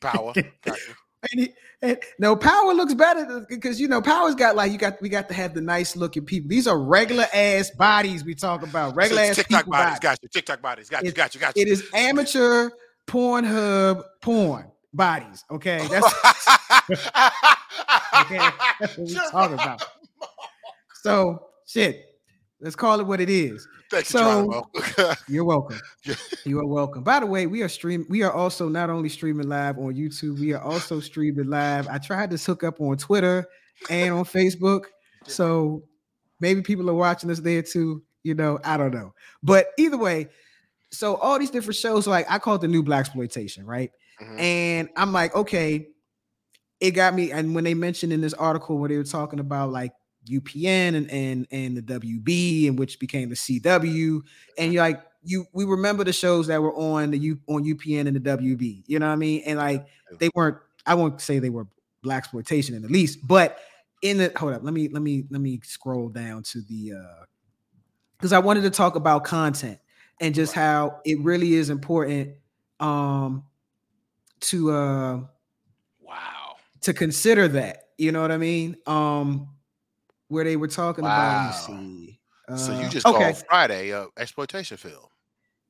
power. 0.00 0.32
any, 1.32 1.54
and, 1.82 1.98
no 2.18 2.34
power 2.34 2.72
looks 2.72 2.94
better 2.94 3.46
because 3.48 3.80
you 3.80 3.88
know 3.88 4.00
power's 4.00 4.34
got 4.34 4.56
like 4.56 4.72
you 4.72 4.78
got 4.78 5.00
we 5.02 5.08
got 5.08 5.28
to 5.28 5.34
have 5.34 5.54
the 5.54 5.60
nice 5.60 5.96
looking 5.96 6.24
people. 6.24 6.48
These 6.48 6.66
are 6.66 6.78
regular 6.78 7.26
ass 7.32 7.70
bodies 7.70 8.24
we 8.24 8.34
talk 8.34 8.62
about. 8.62 8.96
Regular 8.96 9.24
so 9.24 9.30
ass 9.30 9.36
TikTok 9.36 9.66
bodies, 9.66 9.84
bodies. 9.84 9.98
Got 10.00 10.22
you. 10.22 10.28
TikTok 10.28 10.62
bodies. 10.62 10.88
Got 10.88 11.04
you. 11.04 11.12
Got 11.12 11.34
you. 11.34 11.40
Got 11.40 11.56
you. 11.56 11.62
It 11.62 11.68
is 11.68 11.88
amateur 11.94 12.70
Pornhub 13.06 14.02
porn 14.22 14.70
bodies. 14.94 15.44
Okay, 15.50 15.86
that's 15.90 16.06
okay. 18.20 18.48
That's 18.80 18.96
what 18.96 19.08
we 19.08 19.14
talking 19.14 19.54
about. 19.54 19.84
So 21.02 21.46
shit. 21.66 22.04
Let's 22.60 22.76
call 22.76 23.00
it 23.00 23.06
what 23.06 23.20
it 23.20 23.28
is. 23.28 23.68
So, 24.04 24.66
you, 24.74 25.12
you're 25.28 25.44
welcome. 25.44 25.80
You 26.44 26.60
are 26.60 26.66
welcome. 26.66 27.02
By 27.02 27.20
the 27.20 27.26
way, 27.26 27.46
we 27.46 27.62
are 27.62 27.68
streaming. 27.68 28.06
We 28.08 28.22
are 28.22 28.32
also 28.32 28.68
not 28.68 28.90
only 28.90 29.08
streaming 29.08 29.48
live 29.48 29.78
on 29.78 29.94
YouTube, 29.94 30.40
we 30.40 30.52
are 30.52 30.62
also 30.62 31.00
streaming 31.00 31.48
live. 31.48 31.88
I 31.88 31.98
tried 31.98 32.30
to 32.30 32.36
hook 32.36 32.64
up 32.64 32.80
on 32.80 32.96
Twitter 32.96 33.46
and 33.88 34.12
on 34.12 34.24
Facebook. 34.24 34.86
So 35.26 35.84
maybe 36.40 36.62
people 36.62 36.88
are 36.90 36.94
watching 36.94 37.30
us 37.30 37.40
there 37.40 37.62
too. 37.62 38.02
You 38.22 38.34
know, 38.34 38.58
I 38.64 38.76
don't 38.76 38.92
know. 38.92 39.14
But 39.42 39.66
either 39.78 39.96
way, 39.96 40.28
so 40.90 41.16
all 41.16 41.38
these 41.38 41.50
different 41.50 41.76
shows, 41.76 42.06
like 42.06 42.26
I 42.30 42.38
call 42.38 42.56
it 42.56 42.60
the 42.60 42.68
new 42.68 42.82
black 42.82 43.00
exploitation, 43.00 43.66
right? 43.66 43.90
Mm-hmm. 44.20 44.38
And 44.38 44.88
I'm 44.96 45.12
like, 45.12 45.34
okay, 45.34 45.88
it 46.80 46.92
got 46.92 47.14
me. 47.14 47.30
And 47.30 47.54
when 47.54 47.64
they 47.64 47.74
mentioned 47.74 48.12
in 48.12 48.20
this 48.20 48.34
article 48.34 48.78
where 48.78 48.88
they 48.88 48.96
were 48.96 49.04
talking 49.04 49.40
about 49.40 49.70
like 49.70 49.92
UPN 50.26 50.94
and 50.94 51.10
and 51.10 51.46
and 51.50 51.76
the 51.76 51.82
WB, 51.82 52.68
and 52.68 52.78
which 52.78 52.98
became 52.98 53.28
the 53.28 53.34
CW, 53.34 54.22
and 54.58 54.72
you're 54.72 54.82
like 54.82 55.02
you 55.26 55.46
we 55.52 55.64
remember 55.64 56.04
the 56.04 56.12
shows 56.12 56.46
that 56.46 56.62
were 56.62 56.74
on 56.74 57.10
the 57.10 57.18
U 57.18 57.38
on 57.48 57.64
UPN 57.64 58.06
and 58.06 58.16
the 58.16 58.20
WB, 58.20 58.84
you 58.86 58.98
know 58.98 59.06
what 59.06 59.12
I 59.12 59.16
mean? 59.16 59.42
And 59.44 59.58
like 59.58 59.86
they 60.18 60.30
weren't, 60.34 60.58
I 60.86 60.94
won't 60.94 61.20
say 61.20 61.38
they 61.38 61.50
were 61.50 61.66
black 62.02 62.18
exploitation 62.18 62.74
in 62.74 62.82
the 62.82 62.88
least, 62.88 63.26
but 63.26 63.58
in 64.02 64.18
the 64.18 64.32
hold 64.36 64.54
up, 64.54 64.62
let 64.62 64.72
me 64.72 64.88
let 64.88 65.02
me 65.02 65.24
let 65.30 65.40
me 65.40 65.60
scroll 65.64 66.08
down 66.08 66.42
to 66.44 66.60
the 66.62 66.92
uh 66.94 67.24
because 68.16 68.32
I 68.32 68.38
wanted 68.38 68.62
to 68.62 68.70
talk 68.70 68.94
about 68.94 69.24
content 69.24 69.78
and 70.20 70.34
just 70.34 70.54
how 70.54 71.00
it 71.04 71.20
really 71.20 71.54
is 71.54 71.70
important 71.70 72.34
um 72.78 73.44
to 74.40 74.70
uh 74.70 75.20
wow. 76.00 76.56
to 76.82 76.92
consider 76.94 77.48
that 77.48 77.88
you 77.98 78.12
know 78.12 78.20
what 78.20 78.30
i 78.30 78.36
mean? 78.36 78.76
Um 78.86 79.48
where 80.28 80.44
they 80.44 80.56
were 80.56 80.68
talking 80.68 81.04
wow. 81.04 81.16
about. 81.16 81.46
Let 81.46 81.80
see. 81.80 82.20
Uh, 82.48 82.56
so 82.56 82.72
you 82.72 82.86
uh, 82.86 82.88
just 82.88 83.06
okay. 83.06 83.18
called 83.18 83.44
Friday 83.48 83.90
a 83.90 84.06
exploitation 84.16 84.76
film. 84.76 85.06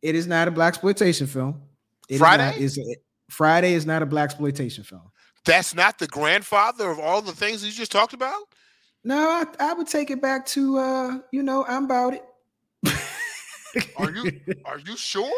It 0.03 0.15
is 0.15 0.27
not 0.27 0.49
a 0.49 0.51
black 0.51 0.75
exploitation 0.75 1.27
film. 1.27 1.63
It 2.09 2.19
Friday 2.19 2.59
is, 2.59 2.77
not, 2.77 2.87
is 2.87 2.97
Friday 3.31 3.73
is 3.73 3.87
not 3.87 4.03
a 4.03 4.07
black 4.07 4.27
exploitation 4.27 4.85
film. 4.85 5.11
That's 5.45 5.75
not 5.75 5.99
the 5.99 6.07
grandfather 6.07 6.91
of 6.91 6.99
all 6.99 7.23
the 7.23 7.33
things 7.33 7.65
you 7.65 7.73
just 7.73 7.93
talked 7.93 8.13
about. 8.13 8.43
No, 9.05 9.17
I, 9.17 9.45
I 9.61 9.73
would 9.73 9.87
take 9.87 10.11
it 10.11 10.21
back 10.21 10.45
to 10.47 10.79
uh, 10.79 11.19
you 11.31 11.43
know, 11.43 11.65
I'm 11.67 11.85
about 11.85 12.15
it. 12.15 12.23
are 13.97 14.11
you 14.11 14.41
are 14.65 14.79
you 14.79 14.97
sure? 14.97 15.33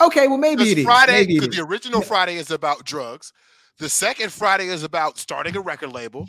Okay, 0.00 0.28
well 0.28 0.38
maybe 0.38 0.70
it 0.70 0.78
is. 0.78 0.84
Friday, 0.84 1.26
because 1.26 1.56
the 1.56 1.62
original 1.62 2.02
Friday 2.02 2.36
is 2.36 2.50
about 2.50 2.84
drugs. 2.84 3.32
The 3.78 3.88
second 3.88 4.32
Friday 4.32 4.66
is 4.66 4.82
about 4.82 5.18
starting 5.18 5.56
a 5.56 5.60
record 5.60 5.92
label 5.92 6.26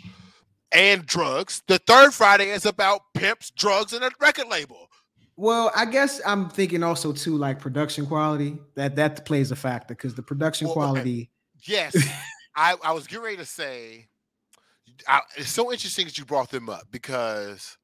and 0.72 1.05
drugs. 1.05 1.61
The 1.67 1.80
third 1.80 2.13
Friday 2.13 2.49
is 2.49 2.65
about 2.65 3.01
pimps, 3.13 3.51
drugs, 3.51 3.93
and 3.93 4.03
a 4.03 4.11
record 4.20 4.47
label. 4.47 4.88
Well, 5.36 5.72
I 5.76 5.86
guess 5.86 6.20
I'm 6.26 6.49
thinking 6.49 6.84
also 6.84 7.13
too, 7.13 7.38
like 7.38 7.59
production 7.59 8.05
quality. 8.05 8.57
That 8.76 8.95
that 8.97 9.26
plays 9.26 9.51
a 9.51 9.55
factor 9.55 9.95
because 9.95 10.13
the 10.13 10.22
production 10.22 10.67
well, 10.67 10.76
quality. 10.76 11.32
Okay. 11.57 11.74
Yes, 11.74 11.95
I, 12.55 12.76
I 12.84 12.91
was 12.91 13.07
getting 13.07 13.24
ready 13.24 13.38
to 13.38 13.45
say. 13.45 14.07
I, 15.07 15.22
it's 15.38 15.51
so 15.51 15.72
interesting 15.72 16.05
that 16.05 16.17
you 16.17 16.26
brought 16.26 16.51
them 16.51 16.67
up 16.67 16.84
because 16.91 17.78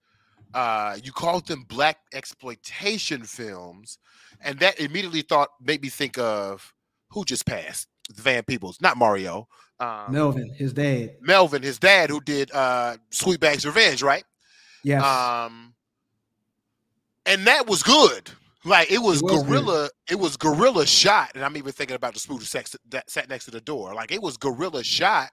uh, 0.54 0.98
you 1.02 1.14
called 1.14 1.48
them 1.48 1.64
black 1.64 1.98
exploitation 2.14 3.24
films, 3.24 4.00
and 4.42 4.60
that 4.60 4.80
immediately 4.80 5.22
thought 5.22 5.50
made 5.62 5.82
me 5.82 5.88
think 5.88 6.18
of 6.18 6.74
who 7.10 7.24
just 7.24 7.46
passed 7.46 7.88
Van 8.14 8.44
Peebles, 8.44 8.80
not 8.82 8.98
Mario. 8.98 9.48
Um, 9.80 10.12
Melvin, 10.12 10.54
his 10.54 10.74
dad. 10.74 11.16
Melvin, 11.22 11.64
his 11.64 11.80
dad, 11.80 12.10
who 12.10 12.22
did 12.22 12.52
uh, 12.54 12.98
Sweetback's 13.12 13.66
Revenge, 13.66 14.02
right? 14.02 14.24
Yeah. 14.84 15.00
Um, 15.46 15.74
and 17.26 17.46
that 17.48 17.68
was 17.68 17.84
good. 17.84 18.30
Like 18.64 18.92
it 18.92 19.00
was, 19.00 19.22
it 19.22 19.26
was 19.26 19.44
guerrilla. 19.44 19.90
Good. 20.08 20.14
It 20.14 20.20
was 20.20 20.38
guerrilla 20.38 20.88
shot, 20.88 21.32
and 21.36 21.44
I'm 21.44 21.58
even 21.58 21.72
thinking 21.72 21.96
about 21.96 22.14
the 22.14 22.20
Spook 22.20 22.42
who 22.42 22.78
that 22.90 23.10
sat 23.10 23.30
next 23.30 23.46
to 23.46 23.52
the 23.52 23.62
door. 23.62 23.94
Like 23.94 24.12
it 24.12 24.22
was 24.22 24.38
guerrilla 24.38 24.84
shot, 24.84 25.32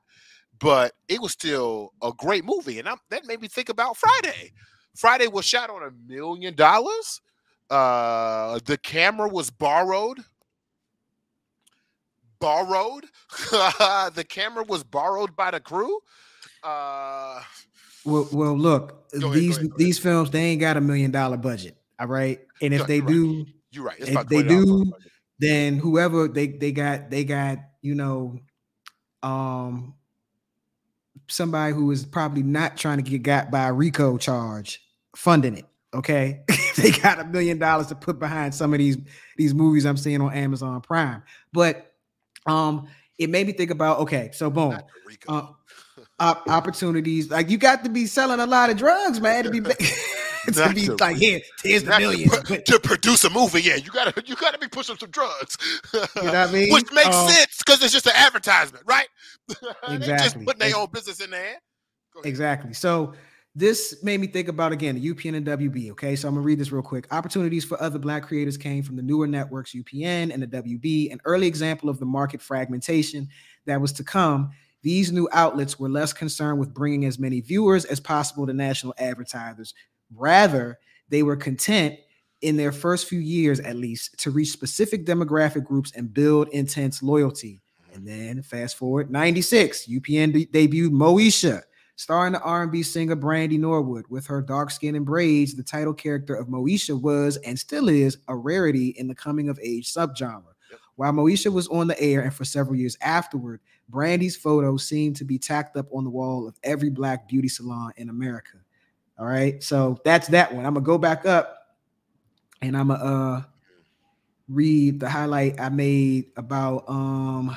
but 0.58 0.92
it 1.08 1.20
was 1.20 1.32
still 1.32 1.92
a 2.02 2.12
great 2.16 2.44
movie, 2.44 2.78
and 2.78 2.88
I'm, 2.88 2.98
that 3.10 3.26
made 3.26 3.40
me 3.40 3.48
think 3.48 3.68
about 3.68 3.96
Friday. 3.96 4.52
Friday 4.94 5.28
was 5.28 5.46
shot 5.46 5.70
on 5.70 5.82
a 5.82 5.90
million 6.06 6.54
dollars. 6.54 7.20
Uh, 7.70 8.58
the 8.66 8.76
camera 8.76 9.28
was 9.28 9.50
borrowed 9.50 10.18
borrowed. 12.42 13.06
the 14.14 14.26
camera 14.28 14.64
was 14.64 14.84
borrowed 14.84 15.34
by 15.34 15.50
the 15.50 15.60
crew. 15.60 16.00
Uh, 16.62 17.40
well, 18.04 18.28
well, 18.32 18.58
look, 18.58 19.06
ahead, 19.14 19.32
these 19.32 19.56
ahead, 19.56 19.70
these 19.76 19.98
films 19.98 20.30
they 20.30 20.40
ain't 20.40 20.60
got 20.60 20.76
a 20.76 20.80
million 20.80 21.10
dollar 21.10 21.36
budget. 21.36 21.76
All 21.98 22.08
right, 22.08 22.40
and 22.60 22.74
if 22.74 22.86
they 22.86 23.00
do, 23.00 23.38
right. 23.38 23.46
you're 23.70 23.84
right. 23.84 23.96
if 23.98 24.26
they 24.28 24.42
do, 24.42 24.92
then 25.38 25.78
whoever 25.78 26.28
they 26.28 26.48
they 26.48 26.72
got 26.72 27.10
they 27.10 27.24
got 27.24 27.58
you 27.80 27.94
know, 27.94 28.38
um, 29.22 29.94
somebody 31.28 31.74
who 31.74 31.90
is 31.90 32.06
probably 32.06 32.42
not 32.42 32.76
trying 32.76 32.98
to 32.98 33.02
get 33.02 33.22
got 33.22 33.50
by 33.50 33.66
a 33.68 33.72
RICO 33.72 34.18
charge 34.18 34.80
funding 35.14 35.56
it. 35.56 35.66
Okay, 35.94 36.40
they 36.76 36.90
got 36.90 37.20
a 37.20 37.24
million 37.24 37.58
dollars 37.58 37.88
to 37.88 37.94
put 37.94 38.18
behind 38.18 38.54
some 38.54 38.72
of 38.72 38.78
these 38.78 38.96
these 39.36 39.52
movies 39.52 39.84
I'm 39.84 39.96
seeing 39.96 40.20
on 40.20 40.32
Amazon 40.32 40.80
Prime, 40.80 41.22
but 41.52 41.91
um, 42.46 42.88
it 43.18 43.30
made 43.30 43.46
me 43.46 43.52
think 43.52 43.70
about 43.70 44.00
okay, 44.00 44.30
so 44.32 44.50
boom, 44.50 44.78
uh, 45.28 45.46
opportunities 46.18 47.30
like 47.30 47.50
you 47.50 47.58
got 47.58 47.84
to 47.84 47.90
be 47.90 48.06
selling 48.06 48.40
a 48.40 48.46
lot 48.46 48.70
of 48.70 48.76
drugs, 48.76 49.20
man, 49.20 49.44
to 49.44 49.50
be. 49.50 49.60
to 50.52 50.72
be 50.74 50.86
to 50.86 50.96
like 50.96 51.16
here, 51.16 51.40
here's 51.62 51.84
the 51.84 51.98
million 51.98 52.28
to, 52.28 52.60
to, 52.62 52.80
produce 52.80 53.22
a 53.22 53.30
movie. 53.30 53.62
Yeah, 53.62 53.76
you 53.76 53.90
gotta 53.92 54.22
you 54.26 54.34
gotta 54.34 54.58
be 54.58 54.66
pushing 54.66 54.96
some 54.96 55.10
drugs. 55.10 55.56
you 55.94 56.00
know 56.16 56.22
what 56.22 56.34
I 56.34 56.50
mean? 56.50 56.72
Which 56.72 56.90
makes 56.92 57.14
um, 57.14 57.28
sense 57.28 57.58
because 57.58 57.82
it's 57.82 57.92
just 57.92 58.06
an 58.06 58.12
advertisement, 58.16 58.84
right? 58.86 59.06
Exactly. 59.88 60.06
just 60.06 60.44
putting 60.44 60.58
their 60.58 60.76
own 60.76 60.88
business 60.92 61.20
in 61.20 61.30
there. 61.30 61.60
Exactly. 62.24 62.72
So 62.72 63.14
this 63.54 64.02
made 64.02 64.20
me 64.20 64.26
think 64.26 64.48
about 64.48 64.72
again 64.72 64.94
the 64.94 65.12
UPN 65.12 65.36
and 65.36 65.46
WB. 65.46 65.90
Okay, 65.92 66.16
so 66.16 66.26
I'm 66.26 66.34
gonna 66.34 66.44
read 66.44 66.58
this 66.58 66.72
real 66.72 66.82
quick. 66.82 67.06
Opportunities 67.12 67.64
for 67.64 67.80
other 67.82 67.98
Black 67.98 68.22
creators 68.22 68.56
came 68.56 68.82
from 68.82 68.96
the 68.96 69.02
newer 69.02 69.26
networks 69.26 69.74
UPN 69.74 70.32
and 70.32 70.42
the 70.42 70.46
WB, 70.46 71.12
an 71.12 71.20
early 71.24 71.46
example 71.46 71.88
of 71.88 71.98
the 71.98 72.06
market 72.06 72.40
fragmentation 72.40 73.28
that 73.66 73.80
was 73.80 73.92
to 73.92 74.04
come. 74.04 74.50
These 74.82 75.12
new 75.12 75.28
outlets 75.32 75.78
were 75.78 75.88
less 75.88 76.12
concerned 76.12 76.58
with 76.58 76.74
bringing 76.74 77.04
as 77.04 77.18
many 77.18 77.40
viewers 77.40 77.84
as 77.84 78.00
possible 78.00 78.46
to 78.46 78.54
national 78.54 78.94
advertisers. 78.98 79.74
Rather, 80.14 80.78
they 81.08 81.22
were 81.22 81.36
content 81.36 81.98
in 82.40 82.56
their 82.56 82.72
first 82.72 83.06
few 83.06 83.20
years, 83.20 83.60
at 83.60 83.76
least, 83.76 84.18
to 84.20 84.30
reach 84.30 84.50
specific 84.50 85.06
demographic 85.06 85.64
groups 85.64 85.92
and 85.94 86.12
build 86.12 86.48
intense 86.48 87.02
loyalty. 87.02 87.60
And 87.94 88.08
then 88.08 88.42
fast 88.42 88.76
forward 88.76 89.10
96, 89.10 89.86
UPN 89.86 90.32
de- 90.32 90.46
debuted 90.46 90.90
Moesha 90.90 91.62
Starring 92.02 92.32
the 92.32 92.40
R&B 92.40 92.82
singer 92.82 93.14
Brandy 93.14 93.56
Norwood 93.56 94.06
with 94.08 94.26
her 94.26 94.42
dark 94.42 94.72
skin 94.72 94.96
and 94.96 95.06
braids, 95.06 95.54
the 95.54 95.62
title 95.62 95.94
character 95.94 96.34
of 96.34 96.48
Moesha 96.48 97.00
was 97.00 97.36
and 97.36 97.56
still 97.56 97.88
is 97.88 98.18
a 98.26 98.34
rarity 98.34 98.88
in 98.98 99.06
the 99.06 99.14
coming 99.14 99.48
of 99.48 99.56
age 99.62 99.94
subgenre. 99.94 100.42
While 100.96 101.12
Moesha 101.12 101.52
was 101.52 101.68
on 101.68 101.86
the 101.86 102.00
air 102.00 102.22
and 102.22 102.34
for 102.34 102.44
several 102.44 102.74
years 102.74 102.96
afterward, 103.02 103.60
Brandy's 103.88 104.34
photo 104.34 104.76
seemed 104.76 105.14
to 105.14 105.24
be 105.24 105.38
tacked 105.38 105.76
up 105.76 105.86
on 105.92 106.02
the 106.02 106.10
wall 106.10 106.48
of 106.48 106.58
every 106.64 106.90
black 106.90 107.28
beauty 107.28 107.46
salon 107.46 107.92
in 107.96 108.08
America. 108.08 108.56
All 109.16 109.26
right, 109.26 109.62
so 109.62 109.96
that's 110.04 110.26
that 110.26 110.52
one. 110.52 110.66
I'm 110.66 110.74
gonna 110.74 110.84
go 110.84 110.98
back 110.98 111.24
up 111.24 111.56
and 112.62 112.76
I'm 112.76 112.88
gonna 112.88 113.04
uh 113.04 113.42
read 114.48 114.98
the 114.98 115.08
highlight 115.08 115.60
I 115.60 115.68
made 115.68 116.32
about 116.36 116.82
um 116.88 117.56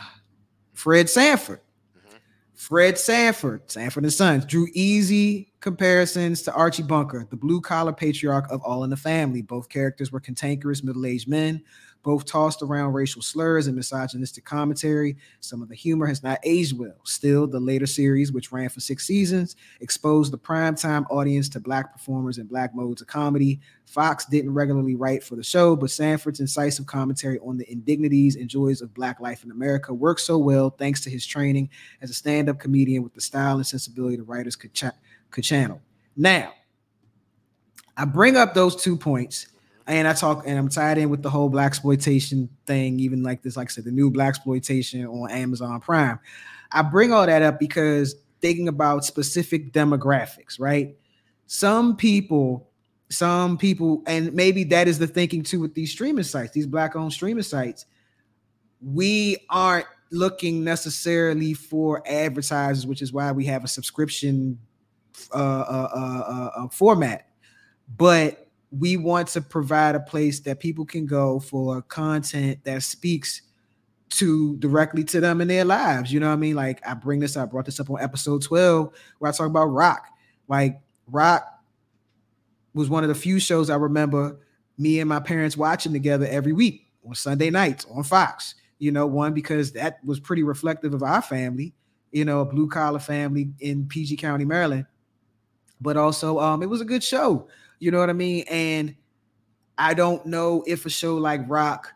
Fred 0.74 1.10
Sanford. 1.10 1.62
Fred 2.56 2.98
Sanford, 2.98 3.70
Sanford 3.70 4.04
and 4.04 4.14
Sons, 4.14 4.46
drew 4.46 4.68
easy 4.74 5.52
comparisons 5.60 6.42
to 6.44 6.54
Archie 6.54 6.84
Bunker, 6.84 7.28
the 7.30 7.36
blue 7.36 7.60
collar 7.60 7.94
patriarch 7.94 8.50
of 8.50 8.62
All 8.62 8.84
in 8.84 8.90
the 8.90 8.98
Family. 8.98 9.42
Both 9.42 9.70
characters 9.70 10.12
were 10.12 10.20
cantankerous 10.20 10.84
middle 10.84 11.06
aged 11.06 11.28
men 11.28 11.64
both 12.06 12.24
tossed 12.24 12.62
around 12.62 12.94
racial 12.94 13.20
slurs 13.20 13.66
and 13.66 13.76
misogynistic 13.76 14.46
commentary. 14.46 15.18
Some 15.40 15.64
of 15.64 15.70
the 15.70 15.76
humor 15.76 16.06
has 16.06 16.22
not 16.22 16.38
aged 16.44 16.78
well. 16.78 16.94
Still, 17.04 17.48
the 17.48 17.60
later 17.60 17.88
series, 17.88 18.32
which 18.32 18.52
ran 18.52 18.70
for 18.70 18.80
six 18.80 19.08
seasons, 19.08 19.56
exposed 19.82 20.32
the 20.32 20.38
primetime 20.38 21.04
audience 21.10 21.50
to 21.50 21.60
black 21.60 21.92
performers 21.92 22.38
and 22.38 22.48
black 22.48 22.76
modes 22.76 23.02
of 23.02 23.08
comedy. 23.08 23.60
Foxx 23.86 24.26
didn't 24.26 24.54
regularly 24.54 24.94
write 24.94 25.24
for 25.24 25.36
the 25.36 25.44
show, 25.44 25.76
but 25.76 25.90
Sanford's 25.90 26.40
incisive 26.40 26.86
commentary 26.86 27.40
on 27.40 27.58
the 27.58 27.70
indignities 27.72 28.36
and 28.36 28.48
joys 28.48 28.82
of 28.82 28.94
black 28.94 29.20
life 29.20 29.44
in 29.44 29.50
America 29.50 29.92
worked 29.92 30.22
so 30.22 30.38
well 30.38 30.70
thanks 30.70 31.02
to 31.02 31.10
his 31.10 31.26
training 31.26 31.68
as 32.04 32.12
a 32.12 32.14
stand-up 32.14 32.60
comedian 32.60 33.02
with 33.02 33.16
the 33.16 33.22
style 33.22 33.56
and 33.56 33.66
sensibility 33.66 34.16
the 34.16 34.24
writers 34.24 34.56
could, 34.56 34.80
could 35.32 35.44
channel. 35.44 35.82
Now, 36.16 36.54
I 37.98 38.06
bring 38.06 38.38
up 38.38 38.54
those 38.54 38.76
two 38.76 38.96
points 38.96 39.48
and 39.88 40.08
I 40.08 40.14
talk 40.14 40.44
and 40.48 40.58
I'm 40.58 40.70
tied 40.70 40.98
in 40.98 41.10
with 41.10 41.22
the 41.22 41.30
whole 41.30 41.50
black 41.50 41.68
exploitation 41.68 42.50
thing, 42.66 43.00
even 43.00 43.22
like 43.22 43.44
this, 43.44 43.56
like 43.56 43.70
I 43.70 43.72
said, 43.72 43.84
the 43.84 43.92
new 43.92 44.10
black 44.10 44.30
exploitation 44.30 45.06
on 45.06 45.30
Amazon 45.30 45.80
Prime. 45.80 46.20
I 46.72 46.82
bring 46.82 47.14
all 47.14 47.26
that 47.26 47.42
up 47.42 47.60
because 47.60 48.16
thinking 48.42 48.68
about 48.68 49.06
specific 49.06 49.72
demographics, 49.72 50.60
right? 50.60 50.96
Some 51.46 51.96
people, 51.96 52.70
some 53.10 53.58
people, 53.58 54.02
and 54.08 54.34
maybe 54.34 54.64
that 54.66 54.88
is 54.88 54.98
the 54.98 55.08
thinking 55.08 55.44
too 55.44 55.60
with 55.60 55.76
these 55.76 55.92
streaming 55.92 56.24
sites, 56.24 56.54
these 56.54 56.66
black-owned 56.66 57.14
streaming 57.14 57.44
sites. 57.44 57.86
We 58.82 59.38
aren't 59.50 59.86
looking 60.12 60.64
necessarily 60.64 61.54
for 61.54 62.04
advertisers, 62.08 62.88
which 62.88 63.02
is 63.04 63.14
why 63.14 63.32
we 63.32 63.46
have 63.46 63.64
a 63.64 63.68
subscription 63.68 64.60
uh, 65.34 65.38
uh, 65.38 65.90
uh, 65.96 66.50
uh 66.58 66.68
format. 66.70 67.30
But 67.96 68.45
we 68.80 68.98
want 68.98 69.28
to 69.30 69.42
provide 69.42 69.96
a 69.96 70.00
place 70.00 70.40
that 70.42 70.60
people 70.60 70.86
can 70.86 71.06
go 71.06 71.40
for 71.40 71.82
content 71.84 72.60
that 72.64 72.84
speaks 72.84 73.42
to 74.10 74.56
directly 74.58 75.04
to 75.04 75.20
them 75.20 75.42
in 75.42 75.48
their 75.48 75.66
lives. 75.66 76.12
You 76.12 76.20
know 76.20 76.28
what 76.28 76.34
I 76.34 76.38
mean? 76.38 76.56
Like 76.56 76.86
I 76.88 76.94
bring 76.94 77.20
this 77.20 77.38
up, 77.38 77.52
brought 77.52 77.66
this 77.66 77.80
up 77.80 77.90
on 77.90 78.02
episode 78.02 78.42
12 78.42 78.94
where 79.20 79.30
I 79.30 79.36
talk 79.36 79.48
about 79.48 79.66
Roc. 79.68 80.06
Like 80.48 80.80
Roc 81.08 81.44
was 82.74 82.90
one 82.90 83.04
of 83.04 83.10
the 83.10 83.16
few 83.16 83.40
shows 83.40 83.70
I 83.70 83.76
remember 83.76 84.40
me 84.78 85.00
and 85.00 85.08
my 85.08 85.20
parents 85.20 85.56
watching 85.56 85.94
together 85.94 86.28
every 86.30 86.54
week 86.54 86.88
on 87.08 87.16
Sunday 87.16 87.50
nights 87.50 87.86
on 87.94 88.04
Fox. 88.04 88.56
You 88.80 88.92
know, 88.92 89.08
one 89.08 89.34
because 89.34 89.72
that 89.74 90.00
was 90.04 90.20
pretty 90.20 90.44
reflective 90.44 90.94
of 90.94 91.02
our 91.02 91.22
family, 91.22 91.74
you 92.12 92.26
know, 92.26 92.42
a 92.42 92.46
blue 92.46 92.68
collar 92.68 93.00
family 93.00 93.52
in 93.60 93.88
PG 93.88 94.18
County, 94.18 94.44
Maryland. 94.44 94.86
But 95.80 95.98
also 95.98 96.40
um 96.40 96.62
it 96.62 96.70
was 96.70 96.82
a 96.82 96.86
good 96.86 97.04
show. 97.04 97.48
You 97.80 97.92
know 97.92 98.00
what 98.00 98.10
I 98.10 98.14
mean? 98.14 98.46
And 98.50 98.96
I 99.78 99.94
don't 99.94 100.26
know 100.26 100.64
if 100.66 100.86
a 100.86 100.90
show 100.90 101.16
like 101.16 101.42
Roc 101.48 101.94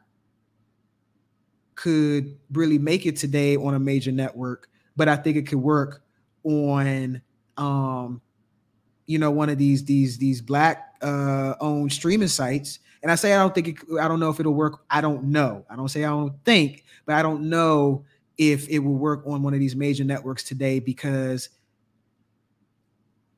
could 1.76 2.38
really 2.52 2.78
make 2.78 3.06
it 3.06 3.16
today 3.16 3.56
on 3.56 3.74
a 3.74 3.80
major 3.80 4.12
network, 4.12 4.70
but 4.98 5.08
I 5.08 5.16
think 5.16 5.38
it 5.38 5.48
could 5.48 5.60
work 5.60 6.04
on 6.44 7.22
um 7.58 8.22
you 9.06 9.20
know 9.20 9.30
one 9.30 9.50
of 9.50 9.58
these 9.58 9.84
these 9.84 10.18
these 10.18 10.42
black 10.42 10.96
uh 11.02 11.56
owned 11.60 11.92
streaming 11.92 12.28
sites. 12.28 12.80
And 13.02 13.12
i 13.12 13.16
say 13.16 13.34
i 13.34 13.38
don't 13.38 13.56
think 13.56 13.68
it, 13.70 13.78
i 14.00 14.08
don't 14.08 14.20
know 14.20 14.30
if 14.30 14.40
it'll 14.40 14.54
work. 14.54 14.84
I 14.90 15.02
don't 15.02 15.26
know. 15.26 15.66
I 15.70 15.76
don't 15.76 15.90
say 15.90 16.04
i 16.04 16.10
don't 16.10 16.34
think 16.44 16.84
but 17.06 17.16
i 17.16 17.22
don't 17.22 17.50
know 17.50 18.06
if 18.38 18.70
it 18.70 18.80
will 18.80 18.96
work 18.96 19.24
on 19.26 19.42
one 19.42 19.54
of 19.54 19.60
these 19.60 19.76
major 19.76 20.04
networks 20.04 20.44
today 20.44 20.80
because 20.80 21.50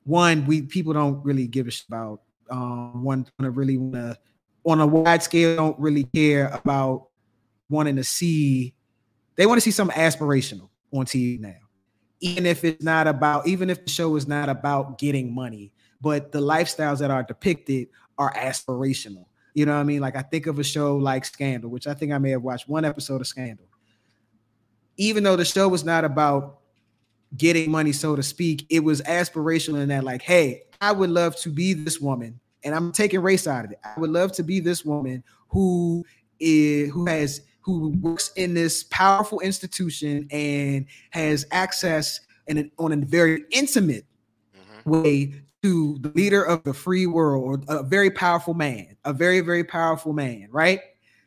one 0.03 0.45
we 0.45 0.61
people 0.61 0.93
don't 0.93 1.23
really 1.23 1.47
give 1.47 1.67
a 1.67 1.71
shit 1.71 1.87
about 1.87 2.21
um, 2.51 3.03
want 3.03 3.31
to 3.39 3.49
really 3.49 3.77
want 3.77 3.95
to 3.95 4.17
on 4.63 4.79
a 4.79 4.85
wide 4.85 5.23
scale 5.23 5.55
don't 5.55 5.79
really 5.79 6.03
care 6.03 6.47
about 6.47 7.07
wanting 7.69 7.95
to 7.95 8.03
see 8.03 8.75
they 9.35 9.45
want 9.45 9.57
to 9.57 9.61
see 9.61 9.71
something 9.71 9.97
aspirational 9.97 10.69
on 10.93 11.05
TV 11.05 11.39
now. 11.39 11.55
Even 12.19 12.45
if 12.45 12.63
it's 12.63 12.83
not 12.83 13.07
about, 13.07 13.47
even 13.47 13.69
if 13.69 13.83
the 13.83 13.89
show 13.89 14.15
is 14.15 14.27
not 14.27 14.49
about 14.49 14.99
getting 14.99 15.33
money, 15.33 15.71
but 15.99 16.31
the 16.31 16.39
lifestyles 16.39 16.99
that 16.99 17.09
are 17.09 17.23
depicted 17.23 17.87
are 18.17 18.33
aspirational. 18.33 19.25
You 19.53 19.65
know 19.65 19.73
what 19.73 19.79
I 19.79 19.83
mean? 19.83 20.01
Like 20.01 20.15
I 20.15 20.21
think 20.21 20.47
of 20.47 20.59
a 20.59 20.63
show 20.63 20.97
like 20.97 21.25
Scandal, 21.25 21.69
which 21.69 21.87
I 21.87 21.93
think 21.93 22.11
I 22.11 22.17
may 22.17 22.31
have 22.31 22.43
watched 22.43 22.69
one 22.69 22.85
episode 22.85 23.21
of 23.21 23.27
Scandal. 23.27 23.65
Even 24.97 25.23
though 25.23 25.35
the 25.35 25.45
show 25.45 25.67
was 25.67 25.83
not 25.83 26.05
about 26.05 26.59
getting 27.35 27.71
money, 27.71 27.93
so 27.93 28.15
to 28.15 28.21
speak, 28.21 28.67
it 28.69 28.81
was 28.81 29.01
aspirational 29.01 29.81
in 29.81 29.89
that, 29.89 30.03
like, 30.03 30.21
hey, 30.21 30.63
I 30.79 30.91
would 30.91 31.09
love 31.09 31.35
to 31.37 31.49
be 31.49 31.73
this 31.73 31.99
woman 31.99 32.39
and 32.63 32.75
I'm 32.75 32.91
taking 32.91 33.21
race 33.21 33.47
out 33.47 33.65
of 33.65 33.71
it. 33.71 33.79
I 33.83 33.99
would 33.99 34.09
love 34.09 34.31
to 34.33 34.43
be 34.43 34.59
this 34.59 34.85
woman 34.85 35.23
who 35.49 36.05
is 36.39 36.91
who 36.91 37.05
has 37.05 37.41
who 37.61 37.89
works 38.01 38.31
in 38.35 38.53
this 38.53 38.83
powerful 38.85 39.39
institution 39.41 40.27
and 40.31 40.85
has 41.11 41.45
access 41.51 42.19
and 42.47 42.71
on 42.79 42.91
a 42.91 42.97
very 42.97 43.43
intimate 43.51 44.05
mm-hmm. 44.55 44.89
way 44.89 45.33
to 45.61 45.99
the 45.99 46.09
leader 46.15 46.43
of 46.43 46.63
the 46.63 46.73
free 46.73 47.05
world, 47.05 47.63
or 47.67 47.75
a 47.79 47.83
very 47.83 48.09
powerful 48.09 48.53
man, 48.53 48.95
a 49.05 49.13
very 49.13 49.41
very 49.41 49.63
powerful 49.63 50.13
man, 50.13 50.47
right? 50.51 50.81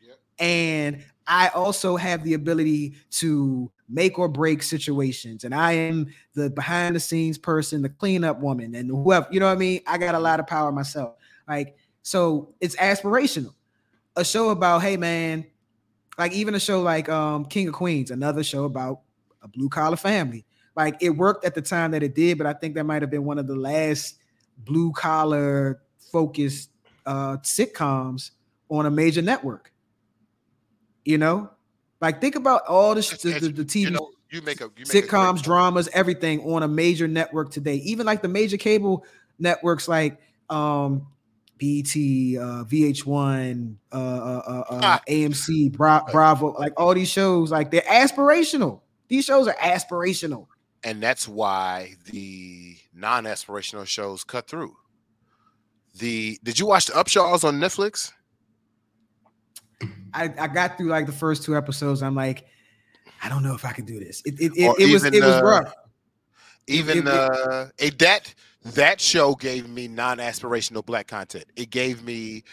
Yep. 0.05 0.19
And 0.39 1.05
I 1.27 1.47
also 1.49 1.95
have 1.95 2.23
the 2.23 2.33
ability 2.33 2.95
to 3.11 3.71
make 3.89 4.19
or 4.19 4.27
break 4.27 4.63
situations. 4.63 5.43
And 5.43 5.53
I 5.53 5.73
am 5.73 6.07
the 6.33 6.49
behind 6.49 6.95
the 6.95 6.99
scenes 6.99 7.37
person, 7.37 7.81
the 7.81 7.89
cleanup 7.89 8.39
woman, 8.39 8.75
and 8.75 8.89
whoever, 8.89 9.27
you 9.31 9.39
know 9.39 9.47
what 9.47 9.53
I 9.53 9.57
mean? 9.57 9.81
I 9.87 9.97
got 9.97 10.15
a 10.15 10.19
lot 10.19 10.39
of 10.39 10.47
power 10.47 10.71
myself. 10.71 11.15
Like, 11.47 11.77
so 12.01 12.53
it's 12.59 12.75
aspirational. 12.75 13.53
A 14.15 14.23
show 14.23 14.49
about, 14.49 14.81
hey 14.81 14.97
man, 14.97 15.45
like 16.17 16.31
even 16.33 16.55
a 16.55 16.59
show 16.59 16.81
like 16.81 17.09
um 17.09 17.45
King 17.45 17.67
of 17.67 17.73
Queens, 17.73 18.11
another 18.11 18.43
show 18.43 18.65
about 18.65 19.01
a 19.41 19.47
blue 19.47 19.69
collar 19.69 19.97
family. 19.97 20.45
Like 20.75 20.97
it 21.01 21.11
worked 21.11 21.45
at 21.45 21.55
the 21.55 21.61
time 21.61 21.91
that 21.91 22.03
it 22.03 22.15
did, 22.15 22.37
but 22.37 22.47
I 22.47 22.53
think 22.53 22.75
that 22.75 22.85
might 22.85 23.01
have 23.01 23.11
been 23.11 23.25
one 23.25 23.37
of 23.37 23.47
the 23.47 23.55
last 23.55 24.15
blue 24.57 24.91
collar 24.91 25.81
focused 26.11 26.69
uh 27.05 27.37
sitcoms 27.37 28.31
on 28.69 28.85
a 28.85 28.91
major 28.91 29.21
network. 29.21 29.71
You 31.03 31.17
know, 31.17 31.51
like 32.01 32.21
think 32.21 32.35
about 32.35 32.65
all 32.67 32.95
the 32.95 33.01
the, 33.21 33.39
the, 33.39 33.49
the 33.49 33.65
TV 33.65 33.81
you 33.81 33.89
know, 33.91 34.09
you 34.29 34.41
make 34.41 34.61
a 34.61 34.65
you 34.75 34.85
make 34.85 34.87
sitcoms, 34.87 35.41
dramas, 35.41 35.87
everything 35.93 36.41
on 36.41 36.63
a 36.63 36.67
major 36.67 37.07
network 37.07 37.51
today. 37.51 37.75
Even 37.75 38.05
like 38.05 38.21
the 38.21 38.27
major 38.27 38.57
cable 38.57 39.05
networks 39.37 39.87
like 39.87 40.19
um 40.49 41.07
BET, 41.57 41.87
uh, 41.87 42.65
VH1, 42.65 43.75
uh, 43.91 43.95
uh, 43.95 44.41
uh, 44.47 44.63
uh. 44.69 44.99
AMC, 45.07 45.71
Bra- 45.71 46.03
Bravo, 46.11 46.53
like 46.59 46.73
all 46.77 46.93
these 46.93 47.09
shows, 47.09 47.51
like 47.51 47.71
they're 47.71 47.81
aspirational. 47.81 48.81
These 49.07 49.25
shows 49.25 49.47
are 49.47 49.55
aspirational, 49.55 50.47
and 50.83 51.01
that's 51.01 51.27
why 51.27 51.93
the 52.11 52.75
non-aspirational 52.93 53.85
shows 53.85 54.23
cut 54.23 54.47
through. 54.47 54.75
The 55.97 56.39
did 56.43 56.59
you 56.59 56.65
watch 56.65 56.87
the 56.87 56.93
Upshaws 56.93 57.43
on 57.43 57.59
Netflix? 57.59 58.11
I, 60.13 60.33
I 60.39 60.47
got 60.47 60.77
through 60.77 60.87
like 60.87 61.05
the 61.05 61.11
first 61.11 61.43
two 61.43 61.55
episodes. 61.55 62.01
I'm 62.01 62.15
like, 62.15 62.45
I 63.23 63.29
don't 63.29 63.43
know 63.43 63.53
if 63.53 63.63
I 63.65 63.71
can 63.71 63.85
do 63.85 63.99
this. 63.99 64.21
It 64.25 64.35
it, 64.39 64.51
it, 64.55 64.75
it 64.79 64.93
was 64.93 65.03
it 65.05 65.23
was 65.23 65.41
rough. 65.41 65.73
Even 66.67 66.99
it, 66.99 67.07
uh, 67.07 67.67
a 67.79 67.89
that 67.91 68.33
that 68.65 68.99
show 68.99 69.35
gave 69.35 69.69
me 69.69 69.87
non-aspirational 69.87 70.85
black 70.85 71.07
content. 71.07 71.45
It 71.55 71.69
gave 71.69 72.03
me 72.03 72.43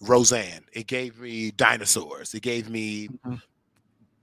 Roseanne. 0.00 0.64
It 0.72 0.86
gave 0.86 1.18
me 1.18 1.50
dinosaurs. 1.52 2.34
It 2.34 2.42
gave 2.42 2.68
me 2.68 3.08
mm-hmm. 3.08 3.36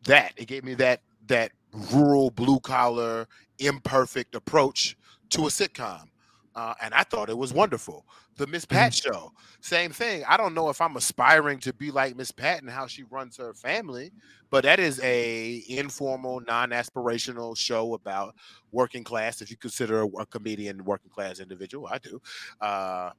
that. 0.03 0.33
It 0.37 0.45
gave 0.45 0.63
me 0.63 0.75
that 0.75 1.01
that 1.27 1.51
rural 1.91 2.31
blue 2.31 2.59
collar 2.59 3.27
imperfect 3.59 4.35
approach 4.35 4.97
to 5.29 5.47
a 5.47 5.49
sitcom. 5.49 6.07
Uh, 6.55 6.73
and 6.81 6.93
I 6.93 7.03
thought 7.03 7.29
it 7.29 7.37
was 7.37 7.53
wonderful. 7.53 8.05
The 8.37 8.47
Miss 8.47 8.65
Pat 8.65 8.91
mm-hmm. 8.91 9.11
show, 9.11 9.31
same 9.61 9.91
thing. 9.91 10.23
I 10.27 10.35
don't 10.37 10.53
know 10.53 10.69
if 10.69 10.81
I'm 10.81 10.95
aspiring 10.95 11.59
to 11.59 11.73
be 11.73 11.91
like 11.91 12.15
Miss 12.15 12.31
Pat 12.31 12.61
and 12.61 12.69
how 12.69 12.87
she 12.87 13.03
runs 13.03 13.37
her 13.37 13.53
family, 13.53 14.11
but 14.49 14.63
that 14.63 14.79
is 14.79 14.99
a 15.03 15.63
informal, 15.67 16.41
non-aspirational 16.41 17.55
show 17.55 17.93
about 17.93 18.35
working 18.71 19.03
class. 19.03 19.41
If 19.41 19.51
you 19.51 19.57
consider 19.57 20.01
a, 20.01 20.07
a 20.07 20.25
comedian 20.25 20.83
working 20.83 21.11
class 21.11 21.39
individual, 21.39 21.87
I 21.87 21.97
do. 21.99 22.21
Uh, 22.59 23.11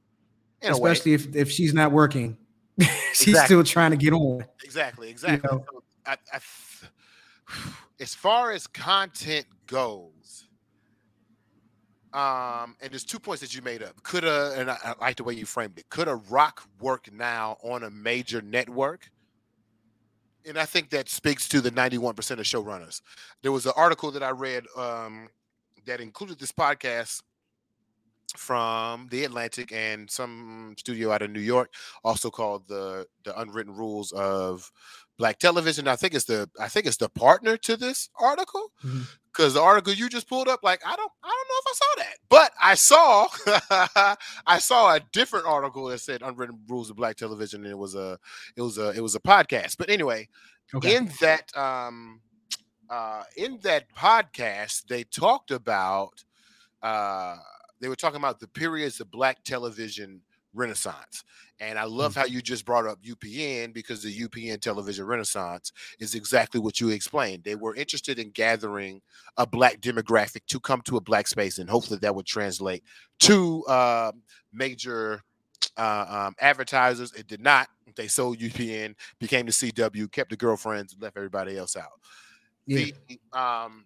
Especially 0.63 1.13
if 1.13 1.35
if 1.35 1.51
she's 1.51 1.73
not 1.73 1.91
working, 1.91 2.37
she's 3.13 3.29
exactly. 3.29 3.45
still 3.45 3.63
trying 3.63 3.91
to 3.91 3.97
get 3.97 4.13
on. 4.13 4.45
Exactly, 4.63 5.09
exactly. 5.09 5.49
You 5.51 5.57
know? 5.57 5.65
so 5.71 5.83
I, 6.05 6.17
I, 6.33 6.39
as 7.99 8.13
far 8.13 8.51
as 8.51 8.67
content 8.67 9.45
goes, 9.67 10.47
um, 12.13 12.75
and 12.81 12.91
there's 12.91 13.03
two 13.03 13.19
points 13.19 13.41
that 13.41 13.55
you 13.55 13.61
made 13.61 13.81
up. 13.83 14.01
Could 14.03 14.23
a 14.23 14.53
and 14.57 14.69
I, 14.69 14.77
I 14.83 14.93
like 14.99 15.17
the 15.17 15.23
way 15.23 15.33
you 15.33 15.45
framed 15.45 15.79
it. 15.79 15.89
Could 15.89 16.07
a 16.07 16.15
Roc 16.15 16.63
work 16.79 17.11
now 17.11 17.57
on 17.63 17.83
a 17.83 17.89
major 17.89 18.41
network? 18.41 19.09
and 20.45 20.57
I 20.57 20.65
think 20.65 20.89
that 20.89 21.09
speaks 21.09 21.47
to 21.49 21.61
the 21.61 21.71
91% 21.71 22.09
of 22.09 22.39
showrunners. 22.39 23.01
There 23.41 23.51
was 23.51 23.65
an 23.65 23.73
article 23.75 24.11
that 24.11 24.23
I 24.23 24.31
read 24.31 24.65
um, 24.75 25.29
that 25.85 26.01
included 26.01 26.39
this 26.39 26.51
podcast 26.51 27.21
from 28.37 29.07
the 29.11 29.23
Atlantic 29.23 29.71
and 29.71 30.09
some 30.09 30.75
studio 30.77 31.11
out 31.11 31.21
of 31.21 31.31
New 31.31 31.39
York, 31.39 31.73
also 32.03 32.29
called 32.29 32.67
the 32.67 33.07
the 33.23 33.39
Unwritten 33.39 33.75
Rules 33.75 34.11
of 34.11 34.71
Black 35.17 35.37
Television. 35.37 35.87
I 35.87 35.95
think 35.95 36.15
it's 36.15 36.25
the 36.25 36.49
I 36.59 36.67
think 36.67 36.87
it's 36.87 36.97
the 36.97 37.09
partner 37.09 37.55
to 37.57 37.77
this 37.77 38.09
article 38.19 38.71
because 38.81 39.53
mm-hmm. 39.53 39.53
the 39.53 39.61
article 39.61 39.93
you 39.93 40.09
just 40.09 40.27
pulled 40.27 40.47
up, 40.47 40.61
like 40.63 40.81
I 40.85 40.95
don't 40.95 41.11
I 41.23 41.27
don't 41.29 41.47
know 41.47 41.59
if 41.59 41.67
I 41.67 41.73
saw 41.73 41.91
that, 41.97 42.17
but 42.29 42.51
I 42.59 42.73
saw 42.73 44.15
I 44.47 44.57
saw 44.57 44.95
a 44.95 44.99
different 45.13 45.45
article 45.45 45.85
that 45.85 45.99
said 45.99 46.23
Unwritten 46.23 46.59
Rules 46.67 46.89
of 46.89 46.95
Black 46.95 47.17
Television, 47.17 47.63
and 47.63 47.71
it 47.71 47.77
was 47.77 47.93
a 47.93 48.17
it 48.55 48.63
was 48.63 48.79
a 48.79 48.89
it 48.89 49.01
was 49.01 49.13
a 49.13 49.19
podcast. 49.19 49.77
But 49.77 49.91
anyway, 49.91 50.27
okay. 50.73 50.95
in 50.95 51.11
that 51.21 51.55
um 51.55 52.21
uh 52.89 53.23
in 53.37 53.59
that 53.61 53.93
podcast, 53.95 54.87
they 54.87 55.03
talked 55.03 55.51
about 55.51 56.23
uh 56.81 57.35
they 57.81 57.89
were 57.89 57.95
talking 57.95 58.19
about 58.19 58.39
the 58.39 58.47
periods 58.47 59.01
of 59.01 59.11
black 59.11 59.43
television 59.43 60.21
renaissance. 60.53 61.23
And 61.59 61.77
I 61.77 61.83
love 61.83 62.11
mm-hmm. 62.11 62.21
how 62.21 62.25
you 62.25 62.41
just 62.41 62.65
brought 62.65 62.87
up 62.87 63.01
UPN 63.01 63.73
because 63.73 64.03
the 64.03 64.15
UPN 64.15 64.61
television 64.61 65.05
renaissance 65.05 65.71
is 65.99 66.15
exactly 66.15 66.59
what 66.59 66.79
you 66.79 66.89
explained. 66.89 67.43
They 67.43 67.55
were 67.55 67.75
interested 67.75 68.19
in 68.19 68.31
gathering 68.31 69.01
a 69.37 69.45
black 69.45 69.79
demographic 69.79 70.45
to 70.47 70.59
come 70.59 70.81
to 70.83 70.97
a 70.97 71.01
black 71.01 71.27
space, 71.27 71.59
and 71.59 71.69
hopefully 71.69 71.99
that 72.01 72.15
would 72.15 72.25
translate 72.25 72.83
to 73.19 73.63
uh, 73.65 74.11
major 74.51 75.23
uh, 75.77 76.05
um, 76.27 76.35
advertisers. 76.39 77.13
It 77.13 77.27
did 77.27 77.41
not. 77.41 77.67
They 77.95 78.07
sold 78.07 78.39
UPN, 78.39 78.95
became 79.19 79.45
the 79.45 79.51
CW, 79.51 80.11
kept 80.11 80.29
the 80.29 80.37
girlfriends, 80.37 80.95
left 80.99 81.17
everybody 81.17 81.57
else 81.57 81.75
out. 81.75 81.91
Yeah. 82.65 82.91
The 83.07 83.37
um, 83.37 83.85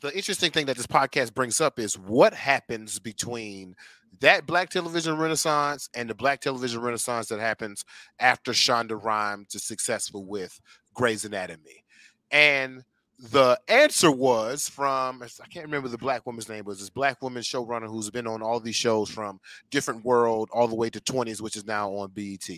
the 0.00 0.14
interesting 0.14 0.50
thing 0.50 0.66
that 0.66 0.76
this 0.76 0.86
podcast 0.86 1.34
brings 1.34 1.60
up 1.60 1.78
is 1.78 1.98
what 1.98 2.34
happens 2.34 2.98
between 2.98 3.74
that 4.20 4.46
black 4.46 4.70
television 4.70 5.16
renaissance 5.16 5.88
and 5.94 6.08
the 6.08 6.14
black 6.14 6.40
television 6.40 6.80
renaissance 6.80 7.28
that 7.28 7.40
happens 7.40 7.84
after 8.18 8.52
Shonda 8.52 9.02
Rhimes 9.02 9.54
is 9.54 9.64
successful 9.64 10.24
with 10.24 10.58
Grey's 10.94 11.24
Anatomy. 11.24 11.84
And 12.30 12.84
the 13.18 13.58
answer 13.68 14.10
was 14.10 14.68
from 14.68 15.22
I 15.22 15.46
can't 15.48 15.64
remember 15.64 15.88
the 15.88 15.98
black 15.98 16.26
woman's 16.26 16.48
name 16.48 16.64
was 16.64 16.80
this 16.80 16.90
black 16.90 17.22
woman 17.22 17.42
showrunner 17.42 17.88
who's 17.88 18.10
been 18.10 18.26
on 18.26 18.42
all 18.42 18.60
these 18.60 18.76
shows 18.76 19.08
from 19.08 19.40
Different 19.70 20.04
World 20.04 20.50
all 20.52 20.68
the 20.68 20.74
way 20.74 20.90
to 20.90 21.00
20s, 21.00 21.40
which 21.40 21.56
is 21.56 21.66
now 21.66 21.90
on 21.90 22.10
BET. 22.10 22.48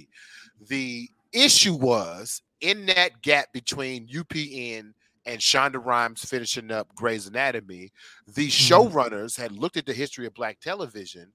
The 0.68 1.08
issue 1.32 1.74
was 1.74 2.42
in 2.60 2.86
that 2.86 3.22
gap 3.22 3.52
between 3.52 4.08
UPN 4.08 4.92
and 5.28 5.40
Shonda 5.40 5.84
Rhimes 5.84 6.24
finishing 6.24 6.70
up 6.70 6.94
Grey's 6.94 7.26
Anatomy, 7.26 7.92
the 8.26 8.48
mm-hmm. 8.48 8.74
showrunners 8.74 9.36
had 9.38 9.52
looked 9.52 9.76
at 9.76 9.84
the 9.84 9.92
history 9.92 10.26
of 10.26 10.32
black 10.32 10.58
television, 10.58 11.32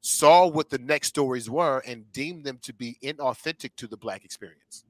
saw 0.00 0.46
what 0.46 0.70
the 0.70 0.78
next 0.78 1.08
stories 1.08 1.50
were, 1.50 1.82
and 1.86 2.10
deemed 2.12 2.44
them 2.44 2.58
to 2.62 2.72
be 2.72 2.96
inauthentic 3.02 3.74
to 3.76 3.88
the 3.88 3.96
black 3.96 4.24
experience. 4.24 4.84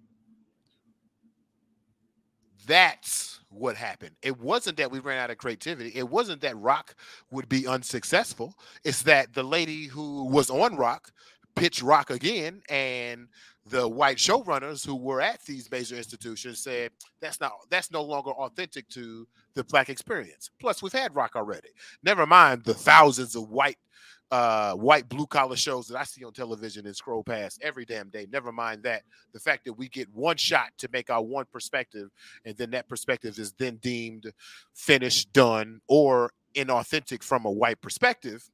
That's 2.67 3.41
what 3.49 3.75
happened. 3.75 4.15
It 4.23 4.39
wasn't 4.39 4.77
that 4.77 4.91
we 4.91 5.01
ran 5.01 5.19
out 5.19 5.31
of 5.31 5.39
creativity. 5.39 5.91
It 5.95 6.09
wasn't 6.09 6.43
that 6.43 6.57
Roc 6.59 6.95
would 7.31 7.49
be 7.49 7.67
unsuccessful. 7.67 8.55
It's 8.85 9.03
that 9.03 9.33
the 9.33 9.43
lady 9.43 9.87
who 9.87 10.27
was 10.27 10.51
on 10.51 10.77
Roc 10.77 11.11
pitched 11.55 11.83
Roc 11.83 12.11
again, 12.11 12.63
and 12.69 13.29
the 13.67 13.89
white 13.89 14.17
showrunners 14.17 14.85
who 14.85 14.97
were 14.97 15.21
at 15.21 15.45
these 15.45 15.71
major 15.71 15.97
institutions 15.97 16.59
said 16.59 16.91
that's 17.21 17.41
not 17.41 17.53
that's 17.71 17.93
no 17.93 18.03
longer 18.03 18.31
authentic 18.31 18.89
to 18.89 19.27
the 19.55 19.65
black 19.65 19.89
experience. 19.89 20.51
Plus, 20.61 20.83
we've 20.83 20.93
had 20.93 21.15
Roc 21.15 21.37
already. 21.37 21.69
Never 22.03 22.27
mind 22.27 22.65
the 22.65 22.75
thousands 22.75 23.37
of 23.37 23.51
white 23.51 23.79
uh, 24.33 24.73
white 24.73 25.09
blue 25.11 25.27
collar 25.27 25.57
shows 25.57 25.87
that 25.87 25.99
I 25.99 26.05
see 26.05 26.25
on 26.25 26.33
television 26.33 26.87
and 26.87 26.97
scroll 26.97 27.23
past 27.23 27.61
every 27.63 27.85
damn 27.85 28.09
day. 28.09 28.27
Never 28.33 28.51
mind 28.51 28.83
that 28.85 29.03
the 29.35 29.39
fact 29.39 29.67
that 29.67 29.75
we 29.75 29.89
get 29.89 30.09
one 30.15 30.39
shot 30.39 30.71
to 30.79 30.89
make 30.91 31.11
our 31.11 31.23
one 31.23 31.45
perspective, 31.53 32.09
and 32.47 32.57
then 32.57 32.71
that 32.71 32.89
perspective 32.89 33.39
is 33.39 33.53
then 33.53 33.77
deemed 33.77 34.33
finished, 34.73 35.33
done, 35.35 35.81
or 35.87 36.33
inauthentic 36.55 37.23
from 37.23 37.45
a 37.45 37.51
white 37.51 37.81
perspective. 37.83 38.49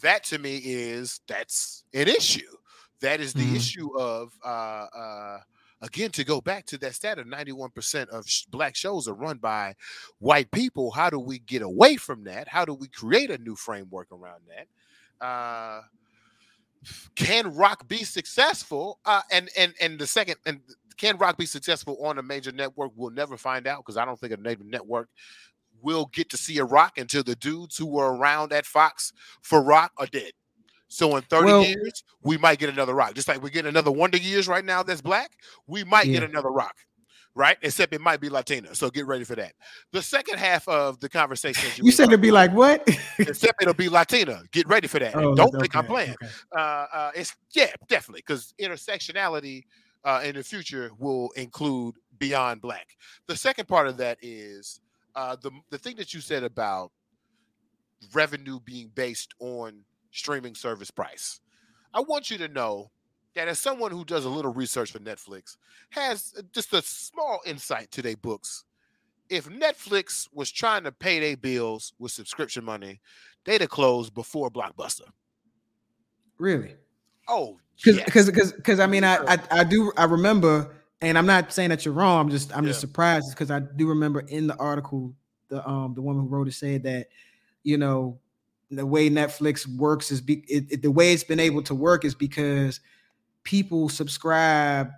That 0.00 0.24
to 0.24 0.38
me 0.38 0.62
is 0.64 1.20
that's 1.28 1.84
an 1.92 2.08
issue. 2.08 2.57
That 3.00 3.20
is 3.20 3.32
the 3.32 3.42
mm-hmm. 3.42 3.56
issue 3.56 3.98
of 3.98 4.32
uh, 4.44 4.48
uh, 4.48 5.38
again 5.82 6.10
to 6.10 6.24
go 6.24 6.40
back 6.40 6.66
to 6.66 6.78
that 6.78 6.94
stat 6.94 7.18
of 7.18 7.26
91% 7.26 8.08
of 8.08 8.28
sh- 8.28 8.44
black 8.46 8.74
shows 8.74 9.06
are 9.06 9.14
run 9.14 9.38
by 9.38 9.74
white 10.18 10.50
people 10.50 10.90
how 10.90 11.08
do 11.08 11.18
we 11.18 11.38
get 11.40 11.62
away 11.62 11.96
from 11.96 12.24
that? 12.24 12.48
How 12.48 12.64
do 12.64 12.74
we 12.74 12.88
create 12.88 13.30
a 13.30 13.38
new 13.38 13.54
framework 13.54 14.08
around 14.10 14.42
that? 14.48 15.24
Uh, 15.24 15.82
can 17.14 17.54
Roc 17.54 17.86
be 17.88 18.04
successful? 18.04 18.98
Uh, 19.04 19.22
and 19.30 19.48
and 19.56 19.74
and 19.80 19.98
the 19.98 20.06
second 20.06 20.36
and 20.46 20.60
can 20.96 21.16
Roc 21.16 21.36
be 21.36 21.46
successful 21.46 22.04
on 22.04 22.18
a 22.18 22.22
major 22.22 22.52
network? 22.52 22.92
We'll 22.96 23.10
never 23.10 23.36
find 23.36 23.66
out 23.66 23.84
because 23.84 23.96
i 23.96 24.04
don't 24.04 24.18
think 24.18 24.32
a 24.32 24.36
major 24.36 24.64
network 24.64 25.08
will 25.80 26.06
get 26.06 26.28
to 26.30 26.36
see 26.36 26.58
a 26.58 26.64
Roc 26.64 26.98
until 26.98 27.22
the 27.22 27.36
dudes 27.36 27.76
who 27.76 27.86
were 27.86 28.14
around 28.14 28.52
at 28.52 28.66
fox 28.66 29.12
for 29.42 29.62
Roc 29.62 29.92
are 29.96 30.06
dead 30.06 30.32
so 30.88 31.16
in 31.16 31.22
30 31.22 31.44
well, 31.44 31.64
years, 31.64 32.02
we 32.22 32.38
might 32.38 32.58
get 32.58 32.70
another 32.70 32.94
Roc. 32.94 33.14
Just 33.14 33.28
like 33.28 33.42
we 33.42 33.50
get 33.50 33.66
another 33.66 33.90
Wonder 33.90 34.18
Years 34.18 34.48
right 34.48 34.64
now 34.64 34.82
that's 34.82 35.00
black, 35.00 35.32
we 35.66 35.84
might 35.84 36.06
yeah. 36.06 36.20
get 36.20 36.30
another 36.30 36.50
Roc. 36.50 36.74
Right, 37.34 37.56
except 37.62 37.94
it 37.94 38.00
might 38.00 38.20
be 38.20 38.28
Latina. 38.28 38.74
So 38.74 38.90
get 38.90 39.06
ready 39.06 39.22
for 39.22 39.36
that. 39.36 39.52
The 39.92 40.02
second 40.02 40.38
half 40.38 40.66
of 40.66 40.98
the 40.98 41.08
conversation, 41.08 41.70
you, 41.76 41.84
you 41.84 41.92
said 41.92 42.08
it'd 42.08 42.20
be 42.20 42.32
like 42.32 42.52
what? 42.52 42.82
except 43.18 43.62
it'll 43.62 43.74
be 43.74 43.88
Latina. 43.88 44.42
Get 44.50 44.66
ready 44.66 44.88
for 44.88 44.98
that. 44.98 45.14
Oh, 45.14 45.36
don't 45.36 45.54
okay, 45.54 45.58
think 45.60 45.76
I'm 45.76 45.86
playing. 45.86 46.16
Okay. 46.20 46.32
Uh, 46.56 46.86
uh, 46.92 47.10
it's 47.14 47.36
yeah, 47.52 47.70
definitely 47.86 48.24
because 48.26 48.54
intersectionality 48.60 49.62
uh, 50.04 50.22
in 50.24 50.34
the 50.34 50.42
future 50.42 50.90
will 50.98 51.30
include 51.36 51.94
beyond 52.18 52.60
black. 52.60 52.88
The 53.28 53.36
second 53.36 53.68
part 53.68 53.86
of 53.86 53.98
that 53.98 54.18
is 54.20 54.80
uh, 55.14 55.36
the 55.40 55.52
the 55.70 55.78
thing 55.78 55.94
that 55.96 56.12
you 56.14 56.20
said 56.20 56.42
about 56.42 56.90
revenue 58.12 58.58
being 58.64 58.90
based 58.94 59.34
on 59.38 59.84
streaming 60.10 60.54
service 60.54 60.90
price. 60.90 61.40
I 61.94 62.00
want 62.00 62.30
you 62.30 62.38
to 62.38 62.48
know 62.48 62.90
that 63.34 63.48
as 63.48 63.58
someone 63.58 63.90
who 63.90 64.04
does 64.04 64.24
a 64.24 64.28
little 64.28 64.52
research 64.52 64.92
for 64.92 64.98
Netflix, 64.98 65.56
has 65.90 66.34
just 66.52 66.72
a 66.72 66.82
small 66.82 67.40
insight 67.46 67.90
to 67.92 68.02
their 68.02 68.16
books. 68.16 68.64
If 69.30 69.48
Netflix 69.48 70.28
was 70.32 70.50
trying 70.50 70.84
to 70.84 70.92
pay 70.92 71.20
their 71.20 71.36
bills 71.36 71.92
with 71.98 72.12
subscription 72.12 72.64
money, 72.64 73.00
they'd 73.44 73.60
have 73.60 73.70
closed 73.70 74.14
before 74.14 74.50
Blockbuster. 74.50 75.08
Really? 76.38 76.74
Oh, 77.28 77.58
because 77.76 78.02
because 78.02 78.26
because 78.26 78.52
because 78.52 78.80
I 78.80 78.86
mean 78.86 79.04
I, 79.04 79.16
I 79.16 79.38
I 79.50 79.64
do 79.64 79.92
I 79.96 80.04
remember, 80.04 80.74
and 81.00 81.18
I'm 81.18 81.26
not 81.26 81.52
saying 81.52 81.70
that 81.70 81.84
you're 81.84 81.94
wrong. 81.94 82.20
I'm 82.20 82.30
just 82.30 82.56
I'm 82.56 82.64
yeah. 82.64 82.70
just 82.70 82.80
surprised 82.80 83.30
because 83.30 83.50
I 83.50 83.60
do 83.60 83.88
remember 83.88 84.20
in 84.20 84.46
the 84.46 84.56
article 84.56 85.14
the 85.48 85.66
um 85.68 85.94
the 85.94 86.02
woman 86.02 86.22
who 86.22 86.28
wrote 86.28 86.48
it 86.48 86.54
said 86.54 86.82
that 86.84 87.08
you 87.62 87.76
know 87.76 88.18
the 88.70 88.86
way 88.86 89.08
Netflix 89.08 89.66
works 89.76 90.10
is 90.10 90.20
be, 90.20 90.44
it, 90.48 90.64
it, 90.70 90.82
the 90.82 90.90
way 90.90 91.12
it's 91.12 91.24
been 91.24 91.40
able 91.40 91.62
to 91.62 91.74
work 91.74 92.04
is 92.04 92.14
because 92.14 92.80
people 93.44 93.88
subscribe 93.88 94.90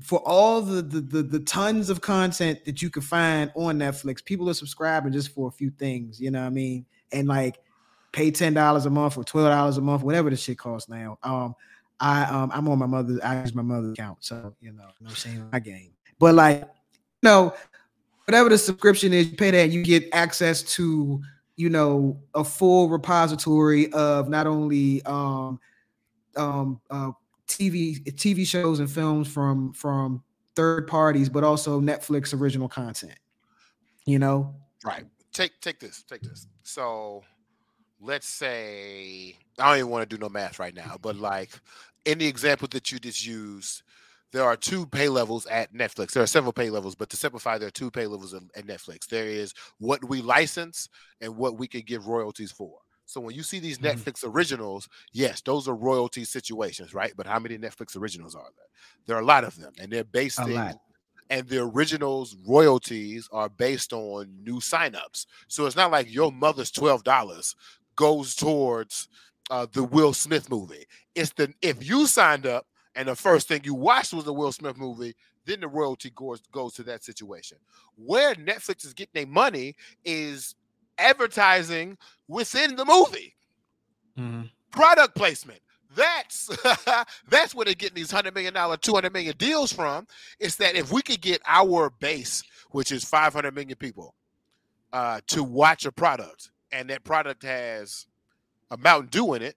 for 0.00 0.20
all 0.20 0.62
the, 0.62 0.80
the, 0.80 1.00
the 1.00 1.22
the 1.22 1.40
tons 1.40 1.90
of 1.90 2.00
content 2.00 2.64
that 2.64 2.80
you 2.80 2.88
can 2.88 3.02
find 3.02 3.50
on 3.54 3.78
Netflix. 3.78 4.24
People 4.24 4.48
are 4.48 4.54
subscribing 4.54 5.12
just 5.12 5.34
for 5.34 5.48
a 5.48 5.50
few 5.50 5.70
things, 5.70 6.20
you 6.20 6.30
know 6.30 6.40
what 6.40 6.46
I 6.46 6.50
mean? 6.50 6.86
And 7.12 7.26
like 7.26 7.58
pay 8.12 8.30
ten 8.30 8.54
dollars 8.54 8.86
a 8.86 8.90
month 8.90 9.18
or 9.18 9.24
twelve 9.24 9.50
dollars 9.50 9.76
a 9.76 9.80
month, 9.80 10.02
whatever 10.02 10.30
the 10.30 10.36
shit 10.36 10.58
costs 10.58 10.88
now. 10.88 11.18
Um, 11.22 11.54
I 12.00 12.24
um 12.24 12.50
I'm 12.54 12.68
on 12.68 12.78
my 12.78 12.86
mother's 12.86 13.20
I 13.20 13.40
use 13.40 13.54
my 13.54 13.62
mother's 13.62 13.92
account, 13.92 14.18
so 14.20 14.54
you 14.60 14.72
know, 14.72 14.88
no 15.00 15.10
shame 15.10 15.48
my 15.52 15.58
game. 15.58 15.90
But 16.20 16.34
like, 16.34 16.60
you 16.60 16.68
know, 17.24 17.54
whatever 18.24 18.48
the 18.48 18.58
subscription 18.58 19.12
is, 19.12 19.28
you 19.30 19.36
pay 19.36 19.50
that, 19.50 19.70
you 19.70 19.82
get 19.82 20.08
access 20.12 20.62
to 20.74 21.20
you 21.58 21.68
know 21.68 22.18
a 22.34 22.44
full 22.44 22.88
repository 22.88 23.92
of 23.92 24.28
not 24.28 24.46
only 24.46 25.02
um, 25.04 25.58
um, 26.36 26.80
uh, 26.88 27.10
TV 27.48 28.02
TV 28.14 28.46
shows 28.46 28.78
and 28.78 28.90
films 28.90 29.28
from 29.28 29.72
from 29.72 30.22
third 30.54 30.86
parties, 30.86 31.28
but 31.28 31.42
also 31.44 31.80
Netflix 31.80 32.32
original 32.38 32.68
content. 32.68 33.18
You 34.06 34.20
know, 34.20 34.54
right? 34.84 35.04
Take 35.32 35.60
take 35.60 35.80
this, 35.80 36.04
take 36.04 36.22
this. 36.22 36.46
So 36.62 37.24
let's 38.00 38.28
say 38.28 39.36
I 39.58 39.70
don't 39.70 39.78
even 39.78 39.90
want 39.90 40.08
to 40.08 40.16
do 40.16 40.20
no 40.20 40.28
math 40.28 40.60
right 40.60 40.74
now, 40.74 40.96
but 41.02 41.16
like 41.16 41.50
the 42.04 42.26
example 42.26 42.68
that 42.70 42.92
you 42.92 43.00
just 43.00 43.26
used, 43.26 43.82
there 44.32 44.44
are 44.44 44.56
two 44.56 44.86
pay 44.86 45.08
levels 45.08 45.46
at 45.46 45.72
Netflix. 45.72 46.12
There 46.12 46.22
are 46.22 46.26
several 46.26 46.52
pay 46.52 46.70
levels, 46.70 46.94
but 46.94 47.08
to 47.10 47.16
simplify, 47.16 47.58
there 47.58 47.68
are 47.68 47.72
two 47.72 47.90
pay 47.90 48.06
levels 48.06 48.34
at 48.34 48.66
Netflix. 48.66 49.06
There 49.06 49.26
is 49.26 49.54
what 49.78 50.04
we 50.08 50.20
license 50.20 50.88
and 51.20 51.36
what 51.36 51.58
we 51.58 51.66
can 51.66 51.82
give 51.82 52.06
royalties 52.06 52.52
for. 52.52 52.78
So 53.06 53.20
when 53.22 53.34
you 53.34 53.42
see 53.42 53.58
these 53.58 53.78
Mhm. 53.78 53.94
Netflix 53.94 54.22
originals, 54.22 54.86
yes, 55.12 55.40
those 55.40 55.66
are 55.66 55.74
royalty 55.74 56.24
situations, 56.24 56.92
right? 56.92 57.14
But 57.16 57.26
how 57.26 57.38
many 57.38 57.56
Netflix 57.56 57.96
originals 57.96 58.34
are 58.34 58.50
there? 58.54 58.66
There 59.06 59.16
are 59.16 59.22
a 59.22 59.24
lot 59.24 59.44
of 59.44 59.56
them, 59.56 59.72
and 59.78 59.90
they're 59.90 60.04
based 60.04 60.38
A 60.40 60.42
in 60.44 60.50
lot. 60.54 60.76
and 61.30 61.48
the 61.48 61.58
originals 61.62 62.36
royalties 62.46 63.28
are 63.32 63.48
based 63.48 63.92
on 63.92 64.42
new 64.44 64.60
signups. 64.60 65.26
So 65.48 65.66
it's 65.66 65.76
not 65.76 65.90
like 65.90 66.12
your 66.12 66.32
mother's 66.32 66.70
twelve 66.70 67.04
dollars 67.04 67.54
goes 67.96 68.34
towards 68.34 69.08
uh, 69.50 69.66
the 69.72 69.84
Will 69.84 70.12
Smith 70.12 70.50
movie. 70.50 70.84
It's 71.14 71.32
the 71.32 71.52
if 71.62 71.86
you 71.86 72.06
signed 72.06 72.46
up 72.46 72.66
and 72.98 73.08
the 73.08 73.16
first 73.16 73.48
thing 73.48 73.62
you 73.64 73.74
watched 73.74 74.12
was 74.14 74.26
the 74.26 74.34
Will 74.34 74.52
Smith 74.52 74.76
movie, 74.78 75.16
then 75.46 75.60
the 75.60 75.68
royalty 75.68 76.10
goes 76.10 76.42
goes 76.52 76.74
to 76.74 76.84
that 76.84 77.04
situation. 77.04 77.58
Where 77.96 78.34
Netflix 78.34 78.84
is 78.86 78.94
getting 78.94 79.12
their 79.14 79.26
money 79.32 79.76
is 80.04 80.56
advertising 80.98 81.98
within 82.28 82.76
the 82.76 82.84
movie 82.84 83.36
Mhm. 84.18 84.50
product 84.72 85.14
placement. 85.16 85.62
That's 85.96 86.50
that's 87.30 87.54
where 87.54 87.66
they're 87.66 87.74
getting 87.74 87.96
these 87.96 88.10
hundred 88.10 88.34
million 88.34 88.54
dollar, 88.54 88.76
two 88.76 88.94
hundred 88.94 89.14
million 89.14 89.36
deals 89.38 89.72
from. 89.72 90.06
It's 90.40 90.56
that 90.56 90.76
if 90.76 90.92
we 90.92 91.02
could 91.02 91.22
get 91.22 91.40
our 91.46 91.90
base, 91.90 92.42
which 92.72 92.92
is 92.92 93.04
five 93.04 93.32
hundred 93.32 93.54
million 93.54 93.76
people, 93.76 94.14
uh, 94.92 95.20
to 95.28 95.44
watch 95.44 95.86
a 95.86 95.92
product, 95.92 96.50
and 96.72 96.90
that 96.90 97.04
product 97.04 97.44
has 97.44 98.06
a 98.70 98.76
Mountain 98.76 99.10
Dew 99.10 99.34
in 99.34 99.42
it, 99.42 99.56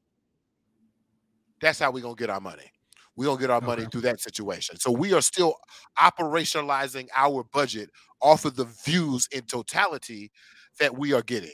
that's 1.61 1.79
how 1.79 1.91
we're 1.91 2.03
gonna 2.03 2.15
get 2.15 2.29
our 2.29 2.41
money. 2.41 2.71
We're 3.15 3.25
gonna 3.25 3.41
get 3.41 3.49
our 3.49 3.61
money 3.61 3.85
through 3.91 4.01
that 4.01 4.21
situation. 4.21 4.77
So 4.79 4.91
we 4.91 5.13
are 5.13 5.21
still 5.21 5.55
operationalizing 5.99 7.07
our 7.15 7.43
budget 7.43 7.89
off 8.21 8.45
of 8.45 8.55
the 8.55 8.65
views 8.85 9.27
in 9.31 9.43
totality 9.43 10.31
that 10.79 10.97
we 10.97 11.13
are 11.13 11.21
getting. 11.21 11.53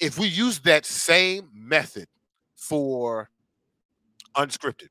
If 0.00 0.18
we 0.18 0.28
use 0.28 0.60
that 0.60 0.86
same 0.86 1.50
method 1.52 2.06
for 2.56 3.30
unscripted, 4.36 4.88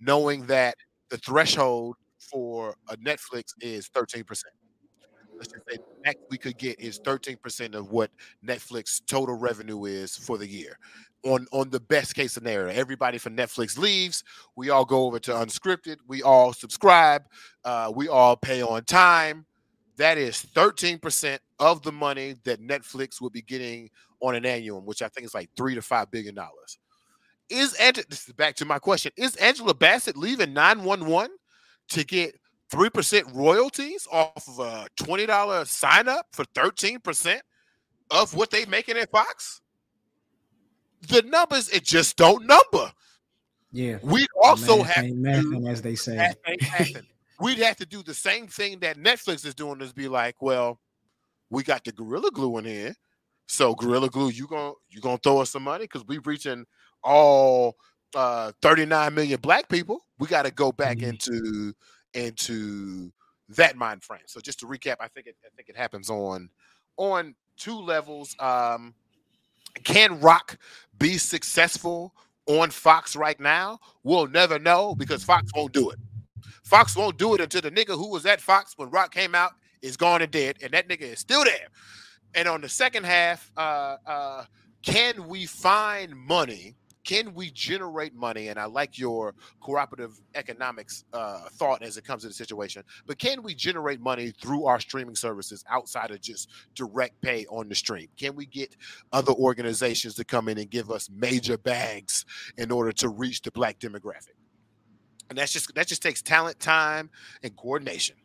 knowing 0.00 0.46
that 0.46 0.76
the 1.10 1.18
threshold 1.18 1.96
for 2.18 2.76
a 2.88 2.96
Netflix 2.96 3.52
is 3.60 3.88
13%. 3.88 4.24
Let's 5.36 5.52
just 5.52 5.64
say 5.68 5.78
max 6.04 6.18
we 6.30 6.38
could 6.38 6.58
get 6.58 6.78
is 6.80 7.00
13% 7.00 7.74
of 7.74 7.90
what 7.90 8.10
Netflix 8.46 9.00
total 9.06 9.36
revenue 9.36 9.84
is 9.84 10.16
for 10.16 10.38
the 10.38 10.46
year. 10.46 10.78
On 11.24 11.46
on 11.52 11.70
the 11.70 11.80
best 11.80 12.14
case 12.14 12.32
scenario, 12.32 12.68
everybody 12.68 13.16
from 13.16 13.36
Netflix 13.36 13.78
leaves. 13.78 14.22
We 14.56 14.70
all 14.70 14.84
go 14.84 15.04
over 15.06 15.18
to 15.20 15.32
unscripted. 15.32 15.96
We 16.06 16.22
all 16.22 16.52
subscribe. 16.52 17.22
Uh, 17.64 17.90
we 17.94 18.08
all 18.08 18.36
pay 18.36 18.62
on 18.62 18.84
time. 18.84 19.46
That 19.96 20.18
is 20.18 20.44
13% 20.54 21.38
of 21.60 21.82
the 21.82 21.92
money 21.92 22.34
that 22.44 22.60
Netflix 22.60 23.20
will 23.20 23.30
be 23.30 23.42
getting 23.42 23.88
on 24.20 24.34
an 24.34 24.44
annual, 24.44 24.80
which 24.82 25.02
I 25.02 25.08
think 25.08 25.24
is 25.24 25.34
like 25.34 25.48
three 25.56 25.74
to 25.74 25.82
five 25.82 26.10
billion 26.10 26.34
dollars. 26.34 26.78
Is 27.48 27.74
Ang- 27.78 27.94
this 28.08 28.26
is 28.26 28.34
back 28.34 28.54
to 28.56 28.64
my 28.64 28.78
question: 28.78 29.12
Is 29.16 29.36
Angela 29.36 29.74
Bassett 29.74 30.16
leaving 30.16 30.52
911 30.52 31.30
to 31.90 32.04
get 32.04 32.34
three 32.70 32.90
percent 32.90 33.26
royalties 33.32 34.06
off 34.10 34.48
of 34.48 34.58
a 34.58 34.86
twenty 34.96 35.26
dollar 35.26 35.64
sign 35.64 36.08
up 36.08 36.26
for 36.32 36.44
13 36.54 37.00
percent 37.00 37.42
of 38.10 38.34
what 38.34 38.50
they 38.50 38.64
making 38.66 38.96
at 38.96 39.10
Fox? 39.10 39.60
The 41.08 41.22
numbers 41.22 41.68
it 41.68 41.84
just 41.84 42.16
don't 42.16 42.46
number. 42.46 42.90
Yeah. 43.72 43.98
We'd 44.02 44.28
also 44.42 44.78
Math 44.78 44.86
have 44.94 45.04
do- 45.06 45.66
as 45.68 45.82
they 45.82 45.94
say. 45.96 46.16
math 46.16 46.36
ain't 46.46 46.60
mathing. 46.62 47.06
We'd 47.40 47.58
have 47.58 47.76
to 47.78 47.86
do 47.86 48.02
the 48.02 48.14
same 48.14 48.46
thing 48.46 48.78
that 48.80 48.96
Netflix 48.96 49.44
is 49.44 49.54
doing 49.54 49.80
is 49.80 49.92
be 49.92 50.06
like, 50.06 50.40
well, 50.40 50.78
we 51.50 51.64
got 51.64 51.82
the 51.84 51.90
Gorilla 51.92 52.30
Glue 52.30 52.56
in 52.58 52.64
here. 52.64 52.94
So 53.48 53.74
Gorilla 53.74 54.08
Glue, 54.08 54.30
you 54.30 54.46
gonna 54.46 54.72
you 54.88 55.00
gonna 55.00 55.18
throw 55.18 55.40
us 55.40 55.50
some 55.50 55.64
money 55.64 55.84
because 55.84 56.04
we're 56.06 56.20
reaching 56.24 56.64
all 57.02 57.76
uh 58.14 58.52
39 58.62 59.12
million 59.14 59.40
black 59.40 59.68
people. 59.68 60.06
We 60.18 60.28
got 60.28 60.44
to 60.46 60.52
go 60.52 60.70
back 60.72 60.98
Mhm. 60.98 61.08
into 61.08 61.74
into 62.14 63.12
that 63.50 63.76
mind 63.76 64.02
frame. 64.02 64.22
So 64.26 64.40
just 64.40 64.60
to 64.60 64.66
recap, 64.66 64.96
I 65.00 65.08
think 65.08 65.26
it 65.26 65.36
I 65.44 65.48
think 65.56 65.68
it 65.68 65.76
happens 65.76 66.10
on 66.10 66.48
on 66.96 67.34
two 67.56 67.78
levels. 67.78 68.34
Um 68.38 68.94
can 69.82 70.20
Roc 70.20 70.56
be 70.98 71.18
successful 71.18 72.14
on 72.46 72.70
Fox 72.70 73.16
right 73.16 73.38
now? 73.40 73.80
We'll 74.04 74.28
never 74.28 74.58
know 74.58 74.94
because 74.94 75.24
Fox 75.24 75.50
won't 75.54 75.72
do 75.72 75.90
it. 75.90 75.98
Fox 76.62 76.96
won't 76.96 77.18
do 77.18 77.34
it 77.34 77.40
until 77.40 77.60
the 77.60 77.70
nigga 77.70 77.96
who 77.96 78.10
was 78.10 78.24
at 78.26 78.40
Fox 78.40 78.74
when 78.76 78.90
Roc 78.90 79.12
came 79.12 79.34
out 79.34 79.52
is 79.82 79.96
gone 79.96 80.22
and 80.22 80.30
dead, 80.30 80.56
and 80.62 80.72
that 80.72 80.88
nigga 80.88 81.02
is 81.02 81.18
still 81.18 81.44
there. 81.44 81.68
And 82.34 82.48
on 82.48 82.60
the 82.60 82.68
second 82.68 83.04
half, 83.04 83.50
uh, 83.56 83.96
uh, 84.06 84.44
can 84.82 85.28
we 85.28 85.46
find 85.46 86.16
money? 86.16 86.74
Can 87.04 87.34
we 87.34 87.50
generate 87.50 88.14
money? 88.14 88.48
And 88.48 88.58
I 88.58 88.64
like 88.64 88.98
your 88.98 89.34
cooperative 89.60 90.18
economics 90.34 91.04
uh, 91.12 91.40
thought 91.52 91.82
as 91.82 91.98
it 91.98 92.04
comes 92.04 92.22
to 92.22 92.28
the 92.28 92.34
situation. 92.34 92.82
But 93.06 93.18
can 93.18 93.42
we 93.42 93.54
generate 93.54 94.00
money 94.00 94.32
through 94.40 94.64
our 94.64 94.80
streaming 94.80 95.14
services 95.14 95.62
outside 95.68 96.10
of 96.10 96.20
just 96.22 96.50
direct 96.74 97.20
pay 97.20 97.44
on 97.46 97.68
the 97.68 97.74
stream? 97.74 98.08
Can 98.18 98.34
we 98.34 98.46
get 98.46 98.74
other 99.12 99.32
organizations 99.32 100.14
to 100.14 100.24
come 100.24 100.48
in 100.48 100.58
and 100.58 100.70
give 100.70 100.90
us 100.90 101.10
major 101.10 101.58
bags 101.58 102.24
in 102.56 102.70
order 102.70 102.90
to 102.92 103.10
reach 103.10 103.42
the 103.42 103.50
black 103.50 103.78
demographic? 103.78 104.34
And 105.28 105.38
that's 105.38 105.52
just 105.52 105.74
that 105.74 105.86
just 105.86 106.02
takes 106.02 106.22
talent, 106.22 106.58
time, 106.58 107.10
and 107.42 107.54
coordination. 107.56 108.16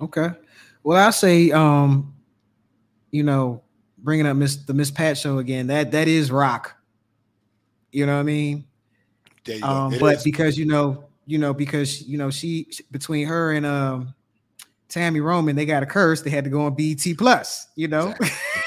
Okay. 0.00 0.30
Well, 0.82 0.98
I 0.98 1.10
say, 1.10 1.50
um, 1.50 2.14
you 3.10 3.22
know, 3.22 3.62
bringing 3.98 4.26
up 4.26 4.36
Miss 4.36 4.56
the 4.56 4.74
Miss 4.74 4.90
Pat 4.90 5.16
show 5.16 5.38
again. 5.38 5.66
That 5.68 5.92
that 5.92 6.08
is 6.08 6.30
Roc. 6.30 6.74
You 7.94 8.06
know 8.06 8.14
what 8.14 8.20
I 8.20 8.24
mean? 8.24 8.64
Um, 9.62 9.94
but 10.00 10.16
is. 10.16 10.24
because 10.24 10.58
you 10.58 10.66
know, 10.66 11.04
you 11.26 11.38
know, 11.38 11.54
because 11.54 12.02
you 12.02 12.18
know, 12.18 12.28
she 12.28 12.66
between 12.90 13.28
her 13.28 13.52
and 13.52 13.64
um 13.64 14.12
Tammy 14.88 15.20
Roman, 15.20 15.54
they 15.54 15.64
got 15.64 15.84
a 15.84 15.86
curse. 15.86 16.20
They 16.20 16.30
had 16.30 16.42
to 16.42 16.50
go 16.50 16.62
on 16.62 16.74
BET 16.74 17.06
Plus. 17.16 17.68
You 17.76 17.86
know, 17.86 18.12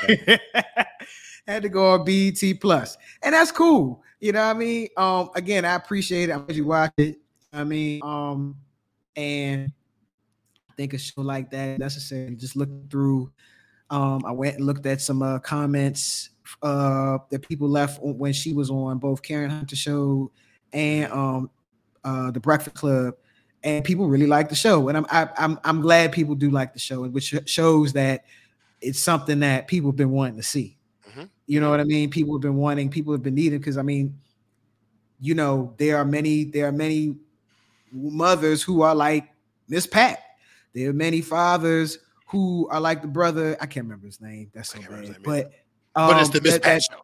had 1.47 1.61
to 1.61 1.67
go 1.67 1.91
on 1.91 2.05
BET 2.05 2.41
Plus, 2.61 2.97
and 3.21 3.33
that's 3.33 3.51
cool. 3.51 4.01
You 4.21 4.31
know 4.31 4.47
what 4.47 4.55
I 4.55 4.59
mean? 4.59 4.87
Um, 4.95 5.29
again, 5.35 5.65
I 5.65 5.75
appreciate 5.75 6.29
it. 6.29 6.31
I'm 6.31 6.45
glad 6.45 6.55
you 6.55 6.65
watch 6.65 6.93
it. 6.97 7.17
I 7.51 7.65
mean, 7.65 7.99
um, 8.03 8.55
and 9.17 9.73
I 10.69 10.73
think 10.75 10.93
a 10.93 10.97
show 10.97 11.21
like 11.21 11.51
that 11.51 11.79
necessary. 11.79 12.33
Just 12.35 12.55
look 12.55 12.69
through. 12.89 13.29
Um, 13.89 14.23
I 14.25 14.31
went 14.31 14.55
and 14.55 14.65
looked 14.65 14.85
at 14.85 15.01
some 15.01 15.21
uh, 15.21 15.39
comments 15.39 16.29
uh 16.61 17.17
that 17.29 17.47
people 17.47 17.69
left 17.69 18.01
when 18.01 18.33
she 18.33 18.53
was 18.53 18.69
on 18.69 18.97
both 18.97 19.21
Karen 19.21 19.49
Hunter 19.49 19.75
show 19.75 20.31
and 20.73 21.11
um 21.11 21.49
uh 22.03 22.31
the 22.31 22.39
Breakfast 22.39 22.75
Club, 22.75 23.15
and 23.63 23.83
people 23.83 24.07
really 24.07 24.27
like 24.27 24.49
the 24.49 24.55
show, 24.55 24.89
and 24.89 24.97
I'm 24.97 25.05
I, 25.09 25.29
I'm 25.37 25.59
I'm 25.63 25.81
glad 25.81 26.11
people 26.11 26.35
do 26.35 26.49
like 26.49 26.73
the 26.73 26.79
show, 26.79 27.03
and 27.03 27.13
which 27.13 27.33
shows 27.45 27.93
that 27.93 28.25
it's 28.81 28.99
something 28.99 29.39
that 29.39 29.67
people 29.67 29.89
have 29.91 29.97
been 29.97 30.11
wanting 30.11 30.37
to 30.37 30.43
see. 30.43 30.77
Mhm. 31.09 31.29
You 31.47 31.59
know 31.59 31.69
what 31.69 31.79
I 31.79 31.83
mean? 31.83 32.09
People 32.09 32.35
have 32.35 32.41
been 32.41 32.55
wanting, 32.57 32.89
people 32.89 33.13
have 33.13 33.23
been 33.23 33.35
needing 33.35 33.59
because 33.59 33.77
I 33.77 33.81
mean, 33.81 34.17
you 35.19 35.33
know, 35.33 35.73
there 35.77 35.97
are 35.97 36.05
many 36.05 36.43
there 36.43 36.67
are 36.67 36.71
many 36.71 37.15
mothers 37.91 38.61
who 38.61 38.81
are 38.81 38.95
like 38.95 39.29
Miss 39.67 39.87
Pat. 39.87 40.19
There 40.73 40.89
are 40.89 40.93
many 40.93 41.21
fathers 41.21 41.97
who 42.27 42.67
are 42.69 42.79
like 42.79 43.01
the 43.01 43.07
brother. 43.07 43.57
I 43.59 43.65
can't 43.65 43.85
remember 43.85 44.05
his 44.05 44.21
name. 44.21 44.51
That's 44.53 44.69
so 44.69 44.79
I 44.79 44.81
can't 44.81 44.91
remember 44.91 45.13
bad. 45.13 45.23
But 45.23 45.51
um, 45.97 46.11
but 46.11 46.21
it's 46.21 46.29
the 46.29 46.41
Miss 46.41 46.53
Pat 46.59 46.63
that- 46.63 46.97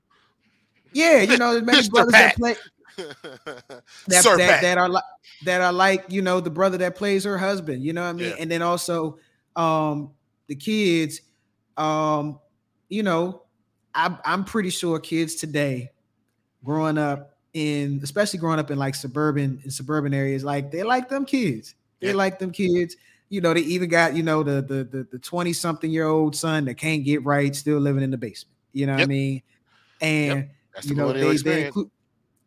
yeah, 0.94 1.22
you 1.22 1.38
know, 1.38 1.60
Mr. 1.62 1.90
brothers 1.92 2.14
Pat. 2.14 2.36
that 2.38 2.38
play 2.38 2.56
that, 4.08 4.24
Sir 4.24 4.38
that, 4.38 4.50
Pat. 4.50 4.62
that 4.62 4.78
are 4.78 4.88
like 4.90 5.04
that 5.46 5.62
are 5.62 5.74
like 5.74 6.06
you 6.10 6.22
know 6.22 6.40
the 6.40 6.50
brother 6.52 6.78
that 6.78 6.96
plays 6.96 7.24
her 7.24 7.38
husband 7.40 7.84
you 7.84 7.92
know 7.92 8.04
what 8.04 8.10
i 8.10 8.14
mean 8.14 8.30
Yeah. 8.30 8.36
and 8.40 8.52
then 8.52 8.62
also 8.62 9.18
um 9.56 10.12
the 10.48 10.56
kids 10.56 11.22
um 11.76 12.40
you 12.90 13.02
know 13.02 13.42
I'm, 13.96 14.20
I'm 14.26 14.44
pretty 14.46 14.70
sure 14.70 15.00
kids 15.00 15.34
today 15.36 15.92
growing 16.64 17.00
up 17.00 17.36
in 17.54 18.00
especially 18.04 18.38
growing 18.40 18.60
up 18.60 18.70
in 18.70 18.78
like 18.78 18.94
suburban 18.94 19.60
in 19.64 19.72
suburban 19.72 20.14
areas 20.14 20.44
like 20.44 20.70
they 20.70 20.84
like 20.84 21.10
them 21.10 21.26
kids 21.26 21.74
they 22.00 22.10
Yeah. 22.10 22.14
like 22.14 22.38
them 22.38 22.52
kids 22.52 22.96
you 23.30 23.42
know 23.42 23.56
they 23.56 23.62
even 23.62 23.90
got 23.90 24.16
you 24.16 24.22
know 24.22 24.44
the 24.44 24.62
the 24.62 24.84
the, 24.84 25.08
the 25.14 25.18
20 25.20 25.52
something 25.54 25.90
year 25.90 26.06
old 26.06 26.36
son 26.36 26.66
that 26.66 26.76
can't 26.76 27.04
get 27.04 27.26
right 27.26 27.56
still 27.56 27.80
living 27.80 28.04
in 28.04 28.12
the 28.12 28.18
basement 28.18 28.53
you 28.74 28.86
know 28.86 28.94
what 28.94 29.04
i 29.04 29.06
mean? 29.06 29.42
And 30.02 30.50
That's 30.74 30.88
you 30.88 30.96
know 30.96 31.14
they 31.14 31.38
they, 31.38 31.64
inclu- 31.64 31.92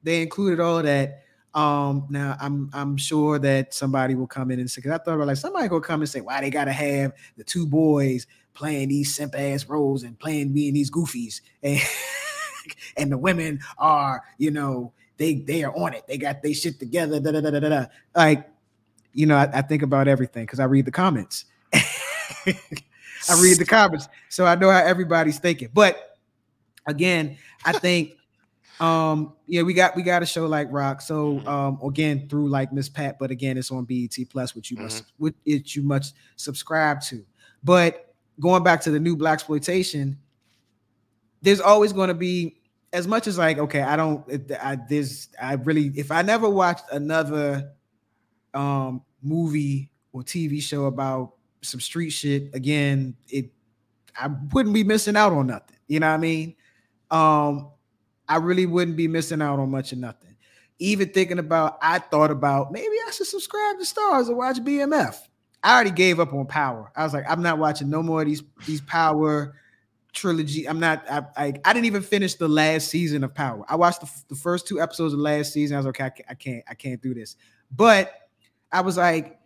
they 0.03 0.23
included 0.23 0.61
all 0.61 0.83
that 0.83 1.23
um 1.55 2.07
now 2.11 2.37
i'm 2.39 2.69
i'm 2.75 2.99
sure 2.99 3.39
that 3.39 3.73
somebody 3.73 4.15
will 4.15 4.27
come 4.27 4.51
in 4.51 4.61
and 4.61 4.71
say 4.71 4.81
because 4.81 4.93
i 4.93 5.03
thought 5.03 5.15
about 5.15 5.29
like 5.29 5.39
somebody 5.39 5.69
will 5.69 5.81
come 5.81 6.03
and 6.03 6.09
say 6.09 6.21
why 6.21 6.39
they 6.43 6.51
gotta 6.51 6.73
have 6.73 7.13
the 7.39 7.45
two 7.45 7.67
boys 7.67 8.27
playing 8.57 8.89
these 8.89 9.15
simp 9.15 9.35
ass 9.39 9.67
roles 9.69 10.03
and 10.03 10.19
playing 10.19 10.53
being 10.53 10.75
these 10.75 10.91
goofies? 10.91 11.41
And 11.63 11.81
and 12.97 13.13
the 13.13 13.19
women 13.19 13.61
are 13.79 14.25
you 14.39 14.51
know 14.51 14.93
they 15.19 15.35
they 15.35 15.63
are 15.63 15.75
on 15.77 15.95
it. 15.95 16.05
They 16.09 16.19
got 16.19 16.43
they 16.43 16.53
shit 16.53 16.81
together 16.81 17.21
da, 17.21 17.31
da, 17.31 17.41
da, 17.41 17.51
da, 17.51 17.61
da, 17.61 17.69
da. 17.69 17.87
like 18.15 18.49
you 19.13 19.25
know 19.25 19.37
I, 19.37 19.49
I 19.53 19.63
think 19.63 19.83
about 19.83 20.09
everything 20.09 20.43
because 20.45 20.59
i 20.59 20.65
read 20.65 20.85
the 20.85 20.91
comments. 20.91 21.45
I 21.73 23.41
read 23.41 23.59
the 23.59 23.65
comments 23.65 24.09
so 24.29 24.47
i 24.47 24.57
know 24.57 24.69
how 24.69 24.79
everybody's 24.79 25.39
thinking. 25.39 25.69
But 25.73 26.16
again, 26.87 27.37
I 27.65 27.73
think 27.73 28.13
um 28.79 29.33
yeah 29.47 29.63
we 29.63 29.73
got 29.73 29.97
we 29.97 30.03
got 30.03 30.23
a 30.23 30.27
show 30.27 30.47
like 30.47 30.69
Roc 30.71 31.01
so 31.01 31.37
Mm-hmm. 31.37 31.49
um 31.49 31.79
again 31.83 32.29
through 32.29 32.49
like 32.51 32.75
miss 32.75 32.91
pat 32.91 33.19
but 33.19 33.31
again 33.31 33.57
it's 33.57 33.71
on 33.71 33.87
bet 33.87 34.15
plus 34.29 34.55
which 34.55 34.71
you 34.71 34.77
must 34.77 35.05
Mm-hmm. 35.05 35.25
which 35.25 35.35
it 35.47 35.75
you 35.75 35.81
must 35.83 36.15
subscribe 36.37 37.01
to 37.05 37.25
but 37.65 38.15
going 38.39 38.63
back 38.63 38.83
to 38.83 38.91
the 38.91 39.01
new 39.01 39.17
black 39.17 39.33
exploitation 39.33 40.19
there's 41.41 41.61
always 41.61 41.95
going 41.95 42.09
to 42.09 42.15
be 42.15 42.59
as 42.93 43.09
much 43.09 43.27
as 43.27 43.39
like 43.39 43.57
okay 43.57 43.81
i 43.81 43.97
don't 43.97 44.31
i 44.61 44.77
there's 44.91 45.31
i 45.41 45.55
really 45.55 45.91
if 45.97 46.11
i 46.11 46.21
never 46.21 46.51
watched 46.51 46.85
another 46.93 47.73
um 48.53 49.01
movie 49.23 49.91
or 50.13 50.23
tv 50.23 50.61
show 50.63 50.85
about 50.85 51.33
some 51.63 51.81
street 51.81 52.11
shit 52.11 52.55
again 52.55 53.17
it 53.31 53.51
i 54.21 54.29
wouldn't 54.53 54.75
be 54.75 54.85
missing 54.85 55.17
out 55.17 55.33
on 55.33 55.47
nothing 55.47 55.79
you 55.89 55.99
know 55.99 56.09
what 56.09 56.15
i 56.15 56.19
mean 56.19 56.55
um 57.11 57.71
I 58.29 58.37
really 58.37 58.67
wouldn't 58.67 58.97
be 58.97 59.09
missing 59.09 59.41
out 59.41 59.59
on 59.59 59.71
much 59.71 59.93
of 59.93 59.99
nothing. 59.99 60.37
Even 60.79 61.09
thinking 61.09 61.39
about, 61.39 61.79
I 61.81 62.01
thought 62.01 62.31
about 62.31 62.73
maybe 62.73 62.97
I 63.07 63.11
should 63.11 63.27
subscribe 63.27 63.79
to 63.79 63.85
Starz 63.85 64.29
and 64.29 64.37
watch 64.37 64.57
BMF. 64.59 65.17
I 65.63 65.75
already 65.75 65.91
gave 65.91 66.21
up 66.21 66.33
on 66.33 66.47
Power. 66.47 66.93
I 66.95 67.05
was 67.05 67.15
like, 67.15 67.25
I'm 67.29 67.43
not 67.43 67.59
watching 67.59 67.89
no 67.89 68.03
more 68.03 68.23
of 68.23 68.29
these 68.29 68.43
these 68.67 68.81
Power 68.83 69.55
trilogy. 70.13 70.69
I'm 70.69 70.79
not. 70.79 71.05
I 71.11 71.23
I, 71.37 71.53
I 71.65 71.73
didn't 71.73 71.87
even 71.87 72.03
finish 72.03 72.35
the 72.35 72.49
last 72.49 72.89
season 72.89 73.25
of 73.25 73.35
Power. 73.35 73.65
I 73.69 73.77
watched 73.77 74.03
the, 74.03 74.11
the 74.29 74.35
first 74.35 74.69
two 74.69 74.81
episodes 74.81 75.15
of 75.15 75.21
last 75.21 75.53
season. 75.53 75.77
I 75.77 75.79
was 75.79 75.87
like, 75.87 76.01
okay, 76.01 76.25
I 76.29 76.35
can't, 76.35 76.65
I 76.69 76.75
can't 76.75 77.01
do 77.01 77.15
this. 77.15 77.37
But 77.75 78.13
I 78.71 78.83
was 78.83 78.97
like, 78.97 79.41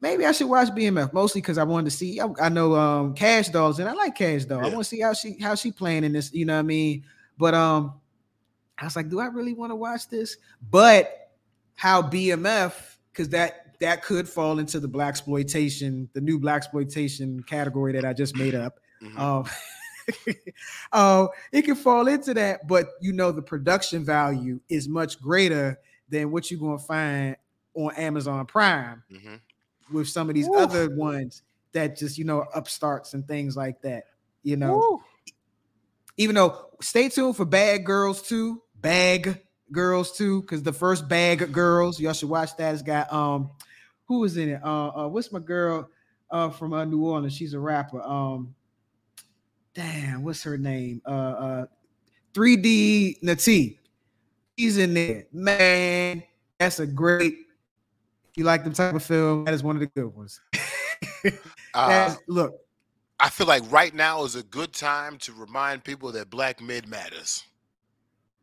maybe 0.00 0.24
I 0.26 0.32
should 0.32 0.48
watch 0.48 0.68
BMF 0.68 1.12
mostly 1.12 1.40
because 1.40 1.58
I 1.58 1.64
wanted 1.64 1.90
to 1.90 1.96
see. 1.96 2.20
I, 2.20 2.28
I 2.40 2.48
know 2.48 2.74
um 2.74 3.14
Kash 3.14 3.48
Dolls 3.48 3.78
and 3.78 3.88
I 3.88 3.92
like 3.92 4.14
Kash 4.14 4.44
Doll. 4.44 4.60
I 4.60 4.68
want 4.68 4.78
to 4.78 4.84
see 4.84 5.00
how 5.00 5.12
she 5.12 5.38
how 5.40 5.54
she 5.54 5.72
playing 5.72 6.04
in 6.04 6.12
this. 6.12 6.32
You 6.32 6.44
know 6.44 6.54
what 6.54 6.60
I 6.60 6.62
mean? 6.62 7.04
But 7.38 7.54
um, 7.54 7.94
I 8.78 8.84
was 8.84 8.96
like, 8.96 9.08
do 9.08 9.20
I 9.20 9.26
really 9.26 9.54
want 9.54 9.70
to 9.72 9.76
watch 9.76 10.08
this? 10.08 10.36
But 10.70 11.30
how 11.74 12.02
BMF 12.02 12.74
because 13.12 13.28
that 13.30 13.78
that 13.80 14.02
could 14.02 14.28
fall 14.28 14.58
into 14.58 14.80
the 14.80 14.88
black 14.88 15.08
exploitation, 15.10 16.08
the 16.12 16.20
new 16.20 16.38
black 16.38 16.58
exploitation 16.58 17.42
category 17.42 17.92
that 17.92 18.04
I 18.04 18.12
just 18.12 18.36
made 18.36 18.54
up. 18.54 18.78
Mhm. 19.02 19.18
Um, 19.18 19.44
uh, 20.92 21.26
it 21.52 21.62
can 21.62 21.74
fall 21.74 22.06
into 22.08 22.34
that, 22.34 22.66
but 22.68 22.90
you 23.00 23.12
know 23.12 23.32
the 23.32 23.42
production 23.42 24.04
value 24.04 24.60
is 24.68 24.88
much 24.88 25.20
greater 25.20 25.78
than 26.08 26.30
what 26.30 26.50
you're 26.50 26.60
gonna 26.60 26.78
find 26.78 27.36
on 27.74 27.92
Amazon 27.96 28.46
Prime 28.46 29.02
Mhm. 29.10 29.40
With 29.92 30.08
some 30.08 30.28
of 30.28 30.34
these 30.34 30.48
Woo. 30.48 30.58
other 30.58 30.94
ones 30.94 31.42
that 31.72 31.96
just 31.96 32.18
you 32.18 32.24
know 32.24 32.46
upstarts 32.54 33.14
and 33.14 33.26
things 33.26 33.56
like 33.56 33.80
that. 33.82 34.04
You 34.42 34.56
know, 34.56 34.76
Woo. 34.76 35.02
even 36.16 36.34
though 36.34 36.68
stay 36.80 37.08
tuned 37.08 37.36
for 37.36 37.44
Bad 37.44 37.84
Girls 37.84 38.22
too, 38.22 38.62
Bag 38.76 39.42
Girls 39.72 40.16
too, 40.16 40.40
because 40.42 40.62
the 40.62 40.72
first 40.72 41.08
Bag 41.08 41.52
Girls 41.52 42.00
y'all 42.00 42.12
should 42.12 42.28
watch 42.28 42.56
that. 42.56 42.72
It's 42.72 42.82
got 42.82 43.12
um, 43.12 43.50
who 44.06 44.20
was 44.20 44.36
in 44.36 44.50
it? 44.50 44.60
Uh, 44.64 44.88
uh 44.88 45.08
what's 45.08 45.32
my 45.32 45.40
girl 45.40 45.88
uh 46.30 46.50
from 46.50 46.72
uh, 46.72 46.84
New 46.84 47.04
Orleans? 47.04 47.34
She's 47.34 47.54
a 47.54 47.60
rapper. 47.60 48.02
Um, 48.02 48.54
damn, 49.74 50.22
what's 50.22 50.42
her 50.44 50.56
name? 50.56 51.02
Uh, 51.06 51.10
uh, 51.10 51.66
3D 52.32 53.22
Na'Tee. 53.22 53.78
She's 54.58 54.78
in 54.78 54.94
there, 54.94 55.26
man. 55.32 56.22
That's 56.58 56.78
a 56.78 56.86
great. 56.86 57.43
You 58.36 58.44
like 58.44 58.64
the 58.64 58.70
type 58.70 58.94
of 58.94 59.02
film? 59.02 59.44
That 59.44 59.54
is 59.54 59.62
one 59.62 59.76
of 59.76 59.80
the 59.80 59.86
good 59.86 60.14
ones. 60.14 60.40
Uh, 61.72 62.14
look, 62.28 62.54
I 63.18 63.28
feel 63.30 63.48
like 63.48 63.62
right 63.72 63.92
now 63.92 64.22
is 64.22 64.36
a 64.36 64.44
good 64.44 64.72
time 64.72 65.18
to 65.18 65.32
remind 65.32 65.82
people 65.82 66.12
that 66.12 66.30
black 66.30 66.60
mid 66.60 66.86
matters. 66.86 67.42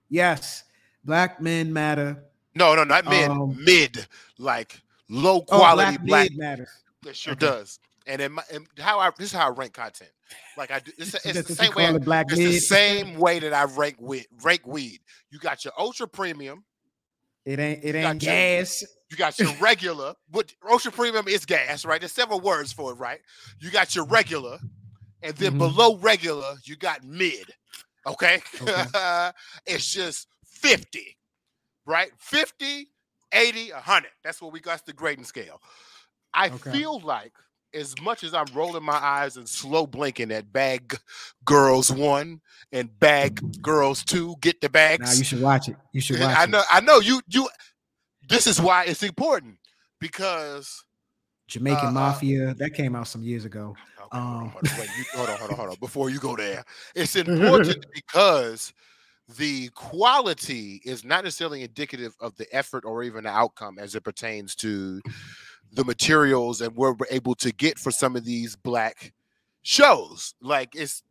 yes, 0.10 0.64
black 1.06 1.40
men 1.40 1.72
matter. 1.72 2.22
No, 2.56 2.76
no, 2.76 2.84
not 2.84 3.06
mid, 3.06 3.30
Um, 3.30 3.58
mid, 3.64 4.06
like 4.38 4.82
low 5.08 5.38
Oh, 5.38 5.58
quality 5.60 5.98
black, 5.98 6.06
black. 6.08 6.30
mid 6.32 6.38
matter. 6.40 6.68
That 7.04 7.16
sure 7.16 7.34
Okay. 7.34 7.46
does. 7.46 7.80
And, 8.06 8.22
in 8.22 8.34
my, 8.34 8.44
and 8.52 8.68
how 8.80 9.00
I 9.00 9.12
this 9.18 9.28
is 9.28 9.34
how 9.34 9.48
I 9.48 9.52
rank 9.52 9.74
content. 9.74 10.12
Like 10.58 10.72
I 10.72 10.80
do, 10.80 10.92
it's, 10.98 11.14
it's 11.26 11.48
the 11.48 11.56
same 11.56 11.74
way. 11.74 11.86
I- 11.88 11.98
black 12.00 12.26
It's 12.32 12.38
the 12.42 12.60
same 12.60 13.18
way 13.18 13.40
that 13.40 13.54
I 13.54 13.64
rank 13.64 13.96
weed. 14.02 14.26
Rank 14.44 14.66
weed. 14.68 15.00
You 15.30 15.40
got 15.40 15.64
your 15.64 15.74
ultra 15.78 16.08
premium. 16.08 16.66
It 17.46 17.60
ain't. 17.60 17.84
It 17.84 17.96
ain't 17.96 18.22
your- 18.24 18.34
gas. 18.34 18.84
You 19.10 19.18
got 19.18 19.38
your 19.40 19.54
regular. 19.60 20.14
But 20.30 20.54
Ocean 20.64 20.92
premium 20.92 21.28
is 21.28 21.46
gas, 21.46 21.84
right? 21.86 22.00
There's 22.00 22.12
several 22.14 22.40
words 22.40 22.72
for 22.72 22.92
it, 22.92 22.96
right? 22.96 23.20
You 23.60 23.70
got 23.72 23.96
your 23.96 24.06
regular, 24.06 24.60
and 25.22 25.36
then 25.36 25.54
Mhm. 25.54 25.58
below 25.58 25.98
regular, 25.98 26.56
you 26.64 26.76
got 26.76 27.04
mid. 27.04 27.52
Okay, 28.08 28.42
Okay. 28.62 28.86
it's 29.66 29.92
just 29.92 30.28
50, 30.46 31.18
right? 31.86 32.12
50, 32.18 32.88
80, 33.32 33.72
100. 33.74 34.12
That's 34.24 34.42
what 34.42 34.52
we 34.54 34.60
got 34.60 34.86
the 34.86 34.94
grading 34.94 35.26
scale. 35.26 35.62
I 36.34 36.50
Okay. 36.50 36.72
feel 36.72 37.00
like 37.02 37.34
as 37.74 37.96
much 38.02 38.24
as 38.24 38.34
I'm 38.34 38.46
rolling 38.54 38.84
my 38.84 38.94
eyes 38.94 39.38
and 39.38 39.48
slow 39.48 39.88
blinking 39.88 40.32
at 40.32 40.52
Bag 40.52 40.98
Girls 41.46 41.92
One 41.92 42.42
and 42.72 42.98
Bag 43.00 43.62
Girls 43.62 44.04
Two, 44.04 44.36
get 44.42 44.62
the 44.62 44.70
bags. 44.70 45.12
Now 45.12 45.18
you 45.18 45.24
should 45.24 45.42
watch 45.42 45.70
it. 45.70 45.76
You 45.94 46.02
should 46.02 46.20
watch 46.20 46.38
I 46.38 46.44
it. 46.44 46.50
know, 46.50 46.64
I 46.72 46.82
know 46.82 47.00
you. 47.00 47.22
You. 47.28 47.50
This 48.28 48.48
is 48.48 48.60
why 48.62 48.86
it's 48.86 49.04
important 49.04 49.58
because. 50.00 50.84
Jamaican 51.48 51.88
uh, 51.88 51.90
uh, 51.90 51.92
Mafia. 51.92 52.54
That 52.54 52.70
came 52.74 52.96
out 52.96 53.08
some 53.10 53.24
years 53.24 53.44
ago. 53.44 53.76
Okay, 53.78 53.82
hold, 53.98 54.10
on, 54.14 54.44
Um, 54.44 54.50
hold, 54.50 54.68
on, 54.72 54.80
wait, 54.80 54.90
you, 54.98 55.04
hold 55.14 55.30
on, 55.30 55.38
hold 55.38 55.52
on, 55.52 55.58
hold 55.58 55.70
on. 55.72 55.76
Before 55.82 56.10
you 56.10 56.18
go 56.18 56.36
there, 56.38 56.64
it's 56.96 57.16
important 57.18 57.86
because 57.94 58.72
the 59.38 59.70
quality 59.70 60.82
is 60.86 61.04
not 61.04 61.24
necessarily 61.24 61.64
indicative 61.64 62.16
of 62.20 62.36
the 62.38 62.48
effort 62.56 62.86
or 62.86 63.04
even 63.04 63.26
the 63.26 63.30
outcome 63.30 63.80
as 63.80 63.96
it 63.96 64.04
pertains 64.04 64.56
to 64.56 65.02
the 65.72 65.84
materials 65.86 66.62
and 66.62 66.76
we're 66.76 66.96
able 67.10 67.36
to 67.36 67.52
get 67.52 67.80
for 67.80 67.92
some 67.92 68.16
of 68.16 68.26
these 68.26 68.56
black 68.56 69.14
shows. 69.64 70.34
Like 70.42 70.76
it's 70.76 71.04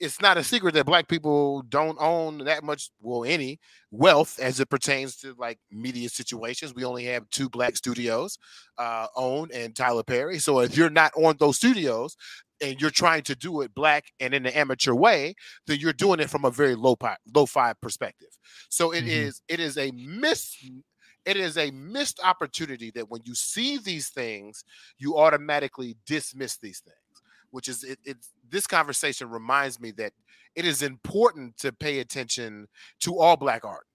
it's 0.00 0.20
not 0.20 0.36
a 0.36 0.42
secret 0.42 0.74
that 0.74 0.86
black 0.86 1.06
people 1.06 1.62
don't 1.68 1.96
OWN 2.00 2.38
that 2.38 2.64
much, 2.64 2.90
well, 3.00 3.24
any 3.24 3.60
wealth 3.92 4.38
as 4.40 4.58
it 4.58 4.68
pertains 4.68 5.16
to 5.18 5.34
like 5.38 5.58
media 5.70 6.08
situations. 6.08 6.74
We 6.74 6.84
only 6.84 7.04
have 7.04 7.28
two 7.30 7.48
black 7.48 7.76
studios, 7.76 8.38
uh, 8.78 9.06
own 9.14 9.50
and 9.54 9.74
Tyler 9.76 10.02
Perry. 10.02 10.38
So 10.40 10.60
if 10.60 10.76
you're 10.76 10.90
not 10.90 11.12
on 11.16 11.36
those 11.38 11.56
studios 11.58 12.16
and 12.60 12.80
you're 12.80 12.90
trying 12.90 13.22
to 13.24 13.36
do 13.36 13.60
it 13.60 13.74
black 13.74 14.06
and 14.20 14.34
in 14.34 14.46
an 14.46 14.52
amateur 14.52 14.94
way, 14.94 15.34
then 15.66 15.78
you're 15.78 15.92
doing 15.92 16.20
it 16.20 16.30
from 16.30 16.44
a 16.44 16.50
very 16.50 16.74
low 16.74 16.96
pi- 16.96 17.16
low 17.34 17.46
fi 17.46 17.72
perspective. 17.74 18.28
So 18.68 18.92
it 18.92 19.04
Mhm. 19.04 19.08
is 19.08 19.42
it 19.48 19.60
is 19.60 19.78
a 19.78 19.90
miss 19.92 20.56
it 21.24 21.36
is 21.36 21.56
a 21.56 21.70
missed 21.70 22.20
opportunity 22.22 22.90
that 22.92 23.08
when 23.10 23.20
you 23.24 23.34
see 23.34 23.78
these 23.78 24.08
things, 24.08 24.64
you 24.98 25.16
automatically 25.16 25.96
dismiss 26.06 26.56
these 26.56 26.80
things 26.80 26.96
which 27.52 27.68
is 27.68 27.84
it, 27.84 27.98
it's 28.04 28.30
this 28.50 28.66
conversation 28.66 29.30
reminds 29.30 29.80
me 29.80 29.92
that 29.92 30.12
it 30.56 30.64
is 30.64 30.82
important 30.82 31.56
to 31.58 31.72
pay 31.72 32.00
attention 32.00 32.66
to 33.00 33.18
all 33.18 33.36
black 33.36 33.64
art 33.64 33.86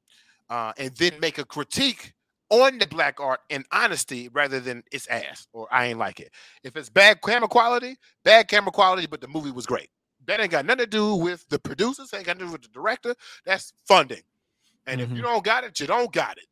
uh, 0.50 0.72
and 0.78 0.96
then 0.96 1.20
make 1.20 1.38
a 1.38 1.46
critique 1.46 2.14
on 2.50 2.78
the 2.78 2.88
black 2.88 3.20
art 3.20 3.42
in 3.50 3.64
honesty 3.72 4.30
rather 4.30 4.60
than 4.60 4.82
it's 4.92 5.08
ass 5.08 5.48
or 5.52 5.68
I 5.72 5.88
ain't 5.88 6.00
like 6.00 6.20
it. 6.22 6.32
If 6.64 6.78
it's 6.78 6.90
bad 6.90 7.22
camera 7.22 7.50
quality, 7.50 7.98
bad 8.24 8.48
camera 8.48 8.72
quality, 8.72 9.06
but 9.06 9.20
the 9.20 9.28
movie 9.28 9.52
was 9.52 9.66
great. 9.66 9.90
That 10.26 10.40
ain't 10.40 10.52
got 10.52 10.66
nothing 10.66 10.86
to 10.86 10.88
do 10.88 11.16
with 11.16 11.48
the 11.50 11.60
producers, 11.60 12.14
ain't 12.14 12.26
got 12.26 12.38
nothing 12.38 12.48
to 12.48 12.50
do 12.50 12.52
with 12.54 12.62
the 12.64 12.70
director. 12.70 13.16
That's 13.46 13.74
funding. 13.86 14.22
And 14.86 15.02
if 15.02 15.10
you 15.14 15.22
Mhm. 15.22 15.24
don't 15.24 15.44
got 15.44 15.64
it, 15.66 15.80
you 15.80 15.88
don't 15.88 16.12
got 16.14 16.38
it. 16.38 16.46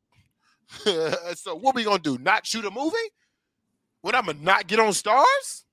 so 1.36 1.56
what 1.56 1.76
we 1.76 1.84
gonna 1.84 2.00
do? 2.00 2.18
Not 2.18 2.46
shoot 2.46 2.66
a 2.66 2.72
movie? 2.72 2.98
What 4.02 4.16
I'm 4.16 4.26
gonna 4.26 4.40
not 4.42 4.68
get 4.68 4.80
on 4.80 4.92
Starz? 4.92 5.64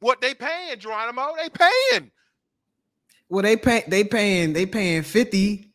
What 0.00 0.20
they 0.20 0.34
paying, 0.34 0.78
Geronimo? 0.78 1.34
They 1.36 1.48
paying. 1.50 2.10
Well, 3.28 3.42
they 3.42 3.56
pay. 3.56 3.84
They 3.86 4.04
paying. 4.04 4.52
They 4.52 4.66
paying 4.66 5.02
fifty, 5.02 5.72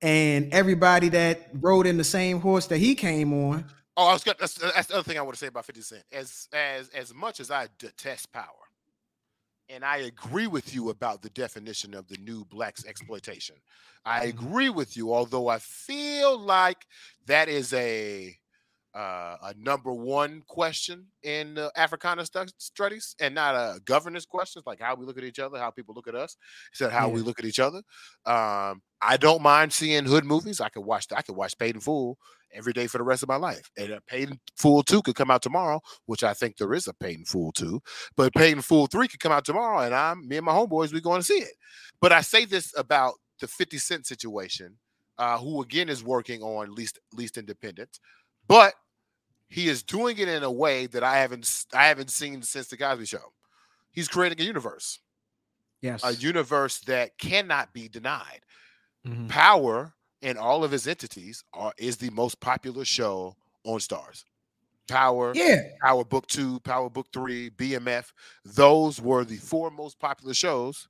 and 0.00 0.52
everybody 0.52 1.08
that 1.10 1.48
rode 1.54 1.86
in 1.86 1.96
the 1.96 2.04
same 2.04 2.40
horse 2.40 2.66
that 2.66 2.78
he 2.78 2.94
came 2.94 3.32
on. 3.32 3.64
Oh, 3.96 4.08
I 4.08 4.12
was 4.14 4.24
that's, 4.24 4.54
that's 4.54 4.86
the 4.86 4.94
other 4.94 5.02
thing 5.02 5.18
I 5.18 5.22
want 5.22 5.34
to 5.34 5.38
say 5.38 5.48
about 5.48 5.66
50 5.66 5.82
Cent. 5.82 6.04
As 6.12 6.48
as 6.52 6.88
as 6.90 7.12
much 7.14 7.40
as 7.40 7.50
I 7.50 7.68
detest 7.78 8.32
power, 8.32 8.46
and 9.68 9.84
I 9.84 9.98
agree 9.98 10.46
with 10.46 10.74
you 10.74 10.90
about 10.90 11.22
the 11.22 11.30
definition 11.30 11.94
of 11.94 12.08
the 12.08 12.16
new 12.18 12.44
blacks 12.44 12.84
exploitation. 12.84 13.56
I 14.04 14.24
Mhm. 14.24 14.26
agree 14.26 14.68
with 14.70 14.96
you, 14.96 15.12
although 15.14 15.48
I 15.48 15.58
feel 15.58 16.38
like 16.38 16.86
that 17.26 17.48
is 17.48 17.72
a 17.72 18.36
uh, 18.94 19.36
a 19.42 19.54
number 19.56 19.92
one 19.92 20.42
question 20.46 21.06
in 21.22 21.56
uh, 21.56 21.70
Africana 21.76 22.26
stu- 22.26 22.46
studies, 22.58 23.16
and 23.20 23.34
not 23.34 23.54
a 23.54 23.80
governance 23.84 24.26
question, 24.26 24.62
like 24.66 24.80
how 24.80 24.94
we 24.94 25.06
look 25.06 25.16
at 25.16 25.24
each 25.24 25.38
other, 25.38 25.58
how 25.58 25.70
people 25.70 25.94
look 25.94 26.08
at 26.08 26.14
us, 26.14 26.36
instead 26.72 26.86
of 26.86 26.92
how 26.92 27.08
we 27.08 27.20
look 27.20 27.38
at 27.38 27.46
each 27.46 27.60
other. 27.60 27.78
Um, 28.26 28.82
I 29.00 29.16
don't 29.18 29.42
mind 29.42 29.72
seeing 29.72 30.04
hood 30.04 30.24
movies. 30.24 30.60
I 30.60 30.68
could 30.68 30.84
watch. 30.84 31.06
I 31.14 31.22
could 31.22 31.36
watch 31.36 31.56
Paid 31.58 31.76
in 31.76 31.80
Full 31.80 32.18
every 32.54 32.72
day 32.72 32.86
for 32.86 32.98
the 32.98 33.04
rest 33.04 33.22
of 33.22 33.28
my 33.28 33.36
life. 33.36 33.70
And 33.78 33.92
a 33.92 34.00
Paid 34.02 34.30
in 34.30 34.40
Full 34.56 34.82
two 34.82 35.00
could 35.02 35.16
come 35.16 35.30
out 35.30 35.42
tomorrow, 35.42 35.80
which 36.06 36.22
I 36.22 36.34
think 36.34 36.56
there 36.56 36.74
is 36.74 36.86
a 36.86 36.94
Paid 36.94 37.18
in 37.20 37.24
Full 37.24 37.52
two. 37.52 37.80
But 38.16 38.34
Paid 38.34 38.52
in 38.52 38.62
Full 38.62 38.88
three 38.88 39.08
could 39.08 39.20
come 39.20 39.32
out 39.32 39.44
tomorrow, 39.44 39.80
and 39.80 39.94
I'm 39.94 40.28
me 40.28 40.36
and 40.36 40.46
my 40.46 40.52
homeboys 40.52 40.92
we 40.92 41.00
going 41.00 41.20
to 41.20 41.26
see 41.26 41.38
it. 41.38 41.54
But 42.00 42.12
I 42.12 42.20
say 42.20 42.44
this 42.44 42.72
about 42.76 43.14
the 43.40 43.48
50 43.48 43.78
Cent 43.78 44.06
situation, 44.06 44.76
uh, 45.16 45.38
who 45.38 45.62
again 45.62 45.88
is 45.88 46.04
working 46.04 46.42
on 46.42 46.74
least 46.74 46.98
least 47.14 47.38
independent, 47.38 47.98
but 48.46 48.74
he 49.52 49.68
is 49.68 49.82
doing 49.82 50.16
it 50.18 50.28
in 50.28 50.42
a 50.42 50.50
way 50.50 50.86
that 50.86 51.02
I 51.04 51.18
haven't 51.18 51.66
I 51.74 51.86
haven't 51.86 52.10
seen 52.10 52.42
since 52.42 52.68
the 52.68 52.76
Cosby 52.76 53.04
Show. 53.06 53.32
He's 53.92 54.08
creating 54.08 54.40
a 54.40 54.44
universe, 54.44 54.98
Yes. 55.82 56.02
a 56.04 56.14
universe 56.14 56.78
that 56.80 57.18
cannot 57.18 57.72
be 57.74 57.88
denied. 57.88 58.40
Mhm. 59.06 59.28
Power 59.28 59.94
and 60.22 60.38
all 60.38 60.64
of 60.64 60.70
his 60.70 60.86
entities 60.86 61.44
are 61.52 61.74
is 61.76 61.98
the 61.98 62.10
most 62.10 62.40
popular 62.40 62.84
show 62.84 63.36
on 63.64 63.78
Starz. 63.78 64.24
Power, 64.88 65.32
Yeah. 65.34 65.62
Power 65.82 66.04
Book 66.04 66.26
Two, 66.28 66.58
Power 66.60 66.88
Book 66.88 67.08
Three, 67.12 67.50
BMF. 67.50 68.12
Those 68.44 69.00
were 69.00 69.24
the 69.24 69.36
four 69.36 69.70
most 69.70 69.98
popular 69.98 70.34
shows, 70.34 70.88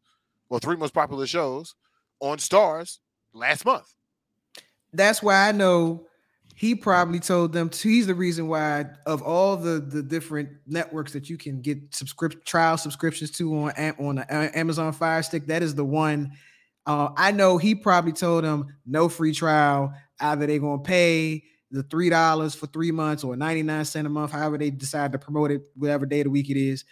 or 0.48 0.60
three 0.60 0.76
most 0.76 0.94
popular 0.94 1.26
shows 1.26 1.74
on 2.20 2.38
Starz 2.38 3.00
last 3.32 3.64
month. 3.64 3.94
That's 4.92 5.22
why 5.22 5.48
I 5.48 5.52
know 5.52 6.06
he 6.62 6.76
probably 6.76 7.18
told 7.18 7.52
them 7.52 7.68
to, 7.68 7.88
he's 7.88 8.06
the 8.06 8.14
reason 8.14 8.46
why 8.46 8.84
of 9.04 9.20
all 9.20 9.56
the 9.56 9.80
the 9.80 10.00
different 10.00 10.48
networks 10.64 11.12
that 11.12 11.28
you 11.28 11.36
can 11.36 11.60
get 11.60 11.92
subscription 11.92 12.40
trial 12.44 12.76
subscriptions 12.76 13.32
to 13.32 13.52
on 13.52 13.72
on 13.98 14.14
the 14.14 14.56
Amazon 14.56 14.92
Fire 14.92 15.24
Stick. 15.24 15.48
That 15.48 15.64
is 15.64 15.74
the 15.74 15.84
one. 15.84 16.30
Uh, 16.86 17.08
I 17.16 17.32
know 17.32 17.58
he 17.58 17.74
probably 17.74 18.12
told 18.12 18.44
them 18.44 18.76
no 18.86 19.08
free 19.08 19.32
trial. 19.32 19.92
Either 20.20 20.46
they're 20.46 20.60
gonna 20.60 20.80
pay 20.80 21.42
the 21.72 21.82
three 21.82 22.08
dollars 22.08 22.54
for 22.54 22.68
three 22.68 22.92
months 22.92 23.24
or 23.24 23.34
99 23.34 23.84
cent 23.84 24.06
a 24.06 24.10
month, 24.10 24.30
however 24.30 24.56
they 24.56 24.70
decide 24.70 25.10
to 25.10 25.18
promote 25.18 25.50
it, 25.50 25.66
whatever 25.74 26.06
day 26.06 26.20
of 26.20 26.26
the 26.26 26.30
week 26.30 26.48
it 26.48 26.56
is, 26.56 26.84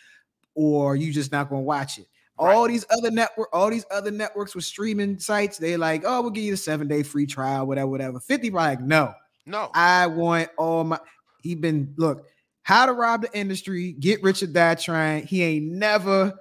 or 0.56 0.96
you 0.96 1.12
just 1.12 1.30
not 1.30 1.48
gonna 1.48 1.62
watch 1.62 1.96
it. 1.96 2.06
All 2.36 2.66
these 2.66 2.86
other 2.90 3.12
network, 3.12 3.48
all 3.52 3.70
these 3.70 3.86
other 3.92 4.10
networks 4.10 4.56
with 4.56 4.64
streaming 4.64 5.20
sites, 5.20 5.58
they 5.58 5.76
like, 5.76 6.02
oh, 6.04 6.22
we'll 6.22 6.30
give 6.32 6.42
you 6.42 6.50
the 6.50 6.56
seven 6.56 6.88
day 6.88 7.04
free 7.04 7.26
trial, 7.26 7.68
whatever, 7.68 7.86
whatever. 7.86 8.18
50 8.18 8.50
like, 8.50 8.80
no, 8.80 9.14
No, 9.50 9.70
I 9.74 10.06
want 10.06 10.50
all 10.56 10.84
my. 10.84 10.98
He 11.42 11.54
been 11.54 11.94
look 11.96 12.26
how 12.62 12.86
to 12.86 12.92
rob 12.92 13.22
the 13.22 13.38
industry, 13.38 13.92
get 13.92 14.22
rich 14.22 14.42
or 14.42 14.46
die 14.46 14.76
trying. 14.76 15.26
He 15.26 15.42
ain't 15.42 15.66
never 15.66 16.34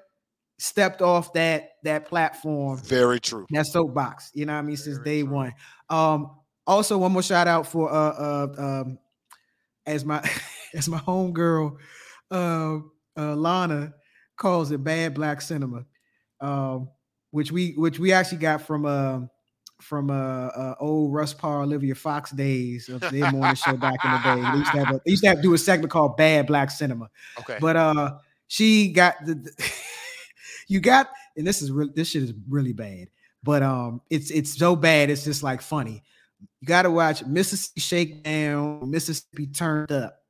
stepped 0.59 1.01
off 1.01 1.33
that 1.33 1.71
that 1.83 2.05
platform, 2.05 2.77
very 2.77 3.19
true. 3.19 3.47
that 3.49 3.65
soapbox. 3.65 4.31
You 4.35 4.45
know 4.45 4.53
what 4.53 4.59
I 4.59 4.63
mean? 4.63 4.77
Since 4.77 4.99
day 4.99 5.23
true. 5.23 5.31
one. 5.33 5.53
Um. 5.89 6.35
Also, 6.67 6.99
one 6.99 7.11
more 7.11 7.23
shout 7.23 7.47
out 7.47 7.65
for 7.65 7.91
uh 7.91 7.95
uh 7.95 8.47
um 8.57 8.99
as 9.87 10.05
my 10.05 10.23
as 10.75 10.87
my 10.87 10.99
homegirl 10.99 11.77
uh, 12.29 12.77
uh 13.17 13.35
Lana 13.35 13.93
calls 14.37 14.71
it 14.71 14.83
bad 14.83 15.15
black 15.15 15.41
cinema, 15.41 15.85
um, 16.41 16.89
which 17.31 17.51
we 17.51 17.71
which 17.71 17.97
we 17.97 18.13
actually 18.13 18.37
got 18.37 18.61
from 18.61 18.85
um 18.85 19.29
from 19.81 20.09
uh, 20.09 20.47
uh 20.47 20.75
old 20.79 21.13
Russ 21.13 21.33
Parr 21.33 21.61
Olivia 21.61 21.95
Fox 21.95 22.31
days 22.31 22.89
of 22.89 23.01
their 23.01 23.31
morning 23.31 23.55
show 23.55 23.77
back 23.77 24.03
in 24.03 24.11
the 24.11 24.17
day. 24.17 24.35
They 24.51 24.57
used 24.57 24.71
to 24.71 24.85
have 24.85 24.95
a, 24.95 25.01
they 25.05 25.11
used 25.11 25.23
to 25.23 25.29
have 25.29 25.37
to 25.37 25.43
do 25.43 25.53
a 25.53 25.57
segment 25.57 25.91
called 25.91 26.17
Bad 26.17 26.47
Black 26.47 26.71
Cinema. 26.71 27.09
Okay. 27.39 27.57
But 27.59 27.75
uh 27.75 28.17
she 28.47 28.91
got 28.91 29.15
the, 29.25 29.35
the- 29.35 29.71
you 30.67 30.79
got 30.79 31.09
and 31.37 31.45
this 31.47 31.61
is 31.61 31.71
real 31.71 31.89
this 31.93 32.09
shit 32.09 32.23
is 32.23 32.33
really 32.47 32.73
bad. 32.73 33.09
But 33.43 33.63
um 33.63 34.01
it's 34.09 34.31
it's 34.31 34.57
so 34.57 34.75
bad 34.75 35.09
it's 35.09 35.23
just 35.23 35.43
like 35.43 35.61
funny. 35.61 36.03
You 36.61 36.67
got 36.67 36.83
to 36.83 36.91
watch 36.91 37.25
Mississippi 37.25 37.81
Shakedown, 37.81 38.89
Mississippi 38.89 39.47
Turned 39.47 39.91
Up. 39.91 40.23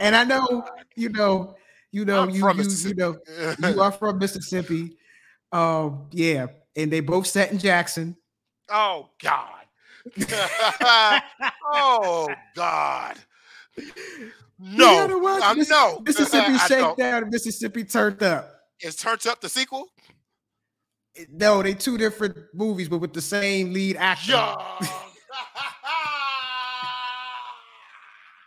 and 0.00 0.16
I 0.16 0.24
know, 0.24 0.64
you 0.96 1.08
know, 1.10 1.54
you 1.92 2.06
know, 2.06 2.22
I'm 2.22 2.30
you, 2.30 2.50
you, 2.54 2.70
you 2.88 2.94
know, 2.94 3.18
you 3.62 3.80
are 3.80 3.92
from 3.92 4.18
Mississippi. 4.18 4.96
Um, 5.52 6.06
yeah, 6.10 6.46
and 6.74 6.90
they 6.90 7.00
both 7.00 7.26
sat 7.26 7.52
in 7.52 7.58
Jackson. 7.58 8.16
oh 8.70 9.10
God. 9.22 9.48
oh 11.72 12.28
God. 12.56 13.16
No, 14.58 14.84
gotta 14.84 15.18
watch 15.18 15.56
Miss- 15.56 15.68
no. 15.68 16.00
Mississippi 16.06 16.58
Shakedown, 16.58 17.28
Mississippi 17.30 17.84
Turned 17.84 18.22
Up. 18.22 18.48
Is 18.80 18.96
Turned 18.96 19.26
Up 19.26 19.40
the 19.40 19.48
sequel? 19.48 19.88
No, 21.30 21.62
they 21.62 21.74
two 21.74 21.98
different 21.98 22.38
movies, 22.54 22.88
but 22.88 22.98
with 22.98 23.12
the 23.12 23.20
same 23.20 23.74
lead 23.74 23.96
actor. 23.96 24.56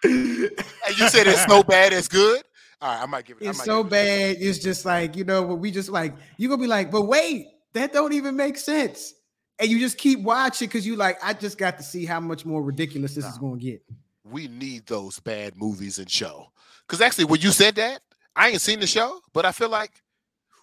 And 0.03 0.97
you 0.97 1.09
said 1.09 1.27
it's 1.27 1.45
so 1.45 1.63
bad 1.63 1.93
it's 1.93 2.07
good. 2.07 2.41
All 2.85 2.91
right, 2.91 3.01
I 3.01 3.05
might 3.07 3.25
give 3.25 3.37
it. 3.41 3.47
It's 3.47 3.63
so 3.63 3.81
it 3.81 3.89
bad. 3.89 4.37
It's 4.39 4.59
just 4.59 4.85
like 4.85 5.15
you 5.15 5.23
know, 5.23 5.43
but 5.43 5.55
we 5.55 5.71
just 5.71 5.89
like 5.89 6.13
you 6.37 6.47
gonna 6.47 6.61
be 6.61 6.67
like, 6.67 6.91
but 6.91 7.03
wait, 7.03 7.47
that 7.73 7.91
don't 7.91 8.13
even 8.13 8.35
make 8.35 8.59
sense. 8.59 9.15
And 9.57 9.71
you 9.71 9.79
just 9.79 9.97
keep 9.97 10.19
watching 10.19 10.67
because 10.67 10.85
you 10.85 10.95
like, 10.95 11.17
I 11.23 11.33
just 11.33 11.57
got 11.57 11.77
to 11.77 11.83
see 11.83 12.05
how 12.05 12.19
much 12.19 12.45
more 12.45 12.61
ridiculous 12.61 13.15
this 13.15 13.25
is 13.25 13.39
gonna 13.39 13.57
get. 13.57 13.81
We 14.23 14.47
need 14.49 14.85
those 14.85 15.19
bad 15.19 15.57
movies 15.57 15.97
and 15.97 16.07
show. 16.07 16.51
Because 16.85 17.01
actually, 17.01 17.25
when 17.25 17.41
you 17.41 17.49
said 17.49 17.73
that, 17.75 18.01
I 18.35 18.49
ain't 18.49 18.61
seen 18.61 18.79
the 18.79 18.85
show, 18.85 19.19
but 19.33 19.45
I 19.45 19.51
feel 19.51 19.69
like 19.69 20.03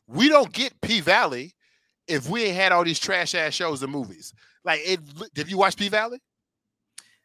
we 0.07 0.28
don't 0.28 0.53
get 0.53 0.81
P 0.81 1.01
Valley 1.01 1.55
if 2.07 2.31
we 2.31 2.44
ain't 2.44 2.55
had 2.55 2.70
all 2.70 2.85
these 2.85 3.01
trash 3.01 3.35
ass 3.35 3.53
shows 3.53 3.82
and 3.82 3.90
movies. 3.90 4.32
Like, 4.65 4.78
it, 4.85 5.01
have 5.36 5.51
you 5.51 5.59
watch 5.59 5.74
P 5.74 5.89
Valley? 5.89 6.20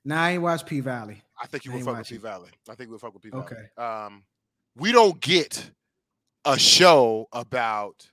Now 0.04 0.24
I 0.24 0.32
ain't 0.32 0.42
watched 0.42 0.66
P 0.66 0.80
Valley. 0.80 1.22
I 1.40 1.46
think 1.46 1.66
you 1.66 1.72
I 1.72 1.76
would 1.76 1.86
fuck 1.86 1.98
with 2.00 2.10
P 2.10 2.18
Valley. 2.18 2.50
I 2.68 2.74
think 2.74 2.90
we'll 2.90 2.98
fuck 2.98 3.14
with 3.14 3.22
P 3.22 3.30
Valley. 3.30 3.44
Okay. 3.44 3.68
Um, 3.78 4.24
we 4.78 4.92
don't 4.92 5.20
get 5.20 5.72
a 6.46 6.58
show 6.58 7.28
about 7.32 8.10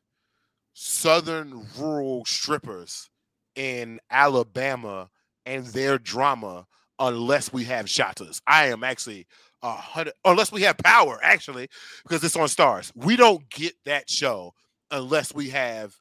southern 0.73 1.67
rural 1.79 2.25
strippers 2.25 3.11
in 3.55 4.01
Alabama 4.11 5.11
and 5.47 5.67
their 5.67 5.99
drama 5.99 6.67
unless 6.99 7.53
we 7.53 7.65
have 7.65 7.87
Shottas. 7.87 8.41
I 8.47 8.67
am 8.67 8.83
actually 8.83 9.27
a 9.63 9.73
hundred 9.73 10.15
unless 10.25 10.51
we 10.53 10.63
have 10.63 10.79
power, 10.79 11.19
actually, 11.23 11.69
because 12.03 12.25
it's 12.25 12.37
on 12.37 12.49
Starz. 12.49 12.93
We 12.95 13.17
don't 13.17 13.49
get 13.51 13.75
that 13.85 14.09
show 14.09 14.55
unless 14.91 15.35
we 15.35 15.51
have 15.51 15.95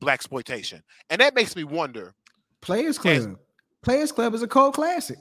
black 0.00 0.14
exploitation. 0.14 0.82
And 1.08 1.20
that 1.20 1.34
makes 1.34 1.56
me 1.56 1.64
wonder 1.64 2.14
Players. 2.60 2.98
Club. 2.98 3.38
Players 3.82 4.12
Club 4.12 4.34
is 4.34 4.42
a 4.42 4.48
cold 4.48 4.74
classic. 4.74 5.18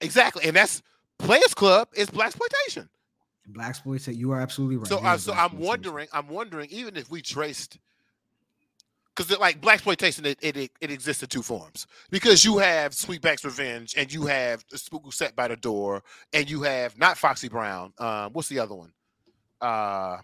exactly, 0.00 0.44
and 0.44 0.56
that's 0.56 0.82
Players 1.18 1.54
Club 1.54 1.88
is 1.94 2.10
black 2.10 2.28
exploitation. 2.28 2.88
Black 3.52 3.70
exploitation. 3.70 4.18
You 4.18 4.32
are 4.32 4.40
absolutely 4.40 4.76
right. 4.76 4.86
So, 4.86 4.98
uh, 4.98 5.16
so 5.18 5.32
I'm 5.32 5.58
wondering. 5.58 6.08
I'm 6.12 6.28
wondering, 6.28 6.68
even 6.70 6.96
if 6.96 7.10
we 7.10 7.22
traced, 7.22 7.78
because 9.14 9.36
like 9.38 9.60
black 9.60 9.74
exploitation, 9.74 10.24
it, 10.26 10.38
it 10.40 10.56
it 10.56 10.90
exists 10.90 11.22
in 11.22 11.28
two 11.28 11.42
forms. 11.42 11.86
Because 12.10 12.44
you 12.44 12.58
have 12.58 12.92
Sweetback's 12.92 13.44
Revenge, 13.44 13.94
and 13.96 14.12
you 14.12 14.26
have 14.26 14.64
Spook 14.74 15.02
Who 15.04 15.10
Sat 15.10 15.34
by 15.36 15.48
the 15.48 15.56
Door, 15.56 16.02
and 16.32 16.50
you 16.50 16.62
have 16.62 16.98
not 16.98 17.18
Foxy 17.18 17.48
Brown. 17.48 17.92
Um, 17.98 18.32
what's 18.32 18.48
the 18.48 18.58
other 18.58 18.74
one? 18.74 18.92
Uh, 19.60 20.18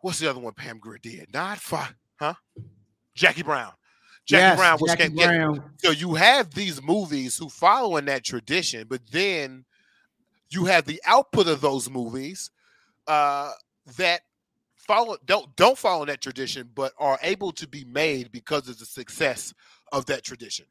what's 0.00 0.18
the 0.18 0.28
other 0.28 0.40
one? 0.40 0.54
Pam 0.54 0.78
Grier 0.78 0.98
did 0.98 1.32
not 1.32 1.58
Fo- 1.58 1.82
huh? 2.18 2.34
Jackie 3.14 3.42
Brown. 3.42 3.72
Jackie 4.24 4.42
Yes, 4.42 4.58
Brown, 4.58 4.78
which 4.78 4.90
Jackie 4.90 5.02
can 5.04 5.14
get 5.16 5.26
Brown. 5.26 5.70
so 5.78 5.90
you 5.90 6.14
have 6.14 6.52
these 6.52 6.82
movies 6.82 7.36
who 7.38 7.48
follow 7.48 7.96
in 7.96 8.04
that 8.06 8.24
tradition, 8.24 8.86
but 8.88 9.00
then 9.10 9.64
you 10.50 10.64
have 10.66 10.84
the 10.84 11.00
output 11.06 11.46
of 11.48 11.60
those 11.60 11.90
movies 11.90 12.50
uh, 13.06 13.52
that 13.96 14.22
follow 14.76 15.16
don't 15.26 15.54
don't 15.56 15.78
follow 15.78 16.04
that 16.06 16.20
tradition, 16.20 16.70
but 16.74 16.92
are 16.98 17.18
able 17.22 17.52
to 17.52 17.66
be 17.68 17.84
made 17.84 18.32
because 18.32 18.68
of 18.68 18.78
the 18.78 18.86
success 18.86 19.52
of 19.92 20.06
that 20.06 20.24
tradition. 20.24 20.66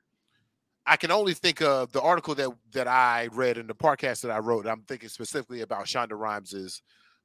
I 0.86 0.96
can 0.96 1.12
only 1.12 1.34
think 1.34 1.62
of 1.62 1.92
the 1.92 2.02
article 2.02 2.34
that 2.36 2.50
that 2.72 2.88
I 2.88 3.28
read 3.32 3.58
in 3.58 3.68
the 3.68 3.76
podcast 3.76 4.22
that 4.22 4.32
I 4.32 4.40
wrote. 4.40 4.66
I'm 4.68 4.84
thinking 4.84 5.10
specifically 5.10 5.62
about 5.62 5.86
Shonda 5.86 6.18
Rhimes's 6.18 6.82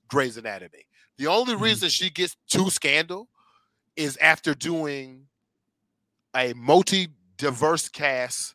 Grey's 0.09 0.37
Anatomy. 0.37 0.87
The 1.17 1.29
only 1.29 1.55
Mhm. 1.55 1.61
reason 1.61 1.89
she 1.89 2.11
gets 2.11 2.37
to 2.49 2.71
scandal 2.71 3.29
is 3.97 4.17
after 4.19 4.55
doing 4.55 5.29
a 6.35 6.55
multi-diverse 6.55 7.89
cast, 7.89 8.55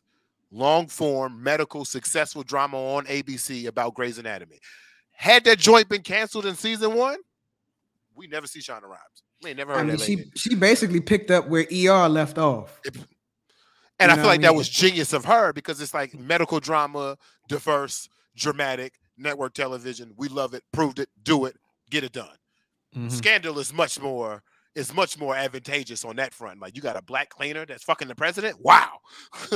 long 0.50 0.86
form 0.86 1.42
medical 1.42 1.84
successful 1.84 2.42
drama 2.42 2.76
on 2.76 3.04
ABC 3.06 3.66
about 3.66 3.94
Grey's 3.94 4.18
Anatomy. 4.18 4.58
Had 5.12 5.44
that 5.44 5.58
joint 5.58 5.88
been 5.88 6.02
canceled 6.02 6.46
in 6.46 6.54
season 6.54 6.94
one, 6.94 7.18
we 8.14 8.26
never 8.26 8.46
see 8.46 8.60
Shonda 8.60 8.84
Rhimes. 8.84 9.22
We 9.42 9.50
ain't 9.50 9.58
never 9.58 9.72
heard 9.72 9.80
I 9.80 9.82
mean, 9.84 9.96
that 9.96 10.00
she 10.00 10.16
lady. 10.16 10.30
she 10.34 10.54
basically 10.54 11.00
picked 11.00 11.30
up 11.30 11.48
where 11.48 11.66
ER 11.72 12.08
left 12.08 12.38
off. 12.38 12.80
And 14.00 14.10
you 14.10 14.12
I 14.12 14.14
feel 14.14 14.16
what 14.16 14.18
I 14.18 14.32
like 14.32 14.40
that 14.42 14.54
was 14.54 14.68
genius 14.68 15.12
of 15.12 15.24
her 15.24 15.52
because 15.52 15.80
it's 15.80 15.94
like 15.94 16.18
medical 16.18 16.60
drama, 16.60 17.16
diverse, 17.48 18.08
dramatic, 18.36 18.94
network 19.16 19.54
television. 19.54 20.12
We 20.16 20.28
love 20.28 20.54
it, 20.54 20.62
proved 20.72 20.98
it, 21.00 21.08
do 21.24 21.46
it, 21.46 21.56
get 21.90 22.04
it 22.04 22.12
done. 22.12 22.36
Mhm. 22.96 23.10
Scandal 23.10 23.58
is 23.58 23.72
much 23.72 24.00
more 24.00 24.42
is 24.78 24.94
much 24.94 25.18
more 25.18 25.34
advantageous 25.34 26.04
on 26.04 26.16
that 26.16 26.32
front. 26.32 26.60
Like 26.60 26.76
you 26.76 26.82
got 26.82 26.96
a 26.96 27.02
black 27.02 27.28
cleaner 27.28 27.66
that's 27.66 27.82
fucking 27.82 28.08
the 28.08 28.14
president. 28.14 28.58
Wow, 28.60 29.00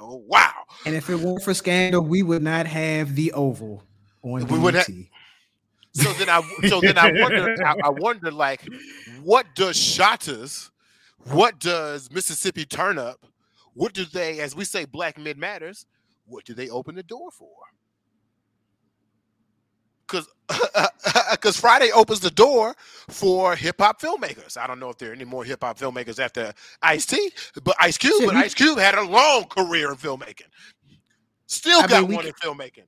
wow. 0.00 0.52
And 0.84 0.94
if 0.94 1.08
it 1.08 1.16
weren't 1.16 1.42
for 1.42 1.54
scandal, 1.54 2.02
we 2.02 2.22
would 2.22 2.42
not 2.42 2.66
have 2.66 3.14
the 3.14 3.32
Oval 3.32 3.82
on 4.22 4.46
We 4.46 4.58
would 4.58 4.74
ha- 4.74 4.84
So 5.92 6.12
then 6.12 6.28
I 6.28 6.42
so 6.68 6.80
then 6.80 6.98
I 6.98 7.10
wonder 7.20 7.56
I, 7.64 7.74
I 7.84 7.88
wonder 7.88 8.30
like 8.30 8.62
what 9.22 9.46
does 9.54 9.76
Shottas, 9.76 10.70
what 11.32 11.58
does 11.58 12.10
Mississippi 12.12 12.66
turn 12.66 12.98
up, 12.98 13.26
what 13.72 13.94
do 13.94 14.04
they, 14.04 14.40
as 14.40 14.54
we 14.54 14.64
say, 14.64 14.84
black 14.84 15.18
mid 15.18 15.38
matters, 15.38 15.86
what 16.26 16.44
do 16.44 16.54
they 16.54 16.68
open 16.68 16.94
the 16.94 17.02
door 17.02 17.30
for? 17.30 17.50
Because 20.14 20.90
because 21.32 21.56
Friday 21.60 21.90
opens 21.92 22.20
the 22.20 22.30
door 22.30 22.74
for 23.08 23.56
hip 23.56 23.76
hop 23.78 24.00
filmmakers. 24.00 24.56
I 24.56 24.66
don't 24.66 24.78
know 24.78 24.90
if 24.90 24.98
there 24.98 25.10
are 25.10 25.14
any 25.14 25.24
more 25.24 25.44
hip 25.44 25.62
hop 25.62 25.78
filmmakers 25.78 26.18
after 26.18 26.52
Ice 26.82 27.06
T, 27.06 27.32
but 27.62 27.76
Ice 27.80 27.98
Cube, 27.98 28.14
Shit, 28.18 28.26
but 28.26 28.36
Ice 28.36 28.54
Cube 28.54 28.78
had 28.78 28.94
a 28.94 29.02
long 29.02 29.44
career 29.44 29.90
in 29.90 29.96
filmmaking. 29.96 30.48
Still 31.46 31.82
I 31.82 31.86
got 31.86 32.08
mean, 32.08 32.16
one 32.16 32.26
in 32.26 32.32
filmmaking. 32.34 32.84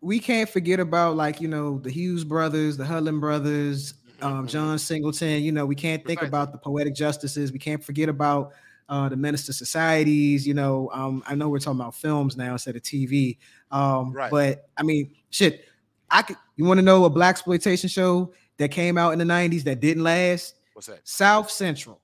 We 0.00 0.20
can't 0.20 0.48
forget 0.48 0.80
about 0.80 1.16
like 1.16 1.40
you 1.40 1.48
know 1.48 1.78
the 1.78 1.90
Hughes 1.90 2.24
brothers, 2.24 2.76
the 2.76 2.84
Hudlin 2.84 3.20
brothers, 3.20 3.92
mm-hmm, 3.92 4.24
um, 4.24 4.32
mm-hmm. 4.32 4.46
John 4.46 4.78
Singleton. 4.78 5.42
You 5.42 5.52
know 5.52 5.66
we 5.66 5.74
can't 5.74 6.04
think 6.06 6.22
about 6.22 6.52
the 6.52 6.58
poetic 6.58 6.94
justices. 6.94 7.52
We 7.52 7.58
can't 7.58 7.82
forget 7.82 8.08
about 8.08 8.52
uh, 8.88 9.08
the 9.08 9.16
Menace 9.16 9.48
II 9.48 9.54
Societies. 9.54 10.46
You 10.46 10.54
know, 10.54 10.90
um, 10.92 11.22
I 11.26 11.34
know 11.34 11.48
we're 11.48 11.58
talking 11.58 11.80
about 11.80 11.94
films 11.94 12.36
now 12.36 12.52
instead 12.52 12.76
of 12.76 12.82
TV. 12.82 13.38
Um, 13.70 14.12
right. 14.12 14.30
But 14.30 14.68
I 14.76 14.82
mean, 14.82 15.14
shit 15.30 15.64
I 16.10 16.22
could. 16.22 16.36
You 16.56 16.64
want 16.64 16.78
to 16.78 16.82
know 16.82 17.04
a 17.04 17.10
black 17.10 17.30
exploitation 17.30 17.88
show 17.88 18.32
that 18.58 18.70
came 18.70 18.96
out 18.96 19.12
in 19.12 19.18
the 19.18 19.24
'90s 19.24 19.64
that 19.64 19.80
didn't 19.80 20.02
last? 20.02 20.56
What's 20.74 20.88
that? 20.88 21.00
South 21.04 21.50
Central 21.50 22.00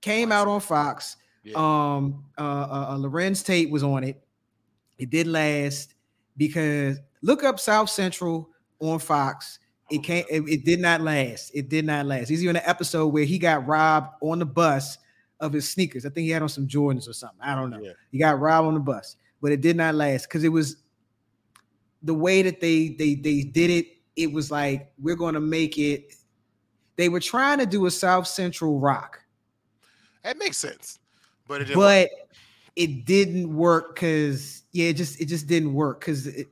came 0.00 0.30
out 0.30 0.46
on 0.46 0.60
Fox. 0.60 1.16
Yeah. 1.42 1.54
Um, 1.56 2.24
uh, 2.38 2.42
uh, 2.42 2.86
uh, 2.90 2.96
Larenz 2.96 3.44
Tate 3.44 3.70
was 3.70 3.82
on 3.82 4.04
it. 4.04 4.22
It 4.98 5.10
didn't 5.10 5.32
last 5.32 5.94
because 6.36 6.98
look 7.22 7.42
up 7.42 7.58
South 7.58 7.90
Central 7.90 8.50
on 8.80 8.98
Fox. 8.98 9.58
It 9.90 10.02
can't. 10.02 10.26
It, 10.30 10.42
it, 10.48 10.64
did 10.64 10.80
not 10.80 11.02
last. 11.02 11.50
It 11.54 11.68
did 11.68 11.84
not 11.84 12.06
last. 12.06 12.28
He's 12.28 12.42
even 12.42 12.56
an 12.56 12.62
episode 12.64 13.08
where 13.08 13.24
he 13.24 13.38
got 13.38 13.66
robbed 13.66 14.14
on 14.22 14.38
the 14.38 14.46
bus 14.46 14.96
of 15.40 15.52
his 15.52 15.68
sneakers. 15.68 16.06
I 16.06 16.08
think 16.08 16.24
he 16.24 16.30
had 16.30 16.42
on 16.42 16.48
some 16.48 16.66
Jordans 16.66 17.08
or 17.08 17.12
something. 17.12 17.40
I 17.42 17.54
don't 17.54 17.70
know. 17.70 17.80
Yeah. 17.80 17.92
He 18.10 18.18
got 18.18 18.40
robbed 18.40 18.68
on 18.68 18.74
the 18.74 18.80
bus, 18.80 19.16
but 19.42 19.52
it 19.52 19.60
did 19.60 19.76
not 19.76 19.94
last 19.94 20.26
because 20.26 20.44
it 20.44 20.48
was 20.48 20.76
the 22.04 22.14
way 22.14 22.42
that 22.42 22.60
they 22.60 22.90
they 22.90 23.14
they 23.14 23.42
did 23.42 23.70
it, 23.70 23.86
it 24.14 24.32
was 24.32 24.50
like 24.50 24.92
we're 24.98 25.16
going 25.16 25.34
to 25.34 25.40
make 25.40 25.78
it. 25.78 26.14
They 26.96 27.08
were 27.08 27.20
trying 27.20 27.58
to 27.58 27.66
do 27.66 27.86
a 27.86 27.90
South 27.90 28.26
Central 28.28 28.78
Roc. 28.78 29.20
That 30.22 30.38
makes 30.38 30.58
sense, 30.58 30.98
but 31.48 31.62
it 31.62 31.74
but 31.74 31.76
work. 31.76 32.10
it 32.76 33.04
didn't 33.04 33.54
work 33.54 33.94
because 33.94 34.62
yeah, 34.72 34.88
it 34.88 34.94
just 34.94 35.20
it 35.20 35.26
just 35.26 35.46
didn't 35.46 35.74
work 35.74 36.00
because 36.00 36.26
it 36.26 36.48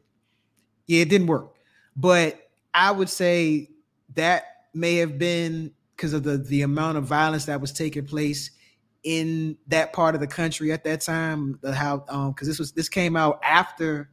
yeah 0.86 1.02
it 1.02 1.08
didn't 1.08 1.28
work. 1.28 1.54
But 1.94 2.50
I 2.74 2.90
would 2.90 3.10
say 3.10 3.68
that 4.14 4.44
may 4.74 4.96
have 4.96 5.18
been 5.18 5.72
because 5.96 6.14
of 6.14 6.22
the 6.22 6.38
the 6.38 6.62
amount 6.62 6.98
of 6.98 7.04
violence 7.04 7.44
that 7.44 7.60
was 7.60 7.72
taking 7.72 8.06
place 8.06 8.50
in 9.04 9.56
that 9.66 9.92
part 9.92 10.14
of 10.14 10.20
the 10.20 10.26
country 10.26 10.72
at 10.72 10.84
that 10.84 11.02
time. 11.02 11.58
How 11.74 12.04
um 12.08 12.32
because 12.32 12.48
this 12.48 12.58
was 12.58 12.72
this 12.72 12.88
came 12.88 13.16
out 13.16 13.38
after 13.44 14.10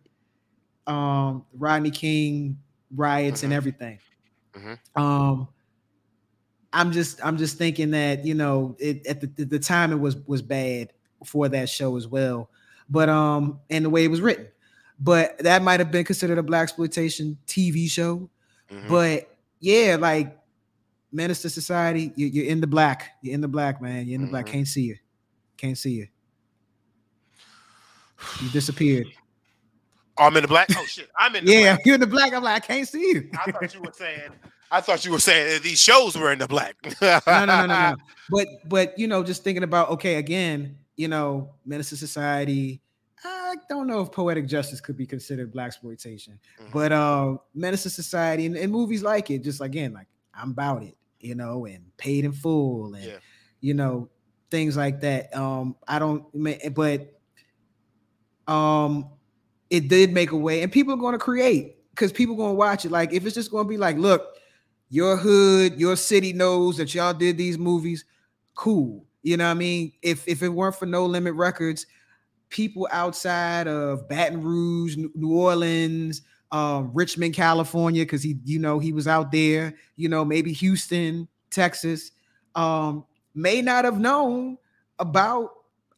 um, 0.89 1.45
Rodney 1.53 1.91
King 1.91 2.57
riots 2.95 3.39
mm-hmm. 3.39 3.45
and 3.45 3.53
everything. 3.53 3.99
Mm-hmm. 4.53 5.01
Um, 5.01 5.47
I'm 6.73 6.91
just 6.91 7.23
I'm 7.23 7.37
just 7.37 7.57
thinking 7.57 7.91
that 7.91 8.25
you 8.25 8.33
know 8.33 8.75
it, 8.79 9.05
at 9.07 9.21
the, 9.21 9.45
the 9.45 9.59
time 9.59 9.91
it 9.91 9.99
was 9.99 10.17
was 10.27 10.41
bad 10.41 10.91
for 11.25 11.47
that 11.49 11.69
show 11.69 11.95
as 11.95 12.07
well, 12.07 12.49
but 12.89 13.09
um 13.09 13.59
and 13.69 13.85
the 13.85 13.89
way 13.89 14.03
it 14.03 14.09
was 14.09 14.21
written, 14.21 14.47
but 14.99 15.37
that 15.39 15.61
might 15.61 15.79
have 15.79 15.91
been 15.91 16.05
considered 16.05 16.37
a 16.37 16.43
black 16.43 16.63
exploitation 16.63 17.37
TV 17.47 17.89
show. 17.89 18.29
Mm-hmm. 18.69 18.89
But 18.89 19.35
yeah, 19.59 19.97
like 19.99 20.37
Menace 21.11 21.43
II 21.43 21.49
Society, 21.49 22.11
you, 22.15 22.43
are 22.43 22.45
in 22.45 22.61
the 22.61 22.67
black. 22.67 23.17
You're 23.21 23.33
in 23.33 23.41
the 23.41 23.47
black, 23.47 23.81
man. 23.81 24.07
You're 24.07 24.15
in 24.15 24.25
the 24.25 24.31
black. 24.31 24.45
Mm-hmm. 24.45 24.53
Can't 24.53 24.67
see 24.67 24.81
you. 24.81 24.97
Can't 25.57 25.77
see 25.77 25.91
you. 25.91 26.07
You 28.41 28.49
disappeared. 28.49 29.07
Oh, 30.19 30.25
I'm 30.25 30.35
in 30.35 30.41
the 30.41 30.49
black. 30.49 30.67
Oh 30.75 30.85
shit, 30.85 31.09
I'm 31.17 31.33
in. 31.35 31.45
The 31.45 31.51
yeah, 31.51 31.75
black. 31.75 31.85
you're 31.85 31.95
in 31.95 32.01
the 32.01 32.07
black. 32.07 32.33
I'm 32.33 32.43
like, 32.43 32.63
I 32.63 32.73
can't 32.73 32.87
see 32.87 32.99
you. 32.99 33.29
I 33.33 33.51
thought 33.51 33.73
you 33.73 33.81
were 33.81 33.93
saying. 33.93 34.31
I 34.71 34.81
thought 34.81 35.03
you 35.05 35.11
were 35.11 35.19
saying 35.19 35.61
these 35.63 35.81
shows 35.81 36.17
were 36.17 36.31
in 36.31 36.39
the 36.39 36.47
black. 36.47 36.75
no, 37.01 37.19
no, 37.25 37.45
no, 37.45 37.65
no, 37.65 37.65
no. 37.65 37.95
But 38.29 38.47
but 38.65 38.99
you 38.99 39.07
know, 39.07 39.23
just 39.23 39.43
thinking 39.43 39.63
about 39.63 39.89
okay, 39.91 40.15
again, 40.15 40.77
you 40.97 41.07
know, 41.07 41.53
Menace 41.65 41.93
II 41.93 41.97
Society. 41.97 42.81
I 43.23 43.55
don't 43.67 43.87
know 43.87 44.01
if 44.01 44.11
poetic 44.11 44.47
justice 44.47 44.79
could 44.79 44.95
be 44.95 45.05
considered 45.05 45.51
black 45.51 45.67
exploitation, 45.67 46.39
mm-hmm. 46.61 46.71
but 46.71 46.91
uh, 46.91 47.37
Menace 47.55 47.85
II 47.85 47.89
Society 47.89 48.45
and, 48.45 48.55
and, 48.55 48.71
movies 48.71 49.01
like 49.01 49.31
it, 49.31 49.43
just 49.43 49.59
again, 49.59 49.91
like 49.91 50.07
I'm 50.33 50.51
about 50.51 50.83
it, 50.83 50.95
you 51.19 51.35
know, 51.35 51.65
and 51.65 51.83
paid 51.97 52.25
in 52.25 52.31
full, 52.31 52.93
and 52.93 53.03
yeah. 53.03 53.17
you 53.61 53.73
know, 53.73 54.09
things 54.51 54.77
like 54.77 55.01
that. 55.01 55.35
Um, 55.35 55.75
I 55.87 55.99
don't, 55.99 56.25
but 56.73 57.19
um, 58.47 59.09
it 59.69 59.87
did 59.87 60.13
make 60.13 60.31
a 60.31 60.37
way, 60.37 60.61
and 60.61 60.71
people 60.71 60.93
are 60.93 60.97
going 60.97 61.13
to 61.13 61.19
create 61.19 61.75
because 61.91 62.11
people 62.11 62.35
are 62.35 62.37
going 62.37 62.51
to 62.51 62.57
watch 62.57 62.85
it. 62.85 62.91
Like 62.91 63.13
if 63.13 63.25
it's 63.25 63.35
just 63.35 63.51
going 63.51 63.65
to 63.65 63.69
be 63.69 63.77
like, 63.77 63.97
look, 63.97 64.37
your 64.89 65.17
hood, 65.17 65.79
your 65.79 65.95
city 65.95 66.33
knows 66.33 66.77
that 66.77 66.93
y'all 66.95 67.13
did 67.13 67.37
these 67.37 67.57
movies, 67.57 68.05
cool. 68.55 69.05
You 69.21 69.37
know 69.37 69.45
what 69.45 69.51
I 69.51 69.55
mean? 69.55 69.91
If 70.01 70.27
if 70.27 70.41
it 70.41 70.49
weren't 70.49 70.75
for 70.75 70.85
No 70.85 71.05
Limit 71.05 71.35
Records, 71.35 71.85
people 72.49 72.87
outside 72.91 73.67
of 73.67 74.07
Baton 74.07 74.41
Rouge, 74.41 74.97
New 74.97 75.33
Orleans, 75.33 76.21
um, 76.51 76.91
Richmond, 76.93 77.35
California, 77.35 78.03
because 78.03 78.23
he, 78.23 78.37
you 78.43 78.59
know, 78.59 78.79
he 78.79 78.91
was 78.91 79.07
out 79.07 79.31
there, 79.31 79.75
you 79.97 80.09
know, 80.09 80.25
maybe 80.25 80.51
Houston, 80.53 81.27
Texas, 81.51 82.11
um, 82.55 83.05
may 83.35 83.61
not 83.61 83.85
have 83.85 83.99
known 83.99 84.57
about 84.97 85.51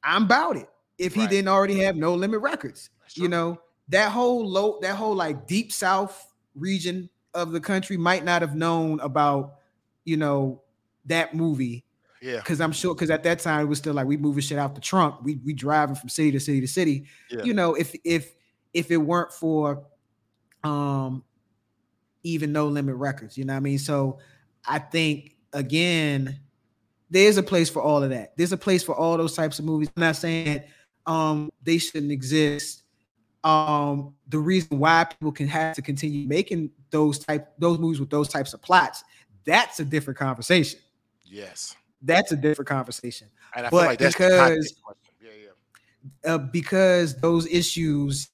I'm 0.04 0.24
about 0.24 0.58
it 0.58 0.68
if 0.98 1.14
he 1.14 1.22
right. 1.22 1.30
didn't 1.30 1.48
already 1.48 1.80
have 1.80 1.96
No 1.96 2.14
Limit 2.16 2.42
Records. 2.42 2.90
You 3.16 3.28
know, 3.28 3.60
that 3.90 4.12
whole 4.12 4.46
low, 4.48 4.80
that 4.82 4.96
whole 4.96 5.16
like 5.16 5.48
deep 5.48 5.72
south 5.72 6.34
region 6.56 7.10
of 7.34 7.52
the 7.52 7.60
country 7.60 7.98
might 7.98 8.24
not 8.24 8.42
have 8.42 8.56
known 8.56 9.00
about, 9.00 9.56
you 10.06 10.18
know, 10.18 10.62
that 11.06 11.34
movie. 11.34 11.86
Yeah. 12.22 12.40
Cause 12.42 12.62
I'm 12.62 12.72
sure 12.72 12.94
because 12.94 13.10
at 13.10 13.24
that 13.24 13.40
time 13.40 13.62
it 13.62 13.70
was 13.70 13.80
still 13.80 13.96
like 13.96 14.06
we 14.06 14.16
moving 14.16 14.42
shit 14.42 14.60
out 14.60 14.76
the 14.76 14.82
trunk. 14.82 15.16
We 15.24 15.40
we 15.44 15.54
driving 15.54 15.96
from 15.96 16.10
city 16.10 16.32
to 16.32 16.40
city 16.40 16.62
to 16.62 16.68
city. 16.68 17.06
Yeah. 17.32 17.44
You 17.44 17.54
know, 17.54 17.74
if 17.74 17.96
if 18.04 18.36
if 18.74 18.92
it 18.92 18.98
weren't 18.98 19.34
for 19.34 19.84
um 20.64 21.24
even 22.24 22.52
no 22.52 22.68
limit 22.68 22.96
records, 22.96 23.38
you 23.38 23.46
know 23.46 23.54
what 23.54 23.58
I 23.58 23.62
mean? 23.62 23.80
So 23.80 24.20
I 24.68 24.78
think 24.78 25.36
again, 25.52 26.40
there's 27.10 27.38
a 27.38 27.44
place 27.44 27.70
for 27.70 27.82
all 27.82 28.04
of 28.04 28.12
that. 28.12 28.38
There's 28.38 28.52
a 28.52 28.58
place 28.58 28.84
for 28.84 28.96
all 28.96 29.18
those 29.18 29.36
types 29.36 29.58
of 29.58 29.66
movies. 29.66 29.90
I'm 29.98 30.02
not 30.02 30.16
saying 30.16 30.64
um 31.08 31.52
they 31.64 31.80
shouldn't 31.80 32.12
exist 32.12 32.81
um 33.44 34.14
the 34.28 34.38
reason 34.38 34.78
why 34.78 35.04
people 35.04 35.32
can 35.32 35.48
have 35.48 35.76
to 35.76 35.82
continue 35.82 36.28
making 36.28 36.70
those 36.92 37.18
type 37.18 37.52
those 37.58 37.80
movies 37.80 38.00
with 38.00 38.10
those 38.10 38.28
types 38.28 38.54
of 38.54 38.62
plots 38.62 39.04
that's 39.46 39.80
a 39.80 39.86
different 39.86 40.18
conversation. 40.18 40.80
Yes. 41.26 41.76
That's 42.02 42.32
a 42.32 42.36
different 42.36 42.68
conversation. 42.68 43.28
And 43.56 43.68
I 43.68 43.70
but 43.70 43.86
like 43.86 44.00
that's 44.00 44.16
because 44.16 44.74
yeah, 45.22 45.30
yeah. 45.44 46.34
Uh, 46.34 46.38
because 46.38 47.16
those 47.18 47.48
issues 47.48 48.30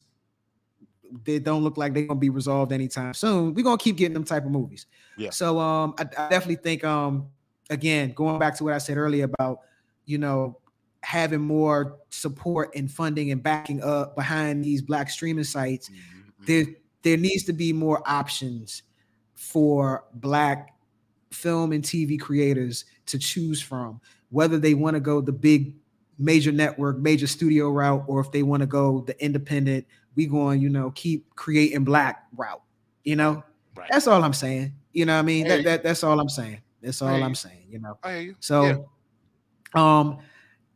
they 1.24 1.40
don't 1.40 1.64
look 1.64 1.78
like 1.78 1.94
they're 1.94 2.06
gonna 2.06 2.20
be 2.20 2.30
resolved 2.30 2.72
anytime 2.72 3.14
soon 3.14 3.54
we're 3.54 3.64
gonna 3.64 3.78
keep 3.78 3.96
getting 3.96 4.14
them 4.14 4.24
type 4.24 4.46
of 4.46 4.52
movies. 4.52 4.86
Yeah. 5.18 5.32
So 5.32 5.60
um 5.60 5.96
I, 5.98 6.04
I 6.04 6.30
definitely 6.30 6.56
think 6.56 6.84
um 6.84 7.28
again 7.70 8.14
going 8.14 8.40
back 8.40 8.56
to 8.56 8.64
what 8.64 8.74
i 8.74 8.78
said 8.78 8.96
earlier 8.96 9.26
about 9.26 9.60
you 10.06 10.18
know 10.18 10.58
having 11.02 11.42
more 11.42 11.98
support 12.10 12.76
and 12.76 12.92
funding 12.92 13.32
and 13.32 13.42
backing 13.42 13.82
up 13.84 14.16
behind 14.16 14.64
these 14.64 14.82
black 14.82 15.10
streaming 15.10 15.44
sites, 15.44 15.90
mm-hmm. 15.90 16.46
there 16.46 16.66
there 17.04 17.18
needs 17.18 17.44
to 17.44 17.54
be 17.54 17.72
more 17.72 18.02
options 18.06 18.84
for 19.36 20.04
black 20.16 20.74
film 21.32 21.72
and 21.72 21.84
TV 21.84 22.20
creators 22.20 22.86
to 23.06 23.20
choose 23.20 23.62
from, 23.62 24.02
whether 24.30 24.58
they 24.58 24.74
want 24.74 24.96
to 24.96 25.00
go 25.00 25.22
the 25.22 25.32
big 25.32 25.76
major 26.20 26.52
network, 26.52 26.98
major 26.98 27.28
studio 27.28 27.70
route, 27.70 28.04
or 28.08 28.20
if 28.20 28.32
they 28.32 28.44
want 28.44 28.62
to 28.62 28.68
go 28.68 29.02
the 29.02 29.24
independent, 29.24 29.86
we 30.16 30.26
going, 30.26 30.60
you 30.60 30.70
know, 30.70 30.92
keep 30.92 31.34
creating 31.36 31.84
black 31.84 32.26
route. 32.36 32.62
You 33.04 33.16
know, 33.16 33.44
right. 33.76 33.88
that's 33.90 34.08
all 34.08 34.24
I'm 34.24 34.34
saying. 34.34 34.74
You 34.94 35.06
know 35.06 35.14
what 35.14 35.20
I 35.20 35.24
mean? 35.24 35.48
That, 35.48 35.64
that 35.64 35.84
that's 35.84 36.04
all 36.04 36.20
I'm 36.20 36.30
saying. 36.30 36.60
That's 36.82 37.02
all 37.02 37.24
I'm 37.24 37.36
saying, 37.36 37.68
you 37.70 37.80
know. 37.80 37.98
You. 38.06 38.36
So 38.40 38.64
yeah. 38.64 38.78
um 39.76 40.20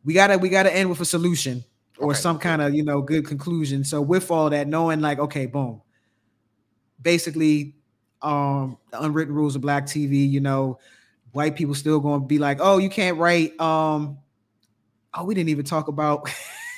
we 0.04 0.14
gotta 0.14 0.38
we 0.38 0.48
gotta 0.48 0.74
end 0.74 0.88
with 0.90 1.00
a 1.00 1.04
solution 1.04 1.64
or 1.98 2.10
okay. 2.10 2.20
some 2.20 2.38
kind 2.38 2.62
of 2.62 2.74
you 2.74 2.82
know 2.82 3.00
good 3.00 3.26
conclusion. 3.26 3.84
So 3.84 4.00
with 4.00 4.30
all 4.30 4.50
that, 4.50 4.66
knowing 4.68 5.00
like 5.00 5.18
okay, 5.18 5.46
boom, 5.46 5.82
basically, 7.00 7.74
um, 8.20 8.78
the 8.90 9.02
unwritten 9.02 9.34
rules 9.34 9.54
of 9.56 9.62
black 9.62 9.86
TV. 9.86 10.28
You 10.28 10.40
know, 10.40 10.78
white 11.32 11.56
people 11.56 11.74
still 11.74 12.00
going 12.00 12.22
to 12.22 12.26
be 12.26 12.38
like, 12.38 12.58
oh, 12.60 12.78
you 12.78 12.90
can't 12.90 13.18
write. 13.18 13.58
Um, 13.60 14.18
oh, 15.14 15.24
we 15.24 15.34
didn't 15.34 15.50
even 15.50 15.64
talk 15.64 15.88
about 15.88 16.28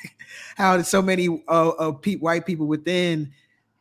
how 0.57 0.83
so 0.83 1.03
many 1.03 1.43
uh, 1.49 1.69
uh 1.71 1.93
pe- 1.93 2.17
white 2.17 2.47
people 2.47 2.67
within 2.67 3.33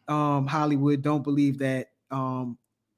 um 0.07 0.47
Hollywood 0.47 1.01
don't 1.01 1.23
believe 1.23 1.59
that 1.59 1.91
um 2.11 2.57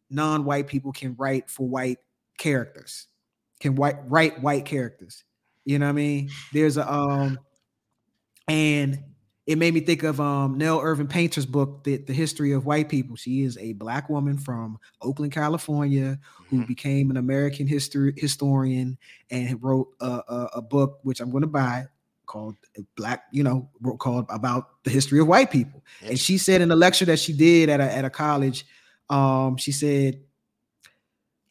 non-white 0.09 0.67
people 0.67 0.91
can 0.91 1.15
write 1.17 1.49
for 1.49 1.67
white 1.67 1.97
characters, 2.37 3.07
can 3.59 3.75
white 3.75 3.97
write 4.07 4.41
white 4.41 4.65
characters. 4.65 5.23
You 5.65 5.79
know 5.79 5.87
what 5.87 5.91
I 5.91 5.93
mean? 5.93 6.29
There's 6.53 6.77
a 6.77 6.91
um, 6.91 7.39
and 8.47 9.03
it 9.47 9.57
made 9.57 9.73
me 9.73 9.79
think 9.79 10.03
of 10.03 10.19
um 10.21 10.57
Nell 10.57 10.79
Irvin 10.79 11.07
Painter's 11.07 11.45
book, 11.45 11.83
the, 11.83 11.97
the 11.97 12.13
History 12.13 12.51
of 12.51 12.65
White 12.65 12.89
People. 12.89 13.15
She 13.15 13.41
is 13.41 13.57
a 13.57 13.73
black 13.73 14.09
woman 14.09 14.37
from 14.37 14.79
Oakland, 15.01 15.33
California, 15.33 16.19
who 16.49 16.57
mm-hmm. 16.57 16.65
became 16.65 17.11
an 17.11 17.17
American 17.17 17.67
history 17.67 18.13
historian 18.15 18.97
and 19.29 19.61
wrote 19.61 19.89
a, 19.99 20.21
a, 20.27 20.49
a 20.55 20.61
book 20.61 20.99
which 21.03 21.19
I'm 21.19 21.31
going 21.31 21.41
to 21.41 21.47
buy 21.47 21.85
called 22.25 22.55
Black, 22.95 23.23
you 23.31 23.43
know, 23.43 23.69
called 23.99 24.25
about 24.29 24.83
the 24.83 24.89
history 24.89 25.19
of 25.19 25.27
white 25.27 25.51
people. 25.51 25.83
And 26.03 26.19
she 26.19 26.37
said 26.37 26.61
in 26.61 26.71
a 26.71 26.75
lecture 26.75 27.05
that 27.05 27.19
she 27.19 27.33
did 27.33 27.69
at 27.69 27.79
a, 27.79 27.83
at 27.83 28.05
a 28.05 28.09
college, 28.09 28.65
um, 29.09 29.57
she 29.57 29.71
said, 29.71 30.21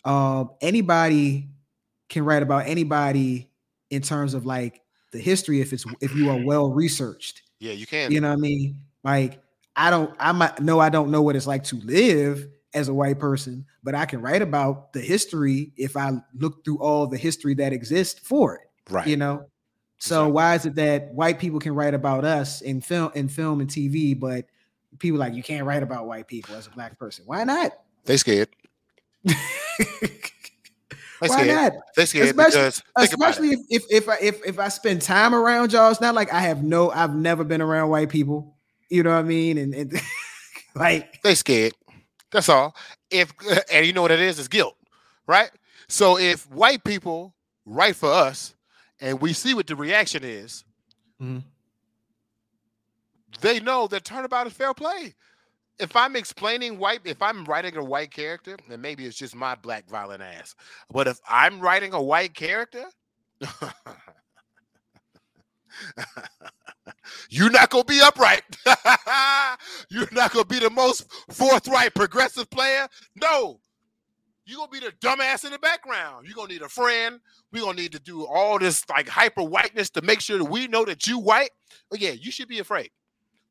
uh, 0.05 0.45
anybody 0.61 1.49
can 2.09 2.25
write 2.25 2.43
about 2.43 2.67
anybody 2.67 3.51
in 3.91 4.03
terms 4.03 4.35
of 4.35 4.47
like 4.47 4.83
the 5.13 5.19
history 5.19 5.61
if 5.61 5.73
it's 5.73 5.85
if 6.01 6.15
you 6.15 6.31
are 6.31 6.39
well 6.45 6.71
researched. 6.71 7.43
Yeah, 7.61 7.73
you 7.73 7.87
can. 7.87 8.13
You 8.13 8.21
know 8.21 8.29
what 8.29 8.39
I 8.39 8.41
mean? 8.41 8.81
Like 9.03 9.41
I 9.77 9.91
don't 9.91 10.15
I 10.19 10.33
might 10.33 10.61
know 10.61 10.81
I 10.81 10.89
don't 10.89 11.11
know 11.11 11.23
what 11.23 11.37
it's 11.37 11.47
like 11.47 11.65
to 11.65 11.77
live 11.77 12.49
as 12.75 12.89
a 12.89 12.95
white 12.95 13.19
person, 13.19 13.65
but 13.83 13.95
I 13.95 14.05
can 14.05 14.21
write 14.21 14.43
about 14.43 14.93
the 14.93 15.01
history 15.01 15.73
if 15.77 15.97
I 15.97 16.13
look 16.35 16.65
through 16.65 16.79
all 16.79 17.07
the 17.07 17.17
history 17.17 17.55
that 17.55 17.73
exists 17.73 18.21
for 18.21 18.57
it. 18.57 18.69
Right. 18.91 19.07
You 19.07 19.17
know. 19.17 19.47
So 19.99 20.17
exactly. 20.17 20.33
why 20.33 20.55
is 20.55 20.67
it 20.67 20.75
that 20.75 21.15
white 21.15 21.39
people 21.39 21.61
can 21.61 21.75
write 21.75 21.95
about 21.95 22.25
us 22.25 22.61
in 22.61 22.81
film 22.81 23.13
in 23.15 23.29
film 23.29 23.61
and 23.61 23.71
TV, 23.71 24.19
but 24.19 24.47
people 24.99 25.19
like 25.19 25.35
you 25.35 25.43
can't 25.43 25.65
write 25.65 25.83
about 25.83 26.07
white 26.07 26.27
people 26.27 26.57
as 26.57 26.67
a 26.67 26.71
black 26.71 26.99
person? 26.99 27.25
Why 27.27 27.45
not? 27.45 27.73
They 28.05 28.17
scared. 28.17 28.49
they 31.21 31.29
Why 31.29 31.43
scared. 31.43 31.73
not? 31.75 31.83
They 31.97 32.07
scared 32.07 32.29
especially, 32.29 32.61
because 32.61 32.83
especially 32.97 33.49
if, 33.51 33.61
if 33.71 33.85
if 33.91 34.09
I 34.09 34.19
if 34.21 34.47
if 34.47 34.59
I 34.59 34.69
spend 34.69 35.03
time 35.03 35.35
around 35.35 35.73
y'all, 35.73 35.91
it's 35.91 36.01
not 36.01 36.15
like 36.15 36.33
I 36.33 36.41
have 36.41 36.63
no 36.63 36.91
I've 36.91 37.15
never 37.15 37.45
been 37.45 37.63
around 37.63 37.91
white 37.91 38.09
people. 38.09 38.57
You 38.89 39.03
know 39.03 39.11
what 39.11 39.19
I 39.19 39.23
mean? 39.23 39.59
And, 39.59 39.75
and 39.75 40.01
like 40.75 41.23
they 41.23 41.35
scared. 41.35 41.75
That's 42.31 42.49
all. 42.49 42.75
If 43.11 43.33
and 43.73 43.87
you 43.87 43.93
know 43.93 44.03
what 44.03 44.11
it 44.11 44.21
is, 44.21 44.39
it's 44.39 44.49
guilt, 44.49 44.77
right? 45.27 45.51
So 45.89 46.19
if 46.19 46.51
white 46.51 46.85
people 46.85 47.35
write 47.65 47.97
for 47.97 48.11
us 48.11 48.55
and 49.01 49.21
we 49.21 49.33
see 49.33 49.55
what 49.55 49.67
the 49.67 49.77
reaction 49.77 50.25
is, 50.25 50.65
mm-hmm. 51.21 51.39
they 53.41 53.61
know 53.61 53.87
that 53.87 54.05
turnabout 54.05 54.47
is 54.47 54.53
fair 54.53 54.75
play. 54.75 55.15
If 55.79 55.97
I'm 55.97 56.15
explaining 56.17 56.79
white, 56.79 57.01
if 57.05 57.21
I'm 57.21 57.45
writing 57.45 57.77
a 57.77 57.85
white 57.85 58.13
character, 58.13 58.57
then 58.69 58.81
maybe 58.81 59.07
it's 59.07 59.17
just 59.17 59.35
my 59.35 59.55
black 59.57 59.89
violent 59.89 60.23
ass. 60.23 60.55
But 60.93 61.09
if 61.09 61.19
I'm 61.29 61.61
writing 61.61 61.93
a 61.95 62.03
white 62.03 62.35
character, 62.35 62.85
you're 67.29 67.51
not 67.51 67.71
gonna 67.71 67.85
be 67.85 68.01
upright. 68.03 68.43
you're 69.91 70.09
not 70.13 70.33
gonna 70.33 70.45
be 70.45 70.61
the 70.61 70.71
most 70.71 71.11
forthright 71.31 71.95
progressive 71.95 72.49
player. 72.51 72.87
No, 73.17 73.61
you're 74.47 74.59
gonna 74.59 74.71
be 74.71 74.81
the 74.81 74.93
dumbass 75.01 75.45
in 75.45 75.53
the 75.53 75.59
background. 75.59 76.27
You're 76.27 76.37
gonna 76.37 76.53
need 76.53 76.63
a 76.63 76.69
friend. 76.69 77.21
We're 77.53 77.63
gonna 77.63 77.81
need 77.81 77.93
to 77.93 78.01
do 78.01 78.27
all 78.27 78.59
this 78.59 78.89
like 78.89 79.09
hyper 79.09 79.43
whiteness 79.43 79.91
to 79.91 80.03
make 80.03 80.21
sure 80.21 80.39
that 80.39 80.45
we 80.45 80.69
know 80.69 80.85
that 80.85 81.07
you 81.07 81.19
white. 81.19 81.51
But 81.91 82.01
yeah, 82.01 82.13
you 82.13 82.31
should 82.31 82.49
be 82.49 82.59
afraid. 82.59 82.91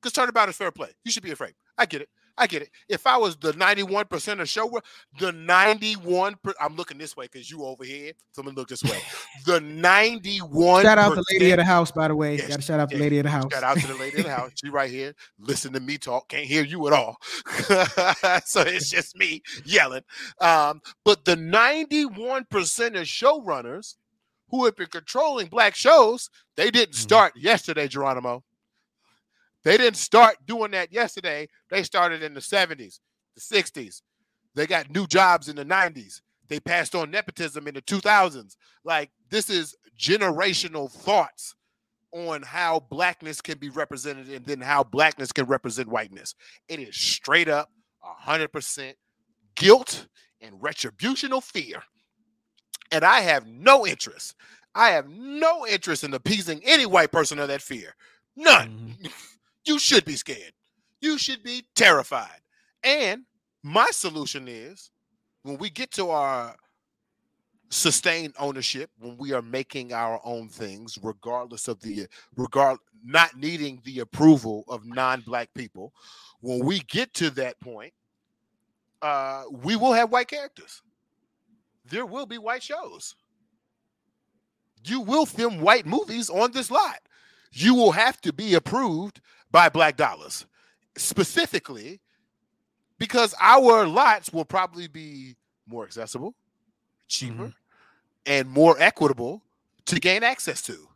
Because 0.03 0.13
turnabout 0.13 0.49
is 0.49 0.57
fair 0.57 0.69
play. 0.69 0.89
You 1.05 1.11
should 1.13 1.23
be 1.23 1.31
afraid. 1.31 1.53
I 1.77 1.85
get 1.85 2.01
it. 2.01 2.09
I 2.38 2.47
get 2.47 2.61
it. 2.63 2.71
If 2.89 3.07
I 3.07 3.15
was 3.15 3.38
the 3.38 3.53
91% 3.53 4.41
of 4.41 4.49
show, 4.49 4.69
the 5.17 5.31
91, 5.31 6.35
per, 6.43 6.53
I'm 6.59 6.75
looking 6.75 6.97
this 6.97 7.15
way 7.15 7.30
because 7.31 7.49
you 7.49 7.63
over 7.63 7.85
here. 7.85 8.11
Someone 8.31 8.55
look 8.55 8.67
this 8.67 8.84
way. 8.84 8.99
The 9.45 9.61
91. 9.61 10.84
Shout 10.84 10.97
out 10.97 11.15
the 11.15 11.25
lady 11.31 11.51
of 11.51 11.57
the 11.57 11.63
house, 11.63 11.91
by 11.91 12.07
the 12.07 12.15
way. 12.15 12.38
Yes, 12.38 12.47
Got 12.47 12.55
to 12.55 12.61
shout 12.61 12.80
out 12.80 12.89
the 12.89 12.97
lady 12.97 13.19
of 13.19 13.23
the 13.23 13.30
house. 13.30 13.51
Shout 13.51 13.63
out 13.63 13.77
to 13.77 13.88
the 13.88 13.95
lady 13.95 14.17
of 14.17 14.23
the 14.25 14.31
house. 14.31 14.51
She 14.63 14.69
right 14.69 14.89
here. 14.89 15.13
Listen 15.39 15.73
to 15.73 15.80
me 15.80 15.97
talk. 15.97 16.30
Can't 16.30 16.45
hear 16.45 16.63
you 16.63 16.85
at 16.88 16.93
all. 16.93 17.17
so 18.45 18.61
it's 18.61 18.89
just 18.89 19.17
me 19.17 19.41
yelling. 19.65 20.03
Um, 20.39 20.81
but 21.03 21.25
the 21.25 21.35
91% 21.35 22.47
of 22.49 23.05
showrunners 23.05 23.95
who 24.49 24.65
have 24.65 24.75
been 24.75 24.88
controlling 24.88 25.47
black 25.47 25.75
shows, 25.75 26.30
they 26.55 26.71
didn't 26.71 26.93
mm-hmm. 26.93 27.01
start 27.01 27.34
mm-hmm. 27.35 27.45
yesterday, 27.45 27.88
Geronimo. 27.88 28.43
They 29.64 29.77
didn't 29.77 29.98
start 29.98 30.38
doing 30.45 30.72
that 30.72 30.91
yesterday. 30.91 31.48
They 31.69 31.84
started 31.84 32.22
in 32.22 32.34
the 32.34 32.40
70s, 32.40 32.99
the 33.35 33.41
60s. 33.41 34.02
They 34.56 34.68
got 34.68 34.90
new 34.90 35.07
jobs 35.07 35.49
in 35.49 35.56
the 35.56 35.65
90s. 35.65 36.22
They 36.49 36.60
passed 36.60 36.94
on 36.95 37.11
nepotism 37.11 37.68
in 37.68 37.73
the 37.73 37.81
2000s. 37.81 38.56
Like, 38.84 39.10
this 39.30 39.49
is 39.49 39.76
generational 39.98 40.91
thoughts 40.91 41.56
on 42.11 42.44
how 42.44 42.80
blackness 42.80 43.41
can 43.41 43.57
be 43.57 43.69
represented 43.69 44.30
and 44.30 44.45
then 44.45 44.61
how 44.61 44.84
blackness 44.84 45.31
can 45.31 45.45
represent 45.45 45.90
whiteness. 45.90 46.35
It 46.68 46.80
is 46.80 46.95
straight 46.95 47.49
up 47.49 47.69
100% 48.26 48.94
guilt 49.56 50.07
and 50.41 50.60
retributional 50.61 51.41
fear. 51.41 51.81
And 52.91 53.03
I 53.03 53.22
have 53.22 53.48
no 53.48 53.88
interest. 53.88 54.35
I 54.76 54.90
have 54.90 55.10
no 55.10 55.65
interest 55.65 56.03
in 56.03 56.14
appeasing 56.14 56.61
any 56.64 56.85
white 56.85 57.11
person 57.11 57.40
of 57.40 57.48
that 57.48 57.61
fear. 57.61 57.95
None. 58.35 58.69
Mm-hmm. 58.69 59.07
you 59.65 59.80
should 59.80 60.06
be 60.06 60.15
scared. 60.15 60.53
You 61.02 61.18
should 61.18 61.44
be 61.44 61.65
terrified. 61.76 62.40
And 62.84 63.23
my 63.64 63.88
solution 63.91 64.48
is 64.48 64.91
when 65.44 65.57
we 65.57 65.69
get 65.69 65.91
to 65.91 66.10
our 66.10 66.56
sustained 67.69 68.34
ownership, 68.40 68.90
when 68.99 69.18
we 69.18 69.34
are 69.34 69.41
making 69.41 69.94
our 69.94 70.19
own 70.23 70.48
things, 70.48 70.98
regardless 71.02 71.68
of 71.68 71.81
the 71.81 72.07
regard 72.35 72.77
not 73.06 73.35
needing 73.35 73.81
the 73.84 73.99
approval 73.99 74.64
of 74.68 74.85
non-black 74.85 75.49
people, 75.53 75.94
when 76.41 76.64
we 76.64 76.80
get 76.80 77.14
to 77.15 77.30
that 77.31 77.60
point, 77.60 77.94
uh, 79.02 79.44
we 79.52 79.76
will 79.76 79.94
have 79.94 80.11
white 80.11 80.27
characters. 80.27 80.81
There 81.85 82.06
will 82.06 82.26
be 82.26 82.38
white 82.38 82.64
shows. 82.64 83.15
You 84.85 85.02
will 85.02 85.26
film 85.26 85.60
white 85.60 85.85
movies 85.85 86.30
on 86.30 86.52
this 86.52 86.72
lot. 86.72 86.99
You 87.53 87.75
will 87.75 87.91
have 87.91 88.19
to 88.21 88.34
be 88.34 88.55
approved 88.55 89.21
by 89.51 89.69
black 89.69 89.95
dollars 89.95 90.45
specifically 90.97 92.01
because 92.97 93.35
our 93.39 93.85
lots 93.88 94.34
will 94.34 94.45
probably 94.45 94.88
be 94.88 95.35
more 95.67 95.85
accessible, 95.85 96.35
cheaper, 97.07 97.34
mm-hmm. 97.34 97.47
and 98.25 98.49
more 98.49 98.75
equitable 98.80 99.41
to 99.85 99.99
gain 99.99 100.23
access 100.23 100.61
to. 100.63 100.88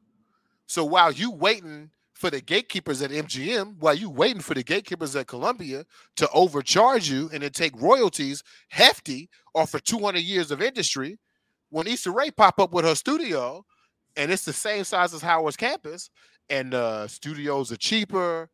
So 0.66 0.84
while 0.84 1.12
you 1.12 1.32
waiting 1.32 1.92
for 2.14 2.30
the 2.32 2.42
gatekeepers 2.42 3.02
at 3.02 3.12
MGM, 3.12 3.78
while 3.78 3.94
you 3.94 4.10
waiting 4.10 4.42
for 4.42 4.56
the 4.56 4.64
gatekeepers 4.64 5.16
at 5.16 5.28
Columbia 5.28 5.86
to 6.16 6.30
overcharge 6.32 7.10
you 7.10 7.30
and 7.32 7.44
then 7.44 7.52
take 7.52 7.80
royalties 7.80 8.44
hefty 8.70 9.30
off 9.54 9.70
for 9.70 9.80
200 9.80 10.20
years 10.20 10.50
of 10.50 10.62
industry, 10.62 11.20
when 11.70 11.88
Issa 11.88 12.12
Rae 12.12 12.32
pop 12.32 12.60
up 12.60 12.72
with 12.72 12.86
her 12.86 12.96
studio, 12.96 13.66
and 14.16 14.32
it's 14.32 14.46
the 14.46 14.54
same 14.54 14.84
size 14.84 15.14
as 15.14 15.22
Howard's 15.22 15.58
campus, 15.58 16.10
and 16.50 16.74
uh, 16.74 17.08
studios 17.08 17.72
are 17.72 17.78
cheaper, 17.78 18.50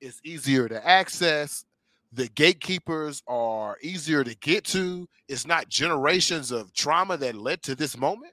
it's 0.00 0.20
easier 0.24 0.68
to 0.68 0.86
access, 0.86 1.64
the 2.12 2.28
gatekeepers 2.28 3.22
are 3.28 3.76
easier 3.82 4.24
to 4.24 4.34
get 4.36 4.64
to. 4.64 5.08
It's 5.28 5.46
not 5.46 5.68
generations 5.68 6.50
of 6.50 6.72
trauma 6.74 7.16
that 7.18 7.36
led 7.36 7.62
to 7.64 7.74
this 7.74 7.96
moment. 7.96 8.32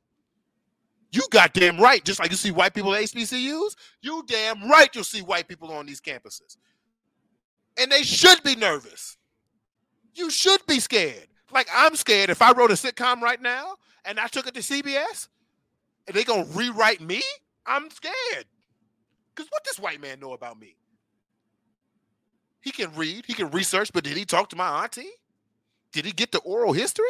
You 1.12 1.22
goddamn 1.30 1.80
right. 1.80 2.04
Just 2.04 2.20
like 2.20 2.32
you 2.32 2.38
see 2.38 2.52
white 2.52 2.74
people 2.74 2.94
at 2.96 3.04
HBCUs, 3.04 3.76
you 4.02 4.24
damn 4.28 4.70
right 4.70 4.90
you'll 4.94 5.04
see 5.04 5.22
white 5.22 5.48
people 5.48 5.72
on 5.72 5.86
these 5.86 6.02
campuses. 6.02 6.58
And 7.80 7.92
they 7.92 8.02
should 8.02 8.42
be 8.44 8.56
nervous. 8.56 9.18
You 10.16 10.32
should 10.32 10.66
be 10.66 10.80
scared. 10.80 11.28
Like 11.52 11.70
I'm 11.74 11.96
scared 11.96 12.30
if 12.32 12.42
I 12.42 12.52
wrote 12.54 12.72
a 12.72 12.76
sitcom 12.76 13.22
right 13.22 13.42
now 13.42 13.76
and 14.06 14.20
I 14.20 14.28
took 14.28 14.48
it 14.48 14.56
to 14.56 14.62
CBS 14.62 15.28
and 16.08 16.16
they 16.16 16.24
gonna 16.24 16.46
rewrite 16.54 17.00
me, 17.00 17.22
I'm 17.66 17.90
scared. 17.92 18.46
Because 19.38 19.52
what 19.52 19.64
does 19.64 19.80
white 19.80 20.02
man 20.02 20.20
know 20.20 20.34
about 20.34 20.60
me? 20.60 20.76
He 22.60 22.72
can 22.72 22.94
read, 22.96 23.26
he 23.28 23.34
can 23.34 23.52
research, 23.52 23.94
but 23.94 24.04
did 24.04 24.18
he 24.18 24.26
talk 24.26 24.50
to 24.50 24.56
my 24.56 24.84
auntie? 24.84 25.12
Did 25.94 26.06
he 26.06 26.12
get 26.12 26.32
the 26.32 26.40
oral 26.40 26.74
history? 26.74 27.06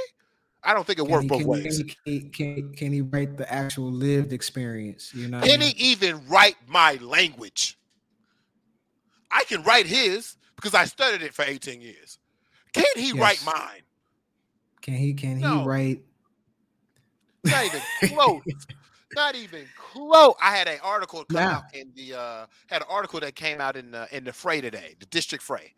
I 0.61 0.73
don't 0.73 0.85
think 0.85 0.99
it 0.99 1.07
worked 1.07 1.29
both 1.29 1.39
can 1.39 1.47
ways. 1.47 1.81
He, 2.03 2.19
can, 2.19 2.29
can, 2.31 2.73
can 2.73 2.91
he 2.91 3.01
write 3.01 3.37
the 3.37 3.51
actual 3.51 3.89
lived 3.89 4.33
experience? 4.33 5.13
You 5.13 5.29
know, 5.29 5.39
can 5.39 5.61
he 5.61 5.69
even 5.77 6.27
write 6.27 6.57
my 6.67 6.95
language? 6.95 7.77
I 9.31 9.45
can 9.45 9.63
write 9.63 9.85
his 9.85 10.35
because 10.57 10.73
I 10.73 10.83
studied 10.83 11.21
it 11.21 11.33
for 11.33 11.45
18 11.45 11.79
years. 11.79 12.17
Can 12.73 12.83
he 12.95 13.09
yes. 13.09 13.15
write 13.15 13.43
mine? 13.45 13.83
Can 14.81 14.95
he? 14.95 15.13
Can 15.13 15.39
no. 15.39 15.59
he 15.59 15.65
write? 15.65 16.01
Not 17.45 17.65
even 17.65 17.81
close. 18.09 18.41
Not 19.15 19.35
even 19.35 19.65
close. 19.77 20.35
I 20.41 20.55
had 20.55 20.67
an 20.67 20.79
article 20.83 21.23
come 21.25 21.37
out 21.51 21.63
in 21.73 21.91
the 21.95 22.13
uh 22.13 22.45
had 22.67 22.81
an 22.81 22.87
article 22.89 23.19
that 23.21 23.35
came 23.35 23.61
out 23.61 23.75
in 23.77 23.91
the 23.91 24.07
in 24.15 24.23
the 24.23 24.33
fray 24.33 24.61
today, 24.61 24.95
the 24.99 25.05
district 25.07 25.43
fray. 25.43 25.73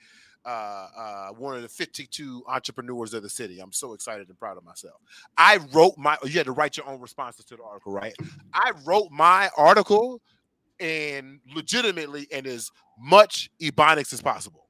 uh, 0.45 0.49
uh, 0.97 1.27
one 1.30 1.56
of 1.56 1.61
the 1.61 1.68
52 1.68 2.43
entrepreneurs 2.47 3.14
of 3.14 3.22
the 3.23 3.30
city. 3.30 3.60
I'm 3.60 3.73
so 3.73 3.93
excited 3.93 4.30
and 4.30 4.39
proud 4.39 4.57
of 4.57 4.64
myself. 4.64 4.95
I 5.38 5.60
wrote 5.73 5.97
my. 5.97 6.18
You 6.23 6.31
had 6.31 6.45
to 6.47 6.53
write 6.53 6.77
your 6.77 6.88
own 6.88 6.99
responses 7.01 7.45
to 7.45 7.57
the 7.57 7.64
article, 7.64 7.91
right? 7.93 8.14
I 8.53 8.72
wrote 8.85 9.11
my 9.11 9.49
article 9.57 10.22
and 10.80 11.39
legitimately 11.53 12.27
and 12.31 12.47
as 12.47 12.72
much 12.97 13.51
ebonics 13.61 14.14
as 14.14 14.22
possible. 14.22 14.68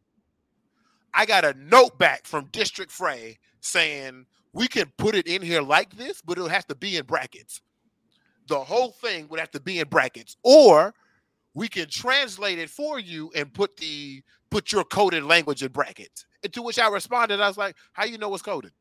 I 1.13 1.25
got 1.25 1.45
a 1.45 1.53
note 1.53 1.97
back 1.97 2.25
from 2.25 2.45
District 2.51 2.91
Fray 2.91 3.37
saying 3.61 4.25
we 4.53 4.67
can 4.67 4.91
put 4.97 5.15
it 5.15 5.27
in 5.27 5.41
here 5.41 5.61
like 5.61 5.95
this, 5.95 6.21
but 6.21 6.37
it'll 6.37 6.49
have 6.49 6.67
to 6.67 6.75
be 6.75 6.97
in 6.97 7.05
brackets. 7.05 7.61
The 8.49 8.59
whole 8.59 8.91
thing 8.91 9.27
would 9.29 9.39
have 9.39 9.51
to 9.51 9.59
be 9.59 9.79
in 9.79 9.87
brackets, 9.87 10.35
or 10.43 10.93
we 11.53 11.67
can 11.67 11.87
translate 11.87 12.57
it 12.57 12.69
for 12.69 12.99
you 12.99 13.31
and 13.35 13.53
put 13.53 13.77
the 13.77 14.23
put 14.49 14.71
your 14.71 14.83
coded 14.83 15.23
language 15.23 15.61
in 15.63 15.71
brackets. 15.71 16.25
And 16.43 16.51
to 16.53 16.63
which 16.63 16.79
I 16.79 16.89
responded, 16.89 17.39
I 17.39 17.47
was 17.47 17.57
like, 17.57 17.75
"How 17.93 18.05
you 18.05 18.17
know 18.17 18.33
it's 18.33 18.41
coded?" 18.41 18.71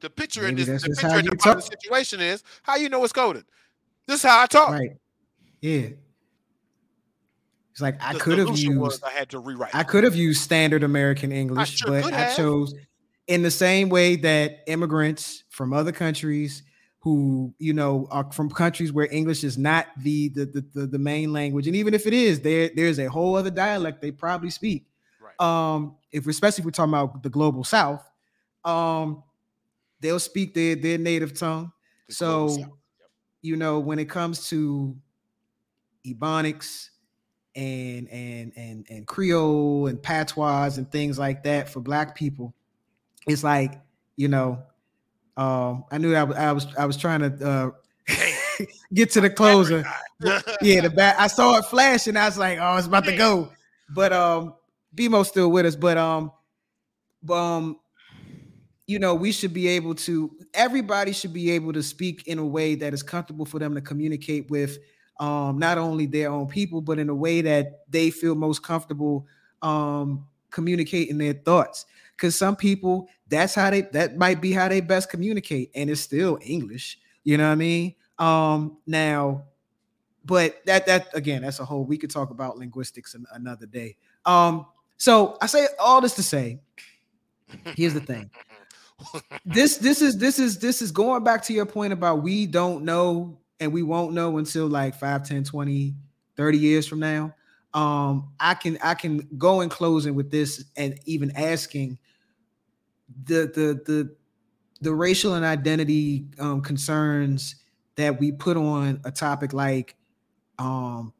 The 0.00 0.10
picture 0.10 0.42
Maybe 0.42 0.62
in 0.62 0.68
this 0.68 0.82
the 0.82 0.90
picture 0.90 1.18
in 1.18 1.24
the 1.24 1.60
situation 1.62 2.20
is 2.20 2.44
how 2.62 2.76
you 2.76 2.90
know 2.90 3.02
it's 3.02 3.14
coded. 3.14 3.46
This 4.06 4.16
is 4.16 4.22
how 4.28 4.42
I 4.42 4.46
talk. 4.46 4.70
Right. 4.70 4.90
Yeah. 5.62 5.88
It's 7.72 7.80
like 7.80 7.96
I 8.00 8.14
could 8.14 8.38
have 8.38 8.58
used. 8.58 9.02
I 9.02 9.10
had 9.10 9.30
to 9.30 9.38
rewrite. 9.38 9.74
I 9.74 9.82
could 9.82 10.04
have 10.04 10.14
used 10.14 10.42
standard 10.42 10.82
American 10.82 11.32
English, 11.32 11.76
sure 11.76 12.02
but 12.02 12.12
I 12.12 12.34
chose 12.34 12.74
in 13.26 13.42
the 13.42 13.50
same 13.50 13.88
way 13.88 14.16
that 14.16 14.62
immigrants 14.66 15.44
from 15.48 15.72
other 15.72 15.92
countries 15.92 16.62
who 17.06 17.54
you 17.60 17.72
know 17.72 18.08
are 18.10 18.30
from 18.32 18.50
countries 18.50 18.92
where 18.92 19.06
English 19.12 19.44
is 19.44 19.56
not 19.56 19.86
the 19.98 20.28
the 20.30 20.44
the, 20.46 20.64
the, 20.74 20.86
the 20.88 20.98
main 20.98 21.32
language, 21.32 21.68
and 21.68 21.76
even 21.76 21.94
if 21.94 22.04
it 22.04 22.12
is, 22.12 22.40
there 22.40 22.68
there's 22.74 22.98
a 22.98 23.08
whole 23.08 23.36
other 23.36 23.48
dialect 23.48 24.02
they 24.02 24.10
probably 24.10 24.50
speak. 24.50 24.88
Right. 25.20 25.40
Um, 25.40 25.94
if 26.10 26.26
especially 26.26 26.62
if 26.62 26.64
we're 26.64 26.72
talking 26.72 26.92
about 26.92 27.22
the 27.22 27.30
global 27.30 27.62
South, 27.62 28.04
um, 28.64 29.22
they'll 30.00 30.18
speak 30.18 30.52
their 30.52 30.74
their 30.74 30.98
native 30.98 31.38
tongue. 31.38 31.70
The 32.08 32.14
so, 32.14 32.56
yep. 32.58 32.68
you 33.40 33.54
know, 33.54 33.78
when 33.78 34.00
it 34.00 34.10
comes 34.10 34.48
to 34.48 34.96
Ebonics 36.04 36.90
and 37.54 38.08
and 38.08 38.52
and 38.56 38.84
and 38.90 39.06
Creole 39.06 39.86
and 39.86 40.02
patois 40.02 40.76
and 40.76 40.90
things 40.90 41.20
like 41.20 41.44
that 41.44 41.68
for 41.68 41.78
Black 41.78 42.16
people, 42.16 42.52
it's 43.26 43.44
like 43.44 43.80
you 44.16 44.28
know, 44.28 44.62
um, 45.36 45.84
I 45.90 45.98
knew 45.98 46.14
I, 46.14 46.24
was 46.24 46.36
I 46.36 46.52
was 46.52 46.66
I 46.78 46.86
was 46.86 46.96
trying 46.96 47.20
to 47.20 47.46
uh, 47.46 47.70
get 48.94 49.10
to 49.12 49.20
the 49.20 49.30
closer. 49.30 49.84
yeah, 50.62 50.80
the 50.80 50.90
bat. 50.94 51.16
I 51.18 51.26
saw 51.26 51.58
it 51.58 51.64
flash 51.66 52.06
and 52.06 52.18
I 52.18 52.26
was 52.26 52.38
like, 52.38 52.58
oh, 52.60 52.76
it's 52.76 52.86
about 52.86 53.04
to 53.04 53.16
go. 53.16 53.50
But 53.94 54.12
um, 54.12 54.54
BMO's 54.94 55.28
still 55.28 55.50
with 55.50 55.66
us. 55.66 55.76
But 55.76 55.98
um, 55.98 56.32
um, 57.30 57.78
you 58.86 58.98
know, 58.98 59.14
we 59.14 59.32
should 59.32 59.52
be 59.52 59.68
able 59.68 59.94
to. 59.96 60.30
Everybody 60.54 61.12
should 61.12 61.32
be 61.32 61.50
able 61.50 61.72
to 61.72 61.82
speak 61.82 62.26
in 62.26 62.38
a 62.38 62.46
way 62.46 62.74
that 62.76 62.94
is 62.94 63.02
comfortable 63.02 63.44
for 63.44 63.58
them 63.58 63.74
to 63.74 63.80
communicate 63.80 64.50
with 64.50 64.78
um, 65.20 65.58
not 65.58 65.76
only 65.76 66.06
their 66.06 66.30
own 66.30 66.46
people, 66.46 66.80
but 66.80 66.98
in 66.98 67.08
a 67.08 67.14
way 67.14 67.40
that 67.42 67.80
they 67.90 68.10
feel 68.10 68.34
most 68.34 68.62
comfortable 68.62 69.26
um, 69.62 70.26
communicating 70.50 71.18
their 71.18 71.34
thoughts. 71.34 71.86
Because 72.16 72.36
some 72.36 72.56
people, 72.56 73.08
that's 73.28 73.54
how 73.54 73.70
they 73.70 73.82
that 73.82 74.16
might 74.16 74.40
be 74.40 74.52
how 74.52 74.68
they 74.68 74.80
best 74.80 75.10
communicate, 75.10 75.70
and 75.74 75.90
it's 75.90 76.00
still 76.00 76.38
English. 76.42 76.98
You 77.24 77.36
know 77.36 77.46
what 77.46 77.52
I 77.52 77.56
mean? 77.56 77.94
Um, 78.18 78.78
now, 78.86 79.44
but 80.24 80.64
that 80.66 80.86
that 80.86 81.08
again, 81.14 81.42
that's 81.42 81.60
a 81.60 81.64
whole. 81.64 81.84
We 81.84 81.98
could 81.98 82.10
talk 82.10 82.30
about 82.30 82.56
linguistics 82.58 83.14
another 83.32 83.66
day. 83.66 83.96
Um, 84.24 84.66
so 84.96 85.36
I 85.42 85.46
say 85.46 85.66
all 85.78 86.00
this 86.00 86.14
to 86.14 86.22
say, 86.22 86.60
here's 87.76 87.94
the 87.94 88.00
thing. 88.00 88.30
this 89.44 89.76
this 89.76 90.00
is 90.00 90.16
this 90.16 90.38
is 90.38 90.58
this 90.58 90.80
is 90.80 90.90
going 90.90 91.22
back 91.22 91.42
to 91.42 91.52
your 91.52 91.66
point 91.66 91.92
about 91.92 92.22
we 92.22 92.46
don't 92.46 92.84
know 92.84 93.38
and 93.60 93.72
we 93.72 93.82
won't 93.82 94.14
know 94.14 94.38
until 94.38 94.66
like 94.66 94.94
5 94.94 95.22
10 95.22 95.44
20 95.44 95.94
30 96.36 96.58
years 96.58 96.86
from 96.86 97.00
now 97.00 97.34
um 97.76 98.30
i 98.40 98.54
can 98.54 98.78
i 98.82 98.94
can 98.94 99.28
go 99.36 99.60
in 99.60 99.68
closing 99.68 100.14
with 100.14 100.30
this 100.30 100.64
and 100.76 100.98
even 101.04 101.30
asking 101.36 101.98
the 103.24 103.50
the 103.54 103.80
the 103.84 104.16
the 104.80 104.92
racial 104.92 105.34
and 105.34 105.44
identity 105.44 106.26
um, 106.38 106.60
concerns 106.60 107.56
that 107.96 108.18
we 108.18 108.32
put 108.32 108.56
on 108.56 109.00
a 109.04 109.10
topic 109.10 109.52
like 109.52 109.94
um 110.58 111.12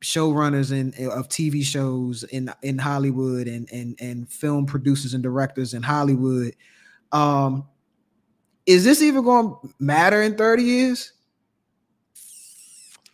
showrunners 0.00 0.70
and 0.70 0.94
of 1.10 1.28
TV 1.28 1.64
shows 1.64 2.22
in 2.24 2.52
in 2.62 2.78
Hollywood 2.78 3.46
and 3.48 3.68
and 3.72 3.96
and 4.00 4.28
film 4.28 4.66
producers 4.66 5.14
and 5.14 5.22
directors 5.22 5.74
in 5.74 5.82
Hollywood 5.82 6.54
um 7.12 7.66
is 8.66 8.84
this 8.84 9.00
even 9.00 9.24
going 9.24 9.48
to 9.48 9.74
matter 9.78 10.22
in 10.22 10.36
30 10.36 10.62
years 10.62 11.12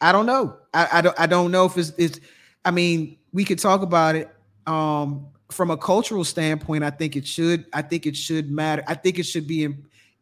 I 0.01 0.13
don't 0.13 0.27
know. 0.27 0.59
I, 0.75 0.89
I 0.93 1.01
don't 1.01 1.21
I 1.21 1.27
don't 1.27 1.51
know 1.51 1.65
if 1.65 1.79
it's 1.79 1.93
it's 1.97 2.21
I 2.65 2.71
mean, 2.71 3.19
we 3.33 3.45
could 3.45 3.59
talk 3.59 3.83
about 3.83 4.15
it 4.15 4.31
um 4.67 5.27
from 5.51 5.71
a 5.71 5.77
cultural 5.77 6.25
standpoint. 6.25 6.85
I 6.85 6.91
think 6.91 7.17
it 7.17 7.27
should 7.27 7.67
I 7.73 7.83
think 7.83 8.07
it 8.07 8.17
should 8.17 8.51
matter. 8.51 8.83
I 8.87 8.95
think 8.95 9.19
it 9.19 9.25
should 9.25 9.47
be 9.47 9.69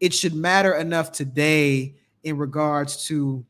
it 0.01 0.12
should 0.12 0.35
matter 0.35 0.74
enough 0.74 1.12
today 1.12 1.94
in 2.24 2.36
regards 2.36 3.06
to 3.06 3.44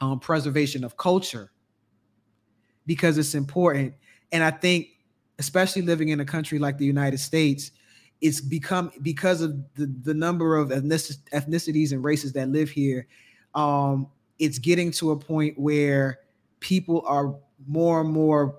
um, 0.00 0.18
preservation 0.18 0.84
of 0.84 0.96
culture 0.96 1.50
because 2.86 3.18
it's 3.18 3.34
important. 3.34 3.94
And 4.32 4.42
I 4.42 4.50
think, 4.50 4.88
especially 5.38 5.82
living 5.82 6.08
in 6.08 6.20
a 6.20 6.24
country 6.24 6.58
like 6.58 6.78
the 6.78 6.86
United 6.86 7.18
States, 7.18 7.72
it's 8.20 8.40
become 8.40 8.90
because 9.02 9.40
of 9.40 9.52
the, 9.74 9.86
the 10.02 10.14
number 10.14 10.56
of 10.56 10.70
ethnicities 10.70 11.92
and 11.92 12.04
races 12.04 12.32
that 12.34 12.48
live 12.48 12.70
here. 12.70 13.06
Um, 13.54 14.08
it's 14.38 14.58
getting 14.58 14.90
to 14.92 15.10
a 15.10 15.16
point 15.18 15.58
where 15.58 16.20
people 16.60 17.02
are 17.06 17.34
more 17.66 18.00
and 18.00 18.10
more 18.10 18.56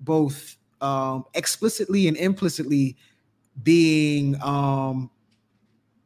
both 0.00 0.56
um, 0.80 1.24
explicitly 1.34 2.08
and 2.08 2.16
implicitly 2.16 2.96
being 3.62 4.40
um, 4.42 5.10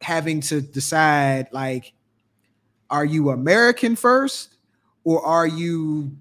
having 0.00 0.40
to 0.40 0.60
decide 0.60 1.48
like 1.52 1.92
are 2.88 3.04
you 3.04 3.30
american 3.30 3.94
first 3.96 4.56
or 5.04 5.24
are 5.24 5.46
you 5.46 6.16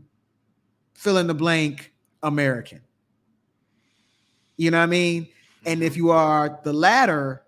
fill 0.94 1.18
in 1.18 1.28
the 1.28 1.34
blank 1.34 1.94
american? 2.24 2.82
You 4.58 4.72
know 4.72 4.80
what 4.80 4.84
i 4.84 4.88
mean? 4.88 5.28
And 5.66 5.84
if 5.84 5.96
you 5.96 6.12
are 6.12 6.60
the 6.64 6.74
latter 6.74 7.44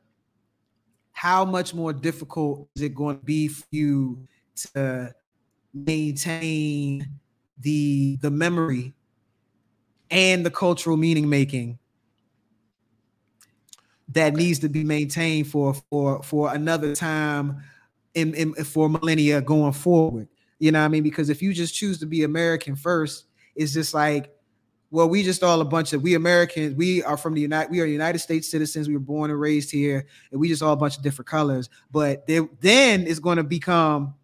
how 1.12 1.46
much 1.46 1.74
more 1.74 1.94
difficult 1.94 2.68
is 2.76 2.82
it 2.82 2.96
going 2.96 3.20
to 3.20 3.24
be 3.24 3.48
for 3.48 3.66
you 3.72 4.28
to 4.56 5.14
maintain 5.74 7.08
the 7.62 8.18
the 8.22 8.32
memory 8.32 8.94
and 10.10 10.46
the 10.46 10.52
cultural 10.52 10.98
meaning 10.98 11.30
making 11.30 11.78
that 14.10 14.34
needs 14.34 14.60
to 14.60 14.70
be 14.70 14.84
maintained 14.84 15.48
for 15.48 15.74
for 15.90 16.22
for 16.24 16.54
another 16.54 16.96
time 16.96 17.64
in, 18.14 18.34
in 18.34 18.54
for 18.54 18.90
millennia 18.90 19.42
going 19.42 19.74
forward. 19.74 20.28
You 20.60 20.72
know 20.72 20.80
what 20.80 20.86
i 20.86 20.90
mean? 20.90 21.04
Because 21.04 21.30
if 21.30 21.42
you 21.42 21.54
just 21.54 21.74
choose 21.74 22.00
to 22.00 22.06
be 22.06 22.24
american 22.24 22.76
first 22.76 23.26
it's 23.56 23.74
just 23.74 23.94
like 23.94 24.34
well 24.92 25.10
we 25.10 25.24
just 25.24 25.44
all 25.44 25.60
a 25.62 25.66
bunch 25.66 25.94
of 25.94 26.02
we 26.02 26.16
americans 26.16 26.76
we 26.76 27.04
are 27.04 27.18
from 27.18 27.34
the 27.34 27.42
united 27.42 27.72
we 27.72 27.82
are 27.82 27.86
united 27.86 28.20
states 28.20 28.50
citizens 28.50 28.88
we 28.88 28.94
were 28.94 29.00
born 29.00 29.32
and 29.32 29.40
raised 29.40 29.72
here 29.72 30.06
and 30.32 30.40
we 30.40 30.48
just 30.48 30.62
all 30.62 30.74
a 30.74 30.78
bunch 30.78 30.98
of 30.98 31.04
different 31.04 31.28
colors. 31.28 31.70
But 31.92 32.28
there, 32.28 32.48
then 32.62 33.08
it's 33.08 33.20
going 33.20 33.38
to 33.38 33.44
become 33.44 34.16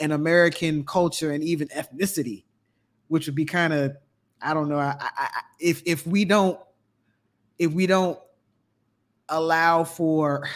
an 0.00 0.12
American 0.12 0.84
culture 0.84 1.30
and 1.30 1.44
even 1.44 1.68
ethnicity, 1.68 2.44
which 3.10 3.26
would 3.26 3.34
be 3.34 3.44
kind 3.44 3.72
of, 3.72 3.96
I 4.40 4.54
don't 4.54 4.68
know, 4.68 4.78
I, 4.78 4.94
I, 5.00 5.28
if 5.58 5.82
if 5.84 6.06
we 6.06 6.24
don't 6.24 6.58
if 7.58 7.72
we 7.72 7.88
don't 7.88 8.18
allow 9.28 9.82
for 9.82 10.48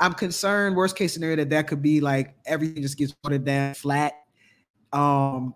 I'm 0.00 0.14
concerned 0.14 0.74
worst 0.74 0.96
case 0.96 1.12
scenario 1.12 1.36
that 1.36 1.50
that 1.50 1.68
could 1.68 1.82
be 1.82 2.00
like 2.00 2.34
everything 2.46 2.82
just 2.82 2.96
gets 2.96 3.12
put 3.12 3.44
down 3.44 3.74
flat. 3.74 4.14
Um 4.92 5.54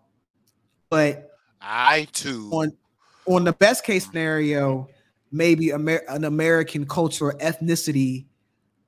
but 0.90 1.30
I 1.60 2.06
too. 2.12 2.50
on 2.52 2.76
on 3.24 3.44
the 3.44 3.54
best 3.54 3.82
case 3.82 4.06
scenario 4.06 4.88
maybe 5.32 5.70
Amer- 5.70 6.04
an 6.08 6.24
American 6.24 6.86
culture 6.86 7.28
or 7.28 7.34
ethnicity 7.38 8.26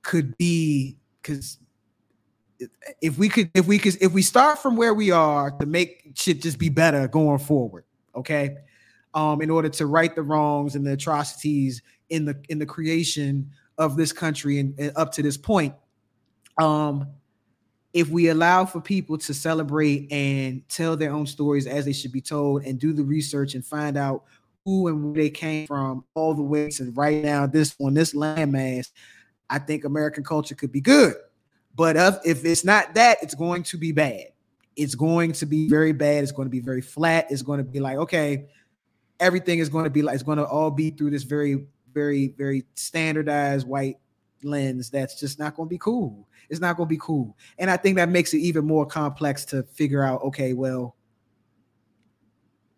could 0.03 0.37
be 0.37 0.97
because 1.21 1.57
if 3.01 3.17
we 3.17 3.29
could 3.29 3.49
if 3.53 3.67
we 3.67 3.77
could 3.77 3.97
if 4.01 4.11
we 4.11 4.21
start 4.21 4.59
from 4.59 4.75
where 4.75 4.93
we 4.93 5.11
are 5.11 5.51
to 5.51 5.65
make 5.65 6.11
shit 6.15 6.41
just 6.41 6.57
be 6.57 6.69
better 6.69 7.07
going 7.07 7.39
forward 7.39 7.85
okay? 8.15 8.57
Um 9.13 9.41
in 9.41 9.49
order 9.49 9.69
to 9.69 9.85
right 9.85 10.13
the 10.13 10.21
wrongs 10.21 10.75
and 10.75 10.85
the 10.85 10.93
atrocities 10.93 11.81
in 12.09 12.25
the 12.25 12.41
in 12.49 12.59
the 12.59 12.65
creation 12.65 13.51
of 13.77 13.97
this 13.97 14.13
country 14.13 14.59
and, 14.59 14.77
and 14.79 14.91
up 14.95 15.11
to 15.13 15.21
this 15.23 15.37
point 15.37 15.73
um 16.59 17.07
if 17.93 18.09
we 18.09 18.29
allow 18.29 18.65
for 18.65 18.79
people 18.79 19.17
to 19.17 19.33
celebrate 19.33 20.09
and 20.11 20.67
tell 20.69 20.95
their 20.95 21.11
own 21.11 21.25
stories 21.25 21.67
as 21.67 21.85
they 21.85 21.91
should 21.93 22.11
be 22.11 22.21
told 22.21 22.63
and 22.63 22.79
do 22.79 22.93
the 22.93 23.03
research 23.03 23.53
and 23.53 23.65
find 23.65 23.97
out 23.97 24.23
who 24.63 24.87
and 24.87 25.03
where 25.03 25.23
they 25.23 25.29
came 25.29 25.67
from 25.67 26.05
all 26.13 26.33
the 26.33 26.41
way 26.41 26.69
to 26.69 26.91
right 26.91 27.23
now 27.23 27.45
this 27.47 27.75
on 27.81 27.93
this 27.93 28.13
landmass 28.13 28.91
i 29.49 29.57
think 29.57 29.83
american 29.83 30.23
culture 30.23 30.55
could 30.55 30.71
be 30.71 30.81
good 30.81 31.15
but 31.75 31.95
if 32.25 32.45
it's 32.45 32.65
not 32.65 32.93
that 32.95 33.17
it's 33.21 33.35
going 33.35 33.63
to 33.63 33.77
be 33.77 33.91
bad. 33.91 34.25
It's 34.77 34.95
going 34.95 35.33
to 35.33 35.45
be 35.45 35.67
very 35.67 35.91
bad. 35.91 36.23
It's 36.23 36.31
going 36.31 36.45
to 36.45 36.49
be 36.49 36.61
very 36.61 36.81
flat. 36.81 37.27
It's 37.29 37.41
going 37.41 37.57
to 37.57 37.63
be 37.63 37.79
like 37.79 37.97
okay 37.97 38.47
everything 39.21 39.59
is 39.59 39.69
going 39.69 39.85
to 39.85 39.89
be 39.89 40.01
like 40.01 40.15
it's 40.15 40.23
going 40.23 40.39
to 40.39 40.45
all 40.45 40.71
be 40.71 40.89
through 40.89 41.11
this 41.11 41.23
very 41.23 41.65
very 41.93 42.29
very 42.37 42.65
standardized 42.73 43.67
white 43.67 43.97
lens 44.43 44.89
that's 44.89 45.19
just 45.19 45.39
not 45.39 45.55
going 45.55 45.69
to 45.69 45.69
be 45.69 45.77
cool. 45.77 46.27
It's 46.49 46.59
not 46.59 46.75
going 46.75 46.87
to 46.87 46.93
be 46.93 46.99
cool. 46.99 47.37
And 47.57 47.69
i 47.69 47.77
think 47.77 47.95
that 47.97 48.09
makes 48.09 48.33
it 48.33 48.39
even 48.39 48.65
more 48.65 48.85
complex 48.85 49.45
to 49.45 49.63
figure 49.63 50.03
out 50.03 50.21
okay 50.23 50.53
well 50.53 50.95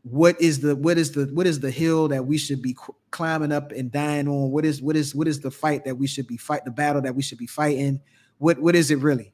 what 0.03 0.39
is 0.41 0.59
the 0.59 0.75
what 0.75 0.97
is 0.97 1.13
the 1.13 1.25
what 1.33 1.47
is 1.47 1.61
the 1.61 1.71
hill 1.71 2.09
that 2.09 2.25
we 2.25 2.37
should 2.37 2.61
be 2.61 2.75
climbing 3.11 3.53
up 3.53 3.71
and 3.71 3.89
dying 3.89 4.27
on? 4.27 4.51
What 4.51 4.65
is 4.65 4.81
what 4.81 4.97
is 4.97 5.15
what 5.15 5.29
is 5.29 5.39
the 5.39 5.49
fight 5.49 5.85
that 5.85 5.95
we 5.95 6.07
should 6.07 6.27
be 6.27 6.35
fight 6.35 6.65
the 6.65 6.71
battle 6.71 7.01
that 7.03 7.15
we 7.15 7.21
should 7.21 7.37
be 7.37 7.47
fighting 7.47 8.01
what 8.43 8.59
what 8.59 8.75
is 8.75 8.91
it 8.91 8.99
really 8.99 9.33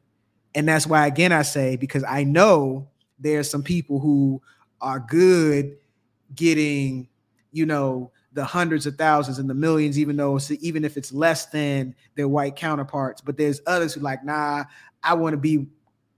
and 0.56 0.68
that's 0.68 0.88
why 0.88 1.08
again 1.08 1.32
i 1.32 1.42
say 1.42 1.76
because 1.76 2.04
i 2.08 2.24
know 2.24 2.88
there's 3.20 3.50
some 3.50 3.64
people 3.64 4.00
who 4.00 4.42
are 4.82 5.00
good 5.00 5.78
getting 6.36 7.08
you 7.52 7.66
know 7.66 8.12
the 8.34 8.46
hundreds 8.46 8.86
of 8.86 8.96
thousands 8.96 9.40
and 9.40 9.50
the 9.50 9.54
millions 9.54 9.98
even 9.98 10.16
though 10.16 10.40
even 10.62 10.86
if 10.86 10.96
it's 10.96 11.12
less 11.12 11.48
than 11.48 11.96
their 12.16 12.28
white 12.28 12.56
counterparts 12.56 13.22
but 13.22 13.38
there's 13.38 13.62
others 13.68 13.94
who 13.94 14.02
like 14.02 14.24
nah 14.24 14.64
i 15.04 15.14
want 15.14 15.34
to 15.34 15.38
be 15.38 15.68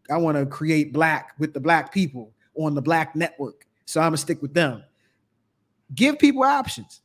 i 0.09 0.17
want 0.17 0.37
to 0.37 0.45
create 0.45 0.91
black 0.91 1.33
with 1.39 1.53
the 1.53 1.59
black 1.59 1.93
people 1.93 2.31
on 2.55 2.75
the 2.75 2.81
black 2.81 3.15
network 3.15 3.65
so 3.91 3.99
I'm 3.99 4.07
gonna 4.07 4.17
stick 4.17 4.41
with 4.41 4.53
them. 4.53 4.83
Give 5.93 6.17
people 6.17 6.43
options. 6.43 7.01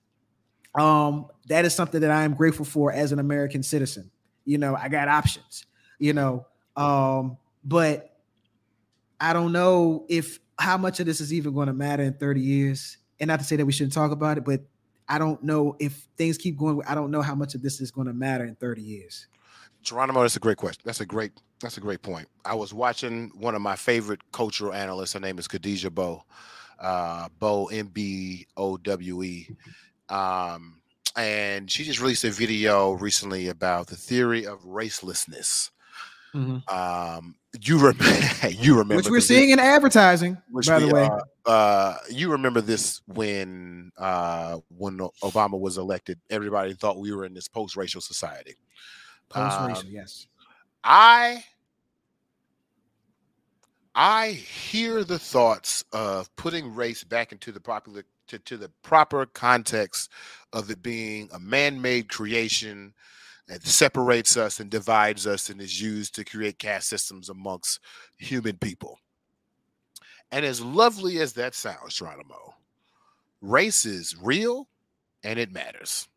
Um, 0.76 1.26
that 1.48 1.64
is 1.64 1.74
something 1.74 2.00
that 2.00 2.12
I 2.12 2.22
am 2.22 2.34
grateful 2.34 2.64
for 2.64 2.92
as 2.92 3.10
an 3.10 3.18
American 3.18 3.64
citizen. 3.64 4.08
You 4.44 4.58
know, 4.58 4.76
I 4.76 4.88
got 4.88 5.08
options, 5.08 5.66
you 5.98 6.12
know. 6.12 6.46
Um, 6.76 7.38
but 7.64 8.16
I 9.20 9.32
don't 9.32 9.52
know 9.52 10.04
if 10.08 10.38
how 10.58 10.76
much 10.76 11.00
of 11.00 11.06
this 11.06 11.20
is 11.20 11.32
even 11.32 11.54
going 11.54 11.68
to 11.68 11.74
matter 11.74 12.02
in 12.02 12.14
30 12.14 12.40
years. 12.40 12.98
And 13.18 13.28
not 13.28 13.38
to 13.40 13.44
say 13.44 13.56
that 13.56 13.64
we 13.64 13.72
shouldn't 13.72 13.94
talk 13.94 14.10
about 14.10 14.36
it, 14.36 14.44
but 14.44 14.60
I 15.08 15.18
don't 15.18 15.42
know 15.42 15.76
if 15.78 16.06
things 16.16 16.36
keep 16.36 16.58
going. 16.58 16.82
I 16.86 16.94
don't 16.94 17.10
know 17.10 17.22
how 17.22 17.34
much 17.34 17.54
of 17.54 17.62
this 17.62 17.80
is 17.80 17.90
going 17.90 18.08
to 18.08 18.12
matter 18.12 18.44
in 18.44 18.56
30 18.56 18.82
years. 18.82 19.26
Geronimo, 19.82 20.22
that's 20.22 20.36
a 20.36 20.40
great 20.40 20.56
question. 20.56 20.82
That's 20.84 21.00
a 21.00 21.06
great 21.06 21.32
that's 21.60 21.78
a 21.78 21.80
great 21.80 22.02
point. 22.02 22.28
I 22.44 22.54
was 22.54 22.74
watching 22.74 23.30
one 23.34 23.54
of 23.54 23.62
my 23.62 23.76
favorite 23.76 24.20
cultural 24.32 24.74
analysts. 24.74 25.14
Her 25.14 25.20
name 25.20 25.38
is 25.38 25.48
Khadija 25.48 25.90
Mbowe 25.90 26.22
uh, 26.78 27.28
Mbowe 27.40 27.72
M 27.72 27.88
B 27.88 28.46
O 28.56 28.76
W 28.76 29.22
E. 29.22 29.48
Um, 30.08 30.80
and 31.16 31.70
she 31.70 31.84
just 31.84 32.00
released 32.00 32.24
a 32.24 32.30
video 32.30 32.92
recently 32.92 33.48
about 33.48 33.86
the 33.88 33.96
theory 33.96 34.46
of 34.46 34.60
racelessness. 34.62 35.70
Mm-hmm. 36.36 36.74
Um, 36.74 37.34
you 37.62 37.78
remember, 37.78 38.48
you 38.50 38.74
remember, 38.74 38.96
which 38.96 39.08
we're 39.08 39.20
seeing 39.20 39.50
in 39.50 39.58
advertising, 39.58 40.36
by 40.66 40.78
the 40.78 40.88
way. 40.88 41.08
uh, 41.46 41.96
you 42.10 42.30
remember 42.30 42.60
this 42.60 43.00
when 43.06 43.90
uh, 43.96 44.58
when 44.76 44.98
Obama 45.22 45.58
was 45.58 45.78
elected, 45.78 46.20
everybody 46.28 46.74
thought 46.74 46.98
we 46.98 47.12
were 47.12 47.24
in 47.24 47.32
this 47.32 47.48
post-racial 47.48 48.02
society. 48.02 48.54
Post-racial, 49.30 49.86
um, 49.86 49.90
yes. 49.90 50.26
I 50.84 51.42
I 53.94 54.32
hear 54.32 55.02
the 55.04 55.18
thoughts 55.18 55.84
of 55.92 56.34
putting 56.36 56.74
race 56.74 57.02
back 57.02 57.32
into 57.32 57.50
the 57.50 57.60
popular 57.60 58.04
to, 58.28 58.38
to 58.40 58.56
the 58.58 58.70
proper 58.82 59.24
context 59.24 60.10
of 60.52 60.70
it 60.70 60.82
being 60.82 61.30
a 61.32 61.38
man-made 61.38 62.08
creation 62.08 62.92
that 63.48 63.64
separates 63.64 64.36
us 64.36 64.60
and 64.60 64.70
divides 64.70 65.26
us 65.26 65.50
and 65.50 65.60
is 65.60 65.80
used 65.80 66.14
to 66.14 66.24
create 66.24 66.58
caste 66.58 66.88
systems 66.88 67.28
amongst 67.28 67.80
human 68.18 68.56
people. 68.56 68.98
And 70.32 70.44
as 70.44 70.60
lovely 70.60 71.20
as 71.20 71.34
that 71.34 71.54
sounds, 71.54 71.94
Geronimo, 71.94 72.54
race 73.40 73.84
is 73.84 74.16
real 74.20 74.68
and 75.22 75.38
it 75.38 75.52
matters. 75.52 76.08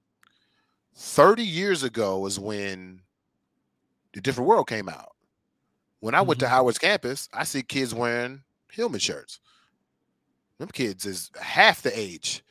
30 0.95 1.43
years 1.43 1.83
ago 1.83 2.25
is 2.25 2.39
when 2.39 3.01
the 4.13 4.21
different 4.21 4.49
world 4.49 4.67
came 4.67 4.89
out. 4.89 5.15
When 5.99 6.15
I 6.15 6.21
went 6.21 6.39
mm-hmm. 6.39 6.45
to 6.45 6.49
Howard's 6.49 6.79
campus, 6.79 7.29
I 7.33 7.43
see 7.43 7.61
kids 7.61 7.93
wearing 7.93 8.41
Hillman 8.71 8.99
shirts. 8.99 9.39
Them 10.57 10.69
kids 10.69 11.05
is 11.05 11.31
half 11.39 11.81
the 11.81 11.97
age 11.97 12.43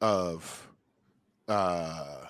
of 0.00 0.68
uh, 1.48 2.26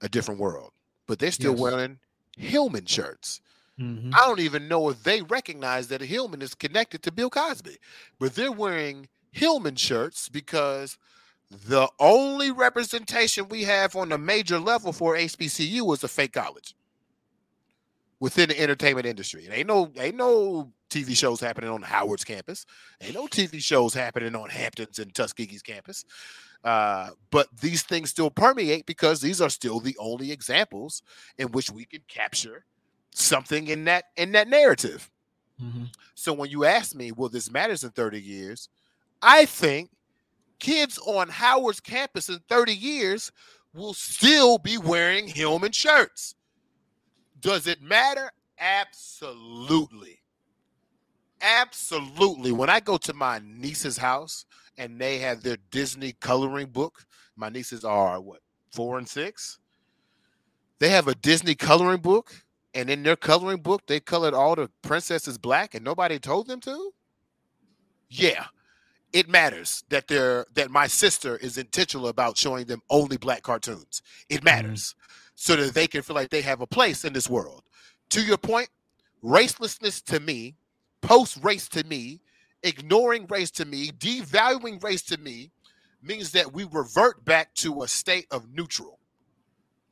a 0.00 0.08
different 0.08 0.40
world, 0.40 0.72
but 1.06 1.18
they're 1.18 1.30
still 1.30 1.52
yes. 1.52 1.60
wearing 1.60 1.98
Hillman 2.36 2.86
shirts. 2.86 3.40
Mm-hmm. 3.80 4.10
I 4.14 4.26
don't 4.26 4.40
even 4.40 4.68
know 4.68 4.88
if 4.88 5.02
they 5.04 5.22
recognize 5.22 5.88
that 5.88 6.02
a 6.02 6.06
Hillman 6.06 6.42
is 6.42 6.54
connected 6.54 7.02
to 7.02 7.12
Bill 7.12 7.30
Cosby, 7.30 7.76
but 8.18 8.34
they're 8.34 8.52
wearing 8.52 9.08
Hillman 9.30 9.76
shirts 9.76 10.28
because 10.28 10.98
the 11.50 11.88
only 11.98 12.50
representation 12.50 13.48
we 13.48 13.64
have 13.64 13.94
on 13.96 14.12
a 14.12 14.18
major 14.18 14.58
level 14.58 14.92
for 14.92 15.14
HBCU 15.14 15.94
is 15.94 16.04
a 16.04 16.08
fake 16.08 16.32
college 16.32 16.74
within 18.20 18.48
the 18.48 18.60
entertainment 18.60 19.06
industry. 19.06 19.48
Ain't 19.50 19.68
no 19.68 19.90
ain't 19.96 20.16
no 20.16 20.72
TV 20.90 21.16
shows 21.16 21.40
happening 21.40 21.70
on 21.70 21.82
Howard's 21.82 22.24
campus. 22.24 22.66
Ain't 23.00 23.14
no 23.14 23.26
TV 23.26 23.62
shows 23.62 23.94
happening 23.94 24.34
on 24.34 24.50
Hampton's 24.50 24.98
and 24.98 25.14
Tuskegee's 25.14 25.62
campus. 25.62 26.04
Uh, 26.64 27.10
but 27.30 27.46
these 27.60 27.82
things 27.82 28.10
still 28.10 28.30
permeate 28.30 28.84
because 28.86 29.20
these 29.20 29.40
are 29.40 29.50
still 29.50 29.80
the 29.80 29.96
only 29.98 30.32
examples 30.32 31.02
in 31.38 31.48
which 31.48 31.70
we 31.70 31.84
can 31.84 32.02
capture 32.08 32.64
something 33.14 33.68
in 33.68 33.84
that 33.84 34.06
in 34.16 34.32
that 34.32 34.48
narrative. 34.48 35.10
Mm-hmm. 35.62 35.84
So 36.14 36.32
when 36.32 36.50
you 36.50 36.64
ask 36.64 36.94
me, 36.94 37.12
will 37.12 37.28
this 37.28 37.50
matters 37.50 37.84
in 37.84 37.90
30 37.90 38.20
years? 38.20 38.68
I 39.22 39.44
think 39.44 39.90
kids 40.58 40.98
on 40.98 41.28
Howard's 41.28 41.80
campus 41.80 42.28
in 42.28 42.40
30 42.48 42.74
years 42.74 43.32
will 43.74 43.94
still 43.94 44.58
be 44.58 44.78
wearing 44.78 45.26
Hillman 45.28 45.72
shirts. 45.72 46.34
Does 47.40 47.66
it 47.66 47.80
matter? 47.80 48.30
Absolutely. 48.58 50.20
Absolutely. 51.40 52.52
When 52.52 52.68
I 52.68 52.80
go 52.80 52.96
to 52.98 53.12
my 53.12 53.40
niece's 53.44 53.96
house 53.96 54.44
and 54.78 54.98
they 55.00 55.18
have 55.18 55.42
their 55.42 55.58
Disney 55.70 56.12
coloring 56.12 56.68
book, 56.68 57.04
my 57.36 57.48
nieces 57.48 57.84
are 57.84 58.20
what, 58.20 58.40
four 58.72 58.98
and 58.98 59.08
six? 59.08 59.58
They 60.78 60.88
have 60.90 61.08
a 61.08 61.14
Disney 61.14 61.54
coloring 61.54 62.00
book, 62.00 62.32
and 62.72 62.88
in 62.88 63.02
their 63.02 63.16
coloring 63.16 63.60
book, 63.60 63.82
they 63.86 64.00
colored 64.00 64.34
all 64.34 64.54
the 64.54 64.70
princesses 64.82 65.36
black 65.36 65.74
and 65.74 65.84
nobody 65.84 66.18
told 66.18 66.46
them 66.46 66.60
to? 66.60 66.92
Yeah. 68.08 68.46
It 69.12 69.28
matters 69.28 69.84
that 69.88 70.06
they're 70.06 70.46
that 70.54 70.70
my 70.70 70.86
sister 70.86 71.36
is 71.36 71.56
intentional 71.56 72.08
about 72.08 72.36
showing 72.36 72.66
them 72.66 72.82
only 72.90 73.16
black 73.16 73.42
cartoons. 73.42 74.02
It 74.28 74.36
mm-hmm. 74.36 74.44
matters. 74.44 74.94
Mm-hmm 74.94 75.08
so 75.40 75.54
that 75.54 75.72
they 75.72 75.86
can 75.86 76.02
feel 76.02 76.16
like 76.16 76.30
they 76.30 76.40
have 76.40 76.60
a 76.60 76.66
place 76.66 77.04
in 77.04 77.12
this 77.12 77.30
world. 77.30 77.62
To 78.10 78.20
your 78.20 78.36
point, 78.36 78.70
racelessness 79.22 80.02
to 80.06 80.18
me, 80.18 80.56
post 81.00 81.38
race 81.44 81.68
to 81.68 81.84
me, 81.84 82.20
ignoring 82.62 83.26
race 83.26 83.50
to 83.52 83.64
me, 83.64 83.90
devaluing 83.90 84.82
race 84.82 85.02
to 85.04 85.18
me 85.18 85.50
means 86.02 86.32
that 86.32 86.52
we 86.52 86.64
revert 86.70 87.24
back 87.24 87.54
to 87.54 87.82
a 87.82 87.88
state 87.88 88.26
of 88.30 88.52
neutral. 88.52 88.98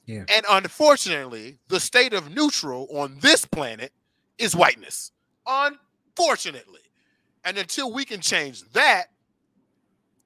Yeah. 0.06 0.24
And 0.34 0.47
unfortunately, 0.48 1.59
the 1.68 1.80
state 1.80 2.12
of 2.12 2.30
neutral 2.34 2.86
on 2.93 3.18
this 3.20 3.44
planet 3.44 3.93
is 4.38 4.55
whiteness. 4.55 5.10
Unfortunately. 5.47 6.80
And 7.44 7.59
until 7.59 7.93
we 7.93 8.05
can 8.05 8.20
change 8.20 8.62
that, 8.72 9.06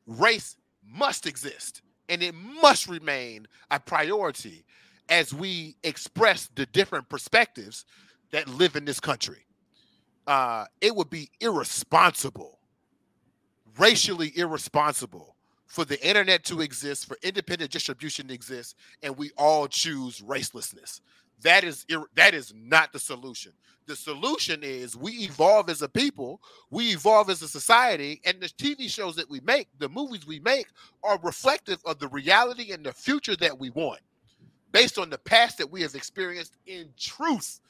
race 0.06 0.56
must 0.86 1.26
exist 1.26 1.82
and 2.08 2.22
it 2.22 2.34
must 2.34 2.88
remain 2.88 3.46
a 3.70 3.78
priority 3.78 4.64
as 5.08 5.32
we 5.32 5.76
express 5.82 6.50
the 6.54 6.66
different 6.66 7.08
perspectives 7.08 7.84
that 8.32 8.48
live 8.48 8.76
in 8.76 8.84
this 8.84 9.00
country. 9.00 9.46
Uh, 10.26 10.66
it 10.80 10.94
would 10.94 11.10
be 11.10 11.30
irresponsible, 11.40 12.58
racially 13.78 14.32
irresponsible 14.36 15.36
for 15.66 15.84
the 15.84 16.04
internet 16.06 16.44
to 16.44 16.60
exist, 16.60 17.06
for 17.06 17.16
independent 17.22 17.70
distribution 17.70 18.28
to 18.28 18.34
exist, 18.34 18.76
and 19.02 19.16
we 19.16 19.30
all 19.38 19.66
choose 19.66 20.20
racelessness. 20.20 21.00
That 21.42 21.64
is 21.64 21.86
that 22.16 22.34
is 22.34 22.52
not 22.54 22.92
the 22.92 22.98
solution. 22.98 23.52
The 23.86 23.96
solution 23.96 24.60
is 24.62 24.96
we 24.96 25.12
evolve 25.12 25.68
as 25.70 25.82
a 25.82 25.88
people, 25.88 26.40
we 26.70 26.92
evolve 26.92 27.30
as 27.30 27.42
a 27.42 27.48
society, 27.48 28.20
and 28.24 28.40
the 28.40 28.46
TV 28.46 28.88
shows 28.88 29.16
that 29.16 29.28
we 29.28 29.40
make, 29.40 29.68
the 29.78 29.88
movies 29.88 30.26
we 30.26 30.38
make, 30.40 30.66
are 31.02 31.18
reflective 31.22 31.78
of 31.84 31.98
the 31.98 32.08
reality 32.08 32.72
and 32.72 32.84
the 32.84 32.92
future 32.92 33.36
that 33.36 33.58
we 33.58 33.70
want 33.70 34.00
based 34.72 34.98
on 34.98 35.10
the 35.10 35.18
past 35.18 35.58
that 35.58 35.70
we 35.70 35.82
have 35.82 35.94
experienced 35.94 36.56
in 36.66 36.88
truth. 36.96 37.60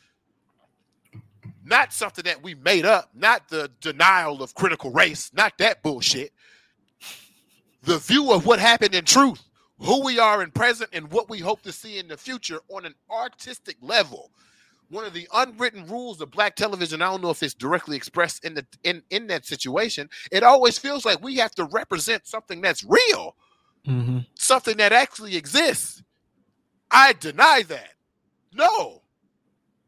Not 1.70 1.92
something 1.92 2.24
that 2.24 2.42
we 2.42 2.55
made 2.56 2.84
up, 2.84 3.10
not 3.14 3.48
the 3.48 3.70
denial 3.80 4.42
of 4.42 4.55
critical 4.55 4.90
race, 4.90 5.30
not 5.34 5.56
that 5.59 5.82
bullshit. 5.82 6.32
The 7.82 7.98
view 7.98 8.32
of 8.32 8.44
what 8.44 8.59
happened 8.59 8.94
in 8.94 9.05
truth, 9.05 9.42
who 9.78 10.05
we 10.05 10.18
are 10.18 10.42
in 10.42 10.51
present, 10.51 10.90
and 10.92 11.10
what 11.10 11.30
we 11.30 11.38
hope 11.38 11.62
to 11.62 11.72
see 11.72 11.98
in 11.98 12.09
the 12.09 12.16
future 12.16 12.60
on 12.68 12.84
an 12.84 12.94
artistic 13.10 13.76
level. 13.80 14.30
One 14.90 15.05
of 15.05 15.14
the 15.14 15.28
unwritten 15.32 15.86
rules 15.86 16.20
of 16.20 16.32
black 16.32 16.56
television, 16.56 17.01
I 17.01 17.10
don't 17.10 17.22
know 17.22 17.30
if 17.30 17.42
it's 17.42 17.55
directly 17.55 17.97
expressed 17.97 18.44
in 18.44 18.55
the 18.55 18.66
in, 18.82 19.02
in 19.10 19.28
that 19.28 19.47
situation. 19.47 20.10
It 20.32 20.42
always 20.42 20.78
feels 20.78 21.05
like 21.06 21.22
we 21.22 21.36
have 21.36 21.55
to 21.55 21.64
represent 21.64 22.26
something 22.26 22.60
that's 22.60 22.84
real, 22.84 23.36
Mm-hmm. 23.86 24.18
something 24.34 24.76
that 24.76 24.92
actually 24.92 25.36
exists. 25.36 26.02
I 26.90 27.14
deny 27.14 27.62
that. 27.68 27.94
No, 28.52 29.02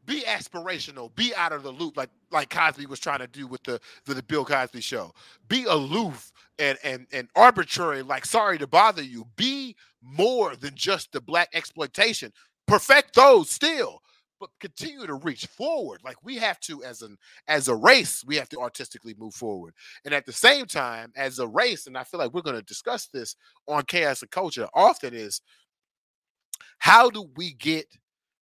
be 0.05 0.21
aspirational, 0.21 1.13
be 1.15 1.33
out 1.35 1.51
of 1.51 1.63
the 1.63 1.71
loop, 1.71 1.97
like 1.97 2.09
like 2.31 2.49
Cosby 2.49 2.85
was 2.85 2.99
trying 2.99 3.19
to 3.19 3.27
do 3.27 3.47
with 3.47 3.63
the 3.63 3.79
the, 4.05 4.13
the 4.13 4.23
Bill 4.23 4.45
Cosby 4.45 4.81
show. 4.81 5.13
Be 5.47 5.65
aloof 5.65 6.31
and 6.59 6.77
and 6.83 7.07
and 7.11 7.29
arbitrary, 7.35 8.01
like 8.01 8.25
sorry 8.25 8.57
to 8.57 8.67
bother 8.67 9.03
you. 9.03 9.25
Be 9.35 9.75
more 10.01 10.55
than 10.55 10.75
just 10.75 11.11
the 11.11 11.21
black 11.21 11.49
exploitation. 11.53 12.31
Perfect 12.67 13.15
those 13.15 13.49
still, 13.49 14.01
but 14.39 14.49
continue 14.59 15.07
to 15.07 15.15
reach 15.15 15.45
forward. 15.45 16.01
Like 16.03 16.17
we 16.23 16.37
have 16.37 16.59
to, 16.61 16.83
as 16.83 17.01
an 17.01 17.17
as 17.47 17.67
a 17.67 17.75
race, 17.75 18.23
we 18.25 18.35
have 18.35 18.49
to 18.49 18.59
artistically 18.59 19.15
move 19.17 19.33
forward. 19.33 19.73
And 20.05 20.13
at 20.13 20.25
the 20.25 20.33
same 20.33 20.65
time, 20.65 21.11
as 21.15 21.39
a 21.39 21.47
race, 21.47 21.87
and 21.87 21.97
I 21.97 22.03
feel 22.03 22.19
like 22.19 22.33
we're 22.33 22.41
going 22.41 22.57
to 22.57 22.63
discuss 22.63 23.07
this 23.07 23.35
on 23.67 23.83
chaos 23.83 24.21
and 24.21 24.31
culture 24.31 24.67
often 24.73 25.13
is 25.13 25.41
how 26.79 27.09
do 27.09 27.29
we 27.35 27.53
get 27.53 27.85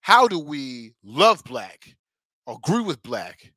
how 0.02 0.28
do 0.28 0.40
we 0.40 0.94
love 1.04 1.44
black 1.44 1.96
agree 2.48 2.82
with 2.82 3.02
black 3.04 3.52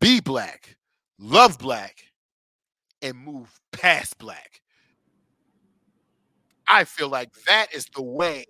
be 0.00 0.20
black 0.20 0.76
love 1.18 1.58
black 1.58 2.02
and 3.02 3.16
move 3.16 3.60
past 3.72 4.18
black? 4.18 4.60
I 6.68 6.84
feel 6.84 7.08
like 7.08 7.30
that 7.46 7.74
is 7.74 7.86
the 7.94 8.02
way 8.02 8.46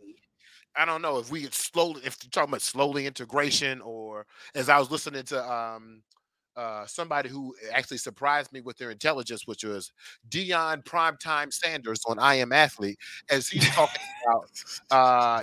i 0.76 0.84
don't 0.84 1.02
know 1.02 1.18
if 1.18 1.30
we 1.30 1.46
slowly 1.50 2.00
if 2.04 2.16
you're 2.22 2.30
talking 2.30 2.50
about 2.50 2.62
slowly 2.62 3.06
integration 3.06 3.80
or 3.82 4.26
as 4.54 4.68
i 4.68 4.78
was 4.78 4.90
listening 4.90 5.22
to 5.24 5.52
um 5.52 6.02
uh, 6.56 6.86
somebody 6.86 7.28
who 7.28 7.54
actually 7.72 7.98
surprised 7.98 8.52
me 8.52 8.60
with 8.60 8.76
their 8.78 8.90
intelligence, 8.90 9.46
which 9.46 9.64
was 9.64 9.92
Deion 10.28 10.84
Primetime 10.84 11.52
Sanders 11.52 12.00
on 12.06 12.18
I 12.18 12.36
Am 12.36 12.52
Athlete, 12.52 12.98
as 13.30 13.48
he's 13.48 13.68
talking 13.70 14.00
about. 14.26 14.50
Uh, 14.90 15.42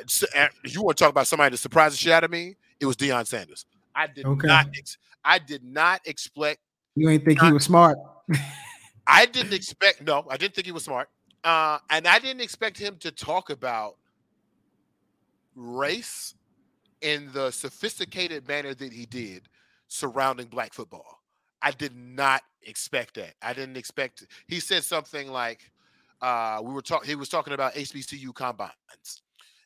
you 0.66 0.82
want 0.84 0.98
to 0.98 1.04
talk 1.04 1.10
about 1.12 1.28
somebody 1.28 1.52
that 1.52 1.58
surprised 1.58 1.94
the 1.94 1.98
shit 1.98 2.12
out 2.12 2.24
of 2.24 2.32
me? 2.32 2.56
It 2.80 2.86
was 2.86 2.96
Deion 2.96 3.26
Sanders. 3.26 3.66
I 3.96 4.08
did 4.08 4.26
Okay. 4.26 4.48
not. 4.48 4.68
Ex- 4.78 4.98
I 5.26 5.40
did 5.40 5.64
not 5.64 6.02
expect. 6.06 6.60
You 6.96 7.10
ain't 7.10 7.26
think 7.26 7.42
he 7.42 7.52
was 7.52 7.64
smart. 7.64 7.98
I 9.08 9.26
didn't 9.26 9.54
expect. 9.54 10.02
No, 10.02 10.26
I 10.30 10.38
didn't 10.38 10.56
think 10.56 10.66
he 10.66 10.72
was 10.72 10.84
smart. 10.84 11.10
Uh, 11.44 11.80
and 11.90 12.08
I 12.08 12.20
didn't 12.20 12.42
expect 12.42 12.78
him 12.78 12.98
to 13.00 13.12
talk 13.12 13.50
about 13.50 13.96
race 15.56 16.36
in 17.02 17.30
the 17.34 17.52
sophisticated 17.52 18.48
manner 18.48 18.74
that 18.74 18.94
he 18.94 19.06
did 19.06 19.48
surrounding 19.90 20.48
black 20.48 20.74
football. 20.74 21.20
I 21.62 21.72
did 21.72 21.96
not 21.96 22.42
expect 22.64 23.16
that. 23.16 23.34
I 23.42 23.54
didn't 23.54 23.76
expect 23.76 24.26
he 24.48 24.60
said 24.60 24.84
something 24.84 25.30
like 25.32 25.72
uh 26.22 26.62
we 26.64 26.74
were 26.74 26.82
talking 26.82 27.10
he 27.10 27.16
was 27.16 27.30
talking 27.30 27.54
about 27.54 27.74
HBCU 27.74 28.34
combines 28.34 28.72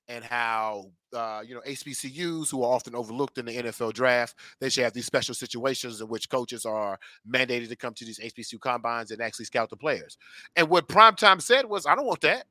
and 0.08 0.24
how 0.24 0.92
uh 1.14 1.42
you 1.46 1.56
know 1.56 1.62
HBCUs 1.62 2.50
who 2.50 2.64
are 2.64 2.74
often 2.74 2.96
overlooked 2.96 3.38
in 3.38 3.46
the 3.46 3.52
NFL 3.52 3.94
draft 3.94 4.36
they 4.60 4.70
should 4.70 4.84
have 4.84 4.94
these 4.94 5.06
special 5.06 5.34
situations 5.36 6.02
in 6.02 6.08
which 6.08 6.30
coaches 6.30 6.66
are 6.66 7.00
mandated 7.30 7.70
to 7.70 7.76
come 7.76 7.94
to 7.96 8.06
these 8.06 8.20
HBCU 8.20 8.60
combines 8.60 9.12
and 9.12 9.22
actually 9.22 9.46
scout 9.46 9.70
the 9.70 9.78
players. 9.78 10.18
And 10.56 10.70
what 10.70 10.88
Primetime 10.88 11.42
said 11.42 11.66
was 11.66 11.86
I 11.86 11.96
don't 11.96 12.06
want 12.06 12.22
that. 12.22 12.46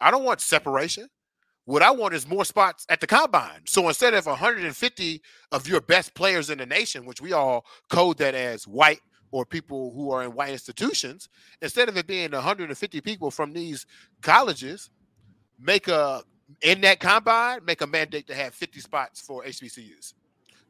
I 0.00 0.10
don't 0.10 0.24
want 0.24 0.40
separation. 0.40 1.08
What 1.66 1.82
I 1.82 1.90
want 1.90 2.12
is 2.12 2.28
more 2.28 2.44
spots 2.44 2.86
at 2.90 3.00
the 3.00 3.06
combine. 3.06 3.60
So 3.64 3.88
instead 3.88 4.12
of 4.12 4.26
150 4.26 5.22
of 5.50 5.66
your 5.66 5.80
best 5.80 6.14
players 6.14 6.50
in 6.50 6.58
the 6.58 6.66
nation, 6.66 7.06
which 7.06 7.22
we 7.22 7.32
all 7.32 7.64
code 7.88 8.18
that 8.18 8.34
as 8.34 8.68
white 8.68 9.00
or 9.30 9.46
people 9.46 9.92
who 9.94 10.10
are 10.10 10.22
in 10.22 10.34
white 10.34 10.50
institutions, 10.50 11.28
instead 11.62 11.88
of 11.88 11.96
it 11.96 12.06
being 12.06 12.32
150 12.32 13.00
people 13.00 13.30
from 13.30 13.52
these 13.52 13.86
colleges, 14.20 14.90
make 15.58 15.88
a 15.88 16.22
in 16.60 16.82
that 16.82 17.00
combine, 17.00 17.64
make 17.64 17.80
a 17.80 17.86
mandate 17.86 18.26
to 18.26 18.34
have 18.34 18.54
50 18.54 18.80
spots 18.80 19.20
for 19.20 19.42
HBCUs. 19.44 20.12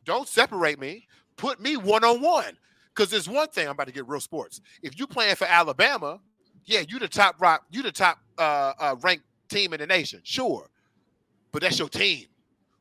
Don't 0.04 0.28
separate 0.28 0.78
me. 0.78 1.08
Put 1.36 1.60
me 1.60 1.76
one 1.76 2.04
on 2.04 2.20
one. 2.20 2.56
Because 2.94 3.10
there's 3.10 3.28
one 3.28 3.48
thing 3.48 3.66
I'm 3.66 3.72
about 3.72 3.88
to 3.88 3.92
get 3.92 4.06
real 4.06 4.20
sports. 4.20 4.60
If 4.80 4.96
you 4.96 5.08
playing 5.08 5.34
for 5.34 5.48
Alabama, 5.48 6.20
yeah, 6.64 6.84
you 6.88 7.00
the 7.00 7.08
top 7.08 7.40
rock, 7.40 7.64
you 7.72 7.82
the 7.82 7.90
top 7.90 8.18
uh, 8.38 8.72
uh 8.78 8.96
ranked 9.00 9.24
team 9.48 9.72
in 9.72 9.80
the 9.80 9.86
nation, 9.88 10.20
sure 10.22 10.70
but 11.54 11.62
that's 11.62 11.78
your 11.78 11.88
team. 11.88 12.26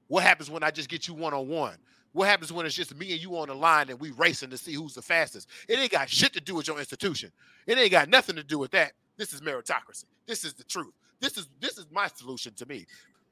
What 0.07 0.23
happens 0.23 0.49
when 0.49 0.63
I 0.63 0.71
just 0.71 0.89
get 0.89 1.07
you 1.07 1.13
one 1.13 1.31
on 1.31 1.47
one? 1.47 1.77
What 2.11 2.27
happens 2.27 2.51
when 2.51 2.65
it's 2.65 2.73
just 2.73 2.97
me 2.97 3.11
and 3.11 3.21
you 3.21 3.37
on 3.37 3.47
the 3.47 3.53
line 3.53 3.91
and 3.91 3.99
we 3.99 4.09
racing 4.11 4.49
to 4.49 4.57
see 4.57 4.73
who's 4.73 4.95
the 4.95 5.01
fastest? 5.01 5.47
It 5.69 5.77
ain't 5.77 5.91
got 5.91 6.09
shit 6.09 6.33
to 6.33 6.41
do 6.41 6.55
with 6.55 6.67
your 6.67 6.79
institution. 6.79 7.31
It 7.67 7.77
ain't 7.77 7.91
got 7.91 8.09
nothing 8.09 8.35
to 8.35 8.43
do 8.43 8.57
with 8.57 8.71
that. 8.71 8.93
This 9.15 9.31
is 9.31 9.41
meritocracy. 9.41 10.05
This 10.25 10.43
is 10.43 10.55
the 10.55 10.63
truth. 10.63 10.91
This 11.19 11.37
is 11.37 11.47
this 11.61 11.77
is 11.77 11.85
my 11.91 12.07
solution 12.07 12.55
to 12.55 12.65
me. 12.65 12.87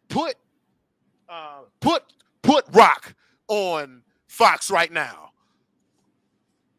Put 0.09 0.35
uh, 1.27 1.61
put 1.79 2.03
put 2.43 2.65
Roc 2.71 3.15
on 3.47 4.03
Fox 4.27 4.69
right 4.69 4.91
now. 4.91 5.31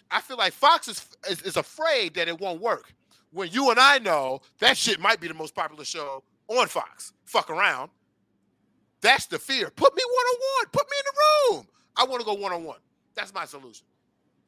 I 0.08 0.20
feel 0.20 0.36
like 0.36 0.52
Fox 0.52 0.86
is, 0.86 1.04
is 1.28 1.42
is 1.42 1.56
afraid 1.56 2.14
that 2.14 2.28
it 2.28 2.40
won't 2.40 2.60
work. 2.60 2.94
When 3.32 3.50
you 3.50 3.70
and 3.70 3.80
I 3.80 3.98
know 3.98 4.40
that 4.60 4.76
shit 4.76 5.00
might 5.00 5.20
be 5.20 5.26
the 5.26 5.34
most 5.34 5.52
popular 5.52 5.84
show 5.84 6.22
on 6.46 6.68
Fox. 6.68 7.12
Fuck 7.24 7.50
around. 7.50 7.90
That's 9.02 9.26
the 9.26 9.38
fear. 9.38 9.70
Put 9.70 9.94
me 9.96 10.02
one 10.04 10.26
on 10.26 10.40
one. 10.58 10.66
Put 10.72 10.86
me 10.90 10.96
in 10.98 11.04
the 11.06 11.56
room. 11.56 11.66
I 11.96 12.04
want 12.04 12.20
to 12.20 12.26
go 12.26 12.34
one 12.34 12.52
on 12.52 12.64
one. 12.64 12.78
That's 13.14 13.34
my 13.34 13.44
solution. 13.44 13.86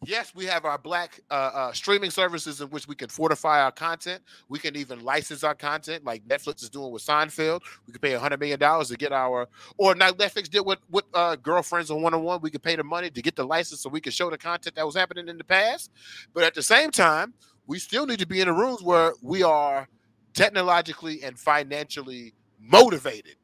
Yes, 0.07 0.35
we 0.35 0.45
have 0.47 0.65
our 0.67 0.77
black 0.79 1.21
uh, 1.31 1.35
uh, 1.35 1.73
streaming 1.73 2.11
services 2.11 2.61
in 2.61 2.69
which 2.69 2.87
we 2.87 2.95
can 2.95 3.09
fortify 3.09 3.63
our 3.63 3.73
content. 3.73 4.23
We 4.49 4.59
can 4.59 4.77
even 4.77 5.01
license 5.03 5.45
our 5.45 5.55
content, 5.55 6.05
like 6.05 6.27
Netflix 6.29 6.63
is 6.63 6.69
doing 6.71 6.93
with 6.93 7.05
Seinfeld. 7.05 7.63
We 7.87 7.93
could 7.93 8.03
pay 8.03 8.13
hundred 8.13 8.41
million 8.41 8.59
dollars 8.59 8.89
to 8.89 8.97
get 8.97 9.13
our, 9.13 9.49
or 9.79 9.95
now 9.95 10.11
Netflix 10.11 10.51
did 10.51 10.61
with 10.61 10.79
with 10.91 11.05
uh, 11.15 11.37
girlfriends 11.37 11.91
on 11.91 12.03
one 12.03 12.13
on 12.15 12.23
one. 12.23 12.41
We 12.43 12.51
could 12.51 12.63
pay 12.63 12.77
the 12.77 12.85
money 12.85 13.11
to 13.11 13.23
get 13.23 13.37
the 13.37 13.45
license 13.47 13.81
so 13.81 13.89
we 13.89 14.01
can 14.01 14.13
show 14.13 14.31
the 14.31 14.39
content 14.39 14.77
that 14.77 14.85
was 14.85 14.95
happening 14.95 15.29
in 15.29 15.39
the 15.39 15.45
past. 15.45 15.91
But 16.35 16.45
at 16.45 16.55
the 16.55 16.63
same 16.63 16.91
time, 16.91 17.33
we 17.67 17.79
still 17.79 18.07
need 18.07 18.19
to 18.19 18.27
be 18.27 18.41
in 18.41 18.49
the 18.49 18.53
rooms 18.53 18.83
where 18.83 19.15
we 19.23 19.43
are 19.43 19.89
technologically 20.35 21.23
and 21.23 21.39
financially 21.39 22.35
motivated 22.61 23.37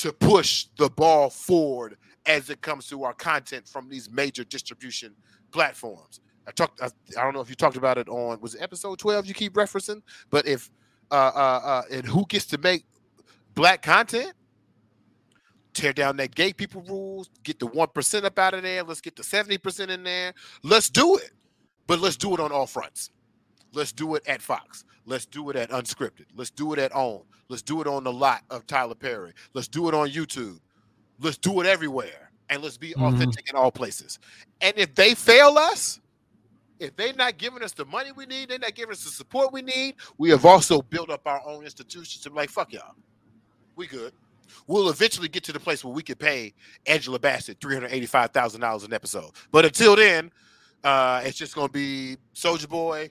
to 0.00 0.12
push 0.12 0.66
the 0.76 0.88
ball 0.88 1.30
forward 1.30 1.96
as 2.26 2.50
it 2.50 2.60
comes 2.60 2.86
to 2.88 3.04
our 3.04 3.14
content 3.14 3.66
from 3.66 3.88
these 3.88 4.10
major 4.10 4.44
distribution 4.44 5.14
platforms. 5.52 6.20
I 6.46 6.52
talked. 6.52 6.80
I, 6.82 6.86
I 7.18 7.22
don't 7.22 7.34
know 7.34 7.40
if 7.40 7.48
you 7.48 7.54
talked 7.54 7.76
about 7.76 7.98
it 7.98 8.08
on 8.08 8.40
was 8.40 8.54
it 8.54 8.62
episode 8.62 8.98
twelve. 8.98 9.26
You 9.26 9.34
keep 9.34 9.54
referencing, 9.54 10.02
but 10.30 10.46
if 10.46 10.70
uh, 11.10 11.14
uh, 11.14 11.60
uh, 11.64 11.82
and 11.92 12.04
who 12.04 12.24
gets 12.26 12.46
to 12.46 12.58
make 12.58 12.84
black 13.54 13.82
content? 13.82 14.32
Tear 15.72 15.92
down 15.92 16.16
that 16.16 16.34
gay 16.34 16.52
people 16.52 16.82
rules. 16.82 17.30
Get 17.44 17.60
the 17.60 17.66
one 17.66 17.88
percent 17.94 18.24
up 18.24 18.38
out 18.38 18.54
of 18.54 18.62
there. 18.62 18.82
Let's 18.82 19.00
get 19.00 19.16
the 19.16 19.22
seventy 19.22 19.58
percent 19.58 19.90
in 19.90 20.02
there. 20.02 20.34
Let's 20.62 20.90
do 20.90 21.16
it, 21.16 21.30
but 21.86 22.00
let's 22.00 22.16
do 22.16 22.34
it 22.34 22.40
on 22.40 22.50
all 22.50 22.66
fronts. 22.66 23.10
Let's 23.72 23.92
do 23.92 24.14
it 24.14 24.26
at 24.26 24.42
Fox. 24.42 24.84
Let's 25.06 25.26
do 25.26 25.50
it 25.50 25.56
at 25.56 25.70
Unscripted. 25.70 26.26
Let's 26.36 26.50
do 26.50 26.72
it 26.72 26.78
at 26.78 26.94
OWN. 26.94 27.22
Let's 27.48 27.62
do 27.62 27.80
it 27.80 27.86
on 27.86 28.04
the 28.04 28.12
lot 28.12 28.42
of 28.50 28.66
Tyler 28.66 28.94
Perry. 28.94 29.32
Let's 29.54 29.68
do 29.68 29.88
it 29.88 29.94
on 29.94 30.08
YouTube. 30.08 30.60
Let's 31.20 31.38
do 31.38 31.60
it 31.60 31.66
everywhere. 31.66 32.30
And 32.48 32.62
let's 32.62 32.76
be 32.76 32.94
Mhm. 32.94 33.14
authentic 33.14 33.48
in 33.48 33.56
all 33.56 33.70
places. 33.70 34.18
And 34.60 34.76
if 34.76 34.94
they 34.94 35.14
fail 35.14 35.56
us, 35.58 36.00
if 36.78 36.96
they're 36.96 37.12
not 37.12 37.38
giving 37.38 37.62
us 37.62 37.72
the 37.72 37.84
money 37.84 38.10
we 38.12 38.26
need, 38.26 38.48
they're 38.48 38.58
not 38.58 38.74
giving 38.74 38.92
us 38.92 39.04
the 39.04 39.10
support 39.10 39.52
we 39.52 39.62
need, 39.62 39.96
we 40.18 40.30
have 40.30 40.44
also 40.44 40.82
built 40.82 41.10
up 41.10 41.26
our 41.26 41.46
own 41.46 41.64
institutions 41.64 42.22
to 42.22 42.30
be 42.30 42.36
like, 42.36 42.50
fuck 42.50 42.72
y'all. 42.72 42.94
We 43.76 43.86
good. 43.86 44.12
We'll 44.66 44.88
eventually 44.88 45.28
get 45.28 45.44
to 45.44 45.52
the 45.52 45.60
place 45.60 45.84
where 45.84 45.94
we 45.94 46.02
could 46.02 46.18
pay 46.18 46.54
Angela 46.86 47.18
Bassett 47.18 47.60
$385,000 47.60 48.84
an 48.84 48.92
episode. 48.92 49.30
But 49.52 49.64
until 49.64 49.94
then, 49.94 50.32
uh, 50.82 51.22
it's 51.24 51.38
just 51.38 51.54
going 51.54 51.68
to 51.68 51.72
be 51.72 52.16
Soulja 52.34 52.68
Boy, 52.68 53.10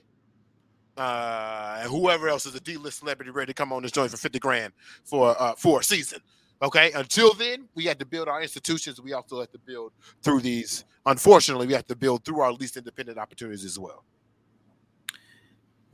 uh, 1.00 1.78
and 1.80 1.90
whoever 1.90 2.28
else 2.28 2.44
is 2.44 2.54
a 2.54 2.60
D-list 2.60 2.98
celebrity 2.98 3.30
ready 3.30 3.50
to 3.50 3.54
come 3.54 3.72
on 3.72 3.82
this 3.82 3.90
joint 3.90 4.10
for 4.10 4.18
50 4.18 4.38
grand 4.38 4.74
for 5.02 5.34
uh, 5.40 5.54
for 5.54 5.80
a 5.80 5.82
season. 5.82 6.20
Okay. 6.62 6.92
Until 6.92 7.32
then, 7.32 7.66
we 7.74 7.86
had 7.86 7.98
to 8.00 8.04
build 8.04 8.28
our 8.28 8.42
institutions. 8.42 9.00
We 9.00 9.14
also 9.14 9.40
had 9.40 9.50
to 9.52 9.58
build 9.58 9.92
through 10.22 10.40
these. 10.40 10.84
Unfortunately, 11.06 11.66
we 11.66 11.72
have 11.72 11.86
to 11.86 11.96
build 11.96 12.26
through 12.26 12.40
our 12.40 12.52
least 12.52 12.76
independent 12.76 13.16
opportunities 13.16 13.64
as 13.64 13.78
well. 13.78 14.04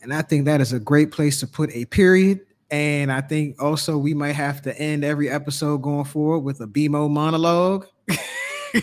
And 0.02 0.12
I 0.12 0.22
think 0.22 0.44
that 0.46 0.60
is 0.60 0.72
a 0.72 0.80
great 0.80 1.12
place 1.12 1.38
to 1.38 1.46
put 1.46 1.70
a 1.70 1.84
period. 1.84 2.40
And 2.72 3.12
I 3.12 3.20
think 3.20 3.62
also 3.62 3.96
we 3.96 4.12
might 4.12 4.32
have 4.32 4.60
to 4.62 4.76
end 4.76 5.04
every 5.04 5.30
episode 5.30 5.82
going 5.82 6.04
forward 6.04 6.40
with 6.40 6.60
a 6.60 6.66
BMO 6.66 7.08
monologue. 7.08 7.86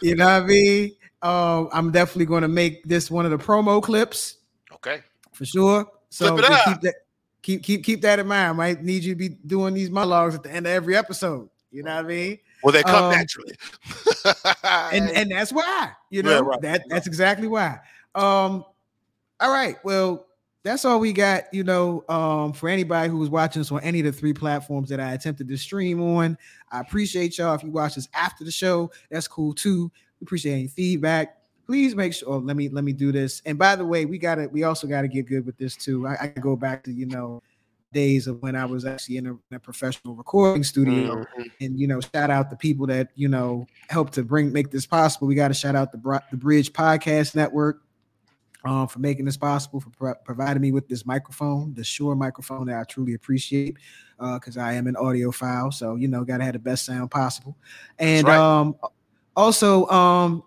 you 0.00 0.14
know 0.14 0.26
what 0.26 0.42
I 0.44 0.46
mean? 0.46 0.92
Um, 1.22 1.68
I'm 1.72 1.90
definitely 1.90 2.26
going 2.26 2.42
to 2.42 2.48
make 2.48 2.84
this 2.84 3.10
one 3.10 3.24
of 3.24 3.30
the 3.30 3.38
promo 3.38 3.82
clips. 3.82 4.36
Okay. 4.72 5.00
For 5.32 5.44
sure. 5.44 5.86
So 6.10 6.36
Flip 6.36 6.46
it 6.46 6.52
up. 6.52 6.64
keep 6.64 6.80
that 6.82 6.94
keep 7.42 7.62
keep 7.62 7.84
keep 7.84 8.02
that 8.02 8.18
in 8.18 8.26
mind. 8.26 8.48
I 8.48 8.52
might 8.52 8.82
need 8.82 9.04
you 9.04 9.12
to 9.14 9.18
be 9.18 9.28
doing 9.28 9.74
these 9.74 9.90
monologues 9.90 10.34
at 10.34 10.42
the 10.42 10.50
end 10.52 10.66
of 10.66 10.72
every 10.72 10.96
episode. 10.96 11.48
You 11.70 11.82
know 11.82 11.94
what 11.96 12.04
I 12.04 12.08
mean? 12.08 12.38
Well, 12.62 12.72
they 12.72 12.82
come 12.82 13.04
Um, 13.04 13.10
naturally. 13.12 13.54
and 14.92 15.10
and 15.10 15.30
that's 15.30 15.52
why 15.52 15.90
you 16.10 16.22
know 16.22 16.30
Yeah, 16.32 16.38
right. 16.40 16.60
that 16.62 16.82
that's 16.88 17.06
exactly 17.06 17.46
why 17.48 17.78
um 18.14 18.64
all 19.40 19.52
right 19.52 19.76
well 19.84 20.26
that's 20.64 20.84
all 20.84 20.98
we 20.98 21.12
got 21.12 21.44
you 21.52 21.62
know 21.62 22.04
um 22.08 22.52
for 22.52 22.68
anybody 22.68 23.08
who 23.08 23.18
was 23.18 23.28
watching 23.30 23.60
us 23.60 23.70
on 23.70 23.80
any 23.82 24.00
of 24.00 24.06
the 24.06 24.12
three 24.12 24.32
platforms 24.32 24.88
that 24.88 24.98
i 24.98 25.12
attempted 25.12 25.46
to 25.46 25.56
stream 25.56 26.00
on 26.02 26.36
i 26.72 26.80
appreciate 26.80 27.38
y'all 27.38 27.54
if 27.54 27.62
you 27.62 27.70
watch 27.70 27.94
this 27.94 28.08
after 28.14 28.44
the 28.44 28.50
show 28.50 28.90
that's 29.10 29.28
cool 29.28 29.54
too 29.54 29.90
we 30.20 30.24
appreciate 30.24 30.54
any 30.54 30.68
feedback. 30.68 31.36
Please 31.66 31.94
make 31.94 32.14
Shure 32.14 32.34
oh, 32.34 32.38
let 32.38 32.56
me 32.56 32.68
let 32.68 32.84
me 32.84 32.92
do 32.92 33.12
this. 33.12 33.42
And 33.44 33.58
by 33.58 33.76
the 33.76 33.84
way 33.84 34.06
we 34.06 34.18
gotta 34.18 34.48
we 34.50 34.64
also 34.64 34.86
gotta 34.86 35.08
get 35.08 35.26
good 35.26 35.44
with 35.44 35.58
this 35.58 35.76
too. 35.76 36.06
I, 36.06 36.16
I 36.22 36.26
go 36.28 36.56
back 36.56 36.82
to 36.84 36.92
you 36.92 37.06
know 37.06 37.42
days 37.90 38.26
of 38.26 38.42
when 38.42 38.54
i 38.54 38.66
was 38.66 38.84
actually 38.84 39.16
in 39.16 39.26
a, 39.26 39.30
in 39.30 39.54
a 39.54 39.58
professional 39.58 40.14
recording 40.14 40.62
studio. 40.62 41.24
Mhm. 41.38 41.50
and 41.62 41.80
you 41.80 41.86
know 41.86 42.00
shout 42.00 42.30
out 42.30 42.50
the 42.50 42.56
people 42.56 42.86
that 42.86 43.08
you 43.14 43.28
know 43.28 43.66
helped 43.88 44.12
to 44.14 44.22
bring 44.22 44.52
make 44.52 44.70
this 44.70 44.86
possible. 44.86 45.26
We 45.26 45.34
got 45.34 45.48
to 45.48 45.54
shout 45.54 45.74
out 45.74 45.92
the 45.92 46.22
the 46.30 46.36
bridge 46.36 46.72
podcast 46.72 47.34
network 47.34 47.82
um, 48.64 48.88
for 48.88 48.98
making 48.98 49.24
this 49.24 49.36
possible 49.36 49.80
for 49.80 49.90
pro- 49.90 50.14
providing 50.24 50.62
me 50.62 50.72
with 50.72 50.88
this 50.88 51.06
microphone 51.06 51.72
the 51.74 51.84
sure 51.84 52.14
microphone 52.14 52.66
that 52.66 52.78
i 52.80 52.84
truly 52.84 53.14
appreciate 53.14 53.76
because 54.34 54.56
i 54.56 54.72
am 54.72 54.86
an 54.86 54.94
audiophile. 54.94 55.72
So 55.72 55.96
you 55.96 56.08
know 56.08 56.24
gotta 56.24 56.44
have 56.44 56.54
the 56.54 56.58
best 56.58 56.84
sound 56.86 57.10
possible. 57.10 57.56
And 57.98 58.26
right. 58.26 58.38
um 58.38 58.74
also 59.38 59.86
um 59.86 60.42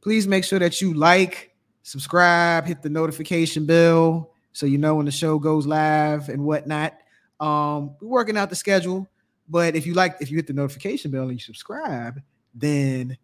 please 0.00 0.26
make 0.26 0.42
sure 0.42 0.58
that 0.58 0.80
you 0.80 0.94
like 0.94 1.54
subscribe 1.82 2.64
hit 2.66 2.82
the 2.82 2.88
notification 2.90 3.64
bell 3.66 4.32
so 4.52 4.66
you 4.66 4.78
know 4.78 4.96
when 4.96 5.06
the 5.06 5.12
show 5.12 5.38
goes 5.38 5.66
live 5.66 6.28
and 6.28 6.42
whatnot 6.44 6.94
um 7.38 7.94
we're 8.00 8.08
working 8.08 8.36
out 8.36 8.50
the 8.50 8.56
schedule 8.56 9.06
but 9.48 9.76
if 9.76 9.86
you 9.86 9.94
like, 9.94 10.16
if 10.20 10.28
you 10.28 10.36
hit 10.36 10.48
the 10.48 10.52
notification 10.52 11.12
bell 11.12 11.22
and 11.24 11.34
you 11.34 11.38
subscribe, 11.38 12.20
then 12.52 13.16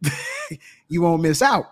you 0.89 1.03
won't 1.03 1.21
miss 1.21 1.43
out. 1.43 1.67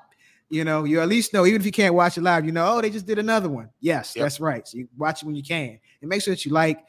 You 0.49 0.65
know, 0.65 0.83
you 0.83 1.01
at 1.01 1.07
least 1.09 1.33
know, 1.33 1.47
even 1.47 1.61
if 1.61 1.65
you 1.67 1.71
can't 1.71 1.95
watch 1.95 2.19
it 2.19 2.23
live, 2.23 2.45
you 2.45 2.51
know, 2.51 2.67
oh, 2.69 2.81
they 2.81 2.91
just 2.91 3.07
did 3.07 3.21
another 3.21 3.49
one. 3.49 3.71
Yes, 3.79 4.17
Yep. 4.17 4.25
that's 4.25 4.41
right. 4.41 4.67
So 4.67 4.79
you 4.79 4.89
watch 4.99 5.23
it 5.23 5.27
when 5.27 5.37
you 5.37 5.45
can. 5.45 5.79
And 6.01 6.09
make 6.09 6.21
sure 6.23 6.35
that 6.35 6.45
you 6.45 6.51
like, 6.51 6.81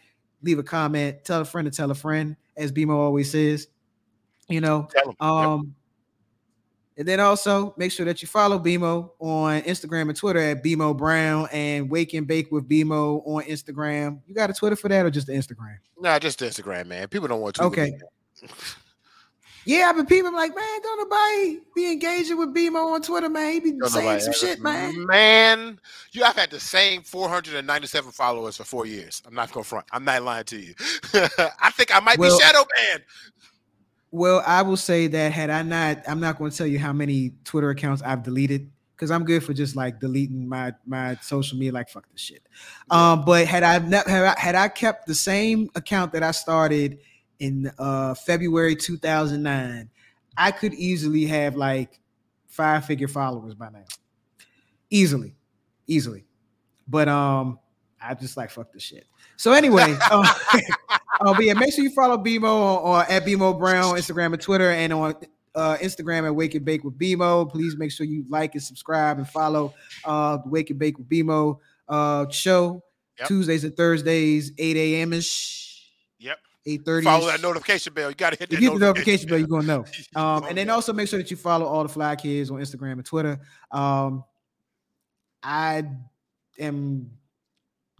leave 0.42 0.58
a 0.58 0.64
comment, 0.64 1.24
tell 1.24 1.42
a 1.42 1.46
friend 1.46 1.66
to 1.68 1.72
tell 1.72 1.92
a 1.92 1.94
friend, 1.94 2.36
as 2.58 2.72
BMO 2.72 2.96
always 2.96 3.30
says. 3.30 3.68
You 4.50 4.62
know, 4.62 4.88
Tell 4.92 5.10
'em. 5.10 5.16
Yep. 5.22 5.30
um, 5.30 5.76
and 6.98 7.08
then 7.08 7.20
also 7.20 7.74
make 7.78 7.92
sure 7.92 8.06
that 8.06 8.22
you 8.22 8.28
follow 8.28 8.60
BMO 8.60 9.12
on 9.20 9.62
Instagram 9.62 10.04
and 10.10 10.16
Twitter 10.16 10.40
at 10.40 10.64
BMO 10.64 10.96
Brown 10.96 11.48
and 11.52 11.90
Wake 11.90 12.14
and 12.14 12.28
Bake 12.28 12.52
with 12.52 12.68
BMO 12.68 13.22
on 13.26 13.44
Instagram. 13.44 14.20
You 14.28 14.36
got 14.36 14.50
a 14.50 14.54
Twitter 14.54 14.76
for 14.76 14.90
that 14.90 15.06
or 15.06 15.10
just 15.10 15.28
the 15.28 15.34
Instagram? 15.34 15.78
Nah, 16.00 16.20
just 16.20 16.40
Instagram, 16.40 16.88
man. 16.88 17.08
People 17.08 17.28
don't 17.28 17.42
want 17.42 17.56
to. 17.56 17.64
Okay. 17.64 17.94
Yeah, 19.64 19.94
but 19.96 20.10
people 20.10 20.32
be 20.32 20.38
like, 20.38 20.56
man, 20.56 20.82
don't 20.82 20.98
nobody 20.98 21.60
be 21.76 21.92
engaging 21.92 22.38
with 22.40 22.54
BMO 22.54 22.96
on 22.96 23.02
Twitter, 23.04 23.30
man. 23.30 23.54
He 23.54 23.60
be 23.60 23.72
Don't 23.74 23.90
saying 23.90 24.20
some 24.22 24.34
shit, 24.34 24.60
man. 24.60 25.06
Man, 25.06 25.80
you 26.14 26.24
I've 26.24 26.36
had 26.36 26.50
the 26.50 26.60
same 26.60 27.04
497 27.04 28.12
followers 28.12 28.58
for 28.58 28.64
four 28.64 28.88
years. 28.88 29.22
I'm 29.26 29.36
not 29.36 29.52
gonna 29.52 29.64
front. 29.64 29.86
I'm 29.92 30.04
not 30.04 30.24
lying 30.24 30.46
to 30.46 30.58
you. 30.60 30.74
I 31.14 31.70
think 31.72 31.96
I 31.96 32.00
might 32.00 32.18
Well- 32.18 32.36
be 32.36 32.44
shadow 32.44 32.66
banned. 32.76 33.04
Well, 34.12 34.44
I 34.46 34.62
will 34.62 34.78
say 34.78 35.08
that 35.08 35.32
had 35.32 35.50
I 35.50 35.62
not, 35.64 36.04
I'm 36.08 36.20
not 36.20 36.38
going 36.38 36.52
to 36.52 36.58
tell 36.58 36.68
you 36.68 36.80
how 36.80 36.92
many 36.92 37.32
Twitter 37.46 37.70
accounts 37.70 38.02
I've 38.02 38.24
deleted 38.24 38.70
because 39.02 39.10
I'm 39.10 39.26
good 39.26 39.44
for 39.44 39.52
just 39.52 39.76
like 39.76 40.00
deleting 40.00 40.48
my 40.48 40.74
my 40.86 41.16
social 41.24 41.58
media. 41.58 41.74
Like 41.74 41.90
fuck 41.90 42.08
this 42.12 42.22
shit. 42.22 42.44
Um, 42.92 43.26
but 43.26 43.48
had 43.48 43.64
I 43.64 43.80
not 43.80 44.06
had 44.08 44.24
I, 44.24 44.40
had 44.40 44.54
I 44.54 44.68
kept 44.68 45.08
the 45.08 45.16
same 45.16 45.72
account 45.74 46.14
that 46.14 46.22
I 46.22 46.30
started 46.30 47.00
in 47.40 47.72
uh 47.80 48.14
February 48.14 48.76
2009, 48.76 49.90
I 50.38 50.52
could 50.52 50.76
easily 50.76 51.26
have 51.26 51.56
like 51.56 52.00
five 52.48 52.86
figure 52.86 53.08
followers 53.08 53.56
by 53.56 53.70
now, 53.70 53.86
easily, 54.92 55.36
easily. 55.88 56.26
But 56.88 57.08
um, 57.08 57.58
I 58.00 58.14
just 58.14 58.38
like 58.38 58.52
fuck 58.52 58.72
this 58.72 58.84
shit. 58.84 59.08
So 59.42 59.54
anyway, 59.54 59.94
um, 60.12 60.24
Oh, 61.24 61.34
but 61.34 61.46
yeah, 61.46 61.54
make 61.54 61.74
sure 61.74 61.84
you 61.84 61.92
follow 61.92 62.18
BMO 62.18 62.44
on, 62.44 62.84
on 62.84 63.06
at 63.10 63.26
BMO 63.26 63.58
Brown, 63.58 63.96
Instagram 63.96 64.34
and 64.34 64.42
Twitter, 64.42 64.72
and 64.72 64.94
on 64.94 65.16
uh, 65.56 65.78
Instagram 65.78 66.26
at 66.26 66.36
Wake 66.36 66.56
and 66.56 66.64
Bake 66.64 66.84
with 66.84 66.98
BMO. 66.98 67.50
Please 67.50 67.76
make 67.76 67.92
sure 67.92 68.06
you 68.06 68.24
like 68.30 68.54
and 68.54 68.64
subscribe 68.64 69.18
and 69.18 69.28
follow 69.28 69.74
uh, 70.06 70.38
the 70.38 70.50
Wake 70.50 70.70
and 70.70 70.78
Bake 70.78 70.98
with 70.98 71.10
BMO 71.10 71.58
uh, 71.90 72.30
show 72.30 72.84
Yep. 73.20 73.28
Tuesdays 73.28 73.64
and 73.64 73.76
Thursdays, 73.76 74.52
8 74.58 74.78
a.m. 74.78 75.14
ish, 75.14 75.92
Yep. 76.20 76.40
8 76.66 76.82
Follow 77.04 77.28
that 77.28 77.42
notification 77.42 77.94
bell. 77.94 78.10
You 78.10 78.16
gotta 78.16 78.36
hit 78.36 78.50
that 78.50 78.56
If 78.56 78.62
you 78.62 78.72
hit 78.72 78.80
the 78.80 78.86
notification 78.86 79.30
bell, 79.30 79.38
you're 79.38 79.48
gonna 79.48 79.68
know. 79.68 79.86
Um, 80.16 80.44
and 80.50 80.58
then 80.58 80.70
also 80.70 80.94
make 80.94 81.08
sure 81.08 81.20
that 81.20 81.30
you 81.30 81.38
follow 81.38 81.66
all 81.66 81.84
the 81.84 81.90
Fly 81.90 82.16
Kids 82.16 82.50
on 82.50 82.60
Instagram 82.60 82.94
and 82.94 83.06
Twitter. 83.06 83.40
Um, 83.72 84.24
I 85.44 85.84
am 86.58 87.12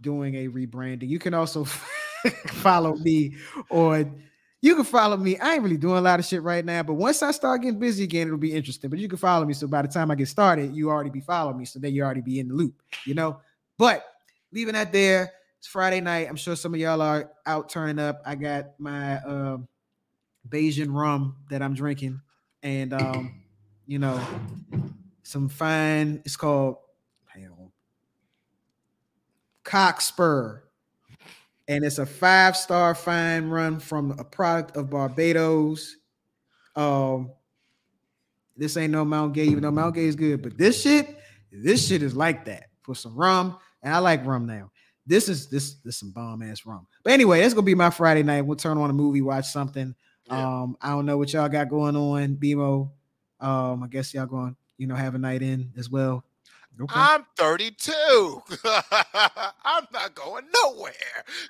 doing 0.02 0.34
a 0.34 0.48
rebranding. 0.48 1.08
You 1.08 1.18
can 1.18 1.34
also 1.34 1.64
follow 2.46 2.96
me 2.96 3.36
on. 3.70 4.22
You 4.60 4.76
can 4.76 4.84
follow 4.84 5.16
me. 5.16 5.38
I 5.38 5.54
ain't 5.54 5.62
really 5.62 5.76
doing 5.76 5.98
a 5.98 6.00
lot 6.02 6.20
of 6.20 6.26
shit 6.26 6.42
right 6.42 6.64
now, 6.64 6.84
but 6.84 6.94
once 6.94 7.22
I 7.22 7.32
start 7.32 7.62
getting 7.62 7.80
busy 7.80 8.04
again, 8.04 8.28
it'll 8.28 8.38
be 8.38 8.52
interesting. 8.52 8.90
But 8.90 9.00
you 9.00 9.08
can 9.08 9.18
follow 9.18 9.44
me. 9.44 9.54
So 9.54 9.66
by 9.66 9.82
the 9.82 9.88
time 9.88 10.10
I 10.10 10.14
get 10.14 10.28
started, 10.28 10.74
you 10.74 10.88
already 10.88 11.10
be 11.10 11.20
following 11.20 11.58
me. 11.58 11.64
So 11.64 11.80
then 11.80 11.92
you 11.94 12.04
already 12.04 12.20
be 12.20 12.38
in 12.38 12.48
the 12.48 12.54
loop, 12.54 12.80
you 13.04 13.14
know. 13.14 13.40
But 13.76 14.04
leaving 14.52 14.74
that 14.74 14.92
there, 14.92 15.32
it's 15.58 15.66
Friday 15.66 16.00
night. 16.00 16.28
I'm 16.28 16.36
sure 16.36 16.54
some 16.54 16.74
of 16.74 16.80
y'all 16.80 17.00
are 17.00 17.32
out 17.46 17.70
turning 17.70 17.98
up. 17.98 18.22
I 18.24 18.36
got 18.36 18.78
my 18.78 19.16
um 19.22 19.68
Barbadian 20.44 20.92
rum 20.92 21.36
that 21.50 21.62
I'm 21.62 21.74
drinking, 21.74 22.20
and 22.62 22.92
um, 22.92 23.42
you 23.86 23.98
know, 23.98 24.20
some 25.22 25.48
fine. 25.48 26.20
It's 26.24 26.36
called 26.36 26.76
Cockspur, 29.64 30.60
and 31.68 31.84
it's 31.84 31.98
a 31.98 32.06
five 32.06 32.56
star 32.56 32.94
fine 32.94 33.48
run 33.48 33.78
from 33.78 34.12
a 34.18 34.24
product 34.24 34.76
of 34.76 34.90
Barbados. 34.90 35.96
Um, 36.76 37.30
this 38.56 38.76
ain't 38.76 38.92
no 38.92 39.04
Mount 39.04 39.34
Gay, 39.34 39.44
even 39.44 39.62
though 39.62 39.70
Mount 39.70 39.94
Gay 39.94 40.04
is 40.04 40.16
good, 40.16 40.42
but 40.42 40.58
this 40.58 40.82
shit, 40.82 41.18
this 41.50 41.86
shit 41.86 42.02
is 42.02 42.14
like 42.14 42.44
that 42.46 42.64
for 42.82 42.94
some 42.94 43.16
rum, 43.16 43.58
and 43.82 43.94
I 43.94 43.98
like 43.98 44.24
rum 44.26 44.46
now. 44.46 44.70
This 45.06 45.28
is 45.28 45.48
this 45.48 45.74
this 45.84 45.98
some 45.98 46.12
bomb 46.12 46.42
ass 46.42 46.64
rum. 46.64 46.86
But 47.02 47.12
anyway, 47.12 47.40
that's 47.40 47.54
gonna 47.54 47.64
be 47.64 47.74
my 47.74 47.90
Friday 47.90 48.22
night. 48.22 48.42
We'll 48.42 48.56
turn 48.56 48.78
on 48.78 48.90
a 48.90 48.92
movie, 48.92 49.22
watch 49.22 49.46
something. 49.46 49.94
Yeah. 50.26 50.62
Um, 50.62 50.76
I 50.80 50.90
don't 50.90 51.06
know 51.06 51.18
what 51.18 51.32
y'all 51.32 51.48
got 51.48 51.68
going 51.68 51.96
on, 51.96 52.36
BMO. 52.36 52.90
Um, 53.40 53.82
I 53.82 53.88
guess 53.88 54.14
y'all 54.14 54.26
going, 54.26 54.56
you 54.78 54.86
know, 54.86 54.94
have 54.94 55.14
a 55.14 55.18
night 55.18 55.42
in 55.42 55.72
as 55.76 55.90
well. 55.90 56.24
Okay. 56.80 56.94
I'm 56.96 57.26
32. 57.36 57.92
I'm 59.64 59.86
not 59.92 60.14
going 60.14 60.44
nowhere. 60.64 60.92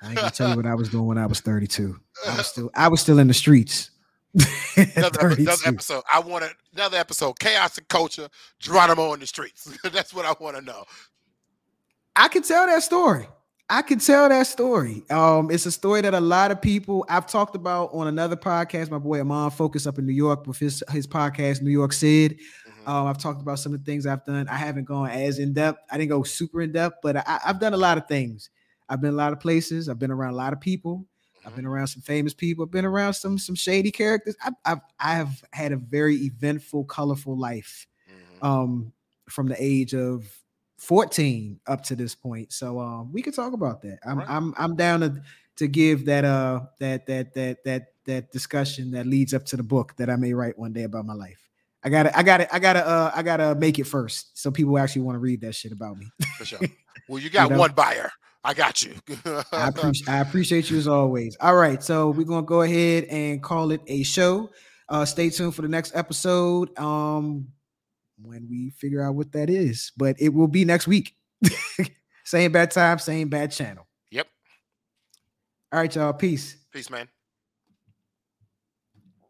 I 0.01 0.07
ain't 0.07 0.15
gonna 0.15 0.31
tell 0.31 0.49
you 0.49 0.55
what 0.57 0.65
I 0.65 0.75
was 0.75 0.89
doing 0.89 1.05
when 1.05 1.17
I 1.17 1.25
was 1.25 1.39
32. 1.39 1.97
I 2.27 2.37
was 2.37 2.47
still 2.51 2.69
I 2.75 2.87
was 2.87 3.01
still 3.01 3.19
in 3.19 3.27
the 3.27 3.33
streets. 3.33 3.89
Another, 4.75 5.27
another 5.27 5.61
episode. 5.67 6.03
I 6.11 6.19
want 6.19 6.43
another 6.73 6.97
episode. 6.97 7.37
Chaos 7.37 7.77
and 7.77 7.87
culture. 7.87 8.27
Geronimo 8.57 9.13
in 9.13 9.19
the 9.19 9.27
streets. 9.27 9.77
That's 9.83 10.11
what 10.11 10.25
I 10.25 10.33
want 10.39 10.55
to 10.55 10.63
know. 10.63 10.85
I 12.15 12.27
can 12.29 12.41
tell 12.41 12.65
that 12.65 12.81
story. 12.81 13.27
I 13.69 13.81
can 13.81 13.99
tell 13.99 14.27
that 14.29 14.47
story. 14.47 15.03
Um, 15.09 15.49
it's 15.49 15.65
a 15.65 15.71
story 15.71 16.01
that 16.01 16.13
a 16.13 16.19
lot 16.19 16.51
of 16.51 16.61
people 16.61 17.05
I've 17.09 17.27
talked 17.27 17.55
about 17.55 17.91
on 17.93 18.07
another 18.07 18.35
podcast. 18.35 18.91
My 18.91 18.97
boy 18.97 19.21
Amon 19.21 19.51
Focus 19.51 19.87
up 19.87 19.97
in 19.97 20.05
New 20.05 20.13
York 20.13 20.45
with 20.47 20.57
his 20.57 20.83
his 20.91 21.07
podcast, 21.07 21.61
New 21.61 21.71
York 21.71 21.93
Sid. 21.93 22.39
Um, 22.85 23.07
I've 23.07 23.17
talked 23.17 23.41
about 23.41 23.59
some 23.59 23.73
of 23.73 23.79
the 23.83 23.91
things 23.91 24.05
I've 24.05 24.25
done. 24.25 24.47
I 24.49 24.55
haven't 24.55 24.85
gone 24.85 25.09
as 25.09 25.39
in 25.39 25.53
depth. 25.53 25.79
I 25.89 25.97
didn't 25.97 26.09
go 26.09 26.23
super 26.23 26.61
in 26.61 26.71
depth, 26.73 26.97
but 27.01 27.15
I, 27.17 27.39
I've 27.45 27.59
done 27.59 27.73
a 27.73 27.77
lot 27.77 27.97
of 27.97 28.07
things. 28.07 28.49
I've 28.89 29.01
been 29.01 29.13
a 29.13 29.17
lot 29.17 29.31
of 29.33 29.39
places. 29.39 29.87
I've 29.87 29.99
been 29.99 30.11
around 30.11 30.33
a 30.33 30.37
lot 30.37 30.53
of 30.53 30.59
people. 30.59 31.07
I've 31.45 31.55
been 31.55 31.65
around 31.65 31.87
some 31.87 32.01
famous 32.01 32.33
people. 32.33 32.65
I've 32.65 32.71
been 32.71 32.85
around 32.85 33.13
some 33.13 33.37
some 33.37 33.55
shady 33.55 33.91
characters. 33.91 34.35
I've 34.43 34.53
I've, 34.65 34.79
I've 34.99 35.43
had 35.53 35.71
a 35.71 35.77
very 35.77 36.15
eventful, 36.17 36.85
colorful 36.85 37.37
life 37.37 37.87
Mhm. 38.41 38.47
um, 38.47 38.93
from 39.29 39.47
the 39.47 39.55
age 39.61 39.93
of 39.95 40.43
14 40.77 41.59
up 41.67 41.83
to 41.83 41.95
this 41.95 42.15
point. 42.15 42.51
So 42.51 42.79
um, 42.79 43.11
we 43.13 43.21
could 43.21 43.33
talk 43.33 43.53
about 43.53 43.81
that. 43.83 43.99
I'm 44.05 44.19
Right. 44.19 44.27
I'm 44.27 44.53
I'm 44.57 44.75
down 44.75 45.01
to 45.01 45.21
to 45.57 45.67
give 45.67 46.05
that 46.05 46.25
uh 46.25 46.61
that 46.79 47.05
that 47.07 47.33
that 47.35 47.63
that 47.63 47.87
that 48.05 48.31
discussion 48.31 48.91
that 48.91 49.05
leads 49.07 49.33
up 49.33 49.45
to 49.45 49.57
the 49.57 49.63
book 49.63 49.95
that 49.97 50.09
I 50.09 50.15
may 50.17 50.33
write 50.33 50.57
one 50.57 50.73
day 50.73 50.83
about 50.83 51.05
my 51.05 51.13
life. 51.13 51.42
I 51.83 51.89
gotta, 51.89 52.17
I 52.17 52.23
gotta, 52.23 52.53
I 52.55 52.59
gotta, 52.59 52.87
uh, 52.87 53.11
I 53.13 53.23
gotta 53.23 53.55
make 53.55 53.77
it 53.79 53.85
first, 53.85 54.37
so 54.39 54.51
people 54.51 54.77
actually 54.77 55.01
want 55.01 55.15
to 55.15 55.19
read 55.19 55.41
that 55.41 55.53
shit 55.53 55.71
about 55.71 55.97
me. 55.97 56.07
For 56.37 56.45
sure. 56.45 56.59
Well, 57.09 57.21
you 57.21 57.29
got 57.29 57.51
know? 57.51 57.57
one 57.57 57.73
buyer. 57.73 58.09
I 58.45 58.53
got 58.53 58.81
you. 58.81 58.93
I 59.51 59.67
appreciate 59.67 60.07
I 60.07 60.19
appreciate 60.19 60.69
you 60.69 60.77
as 60.77 60.87
always. 60.87 61.35
All 61.41 61.55
right, 61.55 61.83
so 61.83 62.11
we're 62.11 62.23
gonna 62.23 62.45
go 62.45 62.61
ahead 62.61 63.03
and 63.05 63.43
call 63.43 63.71
it 63.71 63.81
a 63.87 64.03
show. 64.03 64.51
Uh, 64.87 65.03
stay 65.03 65.29
tuned 65.29 65.53
for 65.53 65.63
the 65.63 65.67
next 65.67 65.93
episode. 65.95 66.77
Um, 66.79 67.49
when 68.21 68.47
we 68.49 68.69
figure 68.71 69.01
out 69.01 69.15
what 69.15 69.31
that 69.33 69.49
is, 69.49 69.91
but 69.97 70.15
it 70.19 70.29
will 70.29 70.47
be 70.47 70.65
next 70.65 70.87
week. 70.87 71.15
same 72.23 72.51
bad 72.51 72.71
time, 72.71 72.99
same 72.99 73.29
bad 73.29 73.51
channel. 73.51 73.87
Yep. 74.11 74.27
All 75.71 75.79
right, 75.79 75.95
y'all. 75.95 76.13
Peace. 76.13 76.57
Peace, 76.71 76.89
man. 76.89 77.07